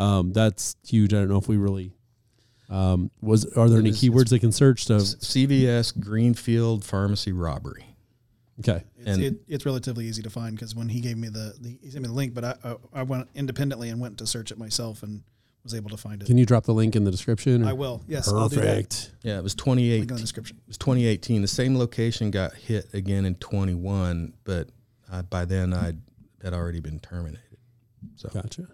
Um, 0.00 0.32
that's 0.32 0.76
huge. 0.86 1.12
I 1.14 1.18
don't 1.18 1.28
know 1.28 1.38
if 1.38 1.48
we 1.48 1.56
really 1.56 1.92
um, 2.68 3.10
was. 3.20 3.44
Are 3.56 3.68
there 3.68 3.78
any 3.80 3.90
It's- 3.90 4.02
keywords 4.02 4.30
they 4.30 4.38
can 4.38 4.52
search 4.52 4.86
to? 4.86 4.94
Cvs 4.94 5.98
greenfield 5.98 6.84
pharmacy 6.84 7.32
robbery 7.32 7.86
Okay, 8.60 8.84
It's, 8.98 9.08
And- 9.08 9.22
it, 9.22 9.36
it's 9.48 9.64
relatively 9.64 10.04
easy 10.06 10.22
to 10.22 10.28
find 10.30 10.54
because 10.54 10.74
when 10.74 10.88
he 10.90 11.00
gave 11.00 11.16
me 11.16 11.28
the, 11.28 11.54
the 11.60 11.78
he 11.82 11.90
sent 11.90 12.02
me 12.02 12.08
the 12.08 12.14
link, 12.14 12.34
but 12.34 12.44
I, 12.44 12.54
I 12.64 12.76
I 12.92 13.02
went 13.04 13.28
independently 13.34 13.88
and 13.88 13.98
went 14.00 14.18
to 14.18 14.26
search 14.26 14.50
it 14.52 14.58
myself 14.58 15.02
and 15.02 15.22
was 15.64 15.74
able 15.74 15.90
to 15.90 15.96
find 15.96 16.22
it. 16.22 16.26
can 16.26 16.36
you 16.38 16.44
drop 16.46 16.64
the 16.64 16.74
link 16.74 16.94
in 16.96 17.04
the 17.04 17.10
description? 17.10 17.64
or- 17.64 17.68
I 17.68 17.72
will. 17.72 18.02
Yes, 18.06 18.28
I'll 18.28 18.48
do 18.50 18.56
that. 18.56 18.62
Perfect. 18.66 19.12
yeah 19.22 19.38
it 19.38 19.42
was 19.42 19.54
Link 19.66 19.80
in 19.80 20.06
the 20.06 20.14
description. 20.16 20.56
it 20.58 20.68
was 20.68 20.78
2018 20.78 21.42
the 21.42 21.48
same 21.48 21.76
location 21.76 22.30
got 22.30 22.54
hit 22.54 22.86
again 22.94 23.24
in 23.24 23.34
21 23.36 24.32
but 24.44 24.68
uh, 25.12 25.22
by 25.22 25.44
then 25.44 25.72
i 25.74 25.92
had 26.42 26.54
already 26.54 26.80
been 26.80 26.98
terminated 27.00 27.56
so 28.16 28.28
Gotcha. 28.32 28.68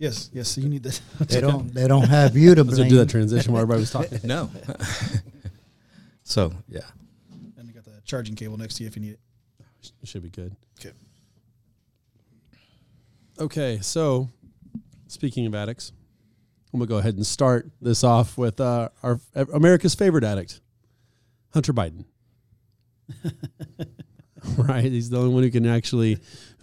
Yes, 0.00 0.30
yes. 0.32 0.48
So 0.48 0.62
you 0.62 0.70
need 0.70 0.82
this. 0.82 1.00
They 1.20 1.40
don't. 1.42 1.72
They 1.74 1.86
don't 1.86 2.08
have 2.08 2.34
you 2.34 2.54
to 2.54 2.64
Let's 2.64 2.78
blame. 2.78 2.88
do 2.88 2.96
that 2.96 3.10
transition 3.10 3.52
while 3.52 3.60
everybody 3.60 3.80
was 3.82 3.90
talking. 3.90 4.18
no 4.24 4.50
so 6.24 6.52
yeah 6.68 6.80
and 7.58 7.68
you 7.68 7.74
got 7.74 7.84
the 7.84 8.00
charging 8.06 8.34
cable 8.34 8.56
next 8.56 8.76
to 8.76 8.82
you 8.82 8.88
if 8.88 8.96
you 8.96 9.02
need 9.02 9.12
it. 9.12 9.20
Should 10.04 10.22
be 10.22 10.30
good. 10.30 10.56
Okay. 10.80 10.94
Okay, 13.38 13.78
so 13.82 14.28
speaking 15.06 15.44
of 15.46 15.54
addicts, 15.54 15.92
I'm 16.72 16.80
gonna 16.80 16.88
go 16.88 16.96
ahead 16.96 17.16
and 17.16 17.26
start 17.26 17.70
this 17.82 18.02
off 18.02 18.38
with 18.38 18.58
uh, 18.58 18.88
our 19.02 19.20
America's 19.52 19.94
favorite 19.94 20.24
addict, 20.24 20.60
Hunter 21.52 21.74
Biden. 21.74 22.04
right, 24.56 24.84
he's 24.84 25.10
the 25.10 25.18
only 25.18 25.34
one 25.34 25.42
who 25.42 25.50
can 25.50 25.66
actually 25.66 26.18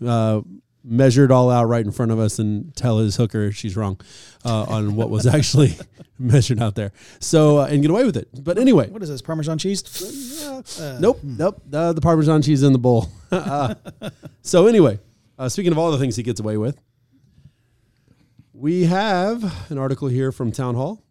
uh, 0.05 0.41
measure 0.89 1.26
it 1.26 1.31
all 1.31 1.51
out 1.51 1.65
right 1.65 1.84
in 1.85 1.91
front 1.91 2.11
of 2.14 2.19
us 2.19 2.39
and 2.39 2.73
tell 2.76 2.99
his 2.99 3.18
hooker 3.18 3.51
she's 3.51 3.76
wrong 3.76 3.99
uh, 4.45 4.64
on 4.64 4.95
what 4.95 5.09
was 5.09 5.27
actually 5.27 5.76
measured 6.19 6.61
out 6.61 6.76
there. 6.76 6.93
So 7.19 7.59
uh, 7.59 7.65
and 7.65 7.81
get 7.81 7.91
away 7.91 8.05
with 8.05 8.15
it. 8.15 8.30
But 8.43 8.57
anyway, 8.57 8.89
What 8.89 9.03
is 9.03 9.09
this? 9.09 9.22
Parmesan 9.22 9.57
cheese? 9.57 9.84
Uh, 10.80 10.97
Nope, 11.01 11.19
nope. 11.23 11.61
Uh, 11.72 11.91
the 11.93 11.99
Parmesan 12.01 12.41
cheese 12.41 12.64
in 12.64 12.72
the 12.73 12.80
bowl. 12.80 13.09
Uh, 13.30 13.76
so 14.41 14.68
anyway, 14.68 14.97
uh, 15.38 15.49
speaking 15.49 15.73
of 15.73 15.77
all 15.77 15.91
the 15.91 15.97
things 15.97 16.15
he 16.15 16.23
gets 16.23 16.39
away 16.39 16.55
with, 16.55 16.80
we 18.53 18.85
have 18.85 19.69
an 19.69 19.77
article 19.77 20.07
here 20.07 20.31
from 20.31 20.51
Town 20.53 20.76
Hall. 20.76 21.03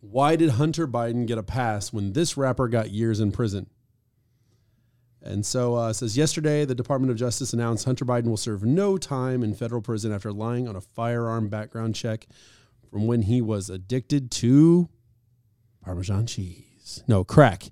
Why 0.00 0.36
did 0.36 0.50
Hunter 0.50 0.86
Biden 0.86 1.26
get 1.26 1.38
a 1.38 1.42
pass 1.42 1.92
when 1.94 2.12
this 2.12 2.36
rapper 2.36 2.68
got 2.68 2.90
years 2.90 3.20
in 3.20 3.32
prison? 3.32 3.68
And 5.28 5.44
so 5.44 5.74
uh, 5.74 5.92
says 5.92 6.16
yesterday, 6.16 6.64
the 6.64 6.74
Department 6.74 7.10
of 7.10 7.18
Justice 7.18 7.52
announced 7.52 7.84
Hunter 7.84 8.06
Biden 8.06 8.28
will 8.28 8.38
serve 8.38 8.64
no 8.64 8.96
time 8.96 9.42
in 9.42 9.54
federal 9.54 9.82
prison 9.82 10.10
after 10.10 10.32
lying 10.32 10.66
on 10.66 10.74
a 10.74 10.80
firearm 10.80 11.48
background 11.48 11.94
check 11.94 12.26
from 12.90 13.06
when 13.06 13.22
he 13.22 13.42
was 13.42 13.68
addicted 13.68 14.30
to 14.30 14.88
Parmesan 15.84 16.26
cheese. 16.26 17.04
No, 17.06 17.24
crack. 17.24 17.64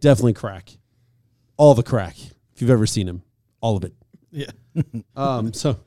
Definitely 0.00 0.32
crack. 0.32 0.78
All 1.58 1.74
the 1.74 1.82
crack. 1.82 2.16
If 2.54 2.62
you've 2.62 2.70
ever 2.70 2.86
seen 2.86 3.08
him, 3.08 3.22
all 3.60 3.76
of 3.76 3.84
it. 3.84 3.94
Yeah. 4.30 4.50
Um, 5.14 5.52
so 5.52 5.78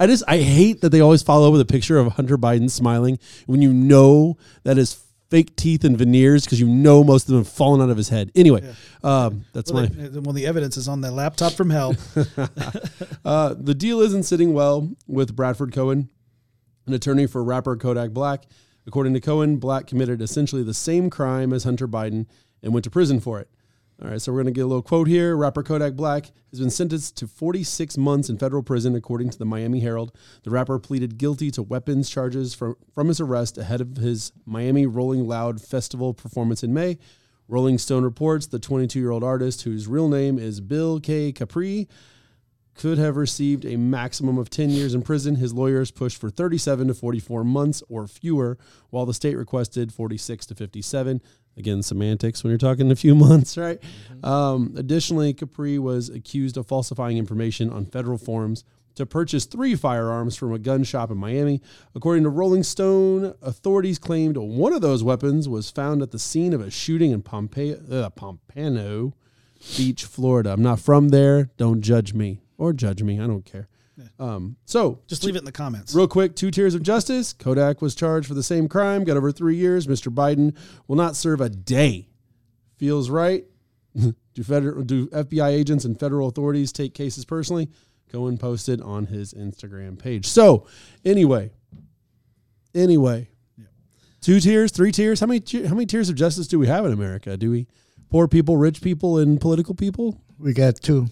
I 0.00 0.06
just 0.06 0.24
I 0.26 0.38
hate 0.38 0.80
that 0.80 0.88
they 0.90 1.00
always 1.00 1.22
follow 1.22 1.50
with 1.50 1.60
a 1.60 1.66
picture 1.66 1.98
of 1.98 2.14
Hunter 2.14 2.38
Biden 2.38 2.70
smiling 2.70 3.18
when 3.44 3.60
you 3.60 3.74
know 3.74 4.38
that 4.62 4.78
is 4.78 4.94
fake 5.28 5.56
teeth 5.56 5.84
and 5.84 5.98
veneers 5.98 6.44
because 6.44 6.60
you 6.60 6.68
know 6.68 7.02
most 7.02 7.24
of 7.24 7.28
them 7.28 7.38
have 7.38 7.48
fallen 7.48 7.80
out 7.80 7.90
of 7.90 7.96
his 7.96 8.08
head. 8.08 8.30
Anyway, 8.34 8.62
um, 9.02 9.44
that's 9.52 9.72
Well, 9.72 9.84
my 9.84 10.08
the, 10.08 10.20
well, 10.20 10.32
the 10.32 10.46
evidence 10.46 10.76
is 10.76 10.88
on 10.88 11.00
the 11.00 11.10
laptop 11.10 11.52
from 11.52 11.70
hell. 11.70 11.94
Uh, 13.24 13.56
the 13.58 13.74
deal 13.74 14.00
isn't 14.00 14.22
sitting 14.22 14.52
well 14.52 14.88
with 15.08 15.34
Bradford 15.34 15.72
Cohen, 15.72 16.08
an 16.86 16.94
attorney 16.94 17.26
for 17.26 17.42
rapper 17.42 17.76
Kodak 17.76 18.10
Black. 18.10 18.44
According 18.86 19.14
to 19.14 19.20
Cohen, 19.20 19.56
Black 19.56 19.88
committed 19.88 20.22
essentially 20.22 20.62
the 20.62 20.72
same 20.72 21.10
crime 21.10 21.52
as 21.52 21.64
Hunter 21.64 21.88
Biden 21.88 22.26
and 22.62 22.72
went 22.72 22.84
to 22.84 22.90
prison 22.90 23.18
for 23.18 23.40
it. 23.40 23.50
All 24.02 24.10
right, 24.10 24.20
so 24.20 24.30
we're 24.30 24.42
going 24.42 24.52
to 24.52 24.58
get 24.58 24.64
a 24.64 24.66
little 24.66 24.82
quote 24.82 25.08
here. 25.08 25.34
Rapper 25.34 25.62
Kodak 25.62 25.94
Black 25.94 26.30
has 26.50 26.60
been 26.60 26.68
sentenced 26.68 27.16
to 27.16 27.26
46 27.26 27.96
months 27.96 28.28
in 28.28 28.36
federal 28.36 28.62
prison, 28.62 28.94
according 28.94 29.30
to 29.30 29.38
the 29.38 29.46
Miami 29.46 29.80
Herald. 29.80 30.14
The 30.42 30.50
rapper 30.50 30.78
pleaded 30.78 31.16
guilty 31.16 31.50
to 31.52 31.62
weapons 31.62 32.10
charges 32.10 32.54
from, 32.54 32.76
from 32.94 33.08
his 33.08 33.20
arrest 33.20 33.56
ahead 33.56 33.80
of 33.80 33.96
his 33.96 34.32
Miami 34.44 34.84
Rolling 34.84 35.26
Loud 35.26 35.62
Festival 35.62 36.12
performance 36.12 36.62
in 36.62 36.74
May. 36.74 36.98
Rolling 37.48 37.78
Stone 37.78 38.04
reports 38.04 38.46
the 38.46 38.58
22 38.58 38.98
year 38.98 39.12
old 39.12 39.24
artist, 39.24 39.62
whose 39.62 39.88
real 39.88 40.10
name 40.10 40.38
is 40.38 40.60
Bill 40.60 41.00
K. 41.00 41.32
Kapri, 41.32 41.88
could 42.74 42.98
have 42.98 43.16
received 43.16 43.64
a 43.64 43.76
maximum 43.76 44.36
of 44.36 44.50
10 44.50 44.68
years 44.68 44.92
in 44.92 45.00
prison. 45.00 45.36
His 45.36 45.54
lawyers 45.54 45.90
pushed 45.90 46.20
for 46.20 46.28
37 46.28 46.88
to 46.88 46.94
44 46.94 47.44
months 47.44 47.82
or 47.88 48.06
fewer, 48.06 48.58
while 48.90 49.06
the 49.06 49.14
state 49.14 49.36
requested 49.36 49.90
46 49.90 50.44
to 50.46 50.54
57. 50.54 51.22
Again, 51.56 51.82
semantics 51.82 52.44
when 52.44 52.50
you're 52.50 52.58
talking 52.58 52.90
a 52.90 52.96
few 52.96 53.14
months, 53.26 53.56
right? 53.56 53.82
Um, 54.22 54.74
additionally, 54.76 55.32
Kapri 55.32 55.78
was 55.78 56.08
accused 56.08 56.56
of 56.56 56.66
falsifying 56.66 57.18
information 57.18 57.70
on 57.70 57.86
federal 57.86 58.18
forms 58.18 58.64
to 58.96 59.06
purchase 59.06 59.44
three 59.44 59.74
firearms 59.74 60.36
from 60.36 60.52
a 60.52 60.58
gun 60.58 60.82
shop 60.82 61.10
in 61.10 61.18
Miami. 61.18 61.60
According 61.94 62.24
to 62.24 62.30
Rolling 62.30 62.62
Stone, 62.62 63.34
authorities 63.42 63.98
claimed 63.98 64.36
one 64.36 64.72
of 64.72 64.80
those 64.80 65.04
weapons 65.04 65.48
was 65.48 65.70
found 65.70 66.02
at 66.02 66.10
the 66.10 66.18
scene 66.18 66.52
of 66.52 66.60
a 66.60 66.70
shooting 66.70 67.12
in 67.12 67.22
Pompeo, 67.22 67.78
uh, 67.90 68.10
Pompano 68.10 69.14
Beach, 69.76 70.04
Florida. 70.04 70.52
I'm 70.52 70.62
not 70.62 70.80
from 70.80 71.10
there. 71.10 71.50
Don't 71.56 71.82
judge 71.82 72.14
me 72.14 72.40
or 72.58 72.72
judge 72.72 73.02
me. 73.02 73.20
I 73.20 73.26
don't 73.26 73.44
care. 73.44 73.68
Um, 74.18 74.56
so 74.66 75.00
Just 75.06 75.24
leave 75.24 75.36
it 75.36 75.40
in 75.40 75.44
the 75.44 75.52
comments. 75.52 75.94
Real 75.94 76.08
quick, 76.08 76.36
two 76.36 76.50
tiers 76.50 76.74
of 76.74 76.82
justice. 76.82 77.32
Kodak 77.32 77.80
was 77.80 77.94
charged 77.94 78.28
for 78.28 78.34
the 78.34 78.42
same 78.42 78.68
crime, 78.68 79.04
got 79.04 79.16
over 79.16 79.32
three 79.32 79.56
years. 79.56 79.86
Mr. 79.86 80.12
Biden 80.12 80.56
will 80.86 80.96
not 80.96 81.16
serve 81.16 81.40
a 81.40 81.48
day. 81.48 82.08
Feels 82.76 83.08
right. 83.08 83.44
do 83.94 84.42
federal 84.42 84.82
do 84.82 85.08
FBI 85.08 85.48
agents 85.48 85.84
and 85.84 85.98
federal 85.98 86.28
authorities 86.28 86.72
take 86.72 86.94
cases 86.94 87.24
personally? 87.24 87.70
Cohen 88.10 88.38
posted 88.38 88.80
on 88.80 89.06
his 89.06 89.32
Instagram 89.34 89.98
page. 89.98 90.26
So 90.26 90.66
anyway, 91.04 91.50
anyway, 92.74 93.28
two 94.20 94.40
tiers, 94.40 94.70
three 94.70 94.92
tiers. 94.92 95.20
How 95.20 95.26
many 95.26 95.42
how 95.66 95.74
many 95.74 95.86
tiers 95.86 96.08
of 96.08 96.16
justice 96.16 96.46
do 96.46 96.58
we 96.58 96.66
have 96.66 96.84
in 96.84 96.92
America? 96.92 97.36
Do 97.36 97.50
we 97.50 97.66
poor 98.10 98.28
people, 98.28 98.56
rich 98.56 98.82
people, 98.82 99.18
and 99.18 99.40
political 99.40 99.74
people? 99.74 100.20
We 100.38 100.52
got 100.52 100.76
two. 100.76 101.08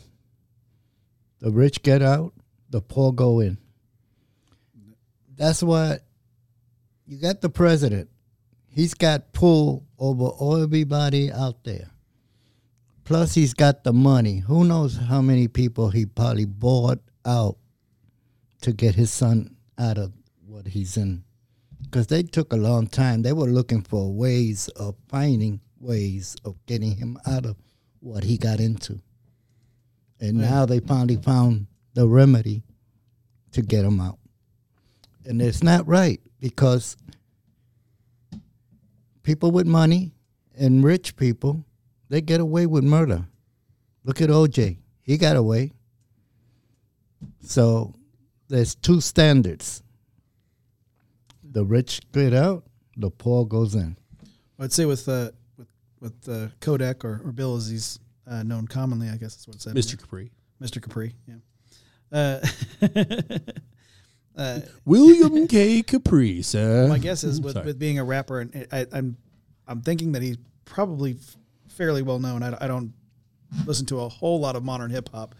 The 1.40 1.50
rich 1.50 1.82
get 1.82 2.00
out, 2.02 2.32
the 2.74 2.80
poor 2.80 3.12
go 3.12 3.38
in. 3.38 3.56
That's 5.36 5.62
what 5.62 6.04
you 7.06 7.18
got 7.18 7.40
the 7.40 7.48
president. 7.48 8.08
He's 8.66 8.94
got 8.94 9.32
pull 9.32 9.86
over 9.96 10.60
everybody 10.60 11.30
out 11.30 11.62
there. 11.62 11.92
Plus, 13.04 13.32
he's 13.32 13.54
got 13.54 13.84
the 13.84 13.92
money. 13.92 14.40
Who 14.40 14.64
knows 14.64 14.96
how 14.96 15.22
many 15.22 15.46
people 15.46 15.90
he 15.90 16.04
probably 16.04 16.46
bought 16.46 16.98
out 17.24 17.58
to 18.62 18.72
get 18.72 18.96
his 18.96 19.12
son 19.12 19.54
out 19.78 19.96
of 19.96 20.12
what 20.44 20.66
he's 20.66 20.96
in. 20.96 21.22
Because 21.80 22.08
they 22.08 22.24
took 22.24 22.52
a 22.52 22.56
long 22.56 22.88
time. 22.88 23.22
They 23.22 23.32
were 23.32 23.46
looking 23.46 23.82
for 23.82 24.12
ways 24.12 24.66
of 24.70 24.96
finding 25.08 25.60
ways 25.78 26.34
of 26.44 26.56
getting 26.66 26.96
him 26.96 27.20
out 27.24 27.46
of 27.46 27.54
what 28.00 28.24
he 28.24 28.36
got 28.36 28.58
into. 28.58 29.00
And 30.18 30.38
now 30.38 30.66
they 30.66 30.80
finally 30.80 31.18
found 31.18 31.68
the 31.94 32.06
remedy 32.08 32.62
to 33.52 33.62
get 33.62 33.82
them 33.82 34.00
out. 34.00 34.18
And 35.24 35.40
it's 35.40 35.62
not 35.62 35.86
right 35.86 36.20
because 36.40 36.96
people 39.22 39.50
with 39.50 39.66
money 39.66 40.12
and 40.56 40.84
rich 40.84 41.16
people, 41.16 41.64
they 42.08 42.20
get 42.20 42.40
away 42.40 42.66
with 42.66 42.84
murder. 42.84 43.26
Look 44.04 44.20
at 44.20 44.28
OJ. 44.28 44.78
He 45.02 45.16
got 45.16 45.36
away. 45.36 45.72
So 47.40 47.94
there's 48.48 48.74
two 48.74 49.00
standards. 49.00 49.82
The 51.42 51.64
rich 51.64 52.00
get 52.12 52.34
out, 52.34 52.64
the 52.96 53.10
poor 53.10 53.46
goes 53.46 53.74
in. 53.74 53.96
I'd 54.58 54.72
say 54.72 54.84
with 54.84 55.08
uh, 55.08 55.30
with 55.56 55.68
with 56.00 56.28
uh, 56.28 56.48
Kodak 56.60 57.04
or, 57.04 57.22
or 57.24 57.32
Bill 57.32 57.56
as 57.56 57.68
he's 57.68 57.98
uh, 58.26 58.42
known 58.42 58.66
commonly, 58.66 59.08
I 59.08 59.16
guess 59.16 59.36
that's 59.36 59.46
what 59.46 59.56
it 59.56 59.62
said. 59.62 59.74
Mr. 59.74 59.96
Kapri. 59.96 60.30
Mr. 60.60 60.80
Kapri. 60.80 61.12
Yeah. 61.26 61.34
Uh, 62.14 62.38
uh, 64.36 64.60
William 64.84 65.48
K. 65.48 65.82
Kapri, 65.82 66.44
sir. 66.44 66.86
my 66.88 66.98
guess 66.98 67.24
is 67.24 67.40
with, 67.40 67.56
with 67.64 67.78
being 67.78 67.98
a 67.98 68.04
rapper, 68.04 68.40
and 68.40 68.66
I, 68.70 68.86
I'm 68.92 69.16
I'm 69.66 69.80
thinking 69.80 70.12
that 70.12 70.22
he's 70.22 70.38
probably 70.64 71.16
fairly 71.68 72.02
well 72.02 72.20
known. 72.20 72.44
I, 72.44 72.56
I 72.60 72.68
don't 72.68 72.92
listen 73.66 73.84
to 73.86 74.00
a 74.00 74.08
whole 74.08 74.38
lot 74.38 74.54
of 74.54 74.62
modern 74.62 74.90
hip 74.90 75.08
hop, 75.12 75.34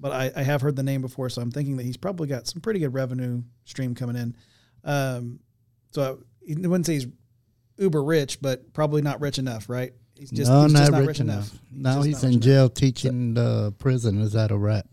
but 0.00 0.12
I, 0.12 0.32
I 0.34 0.42
have 0.42 0.62
heard 0.62 0.74
the 0.74 0.82
name 0.82 1.02
before, 1.02 1.28
so 1.28 1.42
I'm 1.42 1.50
thinking 1.50 1.76
that 1.76 1.84
he's 1.84 1.98
probably 1.98 2.28
got 2.28 2.46
some 2.46 2.62
pretty 2.62 2.80
good 2.80 2.94
revenue 2.94 3.42
stream 3.66 3.94
coming 3.94 4.16
in. 4.16 4.34
Um, 4.84 5.40
so 5.92 6.18
I, 6.48 6.52
I 6.52 6.66
wouldn't 6.66 6.86
say 6.86 6.94
he's 6.94 7.06
uber 7.76 8.02
rich, 8.02 8.40
but 8.40 8.72
probably 8.72 9.02
not 9.02 9.20
rich 9.20 9.38
enough, 9.38 9.68
right? 9.68 9.92
He's 10.18 10.30
just, 10.30 10.50
no, 10.50 10.62
he's 10.62 10.72
not 10.72 10.78
just 10.78 10.92
not 10.92 11.04
rich, 11.04 11.20
enough. 11.20 11.50
now 11.70 12.00
he's 12.00 12.24
in 12.24 12.32
rich 12.32 12.40
jail 12.40 12.70
teaching 12.70 13.34
the 13.34 13.74
prisoners 13.78 14.32
how 14.32 14.46
to 14.46 14.56
rap. 14.56 14.86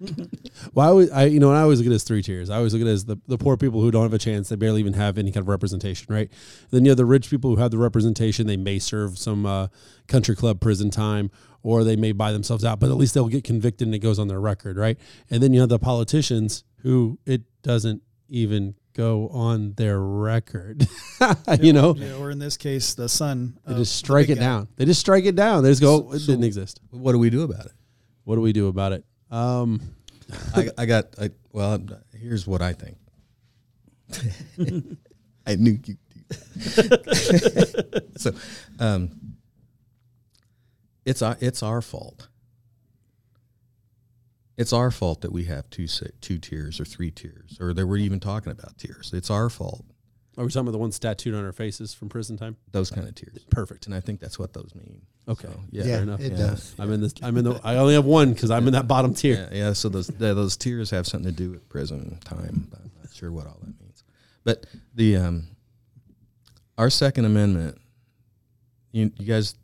Well, 0.74 0.86
I, 0.86 0.90
always, 0.90 1.10
I 1.10 1.24
you 1.24 1.40
know, 1.40 1.52
I 1.52 1.62
always 1.62 1.78
look 1.78 1.86
at 1.86 1.92
it 1.92 1.94
as 1.94 2.04
three 2.04 2.22
tiers. 2.22 2.50
I 2.50 2.56
always 2.56 2.74
look 2.74 2.82
at 2.82 2.86
it 2.88 2.92
as 2.92 3.06
the, 3.06 3.16
the 3.26 3.38
poor 3.38 3.56
people 3.56 3.80
who 3.80 3.90
don't 3.90 4.02
have 4.02 4.12
a 4.12 4.18
chance. 4.18 4.48
They 4.50 4.56
barely 4.56 4.80
even 4.80 4.92
have 4.92 5.16
any 5.16 5.32
kind 5.32 5.42
of 5.42 5.48
representation, 5.48 6.06
right? 6.12 6.30
Then 6.70 6.84
you 6.84 6.90
have 6.90 6.98
the 6.98 7.06
rich 7.06 7.30
people 7.30 7.50
who 7.50 7.56
have 7.56 7.70
the 7.70 7.78
representation. 7.78 8.46
They 8.46 8.56
may 8.58 8.78
serve 8.78 9.16
some 9.18 9.46
uh, 9.46 9.68
country 10.06 10.36
club 10.36 10.60
prison 10.60 10.90
time, 10.90 11.30
or 11.62 11.82
they 11.82 11.96
may 11.96 12.12
buy 12.12 12.32
themselves 12.32 12.64
out, 12.64 12.78
but 12.78 12.90
at 12.90 12.96
least 12.96 13.14
they'll 13.14 13.28
get 13.28 13.42
convicted 13.42 13.88
and 13.88 13.94
it 13.94 14.00
goes 14.00 14.18
on 14.18 14.28
their 14.28 14.40
record, 14.40 14.76
right? 14.76 14.98
And 15.30 15.42
then 15.42 15.52
you 15.54 15.60
have 15.60 15.70
the 15.70 15.78
politicians 15.78 16.64
who 16.82 17.18
it 17.24 17.42
doesn't 17.62 18.02
even 18.28 18.74
go 18.92 19.28
on 19.28 19.72
their 19.74 19.98
record, 20.00 20.86
you 21.60 21.72
know. 21.72 21.94
Yeah, 21.96 22.16
or 22.16 22.30
in 22.30 22.38
this 22.38 22.56
case, 22.56 22.92
the 22.94 23.08
son. 23.08 23.58
They 23.66 23.74
just 23.76 23.96
strike 23.96 24.26
big 24.26 24.36
it 24.36 24.40
guy. 24.40 24.46
down. 24.46 24.68
They 24.76 24.84
just 24.84 25.00
strike 25.00 25.24
it 25.24 25.36
down. 25.36 25.62
They 25.62 25.70
just 25.70 25.80
go. 25.80 26.02
So- 26.02 26.12
it 26.12 26.18
so- 26.20 26.26
didn't 26.32 26.44
exist. 26.44 26.80
What 26.90 27.12
do 27.12 27.18
we 27.18 27.30
do 27.30 27.42
about 27.42 27.66
it? 27.66 27.72
What 28.24 28.34
do 28.36 28.42
we 28.42 28.52
do 28.52 28.68
about 28.68 28.92
it? 28.92 29.04
Um, 29.30 29.80
I, 30.54 30.68
I 30.78 30.86
got. 30.86 31.06
I, 31.20 31.30
well, 31.52 31.80
here's 32.16 32.46
what 32.46 32.62
I 32.62 32.72
think. 32.72 32.96
I 35.46 35.56
knew 35.56 35.78
you. 35.84 35.96
so, 38.16 38.32
um, 38.78 39.10
it's 41.04 41.22
our 41.22 41.36
it's 41.40 41.62
our 41.62 41.82
fault. 41.82 42.28
It's 44.56 44.72
our 44.72 44.90
fault 44.90 45.22
that 45.22 45.32
we 45.32 45.44
have 45.44 45.70
two 45.70 45.86
two 46.20 46.38
tiers 46.38 46.80
or 46.80 46.84
three 46.84 47.10
tiers, 47.10 47.56
or 47.60 47.72
that 47.72 47.86
we're 47.86 47.96
even 47.96 48.20
talking 48.20 48.52
about 48.52 48.78
tiers. 48.78 49.10
It's 49.14 49.30
our 49.30 49.48
fault. 49.48 49.84
are 50.36 50.44
we 50.44 50.50
talking 50.50 50.62
about 50.68 50.72
the 50.72 50.78
ones 50.78 50.98
tattooed 50.98 51.34
on 51.34 51.44
our 51.44 51.52
faces 51.52 51.94
from 51.94 52.08
prison 52.08 52.36
time? 52.36 52.56
Those 52.70 52.90
kind 52.90 53.08
of 53.08 53.14
tiers, 53.14 53.44
Perfect. 53.50 53.86
and 53.86 53.94
I 53.94 54.00
think 54.00 54.20
that's 54.20 54.38
what 54.38 54.52
those 54.52 54.72
mean. 54.74 55.02
Okay. 55.30 55.48
So, 55.48 55.60
Yeah, 55.70 55.82
fair 55.84 56.02
enough. 56.02 56.20
it 56.20 56.32
Yeah. 56.32 56.38
does. 56.38 56.74
I'm 56.78 56.92
in 56.92 57.00
this. 57.00 57.14
I'm 57.22 57.36
in 57.36 57.44
the. 57.44 57.60
I 57.64 57.76
only 57.76 57.94
have 57.94 58.04
one 58.04 58.32
because 58.32 58.50
I'm 58.50 58.66
in 58.66 58.72
that 58.74 58.88
bottom 58.88 59.14
tier. 59.14 59.48
Yeah, 59.52 59.58
yeah. 59.66 59.72
So 59.72 59.88
those 59.88 60.10
yeah, 60.10 60.32
those 60.34 60.56
tiers 60.56 60.90
have 60.90 61.06
something 61.06 61.30
to 61.30 61.36
do 61.36 61.50
with 61.52 61.68
prison 61.68 62.18
time. 62.24 62.68
I'm 62.74 62.90
not 63.02 63.12
sure 63.14 63.30
what 63.30 63.46
all 63.46 63.56
that 63.60 63.80
means, 63.80 64.02
but 64.44 64.66
the 64.94 65.16
um, 65.16 65.46
our 66.76 66.90
Second 66.90 67.24
Amendment. 67.26 67.78
You 68.92 69.12
you 69.18 69.26
guys 69.26 69.54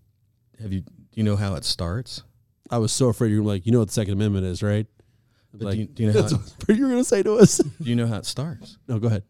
have 0.62 0.72
you 0.72 0.80
do 0.82 0.92
you 1.14 1.24
know 1.24 1.34
how 1.36 1.54
it 1.56 1.64
starts? 1.64 2.22
I 2.70 2.78
was 2.78 2.92
so 2.92 3.08
afraid 3.08 3.30
you 3.32 3.42
were 3.42 3.52
like, 3.52 3.66
you 3.66 3.72
know 3.72 3.80
what 3.80 3.88
the 3.88 3.94
Second 3.94 4.14
Amendment 4.14 4.46
is, 4.46 4.62
right? 4.62 4.86
But 5.52 5.62
Like, 5.66 5.74
do, 5.74 5.80
you, 5.80 5.86
do 5.86 6.02
you 6.04 6.08
know 6.12 6.22
how 6.22 6.28
That's 6.28 6.32
it, 6.32 6.68
what 6.68 6.76
you 6.76 6.82
were 6.84 6.90
going 6.90 7.00
to 7.00 7.08
say 7.08 7.22
to 7.22 7.34
us. 7.36 7.56
do 7.82 7.88
you 7.90 7.96
know 7.96 8.06
how 8.06 8.18
it 8.18 8.26
starts? 8.26 8.76
no, 8.86 8.98
go 8.98 9.06
ahead. 9.08 9.22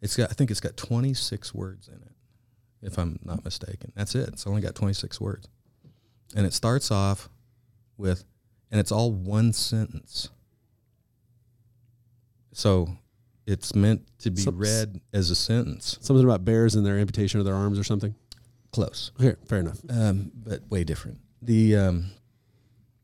It's 0.00 0.16
got 0.16 0.30
I 0.30 0.34
think 0.34 0.50
it's 0.50 0.60
got 0.60 0.76
26 0.76 1.54
words 1.54 1.88
in 1.88 1.94
it, 1.94 2.11
if 2.82 2.98
I'm 2.98 3.18
not 3.24 3.44
mistaken. 3.44 3.92
That's 3.94 4.14
it. 4.14 4.28
It's 4.28 4.46
only 4.46 4.60
got 4.60 4.74
26 4.74 5.20
words, 5.20 5.48
and 6.34 6.44
it 6.46 6.52
starts 6.52 6.90
off 6.90 7.28
with, 7.96 8.24
and 8.70 8.80
it's 8.80 8.92
all 8.92 9.12
one 9.12 9.52
sentence. 9.52 10.28
So, 12.52 12.96
it's 13.46 13.74
meant 13.74 14.06
to 14.18 14.30
be 14.30 14.42
Some- 14.42 14.58
read 14.58 15.00
as 15.12 15.30
a 15.30 15.34
sentence. 15.34 15.98
Something 16.00 16.24
about 16.24 16.44
bears 16.44 16.74
and 16.74 16.84
their 16.84 16.98
amputation 16.98 17.40
of 17.40 17.46
their 17.46 17.54
arms 17.54 17.78
or 17.78 17.84
something. 17.84 18.14
Close. 18.72 19.12
Okay, 19.20 19.34
fair 19.46 19.60
enough. 19.60 19.78
um, 19.90 20.32
but 20.34 20.68
way 20.70 20.84
different. 20.84 21.18
The 21.42 21.76
um, 21.76 22.06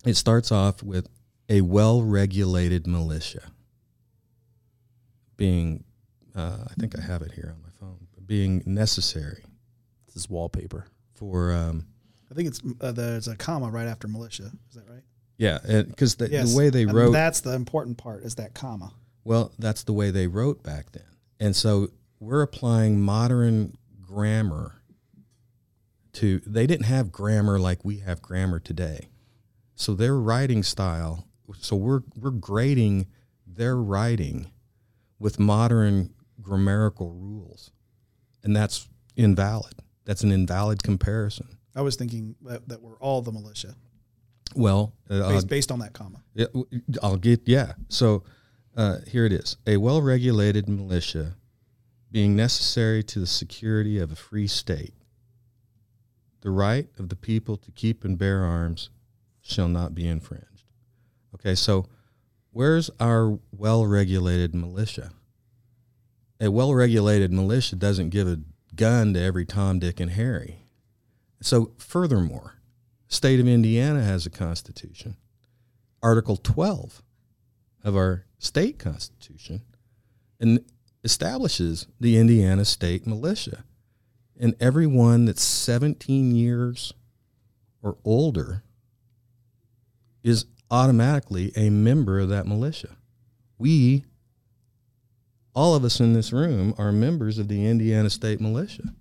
it 0.04 0.16
starts 0.16 0.50
off 0.52 0.82
with 0.82 1.08
a 1.48 1.60
well-regulated 1.62 2.86
militia 2.86 3.42
being, 5.36 5.84
uh, 6.34 6.64
I 6.68 6.74
think 6.74 6.98
I 6.98 7.02
have 7.02 7.22
it 7.22 7.32
here 7.32 7.54
on 7.54 7.62
my 7.62 7.68
phone, 7.80 8.06
being 8.26 8.62
necessary 8.66 9.44
Wallpaper. 10.28 10.86
for, 11.14 11.52
um, 11.52 11.86
I 12.30 12.34
think 12.34 12.48
it's 12.48 12.60
uh, 12.80 12.92
there's 12.92 13.28
a 13.28 13.36
comma 13.36 13.68
right 13.70 13.86
after 13.88 14.06
militia. 14.08 14.50
Is 14.70 14.74
that 14.76 14.88
right? 14.88 15.02
yeah, 15.36 15.58
because 15.82 16.14
the, 16.16 16.28
Yes. 16.30 16.50
the 16.52 16.56
way 16.58 16.70
they 16.70 16.82
And 16.84 16.92
wrote, 16.94 17.12
That's 17.12 17.40
the 17.40 17.52
important 17.54 17.98
part. 17.98 18.22
Is 18.24 18.36
that 18.36 18.54
comma? 18.54 18.92
well, 19.24 19.52
that's 19.58 19.82
the 19.84 19.92
way 19.92 20.10
they 20.10 20.26
wrote 20.26 20.62
back 20.62 20.92
then, 20.92 21.04
and 21.40 21.54
so 21.56 21.88
we're 22.20 22.42
applying 22.42 23.00
modern 23.00 23.76
grammar 24.00 24.80
to. 26.14 26.40
They 26.46 26.66
didn't 26.66 26.86
have 26.86 27.12
grammar 27.12 27.58
like 27.58 27.84
we 27.84 27.98
have 27.98 28.22
grammar 28.22 28.58
today. 28.60 29.08
So 29.74 29.94
their 29.94 30.16
writing 30.18 30.62
style, 30.62 31.26
so 31.60 31.76
we're 31.76 32.02
we're 32.16 32.30
grading 32.30 33.06
their 33.46 33.76
writing 33.76 34.50
with 35.18 35.38
modern 35.38 36.14
grammatical 36.40 37.10
rules, 37.12 37.70
and 38.42 38.54
that's 38.56 38.88
invalid. 39.16 39.74
That's 40.08 40.22
an 40.22 40.32
invalid 40.32 40.82
comparison. 40.82 41.58
I 41.76 41.82
was 41.82 41.96
thinking 41.96 42.34
that, 42.40 42.66
that 42.70 42.80
we're 42.80 42.96
all 42.96 43.20
the 43.20 43.30
militia 43.30 43.74
Well, 44.54 44.94
uh, 45.10 45.28
based, 45.28 45.48
based 45.48 45.70
on 45.70 45.80
that 45.80 45.92
comma. 45.92 46.22
I'll 47.02 47.18
get 47.18 47.42
yeah. 47.44 47.74
So 47.90 48.24
uh, 48.74 49.00
here 49.06 49.26
it 49.26 49.34
is: 49.34 49.58
a 49.66 49.76
well-regulated 49.76 50.66
militia 50.66 51.36
being 52.10 52.34
necessary 52.34 53.02
to 53.02 53.20
the 53.20 53.26
security 53.26 53.98
of 53.98 54.10
a 54.10 54.16
free 54.16 54.46
state. 54.46 54.94
The 56.40 56.50
right 56.50 56.88
of 56.98 57.10
the 57.10 57.16
people 57.16 57.58
to 57.58 57.70
keep 57.70 58.02
and 58.02 58.16
bear 58.16 58.44
arms 58.44 58.88
shall 59.42 59.68
not 59.68 59.94
be 59.94 60.08
infringed. 60.08 60.64
Okay, 61.34 61.54
so 61.54 61.84
where's 62.50 62.90
our 62.98 63.38
well-regulated 63.52 64.54
militia? 64.54 65.10
A 66.40 66.50
well-regulated 66.50 67.30
militia 67.30 67.76
doesn't 67.76 68.08
give 68.08 68.26
a 68.26 68.38
gun 68.78 69.12
to 69.12 69.20
every 69.20 69.44
Tom, 69.44 69.78
Dick, 69.78 70.00
and 70.00 70.12
Harry. 70.12 70.60
So, 71.42 71.72
furthermore, 71.76 72.54
state 73.08 73.40
of 73.40 73.46
Indiana 73.46 74.02
has 74.02 74.24
a 74.24 74.30
constitution. 74.30 75.16
Article 76.02 76.36
12 76.36 77.02
of 77.84 77.96
our 77.96 78.24
state 78.38 78.78
constitution 78.78 79.62
and 80.40 80.64
establishes 81.04 81.86
the 82.00 82.16
Indiana 82.16 82.64
State 82.64 83.06
Militia. 83.06 83.64
And 84.40 84.54
everyone 84.60 85.24
that's 85.24 85.42
17 85.42 86.34
years 86.34 86.94
or 87.82 87.98
older 88.04 88.62
is 90.22 90.46
automatically 90.70 91.52
a 91.56 91.70
member 91.70 92.20
of 92.20 92.28
that 92.28 92.46
militia. 92.46 92.96
We, 93.58 94.04
all 95.58 95.74
of 95.74 95.82
us 95.82 95.98
in 95.98 96.12
this 96.12 96.32
room, 96.32 96.72
are 96.78 96.92
members 96.92 97.36
of 97.36 97.48
the 97.48 97.66
Indiana 97.66 98.08
State 98.08 98.40
Militia. 98.40 98.94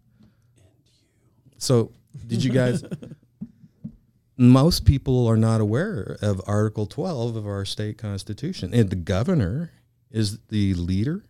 So, 1.60 1.92
did 2.26 2.44
you 2.44 2.52
guys? 2.52 2.84
most 4.38 4.86
people 4.86 5.28
are 5.28 5.38
not 5.38 5.62
aware 5.62 6.18
of 6.20 6.42
Article 6.48 6.88
12 6.88 7.36
of 7.36 7.46
our 7.46 7.64
state 7.64 8.00
constitution. 8.00 8.74
And 8.74 8.90
the 8.90 8.96
governor 8.96 9.72
is 10.10 10.40
the 10.50 10.74
leader 10.74 11.26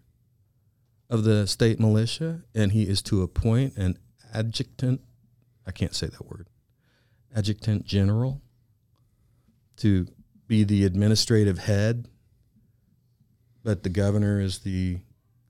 of 1.09 1.25
the 1.25 1.45
state 1.45 1.77
militia, 1.77 2.43
and 2.55 2.71
he 2.71 2.83
is 2.83 3.01
to 3.03 3.21
appoint 3.21 3.75
an 3.75 3.97
adjutant, 4.33 5.01
I 5.65 5.71
can't 5.71 5.93
say 5.93 6.07
that 6.07 6.25
word, 6.25 6.47
adjutant 7.35 7.85
general 7.85 8.41
to 9.77 10.07
be 10.47 10.63
the 10.63 10.85
administrative 10.85 11.59
head, 11.59 12.07
but 13.61 13.83
the 13.83 13.89
governor 13.89 14.39
is 14.39 14.59
the 14.59 14.99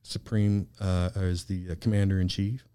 supreme, 0.07 0.67
uh, 0.79 1.09
is 1.15 1.45
the 1.45 1.71
uh, 1.71 1.75
commander 1.79 2.19
in 2.19 2.27
chief. 2.27 2.65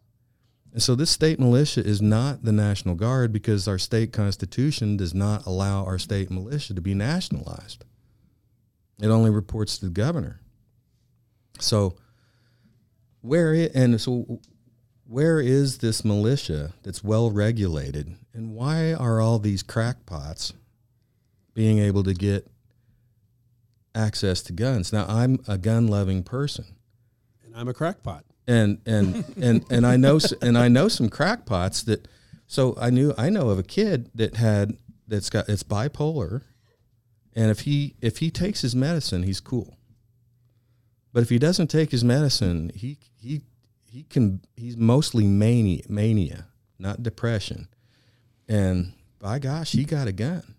And 0.72 0.82
so 0.82 0.94
this 0.94 1.10
state 1.10 1.38
militia 1.38 1.84
is 1.84 2.00
not 2.00 2.44
the 2.44 2.52
National 2.52 2.94
Guard 2.94 3.32
because 3.32 3.68
our 3.68 3.78
state 3.78 4.12
constitution 4.12 4.96
does 4.96 5.12
not 5.12 5.44
allow 5.44 5.84
our 5.84 5.98
state 5.98 6.30
militia 6.30 6.72
to 6.74 6.80
be 6.80 6.94
nationalized. 6.94 7.84
It 9.00 9.08
only 9.08 9.30
reports 9.30 9.78
to 9.78 9.86
the 9.86 9.90
governor. 9.90 10.40
So 11.58 11.96
where 13.20 13.52
it 13.54 13.74
and 13.74 14.00
so 14.00 14.40
where 15.06 15.40
is 15.40 15.78
this 15.78 16.04
militia 16.04 16.72
that's 16.82 17.04
well 17.04 17.30
regulated 17.30 18.16
and 18.32 18.54
why 18.54 18.94
are 18.94 19.20
all 19.20 19.38
these 19.38 19.62
crackpots 19.62 20.54
being 21.54 21.78
able 21.78 22.02
to 22.04 22.14
get 22.14 22.50
access 23.94 24.42
to 24.44 24.52
guns? 24.54 24.92
Now 24.92 25.04
I'm 25.06 25.38
a 25.46 25.58
gun 25.58 25.86
loving 25.86 26.22
person 26.22 26.64
And 27.52 27.60
I'm 27.60 27.68
a 27.68 27.74
crackpot. 27.74 28.24
and 28.46 28.80
and 28.86 29.24
and 29.36 29.64
and 29.70 29.86
I 29.86 29.96
know 29.96 30.18
and 30.40 30.56
I 30.56 30.68
know 30.68 30.88
some 30.88 31.08
crackpots 31.08 31.82
that. 31.84 32.08
So 32.46 32.76
I 32.80 32.90
knew 32.90 33.14
I 33.16 33.30
know 33.30 33.50
of 33.50 33.58
a 33.58 33.62
kid 33.62 34.10
that 34.14 34.36
had 34.36 34.76
that's 35.06 35.30
got 35.30 35.48
it's 35.48 35.62
bipolar, 35.62 36.42
and 37.34 37.50
if 37.50 37.60
he 37.60 37.94
if 38.00 38.18
he 38.18 38.30
takes 38.30 38.62
his 38.62 38.74
medicine, 38.74 39.22
he's 39.22 39.40
cool. 39.40 39.76
But 41.12 41.22
if 41.22 41.28
he 41.28 41.38
doesn't 41.38 41.68
take 41.68 41.90
his 41.90 42.02
medicine, 42.02 42.70
he 42.74 42.98
he 43.14 43.42
he 43.84 44.04
can 44.04 44.40
he's 44.56 44.76
mostly 44.76 45.26
mania 45.26 45.82
mania, 45.88 46.46
not 46.78 47.02
depression. 47.02 47.68
And 48.48 48.94
by 49.18 49.38
gosh, 49.38 49.72
he 49.72 49.84
got 49.84 50.08
a 50.08 50.12
gun. 50.12 50.54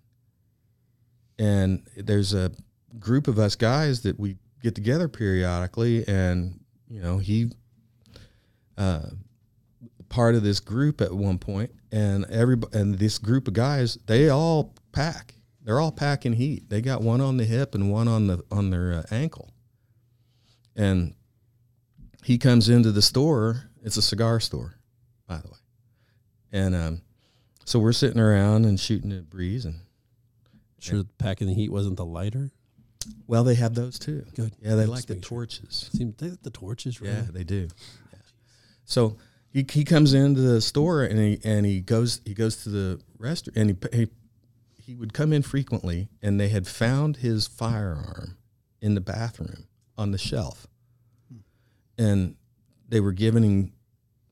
And 1.39 1.87
there's 1.97 2.33
a 2.33 2.51
group 2.99 3.27
of 3.27 3.39
us 3.39 3.55
guys 3.55 4.01
that 4.01 4.19
we 4.19 4.37
get 4.61 4.75
together 4.75 5.07
periodically, 5.07 6.07
and 6.07 6.62
you 6.87 7.01
know 7.01 7.17
he 7.17 7.49
uh, 8.77 9.09
part 10.09 10.35
of 10.35 10.43
this 10.43 10.59
group 10.59 11.01
at 11.01 11.13
one 11.13 11.37
point, 11.37 11.71
and 11.91 12.25
every 12.25 12.57
and 12.71 12.99
this 12.99 13.17
group 13.17 13.47
of 13.47 13.53
guys, 13.53 13.97
they 14.05 14.29
all 14.29 14.73
pack. 14.91 15.35
They're 15.61 15.79
all 15.79 15.91
packing 15.91 16.33
heat. 16.33 16.69
They 16.69 16.81
got 16.81 17.01
one 17.01 17.21
on 17.21 17.37
the 17.37 17.45
hip 17.45 17.73
and 17.73 17.91
one 17.91 18.07
on 18.07 18.27
the 18.27 18.43
on 18.51 18.69
their 18.69 18.93
uh, 18.93 19.03
ankle. 19.11 19.51
And 20.75 21.15
he 22.23 22.37
comes 22.37 22.69
into 22.69 22.91
the 22.91 23.01
store. 23.01 23.69
It's 23.83 23.97
a 23.97 24.01
cigar 24.01 24.39
store, 24.39 24.75
by 25.27 25.37
the 25.37 25.49
way. 25.49 25.57
And 26.51 26.75
um, 26.75 27.01
so 27.65 27.79
we're 27.79 27.93
sitting 27.93 28.19
around 28.19 28.65
and 28.65 28.79
shooting 28.79 29.11
a 29.11 29.21
breeze, 29.21 29.65
and 29.65 29.79
Sure, 30.79 31.05
packing 31.17 31.47
the 31.47 31.53
heat 31.53 31.71
wasn't 31.71 31.95
the 31.95 32.05
lighter. 32.05 32.51
Well, 33.27 33.43
they 33.43 33.55
have 33.55 33.75
those 33.75 33.99
too. 33.99 34.25
Good. 34.35 34.53
Yeah, 34.61 34.75
they 34.75 34.85
like 34.85 35.05
the 35.05 35.15
torches. 35.15 35.89
They 35.93 36.29
the 36.41 36.49
torches. 36.49 37.01
Really? 37.01 37.15
Yeah, 37.15 37.25
they 37.31 37.43
do. 37.43 37.67
Yeah. 38.11 38.19
So 38.85 39.17
he, 39.51 39.65
he 39.69 39.83
comes 39.83 40.13
into 40.13 40.41
the 40.41 40.61
store 40.61 41.03
and 41.03 41.19
he 41.19 41.39
and 41.43 41.65
he 41.65 41.81
goes 41.81 42.21
he 42.25 42.33
goes 42.33 42.63
to 42.63 42.69
the 42.69 43.01
restaurant 43.17 43.57
and 43.57 43.69
he, 43.69 43.97
he 43.97 44.07
he 44.77 44.95
would 44.95 45.13
come 45.13 45.31
in 45.31 45.41
frequently 45.41 46.09
and 46.21 46.39
they 46.39 46.49
had 46.49 46.67
found 46.67 47.17
his 47.17 47.47
firearm 47.47 48.37
in 48.81 48.95
the 48.95 49.01
bathroom 49.01 49.67
on 49.97 50.11
the 50.11 50.17
shelf, 50.17 50.67
and 51.97 52.35
they 52.89 52.99
were 52.99 53.13
giving 53.13 53.43
him 53.43 53.73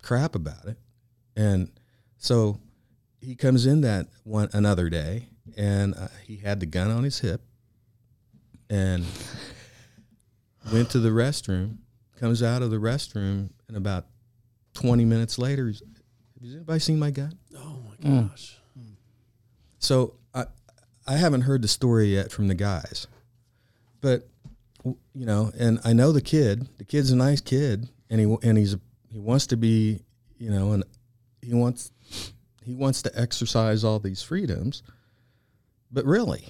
crap 0.01 0.35
about 0.35 0.65
it, 0.65 0.77
and 1.35 1.71
so 2.17 2.59
he 3.21 3.35
comes 3.35 3.65
in 3.65 3.81
that 3.81 4.07
one 4.23 4.49
another 4.51 4.89
day 4.89 5.27
and 5.57 5.95
uh, 5.95 6.07
he 6.25 6.37
had 6.37 6.59
the 6.59 6.65
gun 6.65 6.89
on 6.89 7.03
his 7.03 7.19
hip 7.19 7.41
and 8.71 9.05
went 10.73 10.89
to 10.89 10.99
the 10.99 11.09
restroom 11.09 11.77
comes 12.19 12.41
out 12.41 12.61
of 12.61 12.71
the 12.71 12.77
restroom 12.77 13.49
and 13.67 13.75
about 13.77 14.05
20 14.75 15.05
minutes 15.05 15.37
later 15.37 15.67
he's 15.67 15.83
has 16.41 16.55
anybody 16.55 16.79
seen 16.79 16.97
my 16.97 17.11
gun 17.11 17.37
Oh 17.55 17.83
my 17.87 18.21
gosh. 18.21 18.57
Mm. 18.79 18.93
so 19.79 20.15
i 20.33 20.45
i 21.05 21.17
haven't 21.17 21.41
heard 21.41 21.61
the 21.61 21.67
story 21.67 22.13
yet 22.13 22.31
from 22.31 22.47
the 22.47 22.55
guys 22.55 23.05
but 23.99 24.27
you 24.85 25.25
know 25.25 25.51
and 25.59 25.79
i 25.83 25.93
know 25.93 26.11
the 26.11 26.21
kid. 26.21 26.67
The 26.77 26.85
kid's 26.85 27.11
a 27.11 27.15
nice 27.15 27.41
kid 27.41 27.89
and 28.09 28.19
he 28.21 28.37
and 28.47 28.57
he's 28.57 28.75
he 29.11 29.19
wants 29.19 29.45
to 29.47 29.57
be 29.57 29.99
you 30.37 30.49
know 30.49 30.71
and 30.71 30.83
he 31.41 31.53
wants 31.53 31.91
he 32.63 32.73
wants 32.73 33.01
to 33.03 33.19
exercise 33.19 33.83
all 33.83 33.99
these 33.99 34.21
freedoms 34.23 34.83
but 35.91 36.05
really 36.05 36.45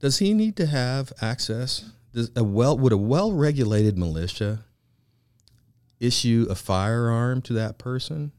does 0.00 0.18
he 0.18 0.34
need 0.34 0.56
to 0.56 0.66
have 0.66 1.12
access? 1.20 1.90
Does 2.12 2.30
a 2.34 2.42
well 2.42 2.76
would 2.76 2.92
a 2.92 2.96
well 2.96 3.32
regulated 3.32 3.96
militia 3.96 4.64
issue 6.00 6.46
a 6.50 6.54
firearm 6.54 7.42
to 7.42 7.52
that 7.52 7.78
person? 7.78 8.32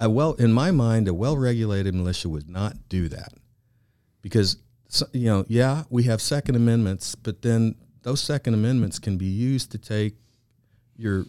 A 0.00 0.08
well 0.08 0.32
in 0.34 0.52
my 0.52 0.70
mind 0.70 1.08
a 1.08 1.14
well 1.14 1.36
regulated 1.36 1.94
militia 1.94 2.28
would 2.28 2.48
not 2.48 2.88
do 2.88 3.08
that. 3.08 3.32
Because 4.22 4.56
you 5.12 5.26
know 5.26 5.44
yeah 5.48 5.84
we 5.90 6.04
have 6.04 6.22
second 6.22 6.54
amendments 6.54 7.16
but 7.16 7.42
then 7.42 7.74
those 8.02 8.20
second 8.20 8.54
amendments 8.54 9.00
can 9.00 9.16
be 9.16 9.26
used 9.26 9.72
to 9.72 9.78
take 9.78 10.14
your 10.96 11.24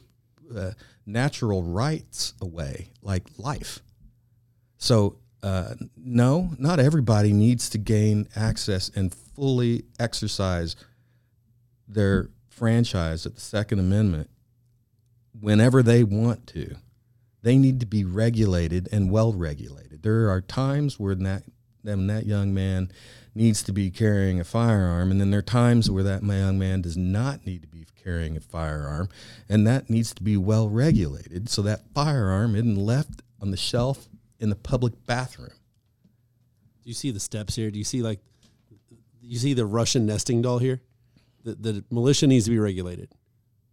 uh, 0.56 0.72
natural 1.06 1.64
rights 1.64 2.34
away 2.40 2.92
like 3.02 3.24
life. 3.38 3.80
So 4.78 5.18
uh, 5.42 5.74
no 5.98 6.52
not 6.60 6.80
everybody 6.80 7.34
needs 7.34 7.70
to 7.72 7.80
gain 7.80 8.28
access 8.36 8.90
and 8.96 9.16
fully 9.36 9.84
exercise 10.00 10.76
their 11.88 12.30
franchise 12.50 13.26
at 13.26 13.36
the 13.36 13.42
second 13.42 13.80
amendment 13.80 14.30
whenever 15.40 15.84
they 15.84 16.04
want 16.04 16.48
to 16.48 16.76
they 17.46 17.60
need 17.60 17.80
to 17.80 17.86
be 17.86 18.04
regulated 18.04 18.90
and 18.92 19.12
well 19.12 19.32
regulated. 19.32 20.02
There 20.02 20.32
are 20.32 20.42
times 20.42 21.00
where 21.00 21.14
that 21.14 21.44
when 21.84 22.08
that 22.08 22.26
young 22.26 22.56
man 22.56 22.92
needs 23.36 23.62
to 23.62 23.72
be 23.72 23.92
carrying 23.92 24.40
a 24.40 24.44
firearm, 24.44 25.12
and 25.12 25.22
then 25.22 25.30
there 25.30 25.42
are 25.42 25.44
times 25.44 25.92
where 25.92 26.02
that 26.02 26.24
young 26.24 26.58
man 26.58 26.82
does 26.82 26.98
not 26.98 27.46
need 27.46 27.62
to 27.62 27.68
be 27.68 27.86
carrying 28.04 28.36
a 28.36 28.40
firearm, 28.40 29.10
and 29.48 29.68
that 29.68 29.92
needs 29.92 30.12
to 30.16 30.24
be 30.24 30.36
well 30.36 30.70
regulated 30.70 31.48
so 31.48 31.62
that 31.62 31.82
firearm 31.94 32.56
isn't 32.56 32.78
left 32.78 33.22
on 33.40 33.52
the 33.52 33.58
shelf 33.58 34.08
in 34.40 34.50
the 34.50 34.56
public 34.56 34.94
bathroom. 35.06 35.54
Do 36.82 36.90
you 36.90 36.96
see 36.96 37.12
the 37.12 37.20
steps 37.20 37.56
here? 37.56 37.70
Do 37.70 37.78
you 37.78 37.84
see 37.86 38.02
like 38.02 38.22
you 39.28 39.38
see 39.38 39.54
the 39.54 39.66
Russian 39.66 40.06
nesting 40.06 40.42
doll 40.42 40.60
here? 40.60 40.82
The, 41.44 41.56
the 41.56 41.86
militia 41.92 42.28
needs 42.28 42.46
to 42.46 42.52
be 42.52 42.60
regulated, 42.60 43.10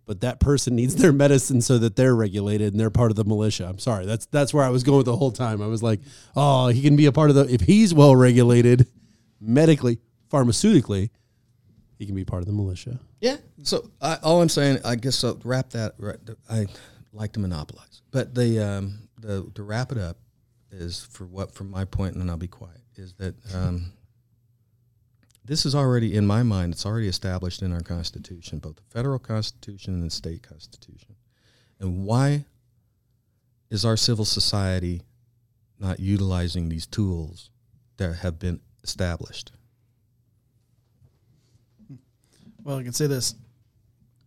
but 0.06 0.20
that 0.20 0.40
person 0.40 0.76
needs 0.76 0.94
their 1.02 1.12
medicine 1.12 1.60
so 1.60 1.78
that 1.78 1.96
they're 1.96 2.14
regulated 2.14 2.72
and 2.72 2.80
they're 2.80 2.90
part 2.90 3.10
of 3.10 3.16
the 3.16 3.24
militia. 3.24 3.66
I'm 3.68 3.78
sorry, 3.78 4.06
that's 4.06 4.26
that's 4.26 4.52
where 4.52 4.64
I 4.64 4.70
was 4.70 4.82
going 4.82 5.04
the 5.04 5.16
whole 5.16 5.32
time. 5.32 5.62
I 5.62 5.66
was 5.66 5.82
like, 5.82 6.00
oh, 6.36 6.68
he 6.68 6.82
can 6.82 6.96
be 6.96 7.06
a 7.06 7.12
part 7.12 7.30
of 7.30 7.36
the 7.36 7.52
if 7.52 7.62
he's 7.62 7.94
well 7.94 8.14
regulated 8.14 8.86
medically, 9.40 9.98
pharmaceutically, 10.30 11.10
he 11.98 12.06
can 12.06 12.14
be 12.14 12.24
part 12.24 12.42
of 12.42 12.46
the 12.46 12.52
militia. 12.52 12.98
Yeah. 13.20 13.36
So 13.62 13.90
I, 14.00 14.18
all 14.22 14.42
I'm 14.42 14.48
saying, 14.48 14.78
I 14.84 14.96
guess, 14.96 15.22
I'll 15.22 15.40
wrap 15.44 15.70
that. 15.70 15.94
Right, 15.98 16.18
I 16.50 16.66
like 17.12 17.32
to 17.32 17.40
monopolize, 17.40 18.02
but 18.10 18.34
the 18.34 18.58
um, 18.58 19.08
the 19.20 19.50
to 19.54 19.62
wrap 19.62 19.92
it 19.92 19.98
up 19.98 20.18
is 20.70 21.04
for 21.04 21.24
what 21.24 21.54
from 21.54 21.70
my 21.70 21.84
point, 21.84 22.14
and 22.14 22.22
then 22.22 22.30
I'll 22.30 22.36
be 22.36 22.48
quiet. 22.48 22.80
Is 22.96 23.14
that 23.14 23.34
um, 23.54 23.92
this 25.44 25.66
is 25.66 25.74
already 25.74 26.14
in 26.14 26.26
my 26.26 26.42
mind? 26.42 26.74
It's 26.74 26.86
already 26.86 27.08
established 27.08 27.62
in 27.62 27.72
our 27.72 27.80
Constitution, 27.80 28.58
both 28.58 28.76
the 28.76 28.82
federal 28.90 29.18
Constitution 29.18 29.94
and 29.94 30.06
the 30.06 30.10
state 30.10 30.42
Constitution. 30.42 31.16
And 31.80 32.04
why 32.04 32.44
is 33.70 33.84
our 33.84 33.96
civil 33.96 34.24
society 34.24 35.02
not 35.80 35.98
utilizing 35.98 36.68
these 36.68 36.86
tools 36.86 37.50
that 37.96 38.16
have 38.16 38.38
been 38.38 38.60
established? 38.84 39.52
Well, 42.62 42.78
I 42.78 42.84
can 42.84 42.92
say 42.92 43.08
this. 43.08 43.34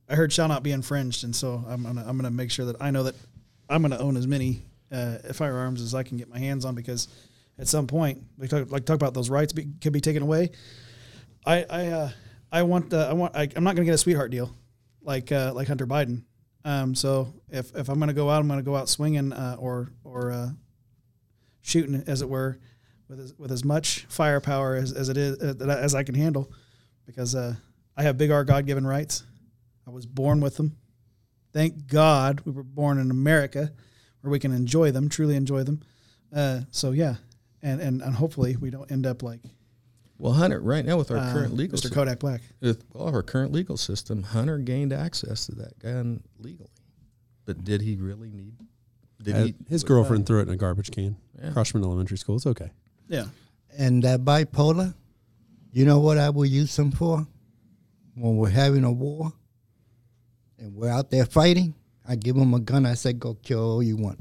I 0.10 0.16
heard 0.16 0.34
shall 0.34 0.50
not 0.50 0.62
be 0.62 0.72
infringed, 0.72 1.24
and 1.24 1.36
so 1.36 1.64
I'm 1.68 1.84
gonna 1.84 2.04
I'm 2.06 2.18
gonna 2.18 2.30
make 2.30 2.52
sure 2.52 2.66
that 2.66 2.76
I 2.82 2.92
know 2.92 3.04
that 3.04 3.16
I'm 3.70 3.82
gonna 3.82 3.98
own 3.98 4.18
as 4.18 4.28
many 4.28 4.62
uh, 4.92 5.18
firearms 5.34 5.82
as 5.82 5.96
I 5.96 6.04
can 6.04 6.18
get 6.18 6.30
my 6.30 6.38
hands 6.38 6.66
on 6.66 6.76
because 6.76 7.08
at 7.58 7.68
some 7.68 7.88
point, 7.88 8.22
like 8.38 8.50
talk, 8.50 8.70
like 8.72 8.86
talk 8.86 8.96
about 8.96 9.14
those 9.14 9.30
rights 9.30 9.54
be, 9.54 9.68
could 9.82 9.94
be 9.94 10.02
taken 10.02 10.22
away. 10.22 10.52
I 11.46 11.66
I 11.70 11.88
uh, 11.88 12.10
I 12.52 12.64
want 12.64 12.94
I 12.94 13.14
want 13.14 13.36
I, 13.36 13.48
I'm 13.56 13.64
not 13.64 13.76
gonna 13.76 13.86
get 13.86 13.94
a 13.94 13.98
sweetheart 14.00 14.32
deal 14.32 14.56
like 15.02 15.32
uh, 15.32 15.52
like 15.54 15.68
Hunter 15.68 15.88
Biden. 15.88 16.24
Um, 16.64 16.96
so 16.96 17.34
if 17.50 17.76
if 17.76 17.90
I'm 17.90 18.00
gonna 18.00 18.14
go 18.14 18.30
out, 18.30 18.42
I'm 18.42 18.48
gonna 18.48 18.64
go 18.64 18.76
out 18.76 18.90
swinging 18.90 19.32
uh, 19.32 19.56
or 19.60 19.92
or 20.04 20.32
uh, 20.32 20.50
shooting, 21.62 22.04
as 22.08 22.22
it 22.22 22.30
were, 22.30 22.58
with 23.08 23.20
as, 23.20 23.34
with 23.38 23.52
as 23.52 23.64
much 23.64 24.06
firepower 24.10 24.76
as, 24.76 24.92
as 24.92 25.10
it 25.10 25.18
is 25.18 25.38
uh, 25.42 25.78
as 25.80 25.94
I 25.94 26.04
can 26.04 26.16
handle, 26.16 26.52
because 27.06 27.36
uh, 27.36 27.56
I 27.96 28.04
have 28.04 28.18
big 28.18 28.32
R 28.32 28.44
God 28.44 28.66
given 28.66 28.86
rights. 28.86 29.24
I 29.88 29.92
was 29.92 30.06
born 30.06 30.42
with 30.42 30.58
them. 30.58 30.78
Thank 31.54 31.88
God 31.88 32.42
we 32.42 32.52
were 32.52 32.64
born 32.64 32.98
in 32.98 33.12
America, 33.12 33.72
where 34.22 34.32
we 34.32 34.40
can 34.40 34.52
enjoy 34.52 34.92
them, 34.92 35.08
truly 35.08 35.36
enjoy 35.36 35.64
them. 35.64 35.84
So 36.72 36.92
yeah, 36.92 37.16
and, 37.62 37.80
and 37.80 38.02
and 38.02 38.16
hopefully 38.16 38.56
we 38.56 38.72
don't 38.72 38.92
end 38.92 39.06
up 39.06 39.22
like 39.22 39.42
Well, 40.18 40.34
Hunter, 40.34 40.62
right 40.62 40.86
now 40.86 40.98
with 40.98 41.12
our 41.12 41.18
uh, 41.18 41.34
current 41.34 41.54
legal 41.56 41.78
Mr. 41.78 41.82
system, 41.84 41.96
Kodak 41.96 42.20
Black. 42.20 42.42
with 42.62 42.84
all 42.94 43.08
of 43.10 43.14
our 43.14 43.24
current 43.24 43.52
legal 43.52 43.76
system, 43.78 44.24
Hunter 44.24 44.58
gained 44.60 44.94
access 44.94 45.46
to 45.48 45.56
that 45.56 45.78
gun 45.80 46.24
legally, 46.40 46.70
but 47.46 47.64
did 47.66 47.82
he 47.82 47.98
really 47.98 48.30
need? 48.32 48.54
Did 49.22 49.36
Uh, 49.36 49.44
he? 49.46 49.56
His 49.68 49.84
girlfriend 49.84 50.26
threw 50.26 50.40
it 50.40 50.44
in 50.44 50.50
a 50.50 50.56
garbage 50.58 50.92
can. 50.92 51.18
Yeah. 51.42 51.52
Crushman 51.52 51.84
Elementary 51.84 52.18
School. 52.18 52.38
It's 52.38 52.46
okay. 52.48 52.72
Yeah, 53.10 53.26
And 53.78 54.04
that 54.04 54.22
bipolar, 54.22 54.94
you 55.74 55.86
know 55.86 56.00
what 56.00 56.18
I 56.18 56.30
will 56.30 56.46
use 56.46 56.74
them 56.76 56.92
for? 56.92 57.28
When 58.16 58.38
we're 58.38 58.50
having 58.50 58.84
a 58.86 58.92
war, 58.92 59.34
and 60.58 60.74
we're 60.74 60.90
out 60.90 61.12
there 61.12 61.26
fighting, 61.26 61.76
I 62.08 62.16
give 62.16 62.36
them 62.38 62.54
a 62.54 62.60
gun. 62.62 62.86
I 62.86 62.94
say, 62.94 63.12
"Go 63.14 63.34
kill 63.34 63.60
all 63.60 63.84
you 63.84 63.98
want." 63.98 64.20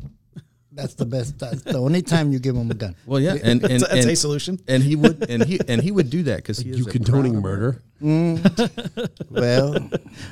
That's 0.75 0.95
the 0.95 1.07
best. 1.07 1.39
That's 1.39 1.63
the 1.63 1.79
only 1.79 2.03
time 2.03 2.33
you 2.33 2.39
give 2.41 2.55
them 2.55 2.71
a 2.71 2.75
gun. 2.75 2.97
Well, 3.07 3.21
yeah, 3.21 3.33
and 3.35 3.43
and, 3.43 3.61
That's, 3.63 3.83
that's 3.83 3.93
and, 4.03 4.11
a 4.11 4.17
solution. 4.17 4.59
and 4.67 4.83
he 4.83 4.97
would 4.97 5.31
and 5.31 5.45
he 5.45 5.61
and 5.69 5.81
he 5.81 5.91
would 5.93 6.11
do 6.11 6.23
that 6.25 6.37
because 6.39 6.65
You 6.65 6.85
condoning 6.85 7.33
proud 7.41 7.43
murder? 7.43 7.83
Well, 9.31 9.89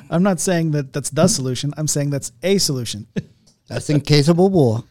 I'm 0.09 0.23
not 0.23 0.39
saying 0.39 0.71
that 0.71 0.93
that's 0.93 1.09
the 1.09 1.27
solution. 1.27 1.73
I'm 1.77 1.87
saying 1.87 2.09
that's 2.11 2.31
a 2.43 2.57
solution. 2.57 3.07
that's 3.67 3.89
in 3.89 4.01
case 4.01 4.27
of 4.27 4.39
a 4.39 4.45
war. 4.45 4.83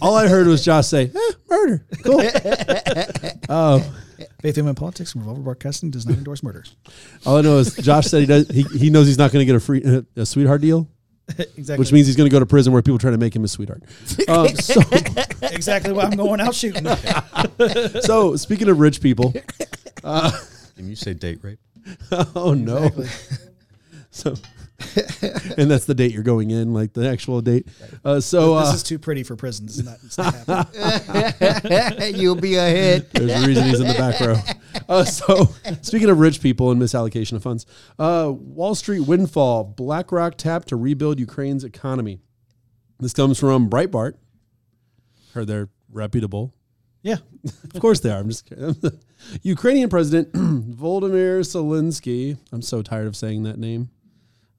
All 0.00 0.16
I 0.16 0.28
heard 0.28 0.46
was 0.46 0.64
Josh 0.64 0.86
say, 0.86 1.10
eh, 1.14 1.32
murder. 1.48 1.84
Cool. 2.02 2.22
Oh, 3.48 3.84
Faith 4.40 4.56
Human 4.56 4.74
Politics 4.74 5.12
from 5.12 5.20
Revolver 5.22 5.42
Broadcasting 5.42 5.90
does 5.90 6.06
not 6.06 6.16
endorse 6.16 6.42
murder. 6.42 6.64
all 7.26 7.36
I 7.36 7.42
know 7.42 7.58
is 7.58 7.74
Josh 7.76 8.06
said 8.06 8.20
he 8.20 8.26
does. 8.26 8.48
He, 8.48 8.62
he 8.78 8.90
knows 8.90 9.06
he's 9.06 9.18
not 9.18 9.30
going 9.32 9.42
to 9.42 9.46
get 9.46 9.56
a 9.56 9.60
free 9.60 9.82
uh, 9.84 10.02
a 10.16 10.24
sweetheart 10.24 10.60
deal, 10.62 10.88
exactly. 11.56 11.76
which 11.78 11.92
means 11.92 12.06
he's 12.06 12.16
going 12.16 12.28
to 12.28 12.32
go 12.32 12.40
to 12.40 12.46
prison 12.46 12.72
where 12.72 12.82
people 12.82 12.98
try 12.98 13.10
to 13.10 13.18
make 13.18 13.34
him 13.34 13.44
a 13.44 13.48
sweetheart. 13.48 13.82
Um, 14.28 14.48
so, 14.48 14.80
exactly 15.42 15.92
why 15.92 16.04
I'm 16.04 16.16
going 16.16 16.40
out 16.40 16.54
shooting. 16.54 16.86
so 18.02 18.36
speaking 18.36 18.68
of 18.68 18.78
rich 18.78 19.00
people, 19.00 19.32
Can 20.02 20.88
you 20.88 20.94
say 20.96 21.14
date 21.14 21.40
rape? 21.42 21.58
oh 22.36 22.54
no. 22.54 22.90
So, 24.10 24.34
and 25.58 25.70
that's 25.70 25.84
the 25.84 25.94
date 25.94 26.12
you're 26.12 26.22
going 26.22 26.50
in, 26.50 26.72
like 26.72 26.92
the 26.92 27.08
actual 27.08 27.40
date. 27.40 27.68
Uh, 28.04 28.20
so 28.20 28.58
this 28.58 28.70
uh, 28.70 28.74
is 28.74 28.82
too 28.82 28.98
pretty 28.98 29.22
for 29.22 29.36
prison. 29.36 29.66
This 29.66 29.78
is 29.78 29.84
not, 29.84 29.98
it's 30.02 30.18
not 30.18 30.34
happening. 30.34 32.14
You'll 32.20 32.34
be 32.34 32.56
a 32.56 32.68
hit. 32.68 33.12
There's 33.12 33.42
a 33.42 33.46
reason 33.46 33.64
he's 33.64 33.80
in 33.80 33.88
the 33.88 33.94
back 33.94 34.20
row. 34.20 34.36
Uh, 34.88 35.04
so, 35.04 35.50
speaking 35.82 36.08
of 36.08 36.18
rich 36.18 36.40
people 36.40 36.70
and 36.70 36.80
misallocation 36.80 37.34
of 37.34 37.42
funds, 37.42 37.66
uh, 37.98 38.32
Wall 38.32 38.74
Street 38.74 39.00
windfall, 39.00 39.64
BlackRock 39.64 40.36
tapped 40.36 40.68
to 40.68 40.76
rebuild 40.76 41.20
Ukraine's 41.20 41.64
economy. 41.64 42.20
This 42.98 43.12
comes 43.12 43.38
from 43.38 43.68
Breitbart. 43.68 44.14
Heard 45.34 45.46
they're 45.46 45.68
reputable. 45.92 46.54
Yeah. 47.02 47.16
Of 47.74 47.80
course 47.80 48.00
they 48.00 48.10
are. 48.10 48.18
I'm 48.18 48.28
just 48.28 48.46
kidding. 48.46 48.76
Ukrainian 49.42 49.88
President 49.88 50.32
Volodymyr 50.34 51.40
Zelensky. 51.40 52.36
I'm 52.52 52.62
so 52.62 52.82
tired 52.82 53.06
of 53.06 53.16
saying 53.16 53.44
that 53.44 53.58
name. 53.58 53.90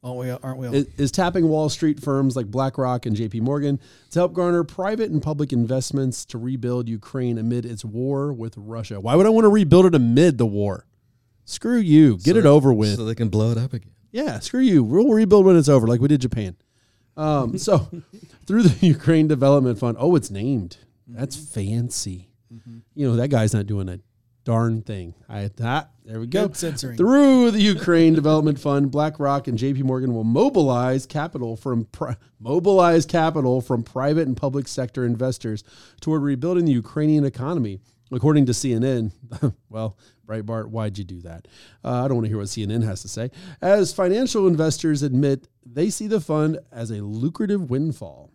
Oh, 0.03 0.14
we 0.15 0.32
aren't 0.32 0.57
we 0.57 0.68
all? 0.68 0.73
is, 0.73 0.88
is 0.98 1.11
tapping 1.11 1.48
Wall 1.48 1.69
Street 1.69 1.99
firms 2.02 2.36
like 2.36 2.48
BlackRock 2.48 3.06
and 3.06 3.15
JP 3.15 3.41
Morgan 3.41 3.80
to 4.10 4.19
help 4.19 4.34
garner 4.34 4.64
private 4.64 5.11
and 5.11 5.22
public 5.22 5.53
investments 5.53 6.26
to 6.26 6.40
rebuild 6.40 6.90
Ukraine 6.90 7.38
amid 7.38 7.65
its 7.65 7.86
war 7.86 8.34
with 8.34 8.56
Russia. 8.57 8.99
Why 8.99 9.15
would 9.15 9.28
I 9.28 9.30
want 9.30 9.45
to 9.45 9.49
rebuild 9.49 9.86
it 9.86 9.94
amid 9.95 10.40
the 10.40 10.45
war? 10.48 10.88
Screw 11.45 11.78
you. 11.78 12.18
Get 12.18 12.34
So 12.34 12.40
it 12.40 12.45
over 12.48 12.73
with. 12.73 12.95
so 12.95 13.06
they 13.06 13.14
can 13.15 13.30
blow 13.30 13.52
it 13.52 13.57
up 13.60 13.73
again. 13.73 13.91
Yeah, 14.11 14.40
screw 14.40 14.60
you. 14.61 14.84
We'll 14.84 15.07
rebuild 15.10 15.45
when 15.45 15.56
it's 15.56 15.69
over, 15.69 15.86
like 15.88 16.02
we 16.02 16.07
did 16.07 16.22
Japan. 16.22 16.56
Um, 17.15 17.57
so, 17.60 17.88
through 18.48 18.64
the 18.64 18.86
Ukraine 18.88 19.28
Development 19.28 19.78
Fund, 19.78 19.98
oh, 19.99 20.15
it's 20.15 20.32
named. 20.32 20.78
That's 21.07 21.36
fancy. 21.36 22.30
You 22.95 23.07
know 23.07 23.15
that 23.18 23.30
guy's 23.30 23.53
not 23.53 23.68
doing 23.68 23.88
a 23.88 23.99
darn 24.43 24.81
thing. 24.81 25.13
I 25.30 25.49
that 25.57 25.91
there 26.11 26.19
we 26.19 26.27
go. 26.27 26.47
Good 26.47 26.57
censoring. 26.57 26.97
Through 26.97 27.51
the 27.51 27.61
Ukraine 27.61 28.13
Development 28.13 28.59
Fund, 28.59 28.91
BlackRock 28.91 29.47
and 29.47 29.57
J.P. 29.57 29.84
Morgan 29.84 30.13
will 30.13 30.23
mobilize 30.23 31.05
capital 31.05 31.55
from 31.55 31.85
pri- 31.85 32.18
mobilize 32.39 33.05
capital 33.05 33.61
from 33.61 33.81
private 33.84 34.27
and 34.27 34.35
public 34.35 34.68
sector 34.68 35.05
investors 35.05 35.63
toward 36.01 36.23
rebuilding 36.23 36.65
the 36.65 36.73
Ukrainian 36.73 37.23
economy, 37.23 37.80
according 38.11 38.45
to 38.47 38.51
CNN. 38.51 39.11
well, 39.69 39.97
Breitbart, 40.27 40.68
why'd 40.68 40.97
you 40.97 41.03
do 41.03 41.22
that? 41.22 41.47
Uh, 41.84 42.03
I 42.03 42.07
don't 42.07 42.18
want 42.18 42.26
to 42.26 42.30
hear 42.30 42.39
what 42.39 42.47
CNN 42.47 42.84
has 42.84 43.01
to 43.03 43.07
say. 43.07 43.31
As 43.61 43.93
financial 43.93 44.47
investors 44.47 45.03
admit, 45.03 45.47
they 45.65 45.89
see 45.89 46.07
the 46.07 46.19
fund 46.19 46.59
as 46.72 46.91
a 46.91 46.95
lucrative 46.95 47.69
windfall. 47.69 48.31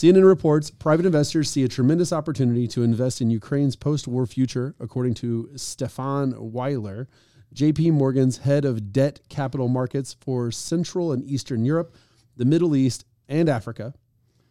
CNN 0.00 0.26
reports 0.26 0.70
private 0.70 1.04
investors 1.04 1.50
see 1.50 1.62
a 1.62 1.68
tremendous 1.68 2.10
opportunity 2.10 2.66
to 2.66 2.82
invest 2.82 3.20
in 3.20 3.28
Ukraine's 3.28 3.76
post 3.76 4.08
war 4.08 4.24
future, 4.24 4.74
according 4.80 5.12
to 5.16 5.50
Stefan 5.56 6.32
Weiler, 6.38 7.06
JP 7.54 7.92
Morgan's 7.92 8.38
head 8.38 8.64
of 8.64 8.94
debt 8.94 9.20
capital 9.28 9.68
markets 9.68 10.16
for 10.18 10.50
Central 10.50 11.12
and 11.12 11.22
Eastern 11.24 11.66
Europe, 11.66 11.94
the 12.34 12.46
Middle 12.46 12.74
East, 12.74 13.04
and 13.28 13.46
Africa. 13.50 13.92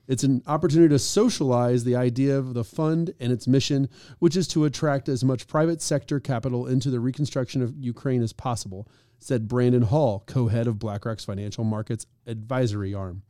It's 0.08 0.24
an 0.24 0.44
opportunity 0.46 0.90
to 0.90 1.00
socialize 1.00 1.84
the 1.84 1.96
idea 1.96 2.38
of 2.38 2.54
the 2.54 2.64
fund 2.64 3.16
and 3.20 3.32
its 3.32 3.48
mission, 3.48 3.90
which 4.20 4.38
is 4.38 4.48
to 4.50 4.66
attract 4.66 5.10
as 5.10 5.24
much 5.24 5.48
private 5.48 5.82
sector 5.82 6.20
capital 6.20 6.68
into 6.68 6.92
the 6.92 7.00
reconstruction 7.00 7.64
of 7.64 7.76
Ukraine 7.76 8.22
as 8.22 8.34
possible, 8.34 8.88
said 9.18 9.48
Brandon 9.48 9.82
Hall, 9.82 10.24
co 10.28 10.50
head 10.50 10.68
of 10.68 10.78
BlackRock's 10.78 11.26
financial 11.26 11.64
markets 11.64 12.06
advisory 12.28 12.94
arm. 12.94 13.24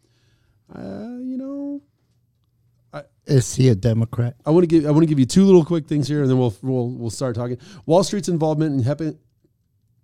Uh, 0.75 1.17
you 1.21 1.37
know, 1.37 1.81
Is 3.25 3.53
he 3.55 3.69
a 3.69 3.75
Democrat? 3.75 4.35
I 4.45 4.49
want 4.49 4.63
to 4.63 4.67
give 4.67 4.85
I 4.87 4.91
want 4.91 5.03
to 5.03 5.07
give 5.07 5.19
you 5.19 5.25
two 5.25 5.45
little 5.45 5.63
quick 5.63 5.87
things 5.87 6.07
here, 6.07 6.21
and 6.21 6.29
then 6.29 6.37
we'll 6.39 6.55
we'll 6.63 6.89
we'll 6.89 7.09
start 7.11 7.35
talking. 7.35 7.57
Wall 7.85 8.03
Street's 8.03 8.27
involvement 8.29 8.73
in 8.73 8.81
helping 8.83 9.19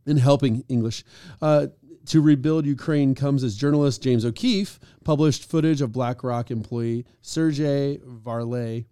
in 0.05 0.17
helping 0.17 0.63
English 0.69 1.03
uh, 1.41 1.67
to 2.05 2.21
rebuild 2.21 2.67
Ukraine 2.67 3.15
comes 3.15 3.43
as 3.43 3.55
journalist 3.55 4.03
James 4.03 4.23
O'Keefe 4.25 4.79
published 5.03 5.49
footage 5.49 5.81
of 5.81 5.91
BlackRock 5.91 6.51
employee 6.51 7.05
Sergey 7.21 7.99
Varlay, 8.05 8.85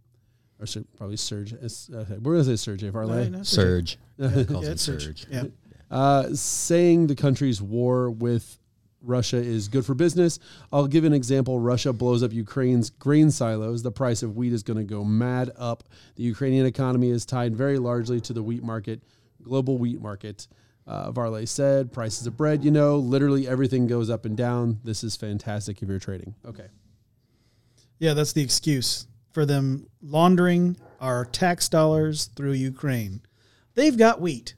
or 0.60 0.66
Ser- 0.66 0.86
probably 0.98 1.18
Serge. 1.18 1.54
it's- 1.54 1.88
Okay, 1.94 2.18
we're 2.18 2.34
gonna 2.34 2.46
say 2.46 2.56
Sergey 2.56 2.90
Varlay. 2.90 3.26
No, 3.26 3.30
no, 3.30 3.40
it's 3.42 3.50
Surge. 3.50 4.00
okay. 4.20 4.46
Calls 4.46 4.64
Yeah, 4.64 4.68
him 4.70 4.74
it's 4.74 4.82
Surge. 4.82 5.04
Surge. 5.04 5.28
Yeah. 5.30 5.44
uh, 5.92 6.34
saying 6.34 7.06
the 7.06 7.16
country's 7.16 7.62
war 7.62 8.10
with 8.10 8.58
Russia 9.04 9.38
is 9.38 9.68
good 9.68 9.86
for 9.86 9.94
business. 9.94 10.40
I'll 10.72 10.88
give 10.88 11.04
an 11.04 11.14
example. 11.14 11.60
Russia 11.60 11.94
blows 11.94 12.24
up 12.24 12.32
Ukraine's 12.32 12.90
grain 12.90 13.30
silos. 13.30 13.84
The 13.84 13.92
price 13.92 14.24
of 14.24 14.36
wheat 14.36 14.54
is 14.54 14.64
going 14.64 14.78
to 14.78 14.84
go 14.84 15.04
mad 15.04 15.52
up. 15.58 15.84
The 16.16 16.24
Ukrainian 16.24 16.66
economy 16.66 17.10
is 17.10 17.26
tied 17.26 17.56
very 17.56 17.78
largely 17.78 18.22
to 18.22 18.34
the 18.34 18.42
wheat 18.42 18.64
market, 18.64 19.02
global 19.44 19.78
wheat 19.78 20.02
market. 20.02 20.48
Uh, 20.88 21.12
Varlay 21.12 21.48
said, 21.48 21.94
prices 21.94 22.28
of 22.28 22.36
bread, 22.36 22.64
you 22.64 22.72
know, 22.72 22.98
literally 22.98 23.48
everything 23.48 23.88
goes 23.88 24.10
up 24.10 24.26
and 24.26 24.36
down. 24.36 24.80
This 24.84 25.04
is 25.04 25.16
fantastic 25.16 25.82
if 25.82 25.88
you're 25.88 26.00
trading. 26.00 26.36
Okay. 26.46 26.68
Yeah, 28.00 28.14
that's 28.14 28.34
the 28.34 28.42
excuse 28.42 29.08
for 29.32 29.46
them 29.46 29.88
laundering 30.02 30.78
our 31.00 31.26
tax 31.26 31.70
dollars 31.70 32.26
through 32.26 32.52
Ukraine. 32.54 33.22
They've 33.76 33.98
got 33.98 34.22
wheat. 34.22 34.56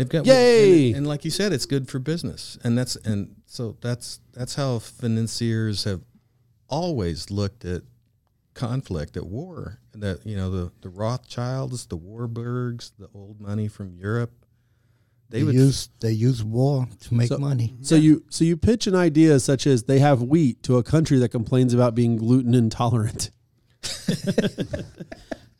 They've 0.00 0.08
got 0.08 0.24
Yay! 0.24 0.88
and, 0.88 0.96
and 0.96 1.06
like 1.06 1.26
you 1.26 1.30
said, 1.30 1.52
it's 1.52 1.66
good 1.66 1.86
for 1.86 1.98
business, 1.98 2.56
and 2.64 2.78
that's 2.78 2.96
and 2.96 3.36
so 3.44 3.76
that's 3.82 4.20
that's 4.32 4.54
how 4.54 4.78
financiers 4.78 5.84
have 5.84 6.00
always 6.70 7.30
looked 7.30 7.66
at 7.66 7.82
conflict, 8.54 9.18
at 9.18 9.26
war. 9.26 9.78
That 9.92 10.24
you 10.24 10.36
know 10.36 10.50
the 10.50 10.72
the 10.80 10.88
Rothschilds, 10.88 11.84
the 11.84 11.98
Warburgs, 11.98 12.92
the 12.98 13.10
old 13.12 13.42
money 13.42 13.68
from 13.68 13.92
Europe. 13.94 14.32
They 15.28 15.40
They 15.40 15.44
would 15.44 15.54
use 15.54 15.90
they 16.00 16.12
use 16.12 16.42
war 16.42 16.88
to 17.00 17.14
make 17.14 17.28
So- 17.28 17.36
money. 17.36 17.76
So 17.82 17.94
you 17.94 18.24
so 18.30 18.42
you 18.46 18.56
pitch 18.56 18.86
an 18.86 18.94
idea 18.94 19.38
such 19.38 19.66
as 19.66 19.82
they 19.82 19.98
have 19.98 20.22
wheat 20.22 20.62
to 20.62 20.78
a 20.78 20.82
country 20.82 21.18
that 21.18 21.28
complains 21.28 21.74
about 21.74 21.94
being 21.94 22.16
gluten 22.16 22.54
intolerant. 22.54 23.32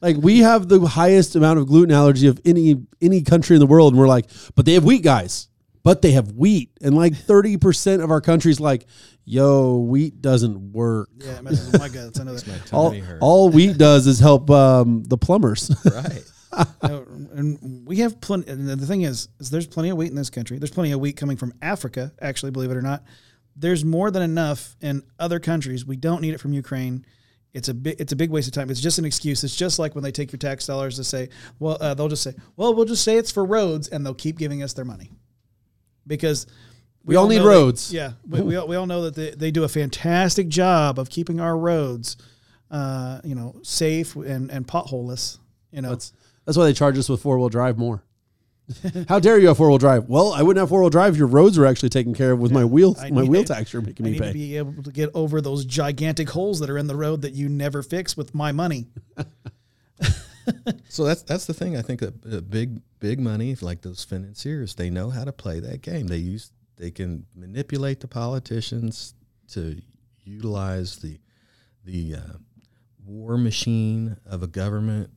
like 0.01 0.17
we 0.17 0.39
have 0.39 0.69
the 0.69 0.81
highest 0.81 1.37
amount 1.37 1.59
of 1.59 1.67
gluten 1.67 1.95
allergy 1.95 2.27
of 2.27 2.41
any 2.45 2.77
any 3.01 3.23
country 3.23 3.57
in 3.57 3.61
the 3.61 3.67
world, 3.67 3.93
and 3.93 4.01
we're 4.01 4.09
like, 4.09 4.31
but 4.55 4.65
they 4.67 4.75
have 4.75 4.85
wheat, 4.85 5.03
guys. 5.03 5.49
But 5.83 6.03
they 6.03 6.13
have 6.13 6.33
wheat, 6.33 6.71
and 6.83 6.95
like 6.95 7.17
thirty 7.27 7.57
percent 7.57 8.03
of 8.03 8.11
our 8.11 8.21
country's 8.21 8.61
like, 8.61 8.87
yo, 9.25 9.79
wheat 9.79 10.21
doesn't 10.21 10.73
work. 10.73 11.09
Yeah, 11.19 11.39
it 11.39 11.43
messes 11.43 11.71
with 11.71 11.81
my 11.81 11.89
guts. 11.89 12.19
I 12.21 12.25
know 12.25 12.35
that. 12.35 12.73
All, 12.73 12.95
all 13.21 13.49
wheat 13.51 13.79
does 13.79 14.07
is 14.07 14.19
help 14.19 14.51
um, 14.51 15.05
the 15.05 15.17
plumbers. 15.17 15.71
right. 15.93 16.23
And 16.83 17.87
we 17.87 17.99
have 17.99 18.21
plenty. 18.21 18.51
And 18.51 18.69
the 18.69 18.85
thing 18.85 19.03
is, 19.03 19.29
is 19.39 19.51
there's 19.51 19.69
plenty 19.69 19.91
of 19.91 19.97
wheat 19.97 20.11
in 20.11 20.17
this 20.17 20.31
country. 20.31 20.59
There's 20.59 20.73
plenty 20.73 20.91
of 20.91 20.99
wheat 20.99 21.17
coming 21.17 21.37
from 21.37 21.55
Africa. 21.63 22.13
Actually, 22.21 22.51
believe 22.51 22.73
it 22.73 22.77
or 22.77 22.83
not, 22.83 23.05
there's 23.55 23.85
more 23.85 24.11
than 24.11 24.23
enough 24.23 24.75
in 24.81 25.05
other 25.21 25.39
countries. 25.39 25.87
We 25.87 25.95
don't 25.97 26.21
need 26.21 26.35
it 26.35 26.39
from 26.39 26.53
Ukraine. 26.53 27.07
It's 27.53 27.69
a 27.69 27.75
big, 27.75 28.01
it's 28.01 28.13
a 28.13 28.17
big 28.17 28.31
waste 28.31 28.47
of 28.49 28.55
time. 28.55 28.71
It's 28.71 28.81
just 28.81 28.99
an 28.99 29.05
excuse. 29.05 29.43
It's 29.43 29.57
just 29.57 29.79
like 29.79 29.95
when 29.97 30.05
they 30.05 30.13
take 30.13 30.31
your 30.33 30.39
tax 30.39 30.67
dollars 30.67 30.97
to 30.97 31.05
say, 31.05 31.29
well, 31.59 31.77
uh, 31.81 31.95
they'll 31.95 32.09
just 32.09 32.23
say, 32.23 32.35
well, 32.57 32.75
we'll 32.75 32.85
just 32.85 33.03
say 33.03 33.17
it's 33.17 33.31
for 33.33 33.45
roads, 33.45 33.89
and 33.89 34.07
they'll 34.07 34.15
keep 34.15 34.39
giving 34.39 34.63
us 34.63 34.73
their 34.73 34.85
money 34.85 35.11
because 36.07 36.47
We 37.05 37.17
all 37.17 37.27
need 37.27 37.39
know 37.39 37.45
that- 37.45 37.49
roads. 37.49 37.93
yeah, 37.93 38.13
we, 38.29 38.41
we, 38.41 38.57
all, 38.57 38.69
we 38.69 38.77
all 38.77 38.87
know 38.87 39.03
that 39.03 39.15
they, 39.17 39.31
they 39.31 39.51
do 39.51 39.65
a 39.65 39.69
fantastic 39.69 40.49
job 40.49 40.99
of 40.99 41.11
keeping 41.11 41.41
our 41.41 41.57
roads, 41.59 42.17
uh, 42.71 43.21
you 43.25 43.35
know, 43.35 43.57
safe 43.63 44.15
and 44.17 44.51
and 44.51 44.67
potholeless. 44.67 45.39
You 45.73 45.83
know, 45.83 45.91
That's 45.91 46.13
that's 46.45 46.57
why 46.57 46.65
they 46.65 46.73
charge 46.73 46.99
us 46.99 47.09
with 47.09 47.21
four 47.23 47.39
wheel 47.39 47.49
drive 47.49 47.79
more. 47.79 48.03
How 49.09 49.19
dare 49.19 49.39
you 49.39 49.49
have 49.49 49.57
four 49.57 49.69
wheel 49.69 49.79
drive? 49.79 50.09
Well, 50.09 50.33
I 50.33 50.43
wouldn't 50.43 50.61
have 50.61 50.69
four 50.69 50.81
wheel 50.81 50.91
drive 50.91 51.15
if 51.15 51.19
your 51.19 51.27
roads 51.27 51.59
were 51.59 51.67
actually 51.67 51.89
taken 51.89 52.15
care 52.15 52.33
of 52.33 52.39
with 52.39 52.53
my 52.53 52.65
wheel 52.65 52.97
I 53.01 53.11
my 53.11 53.23
need 53.23 53.31
wheel 53.31 53.41
it. 53.43 53.47
tax 53.49 53.73
you're 53.73 53.83
making 53.83 54.07
I 54.07 54.11
me 54.11 54.19
need 54.19 54.27
to 54.27 54.33
be 54.33 54.57
able 54.57 54.83
to 54.83 54.93
get 54.93 55.11
over 55.15 55.41
those 55.41 55.65
gigantic 55.65 56.31
holes 56.31 56.61
that 56.61 56.71
are 56.71 56.79
in 56.79 56.87
the 56.87 56.97
road 56.97 57.23
that 57.23 57.33
you 57.33 57.49
never 57.49 57.83
fix 57.83 58.17
with 58.17 58.35
my 58.35 58.53
money. 58.53 58.87
So 60.89 61.05
that's 61.05 61.23
that's 61.23 61.47
the 61.47 61.55
thing. 61.55 61.77
I 61.77 61.83
think 61.83 62.01
that 62.01 62.15
uh, 62.27 62.41
big 62.41 62.81
big 62.99 63.21
money, 63.21 63.55
like 63.61 63.83
those 63.83 64.03
financiers, 64.05 64.75
they 64.75 64.91
know 64.91 65.11
how 65.11 65.25
to 65.25 65.33
play 65.33 65.61
that 65.61 65.83
game. 65.83 66.09
They 66.09 66.17
use 66.17 66.51
they 66.77 66.91
can 66.91 67.27
manipulate 67.37 68.01
the 68.01 68.09
politicians 68.09 69.15
to 69.53 69.81
utilize 70.25 70.97
the 70.97 71.21
the 71.85 72.17
uh, 72.17 72.39
war 73.05 73.37
machine 73.39 74.17
of 74.27 74.43
a 74.43 74.47
government, 74.47 75.11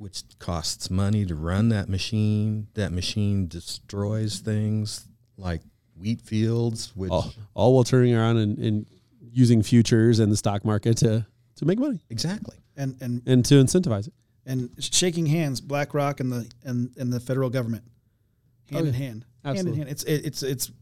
which 0.00 0.22
costs 0.38 0.90
money 0.90 1.26
to 1.26 1.34
run 1.34 1.68
that 1.68 1.88
machine. 1.88 2.66
That 2.74 2.90
machine 2.90 3.46
destroys 3.48 4.38
things 4.38 5.04
like 5.36 5.60
wheat 5.98 6.22
fields, 6.22 6.92
which 6.96 7.10
all, 7.10 7.32
all 7.54 7.74
while 7.74 7.84
turning 7.84 8.14
around 8.14 8.38
and, 8.38 8.58
and 8.58 8.86
using 9.20 9.62
futures 9.62 10.18
and 10.18 10.32
the 10.32 10.36
stock 10.36 10.64
market 10.64 10.96
to 10.98 11.26
to 11.56 11.64
make 11.66 11.78
money 11.78 12.00
exactly. 12.08 12.56
and 12.76 12.96
and 13.02 13.22
and 13.26 13.44
to 13.44 13.54
incentivize 13.62 14.06
it. 14.08 14.14
and 14.46 14.70
shaking 14.80 15.26
hands, 15.26 15.60
BlackRock 15.60 16.20
and 16.20 16.32
the 16.32 16.50
and, 16.64 16.90
and 16.96 17.12
the 17.12 17.20
federal 17.20 17.50
government, 17.50 17.84
oh, 18.72 18.76
hand 18.76 18.86
Oh, 18.86 18.88
in 18.88 18.94
yeah. 18.94 18.98
hand, 19.06 19.24
hand 19.44 19.68
in 19.68 19.74
hand. 19.74 19.88
It's 19.90 20.02
it, 20.04 20.24
it's 20.24 20.42
it's 20.42 20.72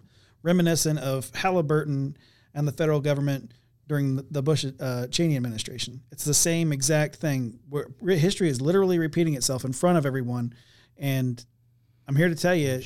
reminiscent 0.44 1.00
of 1.00 1.30
Halliburton 1.34 2.16
and 2.54 2.68
the 2.68 2.72
federal 2.72 3.00
government 3.00 3.50
during 3.88 4.16
the- 4.16 4.26
the 4.30 4.42
Bush 4.42 4.64
uh, 4.78 5.06
Cheney 5.08 5.36
administration. 5.36 6.02
It's 6.12 6.24
the 6.24 6.34
same 6.34 6.72
exact 6.72 7.16
thing. 7.16 7.58
History 8.06 8.48
is 8.48 8.60
literally 8.60 8.98
repeating 8.98 9.34
itself 9.34 9.64
in 9.64 9.72
front 9.72 9.98
of 9.98 10.06
everyone, 10.06 10.54
and 10.96 11.44
I'm 12.06 12.14
here 12.16 12.28
to 12.28 12.34
tell 12.34 12.54
you, 12.54 12.80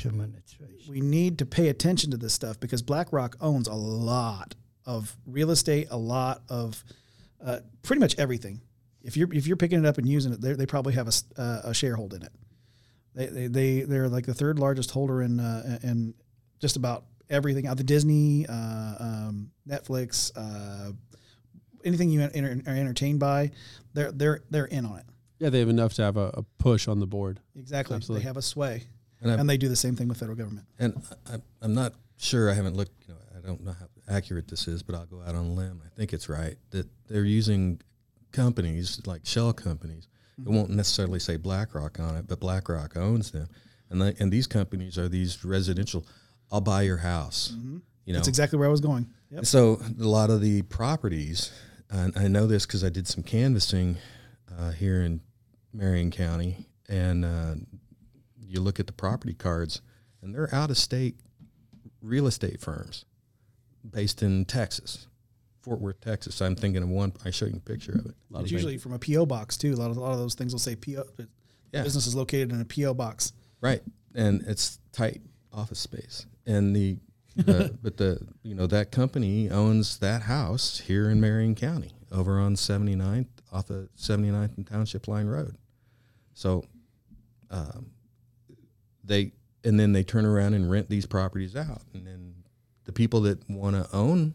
we 0.88 1.00
need 1.00 1.38
to 1.38 1.46
pay 1.46 1.68
attention 1.68 2.10
to 2.12 2.16
this 2.16 2.32
stuff 2.32 2.58
because 2.58 2.82
BlackRock 2.82 3.36
owns 3.40 3.68
a 3.68 3.74
lot 3.74 4.54
of 4.86 5.16
real 5.26 5.50
estate, 5.50 5.88
a 5.90 5.96
lot 5.96 6.42
of 6.48 6.82
uh, 7.44 7.60
pretty 7.82 8.00
much 8.00 8.18
everything. 8.18 8.60
If 9.02 9.16
you're 9.16 9.32
if 9.32 9.46
you're 9.46 9.56
picking 9.56 9.78
it 9.80 9.86
up 9.86 9.98
and 9.98 10.08
using 10.08 10.32
it, 10.32 10.40
they 10.40 10.52
they 10.54 10.66
probably 10.66 10.94
have 10.94 11.08
a, 11.08 11.40
uh, 11.40 11.60
a 11.64 11.70
sharehold 11.70 12.14
in 12.14 12.22
it. 12.22 12.32
They, 13.14 13.26
they 13.26 13.46
they 13.48 13.80
they're 13.82 14.08
like 14.08 14.26
the 14.26 14.34
third 14.34 14.58
largest 14.58 14.90
holder 14.92 15.22
in 15.22 15.38
uh, 15.40 15.78
in 15.82 16.14
just 16.60 16.76
about 16.76 17.04
everything 17.32 17.66
out 17.66 17.76
the 17.78 17.82
Disney, 17.84 18.46
uh, 18.48 18.52
um, 19.00 19.50
Netflix, 19.68 20.30
uh, 20.36 20.92
anything 21.84 22.10
you 22.10 22.20
enter, 22.20 22.60
are 22.66 22.76
entertained 22.76 23.18
by, 23.18 23.50
they're 23.94 24.12
they're 24.12 24.40
they're 24.50 24.66
in 24.66 24.84
on 24.84 24.98
it. 24.98 25.06
Yeah, 25.38 25.50
they 25.50 25.58
have 25.58 25.68
enough 25.68 25.94
to 25.94 26.02
have 26.02 26.16
a, 26.16 26.30
a 26.34 26.42
push 26.58 26.86
on 26.86 27.00
the 27.00 27.06
board. 27.06 27.40
Exactly, 27.56 27.96
Absolutely. 27.96 28.22
they 28.22 28.28
have 28.28 28.36
a 28.36 28.42
sway, 28.42 28.84
And 29.20 29.32
and 29.32 29.50
they 29.50 29.56
do 29.56 29.68
the 29.68 29.76
same 29.76 29.96
thing 29.96 30.06
with 30.06 30.18
federal 30.18 30.36
government. 30.36 30.66
And 30.78 31.02
I, 31.26 31.38
I'm 31.60 31.74
not 31.74 31.94
sure. 32.18 32.50
I 32.50 32.54
haven't 32.54 32.76
looked. 32.76 32.92
You 33.08 33.14
know, 33.14 33.20
I 33.36 33.44
don't 33.44 33.64
know 33.64 33.72
how 33.72 33.86
accurate 34.08 34.46
this 34.48 34.68
is, 34.68 34.82
but 34.82 34.94
I'll 34.94 35.06
go 35.06 35.20
out 35.22 35.34
on 35.34 35.46
a 35.46 35.52
limb. 35.52 35.82
I 35.84 35.88
think 35.96 36.12
it's 36.12 36.28
right 36.28 36.56
that 36.70 36.86
they're 37.08 37.24
using 37.24 37.80
companies 38.30 39.00
like 39.06 39.26
shell 39.26 39.52
companies. 39.52 40.06
It 40.38 40.48
won't 40.48 40.70
necessarily 40.70 41.20
say 41.20 41.36
BlackRock 41.36 42.00
on 42.00 42.16
it, 42.16 42.26
but 42.26 42.40
BlackRock 42.40 42.96
owns 42.96 43.30
them, 43.30 43.48
and 43.90 44.02
they, 44.02 44.14
and 44.18 44.32
these 44.32 44.48
companies 44.48 44.98
are 44.98 45.08
these 45.08 45.44
residential. 45.44 46.04
I'll 46.52 46.60
buy 46.60 46.82
your 46.82 46.98
house. 46.98 47.52
You 48.04 48.12
know, 48.12 48.18
That's 48.18 48.28
exactly 48.28 48.58
where 48.58 48.68
I 48.68 48.70
was 48.70 48.80
going. 48.82 49.08
Yep. 49.30 49.46
so 49.46 49.80
a 49.98 50.04
lot 50.04 50.28
of 50.28 50.42
the 50.42 50.62
properties, 50.62 51.50
and 51.90 52.12
I 52.16 52.28
know 52.28 52.46
this 52.46 52.66
because 52.66 52.84
I 52.84 52.90
did 52.90 53.08
some 53.08 53.22
canvassing 53.22 53.96
uh, 54.58 54.70
here 54.72 55.00
in 55.02 55.22
Marion 55.72 56.10
County, 56.10 56.68
and 56.88 57.24
uh, 57.24 57.54
you 58.38 58.60
look 58.60 58.78
at 58.78 58.86
the 58.86 58.92
property 58.92 59.32
cards, 59.32 59.80
and 60.20 60.34
they're 60.34 60.54
out 60.54 60.70
of 60.70 60.76
state 60.76 61.16
real 62.02 62.26
estate 62.26 62.60
firms 62.60 63.06
based 63.88 64.22
in 64.22 64.44
Texas, 64.44 65.06
Fort 65.62 65.80
Worth, 65.80 66.00
Texas. 66.00 66.40
I'm 66.42 66.54
thinking 66.56 66.82
of 66.82 66.90
one. 66.90 67.14
I 67.24 67.30
showed 67.30 67.50
you 67.50 67.56
a 67.56 67.60
picture 67.60 67.92
of 67.92 68.06
it. 68.06 68.14
It's 68.34 68.50
usually 68.50 68.76
from 68.76 68.92
a 68.92 68.98
PO 68.98 69.24
box 69.26 69.56
too. 69.56 69.72
A 69.72 69.76
lot 69.76 69.90
of 69.90 69.96
a 69.96 70.00
lot 70.00 70.12
of 70.12 70.18
those 70.18 70.34
things 70.34 70.52
will 70.52 70.60
say 70.60 70.76
PO. 70.76 71.04
Yeah. 71.72 71.82
Business 71.84 72.06
is 72.06 72.14
located 72.14 72.52
in 72.52 72.60
a 72.60 72.64
PO 72.66 72.92
box. 72.94 73.32
Right, 73.62 73.80
and 74.14 74.42
it's 74.46 74.78
tight 74.92 75.22
office 75.52 75.78
space, 75.78 76.26
and 76.46 76.74
the, 76.74 76.98
the 77.36 77.76
but 77.82 77.96
the 77.96 78.20
you 78.42 78.54
know 78.54 78.66
that 78.66 78.90
company 78.92 79.50
owns 79.50 79.98
that 79.98 80.22
house 80.22 80.80
here 80.80 81.08
in 81.10 81.20
Marion 81.20 81.54
County, 81.54 81.92
over 82.10 82.38
on 82.38 82.54
79th 82.54 83.26
off 83.52 83.68
of 83.70 83.88
79th 83.98 84.56
and 84.56 84.66
Township 84.66 85.06
Line 85.08 85.26
Road. 85.26 85.56
So, 86.34 86.64
um, 87.50 87.90
they 89.04 89.32
and 89.64 89.78
then 89.78 89.92
they 89.92 90.02
turn 90.02 90.24
around 90.24 90.54
and 90.54 90.70
rent 90.70 90.88
these 90.88 91.06
properties 91.06 91.54
out, 91.54 91.82
and 91.94 92.06
then 92.06 92.34
the 92.84 92.92
people 92.92 93.20
that 93.22 93.48
want 93.48 93.76
to 93.76 93.86
own, 93.94 94.34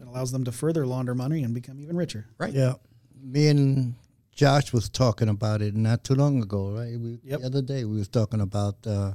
It 0.00 0.06
allows 0.06 0.32
them 0.32 0.44
to 0.44 0.52
further 0.52 0.86
launder 0.86 1.14
money 1.14 1.42
and 1.44 1.54
become 1.54 1.78
even 1.80 1.96
richer. 1.96 2.26
right? 2.38 2.52
Yeah, 2.52 2.74
me 3.22 3.48
and 3.48 3.94
Josh 4.34 4.72
was 4.72 4.88
talking 4.88 5.28
about 5.28 5.60
it 5.62 5.74
not 5.76 6.02
too 6.04 6.14
long 6.14 6.42
ago, 6.42 6.70
right? 6.70 6.98
We, 6.98 7.20
Yep. 7.22 7.40
The 7.40 7.46
other 7.46 7.62
day 7.62 7.84
we 7.84 7.98
was 7.98 8.08
talking 8.08 8.40
about 8.40 8.76
uh, 8.86 9.12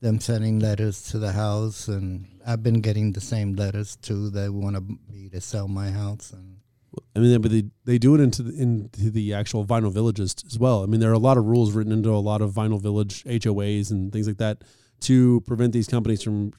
them 0.00 0.20
sending 0.20 0.58
letters 0.58 1.02
to 1.10 1.18
the 1.18 1.32
house, 1.32 1.88
and 1.88 2.26
I've 2.46 2.62
been 2.62 2.80
getting 2.80 3.12
the 3.12 3.20
same 3.20 3.54
letters 3.54 3.96
too. 3.96 4.30
They 4.30 4.48
want 4.48 4.76
me 5.10 5.28
to 5.30 5.40
sell 5.40 5.68
my 5.68 5.90
house, 5.90 6.32
and 6.32 6.58
I 7.14 7.18
mean, 7.18 7.40
but 7.40 7.50
they, 7.50 7.64
they 7.84 7.98
do 7.98 8.14
it 8.14 8.20
into 8.20 8.42
the, 8.42 8.60
into 8.60 9.10
the 9.10 9.34
actual 9.34 9.64
vinyl 9.64 9.92
villages 9.92 10.34
as 10.46 10.58
well. 10.58 10.82
I 10.82 10.86
mean, 10.86 11.00
there 11.00 11.10
are 11.10 11.14
a 11.14 11.18
lot 11.18 11.38
of 11.38 11.44
rules 11.46 11.72
written 11.72 11.92
into 11.92 12.10
a 12.10 12.16
lot 12.16 12.42
of 12.42 12.52
vinyl 12.52 12.80
village 12.80 13.24
HOAs 13.24 13.90
and 13.90 14.12
things 14.12 14.26
like 14.26 14.38
that 14.38 14.62
to 15.00 15.40
prevent 15.42 15.72
these 15.72 15.88
companies 15.88 16.22
from 16.22 16.52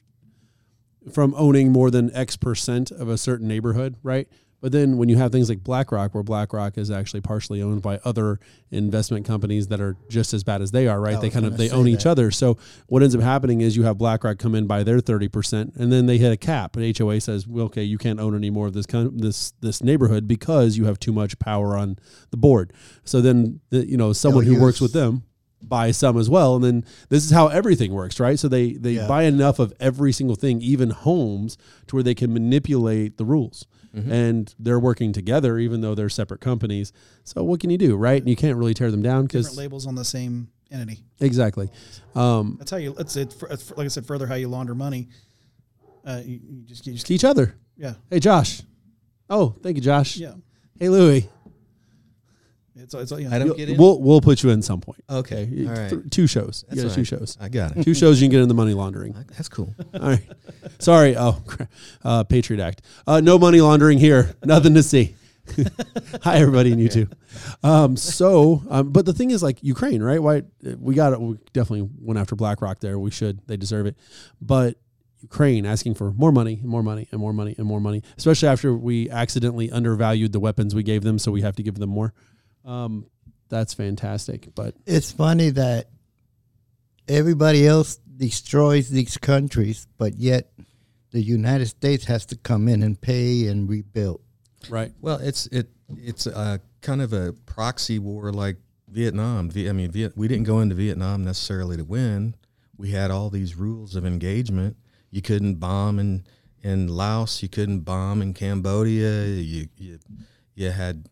from 1.12 1.34
owning 1.36 1.72
more 1.72 1.90
than 1.90 2.14
X 2.14 2.36
percent 2.36 2.90
of 2.90 3.08
a 3.08 3.16
certain 3.16 3.48
neighborhood, 3.48 3.96
right? 4.02 4.28
But 4.60 4.72
then 4.72 4.96
when 4.96 5.08
you 5.08 5.16
have 5.16 5.30
things 5.30 5.48
like 5.48 5.62
BlackRock, 5.62 6.14
where 6.14 6.24
BlackRock 6.24 6.76
is 6.78 6.90
actually 6.90 7.20
partially 7.20 7.62
owned 7.62 7.80
by 7.80 8.00
other 8.04 8.40
investment 8.72 9.24
companies 9.24 9.68
that 9.68 9.80
are 9.80 9.96
just 10.08 10.34
as 10.34 10.42
bad 10.42 10.62
as 10.62 10.72
they 10.72 10.88
are, 10.88 11.00
right? 11.00 11.20
They 11.20 11.30
kind 11.30 11.46
of 11.46 11.56
they 11.56 11.70
own 11.70 11.86
each 11.86 12.06
other. 12.06 12.32
So 12.32 12.58
what 12.88 13.02
ends 13.02 13.14
up 13.14 13.20
happening 13.22 13.60
is 13.60 13.76
you 13.76 13.84
have 13.84 13.98
BlackRock 13.98 14.38
come 14.38 14.56
in 14.56 14.66
by 14.66 14.82
their 14.82 14.98
thirty 15.00 15.28
percent, 15.28 15.74
and 15.76 15.92
then 15.92 16.06
they 16.06 16.18
hit 16.18 16.32
a 16.32 16.36
cap. 16.36 16.76
And 16.76 16.96
HOA 16.98 17.20
says, 17.20 17.46
"Well, 17.46 17.66
okay, 17.66 17.84
you 17.84 17.98
can't 17.98 18.18
own 18.18 18.34
any 18.34 18.50
more 18.50 18.66
of 18.66 18.72
this 18.72 18.86
con- 18.86 19.16
this 19.16 19.52
this 19.60 19.80
neighborhood 19.82 20.26
because 20.26 20.76
you 20.76 20.86
have 20.86 20.98
too 20.98 21.12
much 21.12 21.38
power 21.38 21.76
on 21.76 21.96
the 22.30 22.36
board." 22.36 22.72
So 23.04 23.20
then, 23.20 23.60
the, 23.70 23.86
you 23.88 23.96
know, 23.96 24.12
someone 24.12 24.44
who 24.44 24.60
works 24.60 24.80
with 24.80 24.92
them 24.92 25.22
buy 25.62 25.90
some 25.90 26.16
as 26.16 26.30
well, 26.30 26.54
and 26.56 26.64
then 26.64 26.84
this 27.08 27.24
is 27.24 27.30
how 27.30 27.48
everything 27.48 27.92
works, 27.92 28.18
right? 28.18 28.38
So 28.38 28.48
they 28.48 28.72
they 28.72 28.92
Yeah. 28.92 29.06
buy 29.06 29.22
enough 29.24 29.58
of 29.60 29.72
every 29.78 30.12
single 30.12 30.36
thing, 30.36 30.60
even 30.62 30.90
homes, 30.90 31.56
to 31.86 31.96
where 31.96 32.02
they 32.02 32.14
can 32.14 32.32
manipulate 32.32 33.18
the 33.18 33.24
rules. 33.24 33.66
And 34.10 34.54
they're 34.58 34.78
working 34.80 35.12
together, 35.12 35.58
even 35.58 35.80
though 35.80 35.94
they're 35.94 36.08
separate 36.08 36.40
companies. 36.40 36.92
So 37.24 37.42
what 37.44 37.60
can 37.60 37.70
you 37.70 37.78
do, 37.78 37.96
right? 37.96 38.20
And 38.20 38.28
you 38.28 38.36
can't 38.36 38.56
really 38.56 38.74
tear 38.74 38.90
them 38.90 39.02
down 39.02 39.24
because 39.24 39.56
labels 39.56 39.86
on 39.86 39.94
the 39.94 40.04
same 40.04 40.48
entity. 40.70 41.04
exactly. 41.20 41.70
Um, 42.14 42.56
That's 42.58 42.70
how 42.70 42.76
you. 42.76 42.94
That's 42.94 43.16
it. 43.16 43.34
Like 43.76 43.84
I 43.84 43.88
said, 43.88 44.06
further 44.06 44.26
how 44.26 44.34
you 44.34 44.48
launder 44.48 44.74
money. 44.74 45.08
Uh, 46.04 46.22
you, 46.24 46.40
you 46.48 46.62
just, 46.64 46.86
you 46.86 46.92
just 46.94 47.10
each 47.10 47.24
other. 47.24 47.54
yeah, 47.76 47.94
Hey, 48.10 48.18
Josh. 48.20 48.62
Oh, 49.28 49.54
thank 49.62 49.76
you, 49.76 49.82
Josh. 49.82 50.16
yeah. 50.16 50.32
Hey, 50.78 50.88
Louie. 50.88 51.28
It's 52.78 52.94
it's 52.94 53.10
you 53.10 53.28
know, 53.28 53.34
I 53.34 53.38
don't 53.38 53.56
get 53.56 53.68
it. 53.68 53.78
We'll 53.78 54.00
we'll 54.00 54.20
put 54.20 54.42
you 54.42 54.50
in 54.50 54.62
some 54.62 54.80
point. 54.80 55.02
Okay, 55.10 55.66
all 55.66 55.74
right. 55.74 55.90
th- 55.90 56.10
two 56.10 56.26
shows. 56.26 56.64
That's 56.68 56.82
you 56.82 56.88
got 56.88 56.94
two 56.94 57.04
shows. 57.04 57.36
I 57.40 57.48
got 57.48 57.76
it. 57.76 57.82
two 57.82 57.94
shows 57.94 58.20
you 58.20 58.26
can 58.28 58.32
get 58.32 58.42
in 58.42 58.48
the 58.48 58.54
money 58.54 58.72
laundering. 58.72 59.14
That's 59.30 59.48
cool. 59.48 59.74
All 59.94 60.00
right. 60.00 60.24
Sorry. 60.78 61.16
Oh, 61.16 61.42
uh, 62.04 62.24
Patriot 62.24 62.62
Act. 62.62 62.82
Uh, 63.06 63.20
no 63.20 63.38
money 63.38 63.60
laundering 63.60 63.98
here. 63.98 64.34
Nothing 64.44 64.74
to 64.74 64.82
see. 64.82 65.16
Hi, 66.22 66.36
everybody, 66.36 66.72
and 66.72 66.80
you 66.80 66.88
too. 66.88 67.08
Um, 67.62 67.96
so, 67.96 68.62
um, 68.68 68.92
but 68.92 69.06
the 69.06 69.12
thing 69.12 69.30
is, 69.30 69.42
like 69.42 69.62
Ukraine, 69.62 70.02
right? 70.02 70.22
Why 70.22 70.42
we 70.78 70.94
got 70.94 71.12
it? 71.12 71.20
We 71.20 71.38
definitely 71.52 71.88
went 72.00 72.18
after 72.18 72.36
BlackRock 72.36 72.80
there. 72.80 72.98
We 72.98 73.10
should. 73.10 73.40
They 73.46 73.56
deserve 73.56 73.86
it. 73.86 73.96
But 74.40 74.76
Ukraine 75.20 75.66
asking 75.66 75.94
for 75.94 76.12
more 76.12 76.32
money, 76.32 76.58
and 76.60 76.68
more 76.68 76.82
money, 76.82 77.08
and 77.10 77.20
more 77.20 77.32
money, 77.32 77.54
and 77.58 77.66
more 77.66 77.80
money, 77.80 78.02
especially 78.16 78.48
after 78.48 78.74
we 78.74 79.10
accidentally 79.10 79.70
undervalued 79.70 80.32
the 80.32 80.40
weapons 80.40 80.74
we 80.74 80.82
gave 80.82 81.02
them, 81.02 81.18
so 81.18 81.32
we 81.32 81.40
have 81.42 81.56
to 81.56 81.62
give 81.62 81.76
them 81.76 81.90
more. 81.90 82.12
Um, 82.68 83.06
that's 83.48 83.72
fantastic. 83.74 84.54
But 84.54 84.74
it's 84.86 85.10
funny 85.10 85.50
that 85.50 85.88
everybody 87.08 87.66
else 87.66 87.96
destroys 88.16 88.90
these 88.90 89.16
countries, 89.16 89.86
but 89.96 90.16
yet 90.16 90.50
the 91.10 91.22
United 91.22 91.66
States 91.66 92.04
has 92.04 92.26
to 92.26 92.36
come 92.36 92.68
in 92.68 92.82
and 92.82 93.00
pay 93.00 93.46
and 93.46 93.68
rebuild. 93.68 94.20
right, 94.68 94.92
Well, 95.00 95.18
it's 95.18 95.46
it 95.46 95.70
it's 95.96 96.26
a 96.26 96.60
kind 96.82 97.00
of 97.00 97.12
a 97.12 97.32
proxy 97.46 97.98
war 97.98 98.30
like 98.32 98.56
Vietnam. 98.90 99.50
Vi- 99.50 99.68
I 99.68 99.72
mean, 99.72 99.90
Viet, 99.90 100.16
we 100.16 100.28
didn't 100.28 100.44
go 100.44 100.60
into 100.60 100.74
Vietnam 100.74 101.24
necessarily 101.24 101.76
to 101.78 101.84
win. 101.84 102.34
We 102.76 102.90
had 102.90 103.10
all 103.10 103.30
these 103.30 103.56
rules 103.56 103.96
of 103.96 104.04
engagement. 104.04 104.76
You 105.10 105.22
couldn't 105.22 105.54
bomb 105.54 105.98
in 105.98 106.24
in 106.62 106.88
Laos. 106.88 107.42
You 107.42 107.48
couldn't 107.48 107.80
bomb 107.80 108.20
in 108.20 108.34
Cambodia. 108.34 109.24
You 109.26 109.68
you 109.78 109.98
you 110.54 110.70
had 110.70 111.06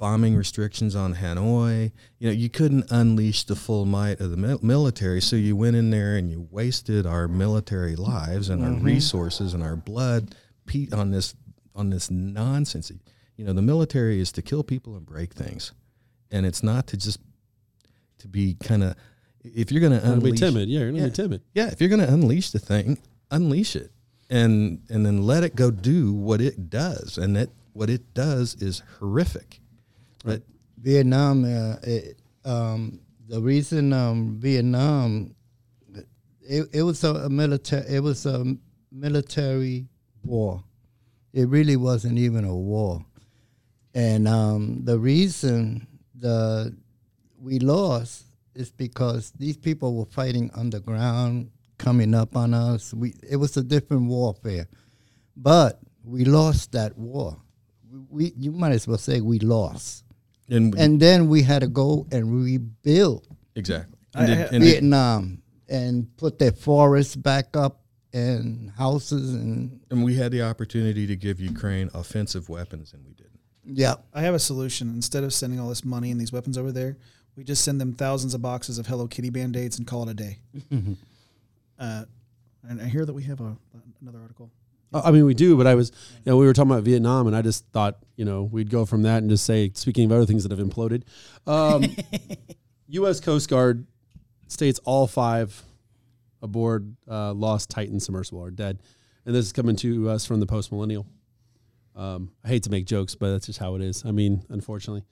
bombing 0.00 0.34
restrictions 0.34 0.96
on 0.96 1.14
Hanoi. 1.14 1.92
You 2.18 2.28
know, 2.28 2.32
you 2.32 2.48
couldn't 2.48 2.90
unleash 2.90 3.44
the 3.44 3.54
full 3.54 3.84
might 3.84 4.18
of 4.18 4.30
the 4.30 4.36
mil- 4.36 4.58
military. 4.62 5.20
So 5.20 5.36
you 5.36 5.54
went 5.54 5.76
in 5.76 5.90
there 5.90 6.16
and 6.16 6.30
you 6.30 6.48
wasted 6.50 7.04
our 7.06 7.28
military 7.28 7.94
lives 7.94 8.48
and 8.48 8.64
our 8.64 8.70
mm-hmm. 8.70 8.84
resources 8.84 9.52
and 9.52 9.62
our 9.62 9.76
blood 9.76 10.34
pe- 10.66 10.88
on 10.90 11.10
this 11.10 11.34
on 11.76 11.90
this 11.90 12.10
nonsense. 12.10 12.90
You 13.36 13.44
know, 13.44 13.52
the 13.52 13.62
military 13.62 14.20
is 14.20 14.32
to 14.32 14.42
kill 14.42 14.64
people 14.64 14.96
and 14.96 15.04
break 15.04 15.34
things, 15.34 15.72
and 16.30 16.46
it's 16.46 16.62
not 16.62 16.86
to 16.88 16.96
just 16.96 17.20
to 18.18 18.28
be 18.28 18.54
kind 18.54 18.82
of 18.82 18.96
if 19.44 19.70
you're 19.70 19.80
going 19.80 20.00
to 20.00 20.06
You're 20.06 20.20
be 20.20 20.32
timid. 20.32 20.68
Yeah, 20.68 20.80
you're 20.80 20.90
gonna 20.90 21.02
Yeah. 21.02 21.08
be 21.08 21.14
timid. 21.14 21.42
yeah, 21.54 21.68
if 21.68 21.80
you're 21.80 21.88
going 21.88 22.06
to 22.06 22.12
unleash 22.12 22.50
the 22.50 22.58
thing, 22.58 22.98
unleash 23.30 23.76
it 23.76 23.92
and 24.30 24.80
and 24.88 25.04
then 25.04 25.22
let 25.22 25.42
it 25.44 25.54
go 25.56 25.70
do 25.70 26.12
what 26.12 26.40
it 26.40 26.70
does 26.70 27.18
and 27.18 27.36
that 27.36 27.50
what 27.72 27.90
it 27.90 28.14
does 28.14 28.54
is 28.62 28.82
horrific 28.98 29.60
but 30.24 30.42
Vietnam, 30.80 31.44
uh, 31.44 31.76
it, 31.82 32.20
um, 32.44 33.00
the 33.28 33.40
reason 33.40 33.92
um, 33.92 34.36
Vietnam, 34.38 35.34
it, 36.42 36.68
it 36.72 36.82
was 36.82 37.04
a, 37.04 37.28
military, 37.28 37.86
it 37.88 38.00
was 38.00 38.26
a 38.26 38.44
military 38.90 39.86
war. 40.24 40.64
It 41.32 41.48
really 41.48 41.76
wasn't 41.76 42.18
even 42.18 42.44
a 42.44 42.54
war, 42.54 43.04
and 43.94 44.26
um, 44.26 44.80
the 44.84 44.98
reason 44.98 45.86
the 46.14 46.76
we 47.38 47.60
lost 47.60 48.24
is 48.54 48.72
because 48.72 49.30
these 49.38 49.56
people 49.56 49.94
were 49.94 50.06
fighting 50.06 50.50
underground, 50.54 51.50
coming 51.78 52.14
up 52.14 52.36
on 52.36 52.52
us. 52.52 52.92
We 52.92 53.14
it 53.28 53.36
was 53.36 53.56
a 53.56 53.62
different 53.62 54.08
warfare, 54.08 54.66
but 55.36 55.78
we 56.04 56.24
lost 56.24 56.72
that 56.72 56.98
war. 56.98 57.36
We 58.08 58.32
you 58.36 58.50
might 58.50 58.72
as 58.72 58.88
well 58.88 58.98
say 58.98 59.20
we 59.20 59.38
lost 59.38 60.04
and, 60.50 60.74
and 60.74 61.00
then 61.00 61.28
we 61.28 61.42
had 61.42 61.60
to 61.62 61.68
go 61.68 62.06
and 62.10 62.22
rebuild 62.44 63.26
exactly 63.54 63.96
I- 64.14 64.24
and, 64.24 64.32
I- 64.32 64.36
it- 64.42 64.52
and 64.52 64.62
it- 64.64 64.66
Vietnam 64.66 65.42
and 65.68 66.16
put 66.16 66.38
their 66.38 66.52
forests 66.52 67.14
back 67.16 67.56
up 67.56 67.80
and 68.12 68.70
houses 68.72 69.34
and 69.34 69.80
and 69.90 70.02
we 70.02 70.16
had 70.16 70.32
the 70.32 70.42
opportunity 70.42 71.06
to 71.06 71.14
give 71.16 71.40
Ukraine 71.40 71.88
offensive 71.94 72.48
weapons 72.48 72.92
and 72.92 73.04
we 73.06 73.12
didn't 73.14 73.30
yeah. 73.72 73.94
I 74.12 74.22
have 74.22 74.34
a 74.34 74.38
solution. 74.40 74.88
Instead 74.94 75.22
of 75.22 75.32
sending 75.32 75.60
all 75.60 75.68
this 75.68 75.84
money 75.84 76.10
and 76.10 76.20
these 76.20 76.32
weapons 76.32 76.58
over 76.58 76.72
there, 76.72 76.96
we 77.36 77.44
just 77.44 77.62
send 77.62 77.80
them 77.80 77.92
thousands 77.92 78.34
of 78.34 78.42
boxes 78.42 78.78
of 78.78 78.86
Hello 78.88 79.06
Kitty 79.06 79.30
band 79.30 79.54
aids 79.56 79.78
and 79.78 79.86
call 79.86 80.02
it 80.08 80.10
a 80.10 80.14
day. 80.14 80.38
uh, 81.78 82.04
and 82.68 82.80
I 82.80 82.86
hear 82.86 83.04
that 83.04 83.12
we 83.12 83.22
have 83.24 83.40
a 83.40 83.56
another 84.00 84.18
article. 84.20 84.50
I 84.92 85.10
mean, 85.10 85.24
we 85.24 85.34
do, 85.34 85.56
but 85.56 85.66
I 85.66 85.74
was, 85.74 85.92
you 86.24 86.32
know, 86.32 86.36
we 86.36 86.46
were 86.46 86.52
talking 86.52 86.70
about 86.70 86.82
Vietnam, 86.82 87.26
and 87.26 87.36
I 87.36 87.42
just 87.42 87.64
thought, 87.72 87.98
you 88.16 88.24
know, 88.24 88.42
we'd 88.42 88.70
go 88.70 88.84
from 88.84 89.02
that 89.02 89.18
and 89.18 89.30
just 89.30 89.44
say, 89.44 89.70
speaking 89.74 90.04
of 90.06 90.12
other 90.12 90.26
things 90.26 90.42
that 90.42 90.56
have 90.56 90.66
imploded, 90.66 91.04
um, 91.46 91.84
U.S. 92.88 93.20
Coast 93.20 93.48
Guard 93.48 93.86
states 94.48 94.80
all 94.84 95.06
five 95.06 95.62
aboard 96.42 96.96
uh, 97.08 97.32
Lost 97.32 97.70
Titan 97.70 98.00
submersible 98.00 98.42
are 98.42 98.50
dead, 98.50 98.80
and 99.24 99.34
this 99.34 99.46
is 99.46 99.52
coming 99.52 99.76
to 99.76 100.08
us 100.10 100.26
from 100.26 100.40
the 100.40 100.46
Post 100.46 100.72
Millennial. 100.72 101.06
Um, 101.94 102.32
I 102.44 102.48
hate 102.48 102.64
to 102.64 102.70
make 102.70 102.86
jokes, 102.86 103.14
but 103.14 103.30
that's 103.30 103.46
just 103.46 103.58
how 103.58 103.76
it 103.76 103.82
is. 103.82 104.04
I 104.04 104.10
mean, 104.10 104.42
unfortunately, 104.48 105.04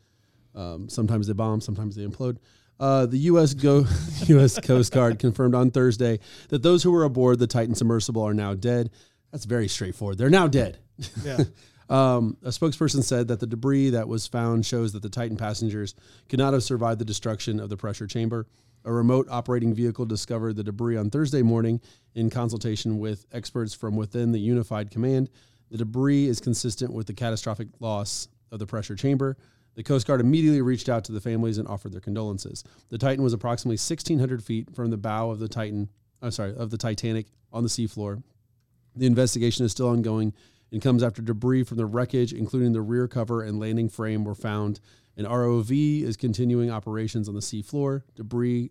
um, 0.54 0.88
sometimes 0.88 1.26
they 1.26 1.34
bomb, 1.34 1.60
sometimes 1.60 1.94
they 1.94 2.04
implode. 2.04 2.38
Uh, 2.80 3.06
the 3.06 3.18
U.S. 3.18 3.54
Go 3.54 3.86
U.S. 4.26 4.58
Coast 4.60 4.92
Guard 4.92 5.18
confirmed 5.18 5.54
on 5.54 5.70
Thursday 5.70 6.20
that 6.48 6.62
those 6.62 6.82
who 6.82 6.92
were 6.92 7.04
aboard 7.04 7.38
the 7.38 7.46
Titan 7.46 7.74
submersible 7.74 8.22
are 8.22 8.34
now 8.34 8.54
dead. 8.54 8.90
That's 9.32 9.44
very 9.44 9.68
straightforward. 9.68 10.18
They're 10.18 10.30
now 10.30 10.46
dead. 10.46 10.78
Yeah. 11.24 11.38
Um, 11.90 12.36
a 12.42 12.48
spokesperson 12.48 13.02
said 13.02 13.28
that 13.28 13.40
the 13.40 13.46
debris 13.46 13.88
that 13.90 14.08
was 14.08 14.26
found 14.26 14.66
shows 14.66 14.92
that 14.92 15.00
the 15.02 15.08
Titan 15.08 15.38
passengers 15.38 15.94
could 16.28 16.38
not 16.38 16.52
have 16.52 16.62
survived 16.62 17.00
the 17.00 17.04
destruction 17.06 17.58
of 17.60 17.70
the 17.70 17.78
pressure 17.78 18.06
chamber. 18.06 18.46
A 18.84 18.92
remote 18.92 19.26
operating 19.30 19.72
vehicle 19.74 20.04
discovered 20.04 20.56
the 20.56 20.64
debris 20.64 20.96
on 20.96 21.10
Thursday 21.10 21.42
morning 21.42 21.80
in 22.14 22.30
consultation 22.30 22.98
with 22.98 23.26
experts 23.32 23.74
from 23.74 23.96
within 23.96 24.32
the 24.32 24.38
Unified 24.38 24.90
Command. 24.90 25.30
The 25.70 25.78
debris 25.78 26.26
is 26.26 26.40
consistent 26.40 26.92
with 26.92 27.06
the 27.06 27.14
catastrophic 27.14 27.68
loss 27.80 28.28
of 28.50 28.58
the 28.58 28.66
pressure 28.66 28.94
chamber. 28.94 29.36
The 29.74 29.82
Coast 29.82 30.06
Guard 30.06 30.20
immediately 30.20 30.60
reached 30.60 30.88
out 30.88 31.04
to 31.04 31.12
the 31.12 31.20
families 31.20 31.58
and 31.58 31.68
offered 31.68 31.92
their 31.92 32.00
condolences. 32.00 32.64
The 32.88 32.98
Titan 32.98 33.22
was 33.22 33.32
approximately 33.32 33.76
1,600 33.76 34.42
feet 34.42 34.74
from 34.74 34.90
the 34.90 34.96
bow 34.96 35.30
of 35.30 35.38
the 35.38 35.48
Titan, 35.48 35.88
I'm 36.20 36.32
sorry, 36.32 36.54
of 36.54 36.70
the 36.70 36.78
Titanic 36.78 37.26
on 37.52 37.62
the 37.62 37.68
seafloor. 37.68 38.22
The 38.98 39.06
investigation 39.06 39.64
is 39.64 39.72
still 39.72 39.88
ongoing 39.88 40.32
and 40.72 40.82
comes 40.82 41.02
after 41.02 41.22
debris 41.22 41.62
from 41.62 41.78
the 41.78 41.86
wreckage, 41.86 42.32
including 42.32 42.72
the 42.72 42.82
rear 42.82 43.08
cover 43.08 43.42
and 43.42 43.58
landing 43.58 43.88
frame, 43.88 44.24
were 44.24 44.34
found. 44.34 44.80
An 45.16 45.24
ROV 45.24 46.02
is 46.02 46.16
continuing 46.16 46.70
operations 46.70 47.28
on 47.28 47.34
the 47.34 47.40
seafloor. 47.40 48.02
Debris 48.14 48.70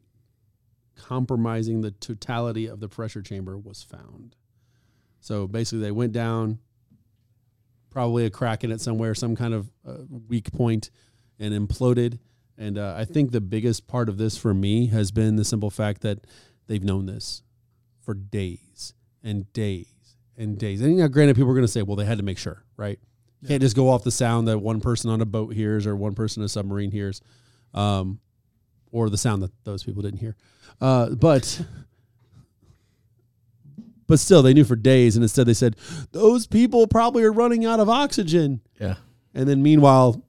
compromising 0.96 1.82
the 1.82 1.92
totality 1.92 2.68
of 2.68 2.80
the 2.80 2.90
pressure 2.90 3.22
chamber 3.22 3.58
was 3.58 3.84
found. 3.84 4.36
So 5.20 5.48
basically, 5.48 5.80
they 5.80 5.92
went 5.92 6.14
down, 6.14 6.60
probably 7.90 8.26
a 8.26 8.30
crack 8.30 8.64
in 8.64 8.72
it 8.72 8.82
somewhere, 8.82 9.16
some 9.16 9.36
kind 9.36 9.54
of 9.54 9.72
uh, 9.88 9.98
weak 10.28 10.52
point, 10.52 10.90
and 11.40 11.54
imploded. 11.54 12.20
And 12.58 12.78
uh, 12.78 12.96
I 12.98 13.06
think 13.06 13.32
the 13.32 13.42
biggest 13.42 13.88
part 13.88 14.10
of 14.10 14.18
this 14.18 14.38
for 14.38 14.54
me 14.54 14.88
has 14.88 15.12
been 15.12 15.36
the 15.36 15.46
simple 15.46 15.70
fact 15.70 16.02
that 16.02 16.26
they've 16.68 16.84
known 16.84 17.06
this 17.06 17.44
for 18.02 18.14
days 18.14 18.94
and 19.24 19.52
days 19.54 19.97
and 20.38 20.58
days. 20.58 20.82
And 20.82 20.96
you 20.96 21.02
know, 21.02 21.08
granted, 21.08 21.36
people 21.36 21.52
are 21.52 21.56
going 21.56 21.66
to 21.66 21.72
say, 21.72 21.82
well, 21.82 21.96
they 21.96 22.06
had 22.06 22.18
to 22.20 22.24
make 22.24 22.38
sure, 22.38 22.64
right? 22.78 23.00
You 23.42 23.48
Can't 23.50 23.62
just 23.62 23.76
go 23.76 23.90
off 23.90 24.04
the 24.04 24.12
sound 24.12 24.48
that 24.48 24.60
one 24.60 24.82
person 24.82 25.10
on 25.10 25.22
a 25.22 25.26
boat 25.26 25.54
hears 25.54 25.86
or 25.86 25.96
one 25.96 26.16
person 26.16 26.42
in 26.42 26.46
a 26.46 26.50
submarine 26.50 26.92
hears, 26.92 27.22
um, 27.74 28.20
or 28.92 29.10
the 29.10 29.18
sound 29.18 29.44
that 29.44 29.52
those 29.64 29.84
people 29.84 30.02
didn't 30.02 30.20
hear. 30.20 30.36
Uh, 30.82 31.10
but 31.10 31.62
but 34.08 34.20
still, 34.20 34.42
they 34.42 34.54
knew 34.54 34.64
for 34.64 34.76
days, 34.76 35.16
and 35.16 35.24
instead 35.24 35.46
they 35.46 35.54
said 35.54 35.76
those 36.12 36.48
people 36.48 36.88
probably 36.88 37.24
are 37.24 37.34
running 37.34 37.66
out 37.66 37.80
of 37.80 37.90
oxygen. 37.90 38.62
yeah 38.80 38.96
And 39.34 39.48
then 39.50 39.62
meanwhile, 39.62 40.24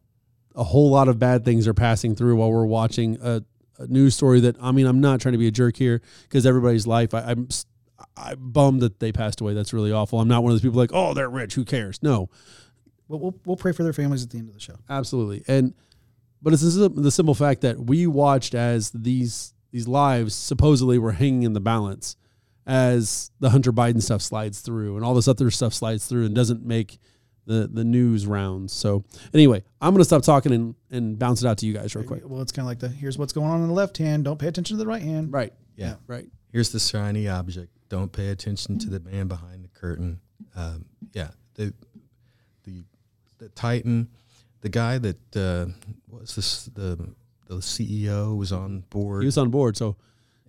a 0.55 0.65
whole 0.65 0.91
lot 0.91 1.09
of 1.09 1.19
bad 1.19 1.45
things 1.45 1.69
are 1.69 1.75
passing 1.75 2.17
through 2.17 2.37
while 2.37 2.51
we're 2.51 2.67
watching 2.67 3.17
a, 3.23 3.43
a 3.79 3.87
news 3.87 4.17
story 4.17 4.41
that 4.41 4.57
I 4.61 4.73
mean, 4.73 4.87
I'm 4.87 5.01
not 5.01 5.21
trying 5.21 5.33
to 5.33 5.39
be 5.39 5.47
a 5.47 5.51
jerk 5.53 5.77
here 5.77 6.03
because 6.25 6.45
everybody's 6.45 6.87
life. 6.87 7.15
I, 7.15 7.21
I'm 7.21 7.47
s- 7.51 7.67
I'm 8.19 8.51
bummed 8.51 8.83
that 8.83 9.01
they 9.01 9.13
passed 9.13 9.41
away. 9.41 9.55
That's 9.55 9.73
really 9.73 9.93
awful. 9.93 10.21
I'm 10.21 10.29
not 10.29 10.43
one 10.43 10.53
of 10.53 10.55
those 10.55 10.63
people 10.63 10.79
like, 10.79 10.91
oh, 10.93 11.15
they're 11.15 11.29
rich. 11.31 11.55
Who 11.55 11.65
cares? 11.65 11.99
No, 12.03 12.29
We'll, 13.09 13.21
we'll, 13.21 13.35
we'll 13.47 13.57
pray 13.57 13.73
for 13.73 13.85
their 13.85 13.95
families 13.95 14.23
at 14.23 14.29
the 14.31 14.39
end 14.39 14.49
of 14.49 14.55
the 14.55 14.61
show. 14.61 14.77
absolutely. 14.91 15.43
And 15.49 15.73
but 16.43 16.53
it's 16.53 16.63
the 16.63 16.89
the 16.91 17.11
simple 17.11 17.35
fact 17.35 17.63
that 17.63 17.79
we 17.81 18.07
watched 18.07 18.55
as 18.55 18.91
these 18.91 19.55
these 19.71 19.89
lives 19.89 20.35
supposedly 20.35 20.99
were 20.99 21.13
hanging 21.13 21.43
in 21.45 21.53
the 21.55 21.61
balance 21.61 22.17
as 22.67 23.31
the 23.41 23.51
Hunter 23.51 23.73
Biden 23.73 24.03
stuff 24.03 24.21
slides 24.23 24.61
through 24.61 24.97
and 24.97 25.05
all 25.05 25.15
this 25.15 25.27
other 25.29 25.51
stuff 25.51 25.73
slides 25.73 26.07
through 26.07 26.27
and 26.27 26.35
doesn't 26.35 26.65
make 26.65 26.99
the 27.47 27.67
the 27.73 27.83
news 27.85 28.27
rounds. 28.27 28.73
So 28.75 29.05
anyway, 29.33 29.65
I'm 29.81 29.95
gonna 29.95 30.05
stop 30.05 30.23
talking 30.23 30.53
and, 30.53 30.75
and 30.91 31.19
bounce 31.19 31.43
it 31.43 31.49
out 31.49 31.57
to 31.59 31.67
you 31.67 31.73
guys 31.73 31.95
real 31.95 32.05
quick. 32.05 32.23
Well, 32.27 32.43
it's 32.43 32.53
kind 32.53 32.65
of 32.65 32.69
like 32.69 32.79
the 32.81 32.89
here's 32.89 33.17
what's 33.17 33.33
going 33.33 33.49
on 33.51 33.63
in 33.63 33.69
the 33.69 33.73
left 33.75 33.97
hand. 33.97 34.25
Don't 34.25 34.39
pay 34.39 34.49
attention 34.49 34.77
to 34.77 34.79
the 34.85 34.87
right 34.89 35.03
hand. 35.03 35.33
Right. 35.33 35.53
yeah 35.77 35.95
Right. 36.07 36.29
here's 36.53 36.71
the 36.73 36.79
shiny 36.81 37.27
object. 37.27 37.73
Don't 37.89 38.13
pay 38.13 38.29
attention 38.29 38.79
to 38.81 38.91
the 38.91 39.01
man 39.01 39.29
behind 39.29 39.65
the 39.65 39.69
curtain. 39.69 40.21
Um, 40.55 40.85
yeah, 41.13 41.31
the 41.55 41.73
the 42.65 42.85
the 43.39 43.49
Titan, 43.51 44.09
the 44.61 44.69
guy 44.69 44.99
that 44.99 45.37
uh, 45.37 45.67
what's 46.07 46.35
this 46.37 46.65
the 46.75 47.15
the 47.47 47.57
CEO 47.57 48.37
was 48.37 48.53
on 48.53 48.81
board. 48.91 49.23
He 49.23 49.27
was 49.27 49.39
on 49.39 49.51
board. 49.51 49.77
So 49.77 49.97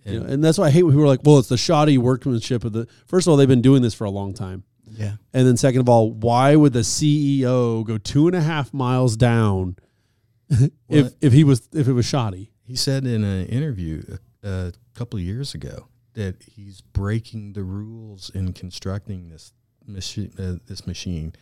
you 0.04 0.18
know, 0.18 0.24
and, 0.24 0.34
and 0.34 0.44
that's 0.44 0.58
why 0.58 0.66
I 0.66 0.70
hate 0.70 0.82
when 0.82 0.92
people 0.92 1.04
are 1.04 1.08
like, 1.08 1.20
well, 1.24 1.38
it's 1.38 1.48
the 1.48 1.56
shoddy 1.56 1.98
workmanship 1.98 2.64
of 2.64 2.72
the 2.72 2.86
first 3.06 3.26
of 3.26 3.30
all, 3.30 3.36
they've 3.36 3.48
been 3.48 3.62
doing 3.62 3.82
this 3.82 3.94
for 3.94 4.04
a 4.04 4.10
long 4.10 4.34
time. 4.34 4.64
Yeah. 4.92 5.12
And 5.32 5.46
then 5.46 5.56
second 5.56 5.80
of 5.80 5.88
all, 5.88 6.10
why 6.10 6.56
would 6.56 6.72
the 6.72 6.80
CEO 6.80 7.84
go 7.84 7.96
two 7.96 8.26
and 8.26 8.34
a 8.36 8.40
half 8.40 8.74
miles 8.74 9.16
down 9.16 9.76
if 10.48 10.70
Well, 10.88 11.10
if 11.20 11.32
he 11.32 11.44
was 11.44 11.68
if 11.72 11.88
it 11.88 11.92
was 11.92 12.06
shoddy? 12.06 12.50
he 12.64 12.76
said 12.76 13.04
in 13.04 13.24
an 13.24 13.46
interview 13.46 14.02
a, 14.42 14.48
a 14.48 14.72
couple 14.94 15.18
of 15.18 15.24
years 15.24 15.54
ago 15.54 15.88
that 16.14 16.42
he's 16.42 16.80
breaking 16.80 17.52
the 17.52 17.62
rules 17.62 18.30
in 18.30 18.52
constructing 18.52 19.28
this 19.28 19.52
machine 19.86 20.32
uh, 20.38 20.56
this 20.66 20.86
machine 20.86 21.32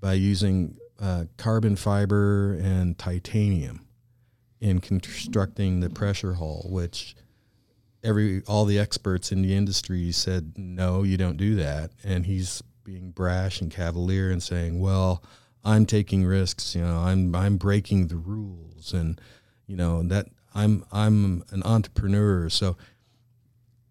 by 0.00 0.12
using 0.12 0.76
uh, 1.00 1.24
carbon 1.36 1.76
fiber 1.76 2.54
and 2.54 2.98
titanium 2.98 3.86
in 4.60 4.80
constructing 4.80 5.80
the 5.80 5.90
pressure 5.90 6.34
hull, 6.34 6.66
which 6.68 7.14
every 8.02 8.42
all 8.46 8.64
the 8.64 8.78
experts 8.78 9.30
in 9.32 9.42
the 9.42 9.54
industry 9.54 10.10
said 10.12 10.52
no, 10.56 11.02
you 11.02 11.16
don't 11.16 11.36
do 11.36 11.54
that, 11.56 11.90
and 12.04 12.26
he's 12.26 12.62
being 12.84 13.10
brash 13.10 13.60
and 13.60 13.70
cavalier 13.70 14.30
and 14.30 14.42
saying, 14.42 14.80
well. 14.80 15.22
I'm 15.64 15.86
taking 15.86 16.24
risks, 16.24 16.74
you 16.74 16.82
know. 16.82 16.98
I'm 17.00 17.34
I'm 17.34 17.56
breaking 17.56 18.06
the 18.06 18.16
rules, 18.16 18.94
and 18.94 19.20
you 19.66 19.76
know 19.76 20.02
that 20.04 20.26
I'm 20.54 20.84
I'm 20.92 21.42
an 21.50 21.62
entrepreneur. 21.64 22.48
So, 22.48 22.76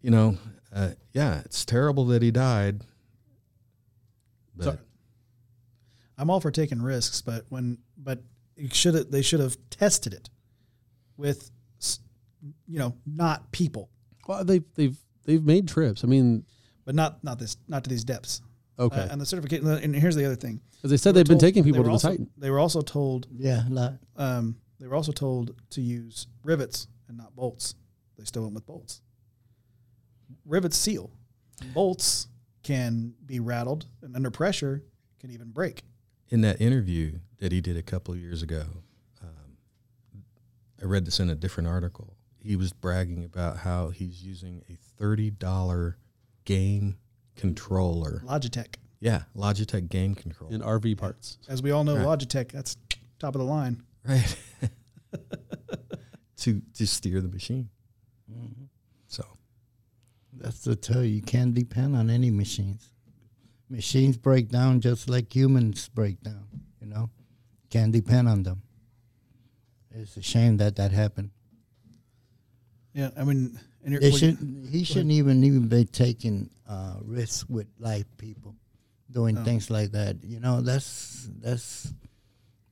you 0.01 0.11
know, 0.11 0.37
uh, 0.73 0.91
yeah, 1.13 1.41
it's 1.45 1.65
terrible 1.65 2.05
that 2.07 2.21
he 2.21 2.31
died. 2.31 2.83
But 4.55 4.63
So- 4.63 4.79
I'm 6.17 6.29
all 6.29 6.39
for 6.39 6.51
taking 6.51 6.81
risks, 6.81 7.21
but 7.21 7.45
when 7.49 7.77
but 7.97 8.23
it 8.55 8.73
should 8.73 9.11
they 9.11 9.21
should 9.21 9.39
have 9.39 9.57
tested 9.69 10.13
it 10.13 10.29
with 11.15 11.51
you 12.67 12.79
know 12.79 12.95
not 13.05 13.51
people, 13.51 13.89
Well, 14.27 14.43
they've 14.43 14.63
they've 14.75 14.97
they've 15.25 15.43
made 15.43 15.67
trips. 15.67 16.03
I 16.03 16.07
mean, 16.07 16.45
but 16.85 16.95
not 16.95 17.23
not 17.23 17.37
this 17.39 17.57
not 17.67 17.83
to 17.83 17.89
these 17.89 18.03
depths. 18.03 18.41
okay, 18.79 19.01
Uh, 19.01 19.07
and 19.11 19.21
the 19.21 19.25
certificate. 19.25 19.61
And 19.63 19.95
here's 19.95 20.15
the 20.15 20.25
other 20.25 20.35
thing. 20.35 20.61
because 20.75 20.89
they 20.91 20.97
said 20.97 21.13
They 21.13 21.19
were 21.19 21.23
they've 21.23 21.29
been 21.29 21.39
taking 21.39 21.63
people 21.63 21.79
were 21.79 21.83
to 21.85 21.87
the 21.89 21.93
also- 21.93 22.09
Titan. 22.09 22.29
They 22.37 22.49
were 22.49 22.59
also 22.59 22.81
told 22.81 23.27
Yeah. 23.31 23.65
Like, 23.69 23.93
um, 24.15 24.57
they 24.79 24.87
were 24.87 24.95
also 24.95 25.11
told 25.11 25.55
to 25.71 25.81
use 25.81 26.27
rivets 26.43 26.87
and 27.07 27.17
not 27.17 27.35
bolts. 27.35 27.75
They 28.17 28.25
still 28.25 28.43
went 28.43 28.53
with 28.55 28.65
bolts. 28.65 29.01
Rivets 30.45 30.77
seal, 30.77 31.11
bolts 31.73 32.27
can 32.63 33.13
be 33.25 33.39
rattled 33.39 33.85
and 34.01 34.15
under 34.15 34.29
pressure 34.31 34.83
can 35.19 35.31
even 35.31 35.49
break. 35.51 35.83
in 36.29 36.41
that 36.41 36.59
interview 36.61 37.19
that 37.39 37.51
he 37.51 37.61
did 37.61 37.77
a 37.77 37.81
couple 37.81 38.13
of 38.13 38.19
years 38.19 38.41
ago, 38.43 38.65
um, 39.23 40.23
I 40.81 40.85
read 40.85 41.05
this 41.05 41.19
in 41.19 41.29
a 41.29 41.35
different 41.35 41.69
article. 41.69 42.15
He 42.39 42.55
was 42.55 42.71
bragging 42.73 43.23
about 43.23 43.57
how 43.57 43.89
he's 43.89 44.23
using 44.23 44.63
a 44.69 44.75
thirty 44.97 45.29
dollar 45.29 45.97
game 46.45 46.97
controller. 47.35 48.21
Logitech, 48.25 48.75
Yeah, 48.99 49.23
Logitech 49.35 49.89
game 49.89 50.15
controller. 50.15 50.53
in 50.53 50.61
RV 50.61 50.97
parts. 50.97 51.37
as 51.47 51.61
we 51.61 51.71
all 51.71 51.83
know, 51.83 51.95
Right. 51.97 52.05
Logitech 52.19 52.51
that's 52.51 52.77
top 53.19 53.35
of 53.35 53.39
the 53.39 53.45
line. 53.47 53.83
right. 54.05 54.37
to 56.37 56.61
to 56.75 56.85
steer 56.87 57.21
the 57.21 57.27
machine. 57.27 57.69
So 58.27 58.33
That's 60.39 60.61
to 60.61 60.75
tell 60.75 61.03
you, 61.03 61.15
you 61.15 61.21
can't 61.21 61.53
depend 61.53 61.95
on 61.95 62.09
any 62.09 62.29
machines. 62.31 62.91
Machines 63.69 64.17
break 64.17 64.49
down 64.49 64.79
just 64.81 65.09
like 65.09 65.33
humans 65.35 65.89
break 65.89 66.21
down. 66.21 66.47
You 66.79 66.87
know, 66.87 67.09
can't 67.69 67.91
depend 67.91 68.29
on 68.29 68.43
them. 68.43 68.61
It's 69.91 70.15
a 70.15 70.21
shame 70.21 70.57
that 70.57 70.75
that 70.75 70.91
happened. 70.91 71.31
Yeah, 72.93 73.09
I 73.17 73.23
mean, 73.23 73.59
and 73.83 73.91
you're, 73.91 73.99
They 74.01 74.11
should. 74.11 74.37
He 74.71 74.83
shouldn't 74.83 75.11
even 75.11 75.43
even 75.43 75.67
be 75.67 75.85
taking 75.85 76.49
uh, 76.67 76.95
risks 77.03 77.49
with 77.49 77.67
life 77.79 78.05
people, 78.17 78.55
doing 79.11 79.35
No. 79.35 79.43
things 79.43 79.69
like 79.69 79.91
that. 79.91 80.17
You 80.23 80.39
know, 80.39 80.61
that's 80.61 81.27
that's 81.41 81.93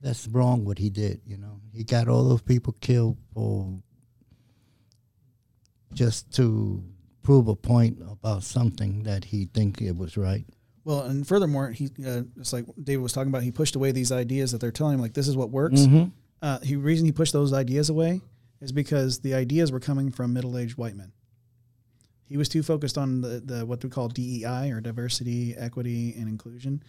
that's 0.02 0.28
wrong. 0.28 0.66
What 0.66 0.78
he 0.78 0.90
did. 0.90 1.22
You 1.26 1.38
know, 1.38 1.60
he 1.74 1.84
got 1.84 2.08
all 2.08 2.24
those 2.30 2.42
people 2.42 2.74
killed 2.80 3.18
for 3.34 3.70
just 5.94 6.32
to 6.36 6.84
prove 7.26 7.48
a 7.48 7.56
point 7.56 7.98
about 8.02 8.44
something 8.44 9.04
that 9.04 9.26
he 9.26 9.46
think 9.46 9.82
it 9.82 9.98
was 9.98 10.16
right. 10.16 10.46
Well, 10.84 11.02
and 11.02 11.28
furthermore, 11.28 11.72
he 11.72 11.88
uh, 12.06 12.22
it's 12.40 12.54
like 12.54 12.66
David 12.82 13.02
was 13.02 13.12
talking 13.12 13.30
about. 13.30 13.42
He 13.42 13.52
pushed 13.52 13.76
away 13.76 13.92
these 13.92 14.12
ideas 14.12 14.52
that 14.52 14.62
they're 14.62 14.72
telling 14.72 14.94
him, 14.94 15.02
like 15.02 15.14
this 15.16 15.28
is 15.28 15.36
what 15.36 15.50
works. 15.50 15.82
Mhm. 15.82 16.12
Uh, 16.42 16.60
he 16.60 16.76
reason 16.76 17.06
he 17.08 17.12
pushed 17.12 17.34
those 17.34 17.52
ideas 17.54 17.90
away 17.90 18.22
is 18.62 18.72
because 18.72 19.20
the 19.20 19.34
ideas 19.34 19.72
were 19.72 19.80
coming 19.80 20.12
from 20.12 20.32
middle-aged 20.34 20.78
white 20.78 20.96
men. 20.96 21.12
He 22.28 22.38
was 22.38 22.50
too 22.50 22.62
focused 22.64 22.98
on 22.98 23.22
the, 23.22 23.42
the 23.44 23.66
what 23.66 23.84
we 23.84 23.90
call 23.90 24.08
DEI 24.10 24.72
or 24.72 24.80
diversity, 24.80 25.56
equity, 25.58 26.14
and 26.18 26.28
inclusion, 26.30 26.84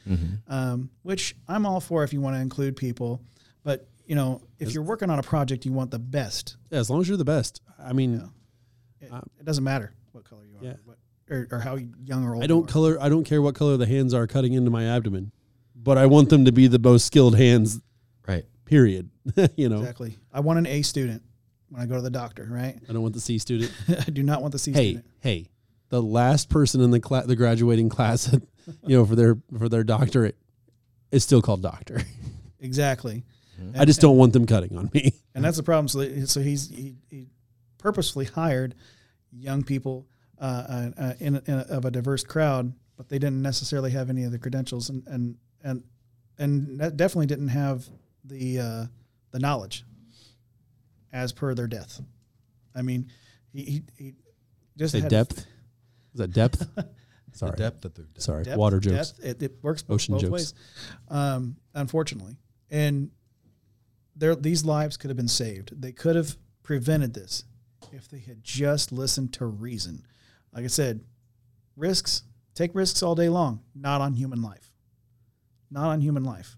um, 0.49 0.91
which 1.03 1.35
I'm 1.49 1.65
all 1.65 1.81
for 1.81 2.05
if 2.05 2.13
you 2.13 2.21
want 2.21 2.37
to 2.37 2.41
include 2.41 2.77
people. 2.77 3.23
But 3.63 3.89
you 4.07 4.15
know, 4.15 4.43
if 4.59 4.73
you're 4.75 4.83
working 4.83 5.09
on 5.09 5.19
a 5.19 5.23
project, 5.23 5.65
you 5.65 5.73
want 5.73 5.91
the 5.91 5.99
best. 5.99 6.57
Yeah, 6.71 6.79
as 6.81 6.91
long 6.91 7.01
as 7.01 7.09
you're 7.09 7.17
the 7.17 7.25
best. 7.25 7.63
I 7.79 7.95
mean, 7.95 8.13
Yeah. 9.01 9.19
It, 9.19 9.25
it 9.41 9.45
doesn't 9.45 9.65
matter 9.65 9.93
what 10.17 10.25
color 10.25 10.45
you 10.45 10.57
are, 10.59 10.65
Yeah. 10.65 10.75
what, 10.85 10.97
or, 11.31 11.47
or 11.53 11.59
how 11.61 11.77
young 11.77 12.25
or 12.25 12.35
old. 12.35 12.43
I 12.43 12.47
don't 12.47 12.65
are. 12.69 12.73
color. 12.73 12.99
I 13.01 13.09
don't 13.09 13.25
care 13.25 13.41
what 13.43 13.55
color 13.55 13.77
the 13.77 13.87
hands 13.87 14.15
are 14.15 14.27
cutting 14.27 14.55
into 14.55 14.71
my 14.71 14.85
abdomen, 14.85 15.31
but 15.75 15.99
I 15.99 16.07
want 16.07 16.31
them 16.31 16.45
to 16.47 16.53
be 16.53 16.67
the 16.67 16.79
most 16.79 17.05
skilled 17.07 17.37
hands. 17.37 17.81
right. 18.27 18.45
Period. 18.65 19.11
you 19.57 19.69
know, 19.69 19.79
Exactly. 19.79 20.17
I 20.33 20.41
want 20.41 20.59
an 20.59 20.67
A 20.67 20.83
student 20.83 21.23
when 21.69 21.81
I 21.83 21.87
go 21.87 21.95
to 21.97 22.01
the 22.03 22.11
doctor, 22.11 22.49
right? 22.51 22.77
I 22.89 22.93
don't 22.93 23.03
want 23.03 23.15
the 23.15 23.21
C 23.21 23.39
student. 23.39 23.71
I 23.89 24.11
do 24.11 24.23
not 24.25 24.41
want 24.41 24.53
the 24.53 24.59
C 24.59 24.73
hey, 24.73 24.85
student. 24.93 25.07
hey, 25.21 25.51
the 25.91 26.03
last 26.03 26.49
person 26.49 26.81
in 26.81 26.91
the 26.91 26.99
cla- 26.99 27.27
the 27.27 27.37
graduating 27.37 27.89
class, 27.89 28.33
you 28.85 28.97
know, 28.97 29.05
for 29.07 29.15
their 29.15 29.37
for 29.57 29.69
their 29.69 29.85
doctorate, 29.85 30.37
is 31.13 31.23
still 31.23 31.43
called 31.43 31.63
doctor. 31.63 32.01
Exactly. 32.59 33.25
Mm-hmm. 33.61 33.81
I 33.81 33.85
just 33.85 34.01
don't 34.01 34.17
want 34.17 34.33
them 34.33 34.47
cutting 34.47 34.77
on 34.77 34.91
me. 34.93 35.13
And 35.35 35.45
that's 35.45 35.57
the 35.59 35.63
problem. 35.63 35.87
So, 35.89 36.25
so 36.25 36.41
he's 36.41 36.69
he, 36.69 36.97
he 37.11 37.27
purposefully 37.79 38.25
hired 38.25 38.75
young 39.33 39.63
people 39.63 40.07
uh, 40.41 40.45
uh, 40.45 40.91
uh, 40.99 41.13
in, 41.21 41.37
in 41.47 41.55
a, 41.55 41.63
of 41.69 41.85
a 41.85 41.91
diverse 41.91 42.23
crowd, 42.25 42.73
but 42.97 43.09
they 43.09 43.19
didn't 43.19 43.43
necessarily 43.43 43.91
have 43.91 44.11
any 44.11 44.25
of 44.25 44.33
the 44.33 44.39
credentials 44.39 44.91
and 44.91 45.03
and 45.07 45.37
and 45.63 45.83
and 46.39 46.79
definitely 46.97 47.27
didn't 47.27 47.49
have 47.49 47.87
the 48.25 48.59
uh, 48.61 48.85
the 49.31 49.39
knowledge 49.39 49.85
as 51.13 51.33
per 51.33 51.55
their 51.55 51.67
death. 51.67 52.01
I 52.75 52.83
mean, 52.83 53.11
he 53.53 53.63
he, 53.63 53.83
he 53.97 54.15
just 54.77 54.93
Say 54.93 55.01
had 55.01 55.11
depth. 55.11 55.39
Is 55.39 56.19
that 56.19 56.33
depth? 56.33 56.67
Sorry, 57.33 57.51
The 57.51 57.57
depth 57.59 57.81
that 57.83 57.95
they're 57.95 58.07
sorry. 58.17 58.45
depth, 58.45 58.57
Water 58.57 58.81
jokes. 58.81 59.11
depth. 59.13 59.25
It, 59.27 59.43
it 59.43 59.53
works 59.61 59.83
both, 59.83 59.97
Ocean 59.97 60.15
both 60.15 60.23
jokes. 60.23 60.33
ways, 60.33 60.55
um, 61.09 61.57
unfortunately. 61.75 62.39
And 62.71 63.11
there, 64.15 64.35
these 64.35 64.65
lives 64.65 64.97
could 64.97 65.11
have 65.11 65.19
been 65.19 65.29
saved. 65.29 65.79
They 65.79 65.93
could 65.93 66.17
have 66.17 66.39
prevented 66.63 67.13
this 67.13 67.45
if 67.93 68.09
they 68.09 68.19
had 68.19 68.43
just 68.43 68.93
listened 68.93 69.33
to 69.35 69.47
reason. 69.47 70.05
Like 70.53 70.65
I 70.65 70.69
said, 70.69 71.01
risks 71.77 72.23
take 72.55 72.75
risks 72.75 73.03
all 73.03 73.15
day 73.15 73.29
long, 73.29 73.61
not 73.75 74.01
on 74.01 74.15
human 74.15 74.41
life. 74.43 74.73
Not 75.71 75.89
on 75.89 76.01
human 76.01 76.25
life. 76.25 76.57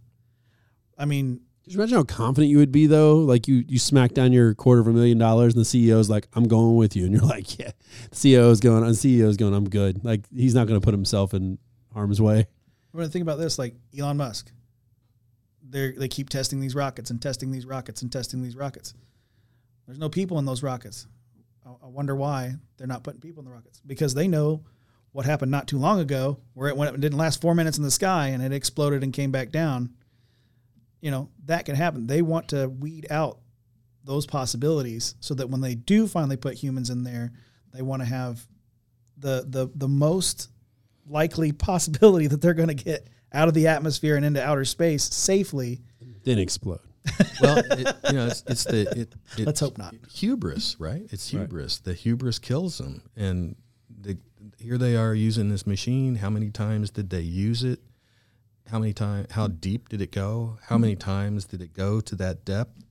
I 0.96 1.04
mean, 1.06 1.40
Could 1.64 1.72
you 1.74 1.80
imagine 1.80 1.96
how 1.98 2.04
confident 2.04 2.50
you 2.50 2.58
would 2.58 2.70
be 2.72 2.86
though? 2.86 3.18
Like 3.18 3.48
you 3.48 3.64
you 3.66 3.78
smack 3.78 4.12
down 4.12 4.32
your 4.32 4.54
quarter 4.54 4.80
of 4.80 4.86
a 4.86 4.92
million 4.92 5.18
dollars 5.18 5.54
and 5.54 5.64
the 5.64 5.68
CEO's 5.68 6.08
like, 6.10 6.28
I'm 6.34 6.46
going 6.46 6.76
with 6.76 6.94
you. 6.94 7.04
And 7.06 7.12
you're 7.14 7.22
like, 7.26 7.58
Yeah. 7.58 7.70
The 8.10 8.16
CEO's 8.16 8.60
going 8.60 8.84
and 8.84 8.94
CEO's 8.94 9.36
going, 9.36 9.54
I'm 9.54 9.68
good. 9.68 10.04
Like 10.04 10.22
he's 10.34 10.54
not 10.54 10.66
gonna 10.68 10.80
put 10.80 10.94
himself 10.94 11.34
in 11.34 11.58
harm's 11.94 12.20
way. 12.20 12.46
we're 12.92 13.00
gonna 13.00 13.10
think 13.10 13.22
about 13.22 13.38
this 13.38 13.58
like 13.58 13.74
Elon 13.98 14.16
Musk. 14.18 14.52
They 15.70 15.92
they 15.92 16.08
keep 16.08 16.28
testing 16.28 16.60
these 16.60 16.74
rockets 16.74 17.10
and 17.10 17.20
testing 17.20 17.50
these 17.50 17.66
rockets 17.66 18.02
and 18.02 18.10
testing 18.12 18.42
these 18.42 18.56
rockets. 18.56 18.94
There's 19.86 19.98
no 19.98 20.08
people 20.08 20.38
in 20.38 20.44
those 20.44 20.62
rockets. 20.62 21.06
I, 21.82 21.86
wonder 21.86 22.14
why 22.14 22.54
they're 22.76 22.86
not 22.86 23.02
putting 23.02 23.20
people 23.20 23.40
in 23.40 23.44
the 23.46 23.50
rockets 23.50 23.80
because 23.86 24.14
they 24.14 24.28
know 24.28 24.64
what 25.12 25.26
happened 25.26 25.50
not 25.50 25.66
too 25.66 25.78
long 25.78 26.00
ago, 26.00 26.38
where 26.54 26.68
it 26.68 26.76
went 26.76 26.94
it 26.94 27.00
didn't 27.00 27.18
last 27.18 27.40
four 27.40 27.54
minutes 27.54 27.78
in 27.78 27.84
the 27.84 27.90
sky 27.90 28.28
and 28.28 28.42
it 28.42 28.52
exploded 28.52 29.02
and 29.02 29.12
came 29.12 29.30
back 29.30 29.50
down. 29.50 29.94
You 31.00 31.10
know 31.10 31.30
that 31.46 31.64
can 31.66 31.76
happen. 31.76 32.06
They 32.06 32.22
want 32.22 32.48
to 32.48 32.68
weed 32.68 33.06
out 33.10 33.38
those 34.04 34.26
possibilities 34.26 35.14
so 35.20 35.34
that 35.34 35.50
when 35.50 35.60
they 35.60 35.74
do 35.74 36.06
finally 36.06 36.36
put 36.36 36.54
humans 36.54 36.90
in 36.90 37.04
there, 37.04 37.32
they 37.72 37.82
want 37.82 38.02
to 38.02 38.06
have 38.06 38.46
the 39.16 39.44
the 39.46 39.70
the 39.74 39.88
most 39.88 40.48
likely 41.06 41.52
possibility 41.70 42.26
that 42.26 42.40
they're 42.40 42.54
going 42.54 42.68
to 42.68 42.84
get 42.84 43.08
out 43.32 43.48
of 43.48 43.54
the 43.54 43.66
atmosphere 43.66 44.16
and 44.16 44.24
into 44.24 44.42
outer 44.42 44.64
space 44.64 45.04
safely. 45.04 45.80
Then 46.24 46.38
explode. 46.38 46.80
Well, 47.40 47.58
it, 47.58 47.96
you 48.06 48.12
know, 48.12 48.26
it's, 48.26 48.42
it's 48.46 48.64
the 48.64 48.80
it, 49.00 49.14
it, 49.36 49.46
Let's 49.46 49.60
hope 49.60 49.78
not. 49.78 49.94
hubris, 50.10 50.76
right? 50.78 51.02
It's 51.10 51.32
Right. 51.32 51.40
hubris. 51.40 51.78
The 51.78 51.94
hubris 51.94 52.38
kills 52.38 52.78
them, 52.78 53.02
and 53.16 53.56
the, 53.88 54.18
here 54.58 54.78
they 54.78 54.96
are 54.96 55.14
using 55.14 55.48
this 55.48 55.66
machine. 55.66 56.16
How 56.16 56.30
many 56.30 56.50
times 56.50 56.90
did 56.90 57.10
they 57.10 57.20
use 57.20 57.62
it? 57.64 57.80
How 58.70 58.78
many 58.78 58.92
times? 58.92 59.28
How 59.32 59.46
deep 59.48 59.88
did 59.88 60.02
it 60.02 60.12
go? 60.12 60.58
How 60.68 60.78
many 60.78 60.94
mm-hmm. 60.94 61.10
times 61.10 61.44
did 61.46 61.62
it 61.62 61.72
go 61.72 62.00
to 62.00 62.14
that 62.16 62.44
depth? 62.44 62.84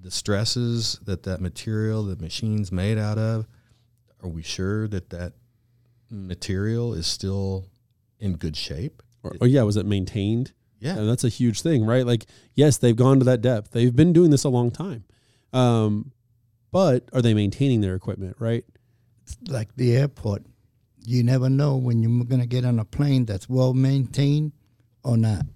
The 0.00 0.10
stresses 0.10 0.98
that 1.04 1.22
that 1.22 1.40
material, 1.40 2.02
the 2.04 2.16
machine's 2.16 2.72
made 2.72 2.98
out 2.98 3.18
of. 3.18 3.46
Are 4.22 4.28
we 4.28 4.42
sure 4.42 4.88
that 4.88 5.10
that 5.10 5.34
material 6.10 6.94
is 6.94 7.06
still 7.06 7.66
in 8.18 8.36
good 8.36 8.56
shape? 8.56 9.02
Or, 9.22 9.32
or 9.40 9.46
yeah, 9.46 9.62
was 9.62 9.76
it 9.76 9.86
maintained? 9.86 10.52
Yeah. 10.82 10.98
And 10.98 11.08
that's 11.08 11.22
a 11.22 11.28
huge 11.28 11.62
thing, 11.62 11.86
right? 11.86 12.04
Like, 12.04 12.26
yes, 12.54 12.76
they've 12.76 12.96
gone 12.96 13.20
to 13.20 13.24
that 13.26 13.40
depth. 13.40 13.70
They've 13.70 13.94
been 13.94 14.12
doing 14.12 14.30
this 14.30 14.42
a 14.42 14.48
long 14.48 14.72
time. 14.72 15.04
Um, 15.52 16.10
but 16.72 17.08
are 17.12 17.22
they 17.22 17.34
maintaining 17.34 17.82
their 17.82 17.94
equipment, 17.94 18.36
right? 18.40 18.64
It's 19.22 19.36
like 19.48 19.76
the 19.76 19.96
airport. 19.96 20.42
You 21.04 21.22
never 21.22 21.48
know 21.48 21.76
when 21.76 22.02
you're 22.02 22.24
going 22.24 22.40
to 22.40 22.48
get 22.48 22.64
on 22.64 22.80
a 22.80 22.84
plane 22.84 23.26
that's 23.26 23.48
well 23.48 23.74
maintained 23.74 24.52
or 25.04 25.16
not. 25.16 25.46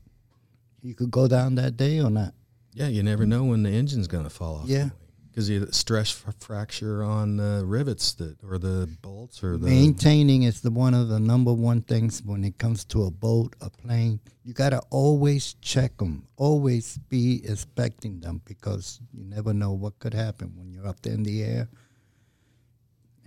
You 0.80 0.94
could 0.94 1.10
go 1.10 1.26
down 1.26 1.56
that 1.56 1.76
day 1.76 2.00
or 2.00 2.10
not. 2.10 2.32
Yeah, 2.72 2.86
you 2.86 3.02
never 3.02 3.26
know 3.26 3.42
when 3.44 3.64
the 3.64 3.70
engine's 3.70 4.06
going 4.06 4.24
to 4.24 4.30
fall 4.30 4.56
off. 4.56 4.68
Yeah. 4.68 4.90
Because 5.36 5.50
you 5.50 5.66
stress 5.70 6.24
f- 6.26 6.34
fracture 6.40 7.04
on 7.04 7.36
the 7.36 7.62
rivets 7.66 8.14
that 8.14 8.42
or 8.42 8.56
the 8.56 8.88
bolts 9.02 9.44
or 9.44 9.58
the 9.58 9.66
Maintaining 9.66 10.44
is 10.44 10.62
the 10.62 10.70
one 10.70 10.94
of 10.94 11.08
the 11.08 11.20
number 11.20 11.52
one 11.52 11.82
things 11.82 12.22
when 12.22 12.42
it 12.42 12.56
comes 12.56 12.86
to 12.86 13.04
a 13.04 13.10
boat, 13.10 13.54
a 13.60 13.68
plane. 13.68 14.18
You 14.44 14.54
got 14.54 14.70
to 14.70 14.80
always 14.88 15.52
check 15.60 15.98
them, 15.98 16.26
always 16.38 16.96
be 17.10 17.42
inspecting 17.46 18.20
them 18.20 18.40
because 18.46 18.98
you 19.12 19.24
never 19.24 19.52
know 19.52 19.72
what 19.72 19.98
could 19.98 20.14
happen 20.14 20.54
when 20.56 20.72
you're 20.72 20.86
up 20.86 21.02
there 21.02 21.12
in 21.12 21.22
the 21.22 21.42
air. 21.42 21.68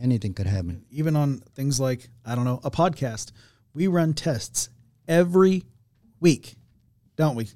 Anything 0.02 0.34
could 0.34 0.48
happen. 0.48 0.86
Even 0.90 1.16
on 1.16 1.44
things 1.54 1.80
like, 1.80 2.10
I 2.26 2.34
don't 2.34 2.46
know, 2.46 2.60
a 2.64 2.72
podcast, 2.72 3.34
we 3.76 3.86
run 3.86 4.16
tests 4.16 4.70
every 5.08 5.64
week, 6.20 6.56
don't 7.18 7.36
we? 7.36 7.50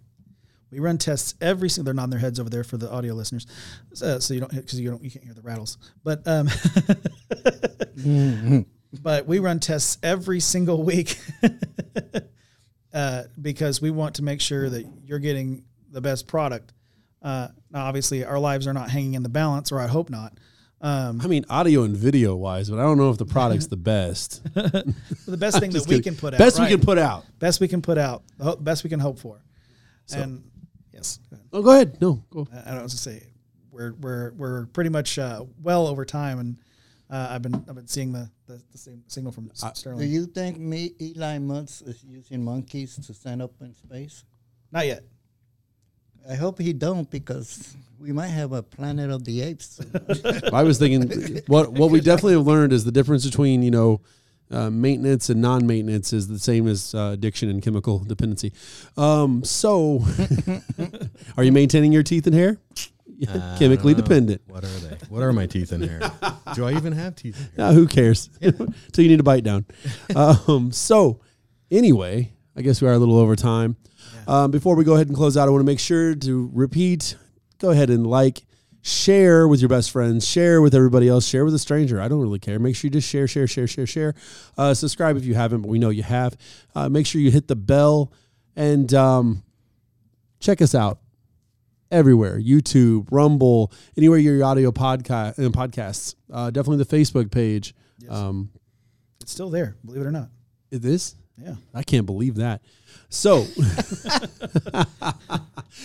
We 0.74 0.80
run 0.80 0.98
tests 0.98 1.36
every 1.40 1.70
single. 1.70 1.86
They're 1.86 1.94
nodding 1.94 2.12
their 2.12 2.20
heads 2.20 2.40
over 2.40 2.50
there 2.50 2.64
for 2.64 2.78
the 2.78 2.92
audio 2.92 3.14
listeners, 3.14 3.46
so, 3.94 4.20
so 4.20 4.34
you 4.34 4.40
don't 4.40 4.52
because 4.52 4.80
you 4.80 4.90
don't 4.90 5.04
you 5.04 5.12
can't 5.12 5.24
hear 5.24 5.34
the 5.34 5.42
rattles. 5.42 5.78
But 6.04 6.28
um, 6.28 6.50
but 9.02 9.28
we 9.28 9.40
run 9.40 9.60
tests 9.60 9.98
every 10.04 10.40
single 10.40 10.84
week 10.84 11.18
uh, 12.94 13.24
because 13.42 13.82
we 13.82 13.92
want 13.92 14.16
to 14.16 14.24
make 14.24 14.42
sure 14.42 14.70
that 14.70 14.86
you're 15.06 15.20
getting 15.20 15.64
the 15.92 16.02
best 16.02 16.28
product. 16.28 16.74
Uh, 17.22 17.50
now, 17.72 17.86
obviously, 17.86 18.26
our 18.26 18.40
lives 18.40 18.68
are 18.68 18.74
not 18.74 18.90
hanging 18.90 19.14
in 19.14 19.24
the 19.24 19.30
balance, 19.30 19.72
or 19.72 19.80
I 19.80 19.88
hope 19.88 20.10
not. 20.10 20.34
Um, 20.82 21.22
I 21.24 21.28
mean, 21.28 21.46
audio 21.50 21.84
and 21.84 21.96
video 21.96 22.36
wise, 22.36 22.70
but 22.70 22.78
I 22.78 22.82
don't 22.82 22.98
know 22.98 23.10
if 23.10 23.18
the 23.18 23.26
product's 23.26 23.68
the 23.68 23.78
best. 23.78 24.44
the 24.54 25.38
best 25.38 25.60
thing 25.60 25.70
that 25.72 25.78
Just 25.78 25.88
we 25.88 26.02
can 26.02 26.16
put 26.18 26.34
out, 26.34 26.40
Best 26.40 26.60
right. 26.60 26.70
we 26.70 26.76
can 26.76 26.86
put 26.86 26.98
out. 26.98 27.26
best 27.40 27.62
we 27.62 27.70
can 27.70 27.82
put 27.82 27.98
out, 27.98 28.24
best 28.60 28.84
we 28.84 28.90
can 28.90 29.00
hope 29.00 29.18
for. 29.18 29.42
and 30.14 30.44
yes. 31.04 31.20
Oh, 31.52 31.62
go 31.62 31.72
ahead. 31.72 31.98
No, 32.02 32.24
go. 32.30 32.48
I 32.54 32.58
I 32.58 32.64
don't 32.66 32.76
know 32.76 32.82
what 32.82 32.92
to 32.92 32.98
say. 32.98 33.24
We're 33.72 33.94
we're 33.94 34.32
we're 34.34 34.66
pretty 34.68 34.90
much 34.90 35.18
uh, 35.20 35.44
well 35.62 35.88
over 35.88 36.06
time, 36.06 36.40
and 36.40 36.58
uh, 37.10 37.28
I've 37.32 37.42
been 37.42 37.56
I've 37.68 37.76
been 37.76 37.88
seeing 37.88 38.12
the 38.12 38.30
the, 38.48 38.62
the 38.72 38.78
same 38.78 39.04
signal 39.08 39.32
from 39.32 39.50
S- 39.54 39.84
Do 39.84 40.04
you 40.06 40.26
think 40.26 40.60
me, 40.60 40.94
Eli 41.02 41.40
Musk 41.40 41.84
is 41.88 42.04
using 42.04 42.44
monkeys 42.44 42.96
to 42.96 43.14
send 43.14 43.42
up 43.42 43.52
in 43.62 43.76
space? 43.76 44.24
Not 44.72 44.86
yet. 44.88 45.04
I 46.30 46.36
hope 46.36 46.60
he 46.60 46.72
don't 46.72 47.10
because 47.10 47.76
we 48.00 48.14
might 48.14 48.28
have 48.28 48.54
a 48.54 48.64
Planet 48.64 49.12
of 49.12 49.26
the 49.26 49.42
Apes. 49.42 49.80
I 50.54 50.64
was 50.64 50.80
thinking 50.80 51.42
what 51.48 51.72
what 51.74 51.92
we 51.92 52.00
definitely 52.00 52.34
have 52.34 52.48
learned 52.48 52.74
is 52.74 52.86
the 52.86 52.92
difference 52.92 53.26
between 53.26 53.62
you 53.64 53.72
know 53.72 54.02
uh, 54.52 54.70
maintenance 54.70 55.30
and 55.30 55.42
non-maintenance 55.42 56.14
is 56.14 56.28
the 56.28 56.40
same 56.40 56.68
as 56.68 56.94
uh, 56.94 57.12
addiction 57.14 57.50
and 57.50 57.62
chemical 57.62 58.00
dependency. 58.00 58.54
Um, 58.98 59.44
so, 59.44 60.06
are 61.38 61.44
you 61.44 61.52
maintaining 61.52 61.92
your 61.92 62.04
teeth 62.04 62.28
and 62.28 62.36
hair? 62.36 62.58
I 63.30 63.56
Chemically 63.60 63.94
dependent. 63.94 64.42
What 64.48 64.64
are 64.64 64.68
they? 64.68 64.98
What 65.08 65.24
are 65.24 65.32
my 65.32 65.46
teeth 65.46 65.72
and 65.72 65.84
hair? 65.84 66.02
Do 66.56 66.66
I 66.66 66.74
even 66.74 66.94
have 66.94 67.16
teeth? 67.16 67.52
Uh, 67.58 67.74
who 67.74 67.88
cares? 67.88 68.30
So 68.94 69.02
you 69.02 69.08
need 69.08 69.18
to 69.18 69.24
bite 69.24 69.44
down. 69.44 69.66
Um, 70.16 70.72
so, 70.72 71.22
anyway, 71.72 72.34
I 72.56 72.62
guess 72.62 72.82
we 72.82 72.88
are 72.88 72.94
a 72.94 72.98
little 72.98 73.18
over 73.18 73.36
time. 73.36 73.76
Um, 74.28 74.52
before 74.52 74.76
we 74.76 74.84
go 74.84 74.94
ahead 74.94 75.08
and 75.08 75.16
close 75.16 75.36
out, 75.38 75.48
I 75.48 75.52
want 75.52 75.62
to 75.62 75.66
make 75.66 75.80
sure 75.80 76.14
to 76.16 76.50
repeat 76.54 77.16
go 77.60 77.70
ahead 77.70 77.90
and 77.90 78.06
like, 78.06 78.46
share 78.86 79.48
with 79.48 79.62
your 79.62 79.70
best 79.70 79.92
friends, 79.92 80.28
share 80.28 80.62
with 80.62 80.76
everybody 80.76 81.08
else, 81.08 81.26
share 81.26 81.46
with 81.46 81.54
a 81.54 81.60
stranger. 81.60 82.02
I 82.02 82.10
don't 82.10 82.20
really 82.20 82.38
care. 82.38 82.60
Make 82.60 82.76
sure 82.76 82.88
you 82.88 82.92
just 82.92 83.08
share, 83.08 83.28
share, 83.28 83.48
share, 83.48 83.66
share, 83.66 83.88
share. 83.88 84.14
Uh, 84.58 84.74
subscribe 84.74 85.16
if 85.16 85.24
you 85.24 85.34
haven't, 85.36 85.62
but 85.62 85.70
we 85.70 85.80
know 85.80 85.90
you 85.90 86.04
have. 86.04 86.36
Uh, 86.76 86.90
make 86.90 87.08
sure 87.08 87.22
you 87.22 87.32
hit 87.32 87.48
the 87.48 87.56
bell 87.56 88.12
and 88.58 88.94
um, 88.94 89.42
check 90.42 90.62
us 90.62 90.76
out 90.76 91.00
everywhere 91.90 92.38
YouTube, 92.38 93.08
Rumble, 93.10 93.72
anywhere 93.96 94.20
your 94.20 94.44
audio 94.44 94.72
podcast 94.72 95.38
and 95.38 95.54
podcasts. 95.54 96.16
Uh, 96.32 96.50
definitely 96.52 96.84
the 96.84 96.98
Facebook 96.98 97.32
page. 97.32 97.74
Um, 98.10 98.50
It's 99.22 99.32
still 99.32 99.50
there, 99.50 99.78
believe 99.86 100.02
it 100.02 100.06
or 100.08 100.12
not. 100.12 100.28
it 100.72 100.84
is. 100.84 101.16
Yeah, 101.42 101.56
I 101.74 101.84
can't 101.84 102.06
believe 102.06 102.36
that. 102.36 102.62
So, 103.10 103.46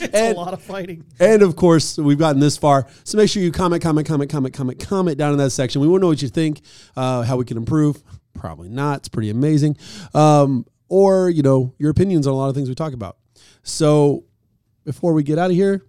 it's 0.00 0.14
And- 0.14 0.36
a 0.36 0.40
lot 0.40 0.52
of 0.52 0.62
fighting. 0.62 1.04
and 1.18 1.42
of 1.42 1.56
course, 1.56 1.96
we've 1.98 2.18
gotten 2.18 2.40
this 2.40 2.56
far. 2.56 2.86
So 3.04 3.16
make 3.18 3.28
sure 3.30 3.42
you 3.42 3.50
comment, 3.52 3.82
comment, 3.82 4.06
comment, 4.06 4.30
comment, 4.30 4.52
comment, 4.54 4.78
comment 4.78 5.18
down 5.18 5.32
in 5.32 5.38
that 5.38 5.50
section. 5.50 5.80
We 5.80 5.88
want 5.88 6.00
to 6.00 6.04
know 6.04 6.08
what 6.08 6.22
you 6.22 6.28
think, 6.28 6.60
uh, 6.96 7.22
how 7.22 7.36
we 7.36 7.44
can 7.44 7.56
improve. 7.56 8.02
Probably 8.34 8.68
not. 8.68 8.98
It's 8.98 9.08
pretty 9.08 9.30
amazing. 9.30 9.76
Um, 10.14 10.66
or, 10.88 11.28
you 11.30 11.42
know, 11.42 11.74
your 11.78 11.90
opinions 11.90 12.26
on 12.26 12.32
a 12.32 12.36
lot 12.36 12.48
of 12.48 12.54
things 12.54 12.68
we 12.68 12.74
talk 12.74 12.92
about. 12.92 13.16
So 13.62 14.24
before 14.84 15.12
we 15.12 15.22
get 15.22 15.38
out 15.38 15.50
of 15.50 15.56
here, 15.56 15.84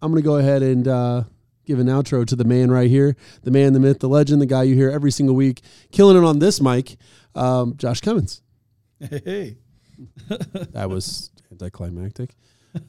I'm 0.00 0.10
going 0.10 0.22
to 0.22 0.26
go 0.26 0.36
ahead 0.36 0.62
and 0.62 0.88
uh, 0.88 1.24
give 1.64 1.78
an 1.78 1.86
outro 1.86 2.26
to 2.26 2.34
the 2.34 2.44
man 2.44 2.70
right 2.70 2.88
here, 2.90 3.14
the 3.42 3.50
man, 3.52 3.72
the 3.72 3.78
myth, 3.80 4.00
the 4.00 4.08
legend, 4.08 4.40
the 4.42 4.46
guy 4.46 4.62
you 4.64 4.74
hear 4.74 4.90
every 4.90 5.12
single 5.12 5.36
week, 5.36 5.60
killing 5.92 6.16
it 6.16 6.24
on 6.26 6.38
this 6.40 6.60
mic, 6.60 6.96
um, 7.34 7.76
Josh 7.76 8.00
Cummins. 8.00 8.40
Hey, 9.10 9.56
That 10.72 10.88
was 10.88 11.30
anticlimactic. 11.50 12.34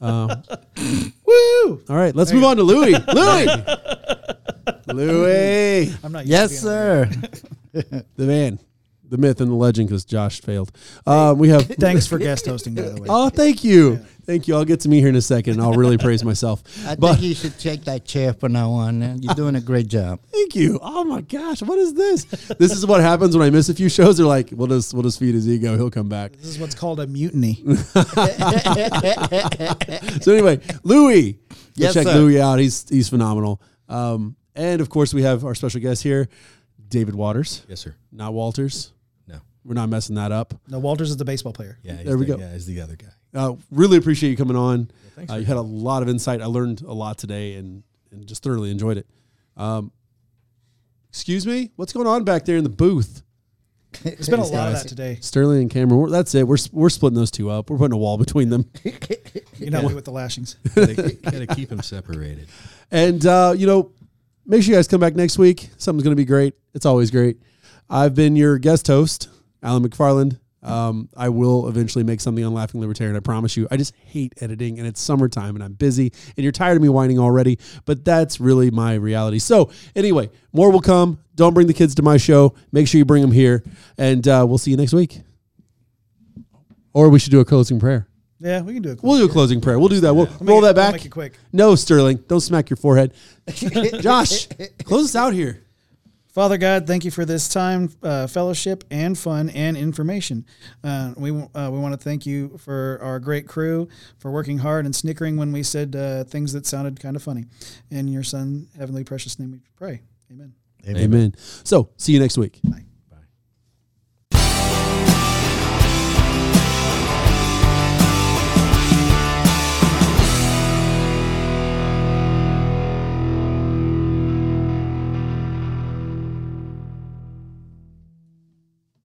Um, 0.00 0.30
woo! 1.26 1.82
all 1.88 1.96
right, 1.96 2.14
let's 2.14 2.32
move 2.32 2.44
on 2.44 2.56
to 2.56 2.62
Louis. 2.62 2.92
Louis, 3.14 3.46
Louis, 4.86 5.96
I'm 6.04 6.12
not. 6.12 6.26
yes, 6.26 6.60
to 6.62 6.66
being 6.66 6.78
on 6.78 7.12
sir. 7.82 8.04
the 8.16 8.26
man, 8.26 8.58
the 9.08 9.18
myth, 9.18 9.40
and 9.40 9.50
the 9.50 9.54
legend. 9.54 9.88
Because 9.88 10.04
Josh 10.04 10.40
failed. 10.40 10.72
Um, 11.06 11.38
we 11.38 11.48
have. 11.50 11.66
Thanks 11.66 12.06
for 12.06 12.18
guest 12.18 12.46
hosting, 12.46 12.74
by 12.74 12.82
the 12.82 13.00
way. 13.02 13.06
Oh, 13.10 13.28
thank 13.28 13.62
you, 13.64 14.04
thank 14.26 14.48
you. 14.48 14.54
I'll 14.56 14.64
get 14.64 14.80
to 14.80 14.88
me 14.88 15.00
here 15.00 15.08
in 15.08 15.16
a 15.16 15.22
second. 15.22 15.60
I'll 15.60 15.72
really 15.74 15.98
praise 15.98 16.24
myself. 16.24 16.62
I 16.86 16.94
But 16.96 17.14
think 17.14 17.22
you 17.24 17.34
should 17.34 17.58
take 17.58 17.84
that 17.84 18.04
chair 18.04 18.32
from 18.34 18.52
now 18.52 18.70
on. 18.70 19.22
You're 19.22 19.34
doing 19.34 19.54
a 19.56 19.60
great 19.60 19.88
job. 19.88 20.20
thank 20.32 20.54
you. 20.54 20.78
Oh 20.82 21.04
my 21.04 21.20
gosh, 21.20 21.62
what 21.62 21.78
is 21.78 21.94
this? 21.94 22.24
This 22.58 22.72
is 22.72 22.84
what 22.86 23.00
happens 23.00 23.36
when 23.36 23.46
I 23.46 23.50
miss 23.50 23.68
a 23.68 23.74
few 23.74 23.88
shows. 23.88 24.16
They're 24.18 24.26
like, 24.26 24.50
we'll 24.52 24.68
just 24.68 24.92
we'll 24.94 25.02
just 25.02 25.18
feed 25.18 25.34
his 25.34 25.48
ego. 25.48 25.76
He'll 25.76 25.90
come 25.90 26.08
back. 26.08 26.32
This 26.32 26.46
is 26.46 26.58
what's 26.58 26.74
called 26.74 27.00
a 27.00 27.06
mutiny. 27.06 27.62
So 30.22 30.32
anyway, 30.32 30.60
Louis, 30.82 31.32
go 31.32 31.38
Yes, 31.76 31.94
check 31.94 32.04
sir. 32.06 32.14
Louis 32.14 32.40
out. 32.40 32.58
He's 32.58 32.88
he's 32.88 33.08
phenomenal. 33.08 33.60
Um, 33.88 34.36
and 34.54 34.80
of 34.80 34.88
course, 34.88 35.12
we 35.12 35.22
have 35.22 35.44
our 35.44 35.54
special 35.54 35.80
guest 35.80 36.02
here, 36.02 36.28
David 36.88 37.14
Waters, 37.14 37.64
Yes, 37.68 37.80
sir. 37.80 37.94
not 38.12 38.32
Walters. 38.32 38.92
No. 39.26 39.38
We're 39.64 39.74
not 39.74 39.88
messing 39.88 40.14
that 40.16 40.32
up. 40.32 40.54
no, 40.68 40.78
Walters 40.78 41.10
is 41.10 41.16
the 41.16 41.24
baseball 41.24 41.52
player. 41.52 41.78
Yeah. 41.82 42.02
There 42.02 42.16
we 42.16 42.24
the, 42.26 42.36
go. 42.36 42.38
Yeah, 42.38 42.52
he's 42.52 42.66
the 42.66 42.80
other 42.80 42.96
guy. 42.96 43.08
Uh, 43.34 43.54
really 43.70 43.96
appreciate 43.96 44.30
you 44.30 44.36
coming 44.36 44.56
on. 44.56 44.90
thanks 45.16 45.32
uh, 45.32 45.36
you 45.36 45.44
had 45.44 45.56
a 45.56 45.60
lot 45.62 46.02
of 46.02 46.08
insight. 46.08 46.40
I 46.40 46.46
learned 46.46 46.82
a 46.82 46.92
lot 46.92 47.18
today, 47.18 47.54
and 47.54 47.82
and 48.10 48.26
just 48.26 48.42
thoroughly 48.42 48.70
enjoyed 48.70 48.96
it. 48.98 49.06
Um, 49.56 49.90
excuse 51.08 51.46
me, 51.46 51.70
what's 51.76 51.92
going 51.92 52.06
on 52.06 52.24
back 52.24 52.44
there 52.44 52.56
in 52.56 52.64
the 52.64 52.70
booth? 52.70 53.22
There's 54.02 54.28
been 54.28 54.40
a 54.40 54.42
These 54.42 54.52
lot 54.52 54.68
of 54.68 54.74
that 54.74 54.88
today. 54.88 55.18
Sterling 55.20 55.62
and 55.62 55.70
Cameron. 55.70 56.00
we're- 56.00 56.10
That's 56.12 56.34
it. 56.34 56.46
We're 56.48 56.56
we're 56.72 56.90
splitting 56.90 57.14
those 57.16 57.30
two 57.30 57.50
up. 57.50 57.70
We're 57.70 57.78
putting 57.78 57.94
a 57.94 57.96
wall 57.98 58.18
between 58.18 58.50
them. 58.50 58.68
You 59.58 59.70
know 59.70 59.86
me 59.88 59.94
with 59.94 60.04
the 60.04 60.10
lashings. 60.10 60.56
Gotta, 60.74 61.12
gotta 61.22 61.46
keep 61.46 61.68
them 61.68 61.80
separated. 61.80 62.48
And 62.90 63.24
uh, 63.24 63.54
you 63.56 63.66
know, 63.68 63.92
make 64.46 64.62
sure 64.62 64.72
you 64.72 64.78
guys 64.78 64.88
come 64.88 65.00
back 65.00 65.14
next 65.14 65.38
week. 65.38 65.70
Something's 65.76 66.02
going 66.02 66.16
to 66.16 66.20
be 66.20 66.24
great. 66.24 66.54
It's 66.74 66.84
always 66.86 67.10
great. 67.12 67.38
I've 67.88 68.14
been 68.16 68.34
your 68.34 68.58
guest 68.58 68.88
host, 68.88 69.28
Alan 69.62 69.88
McFarland. 69.88 70.40
Um, 70.64 71.08
I 71.16 71.28
will 71.28 71.68
eventually 71.68 72.04
make 72.04 72.20
something 72.20 72.44
on 72.44 72.54
Laughing 72.54 72.80
Libertarian. 72.80 73.16
I 73.16 73.20
promise 73.20 73.56
you. 73.56 73.68
I 73.70 73.76
just 73.76 73.94
hate 73.96 74.32
editing, 74.40 74.78
and 74.78 74.88
it's 74.88 75.00
summertime, 75.00 75.54
and 75.56 75.62
I'm 75.62 75.74
busy, 75.74 76.12
and 76.36 76.42
you're 76.42 76.52
tired 76.52 76.76
of 76.76 76.82
me 76.82 76.88
whining 76.88 77.18
already. 77.18 77.58
But 77.84 78.04
that's 78.04 78.40
really 78.40 78.70
my 78.70 78.94
reality. 78.94 79.38
So 79.38 79.70
anyway, 79.94 80.30
more 80.52 80.70
will 80.70 80.80
come. 80.80 81.18
Don't 81.34 81.52
bring 81.52 81.66
the 81.66 81.74
kids 81.74 81.94
to 81.96 82.02
my 82.02 82.16
show. 82.16 82.54
Make 82.72 82.88
sure 82.88 82.98
you 82.98 83.04
bring 83.04 83.22
them 83.22 83.32
here, 83.32 83.62
and 83.98 84.26
uh, 84.26 84.44
we'll 84.48 84.58
see 84.58 84.70
you 84.70 84.76
next 84.76 84.92
week. 84.94 85.20
Or 86.92 87.08
we 87.08 87.18
should 87.18 87.32
do 87.32 87.40
a 87.40 87.44
closing 87.44 87.78
prayer. 87.80 88.06
Yeah, 88.40 88.60
we 88.62 88.74
can 88.74 88.82
do 88.82 88.90
it. 88.92 89.00
We'll 89.02 89.18
do 89.18 89.24
a 89.24 89.28
closing 89.28 89.60
prayer. 89.60 89.78
We'll 89.78 89.88
do 89.88 90.00
that. 90.00 90.14
We'll 90.14 90.28
roll 90.40 90.58
it- 90.58 90.68
that 90.68 90.76
back. 90.76 90.92
Make 90.92 91.06
it 91.06 91.10
quick. 91.10 91.34
No, 91.52 91.74
Sterling, 91.74 92.18
don't 92.28 92.40
smack 92.40 92.70
your 92.70 92.76
forehead. 92.76 93.14
Josh, 94.00 94.46
close 94.84 95.06
us 95.06 95.16
out 95.16 95.32
here. 95.32 95.63
Father 96.34 96.58
God, 96.58 96.88
thank 96.88 97.04
you 97.04 97.12
for 97.12 97.24
this 97.24 97.48
time, 97.48 97.90
uh, 98.02 98.26
fellowship, 98.26 98.82
and 98.90 99.16
fun 99.16 99.50
and 99.50 99.76
information. 99.76 100.44
Uh, 100.82 101.14
we 101.16 101.30
uh, 101.30 101.70
we 101.70 101.78
want 101.78 101.92
to 101.92 101.96
thank 101.96 102.26
you 102.26 102.58
for 102.58 102.98
our 103.00 103.20
great 103.20 103.46
crew 103.46 103.88
for 104.18 104.32
working 104.32 104.58
hard 104.58 104.84
and 104.84 104.96
snickering 104.96 105.36
when 105.36 105.52
we 105.52 105.62
said 105.62 105.94
uh, 105.94 106.24
things 106.24 106.52
that 106.52 106.66
sounded 106.66 106.98
kind 106.98 107.14
of 107.14 107.22
funny. 107.22 107.44
In 107.88 108.08
your 108.08 108.24
Son, 108.24 108.66
heavenly 108.76 109.04
precious 109.04 109.38
name, 109.38 109.52
we 109.52 109.60
pray. 109.76 110.02
Amen. 110.32 111.04
Amen. 111.04 111.34
So, 111.62 111.90
see 111.96 112.12
you 112.12 112.18
next 112.18 112.36
week. 112.36 112.58
Bye. 112.64 112.84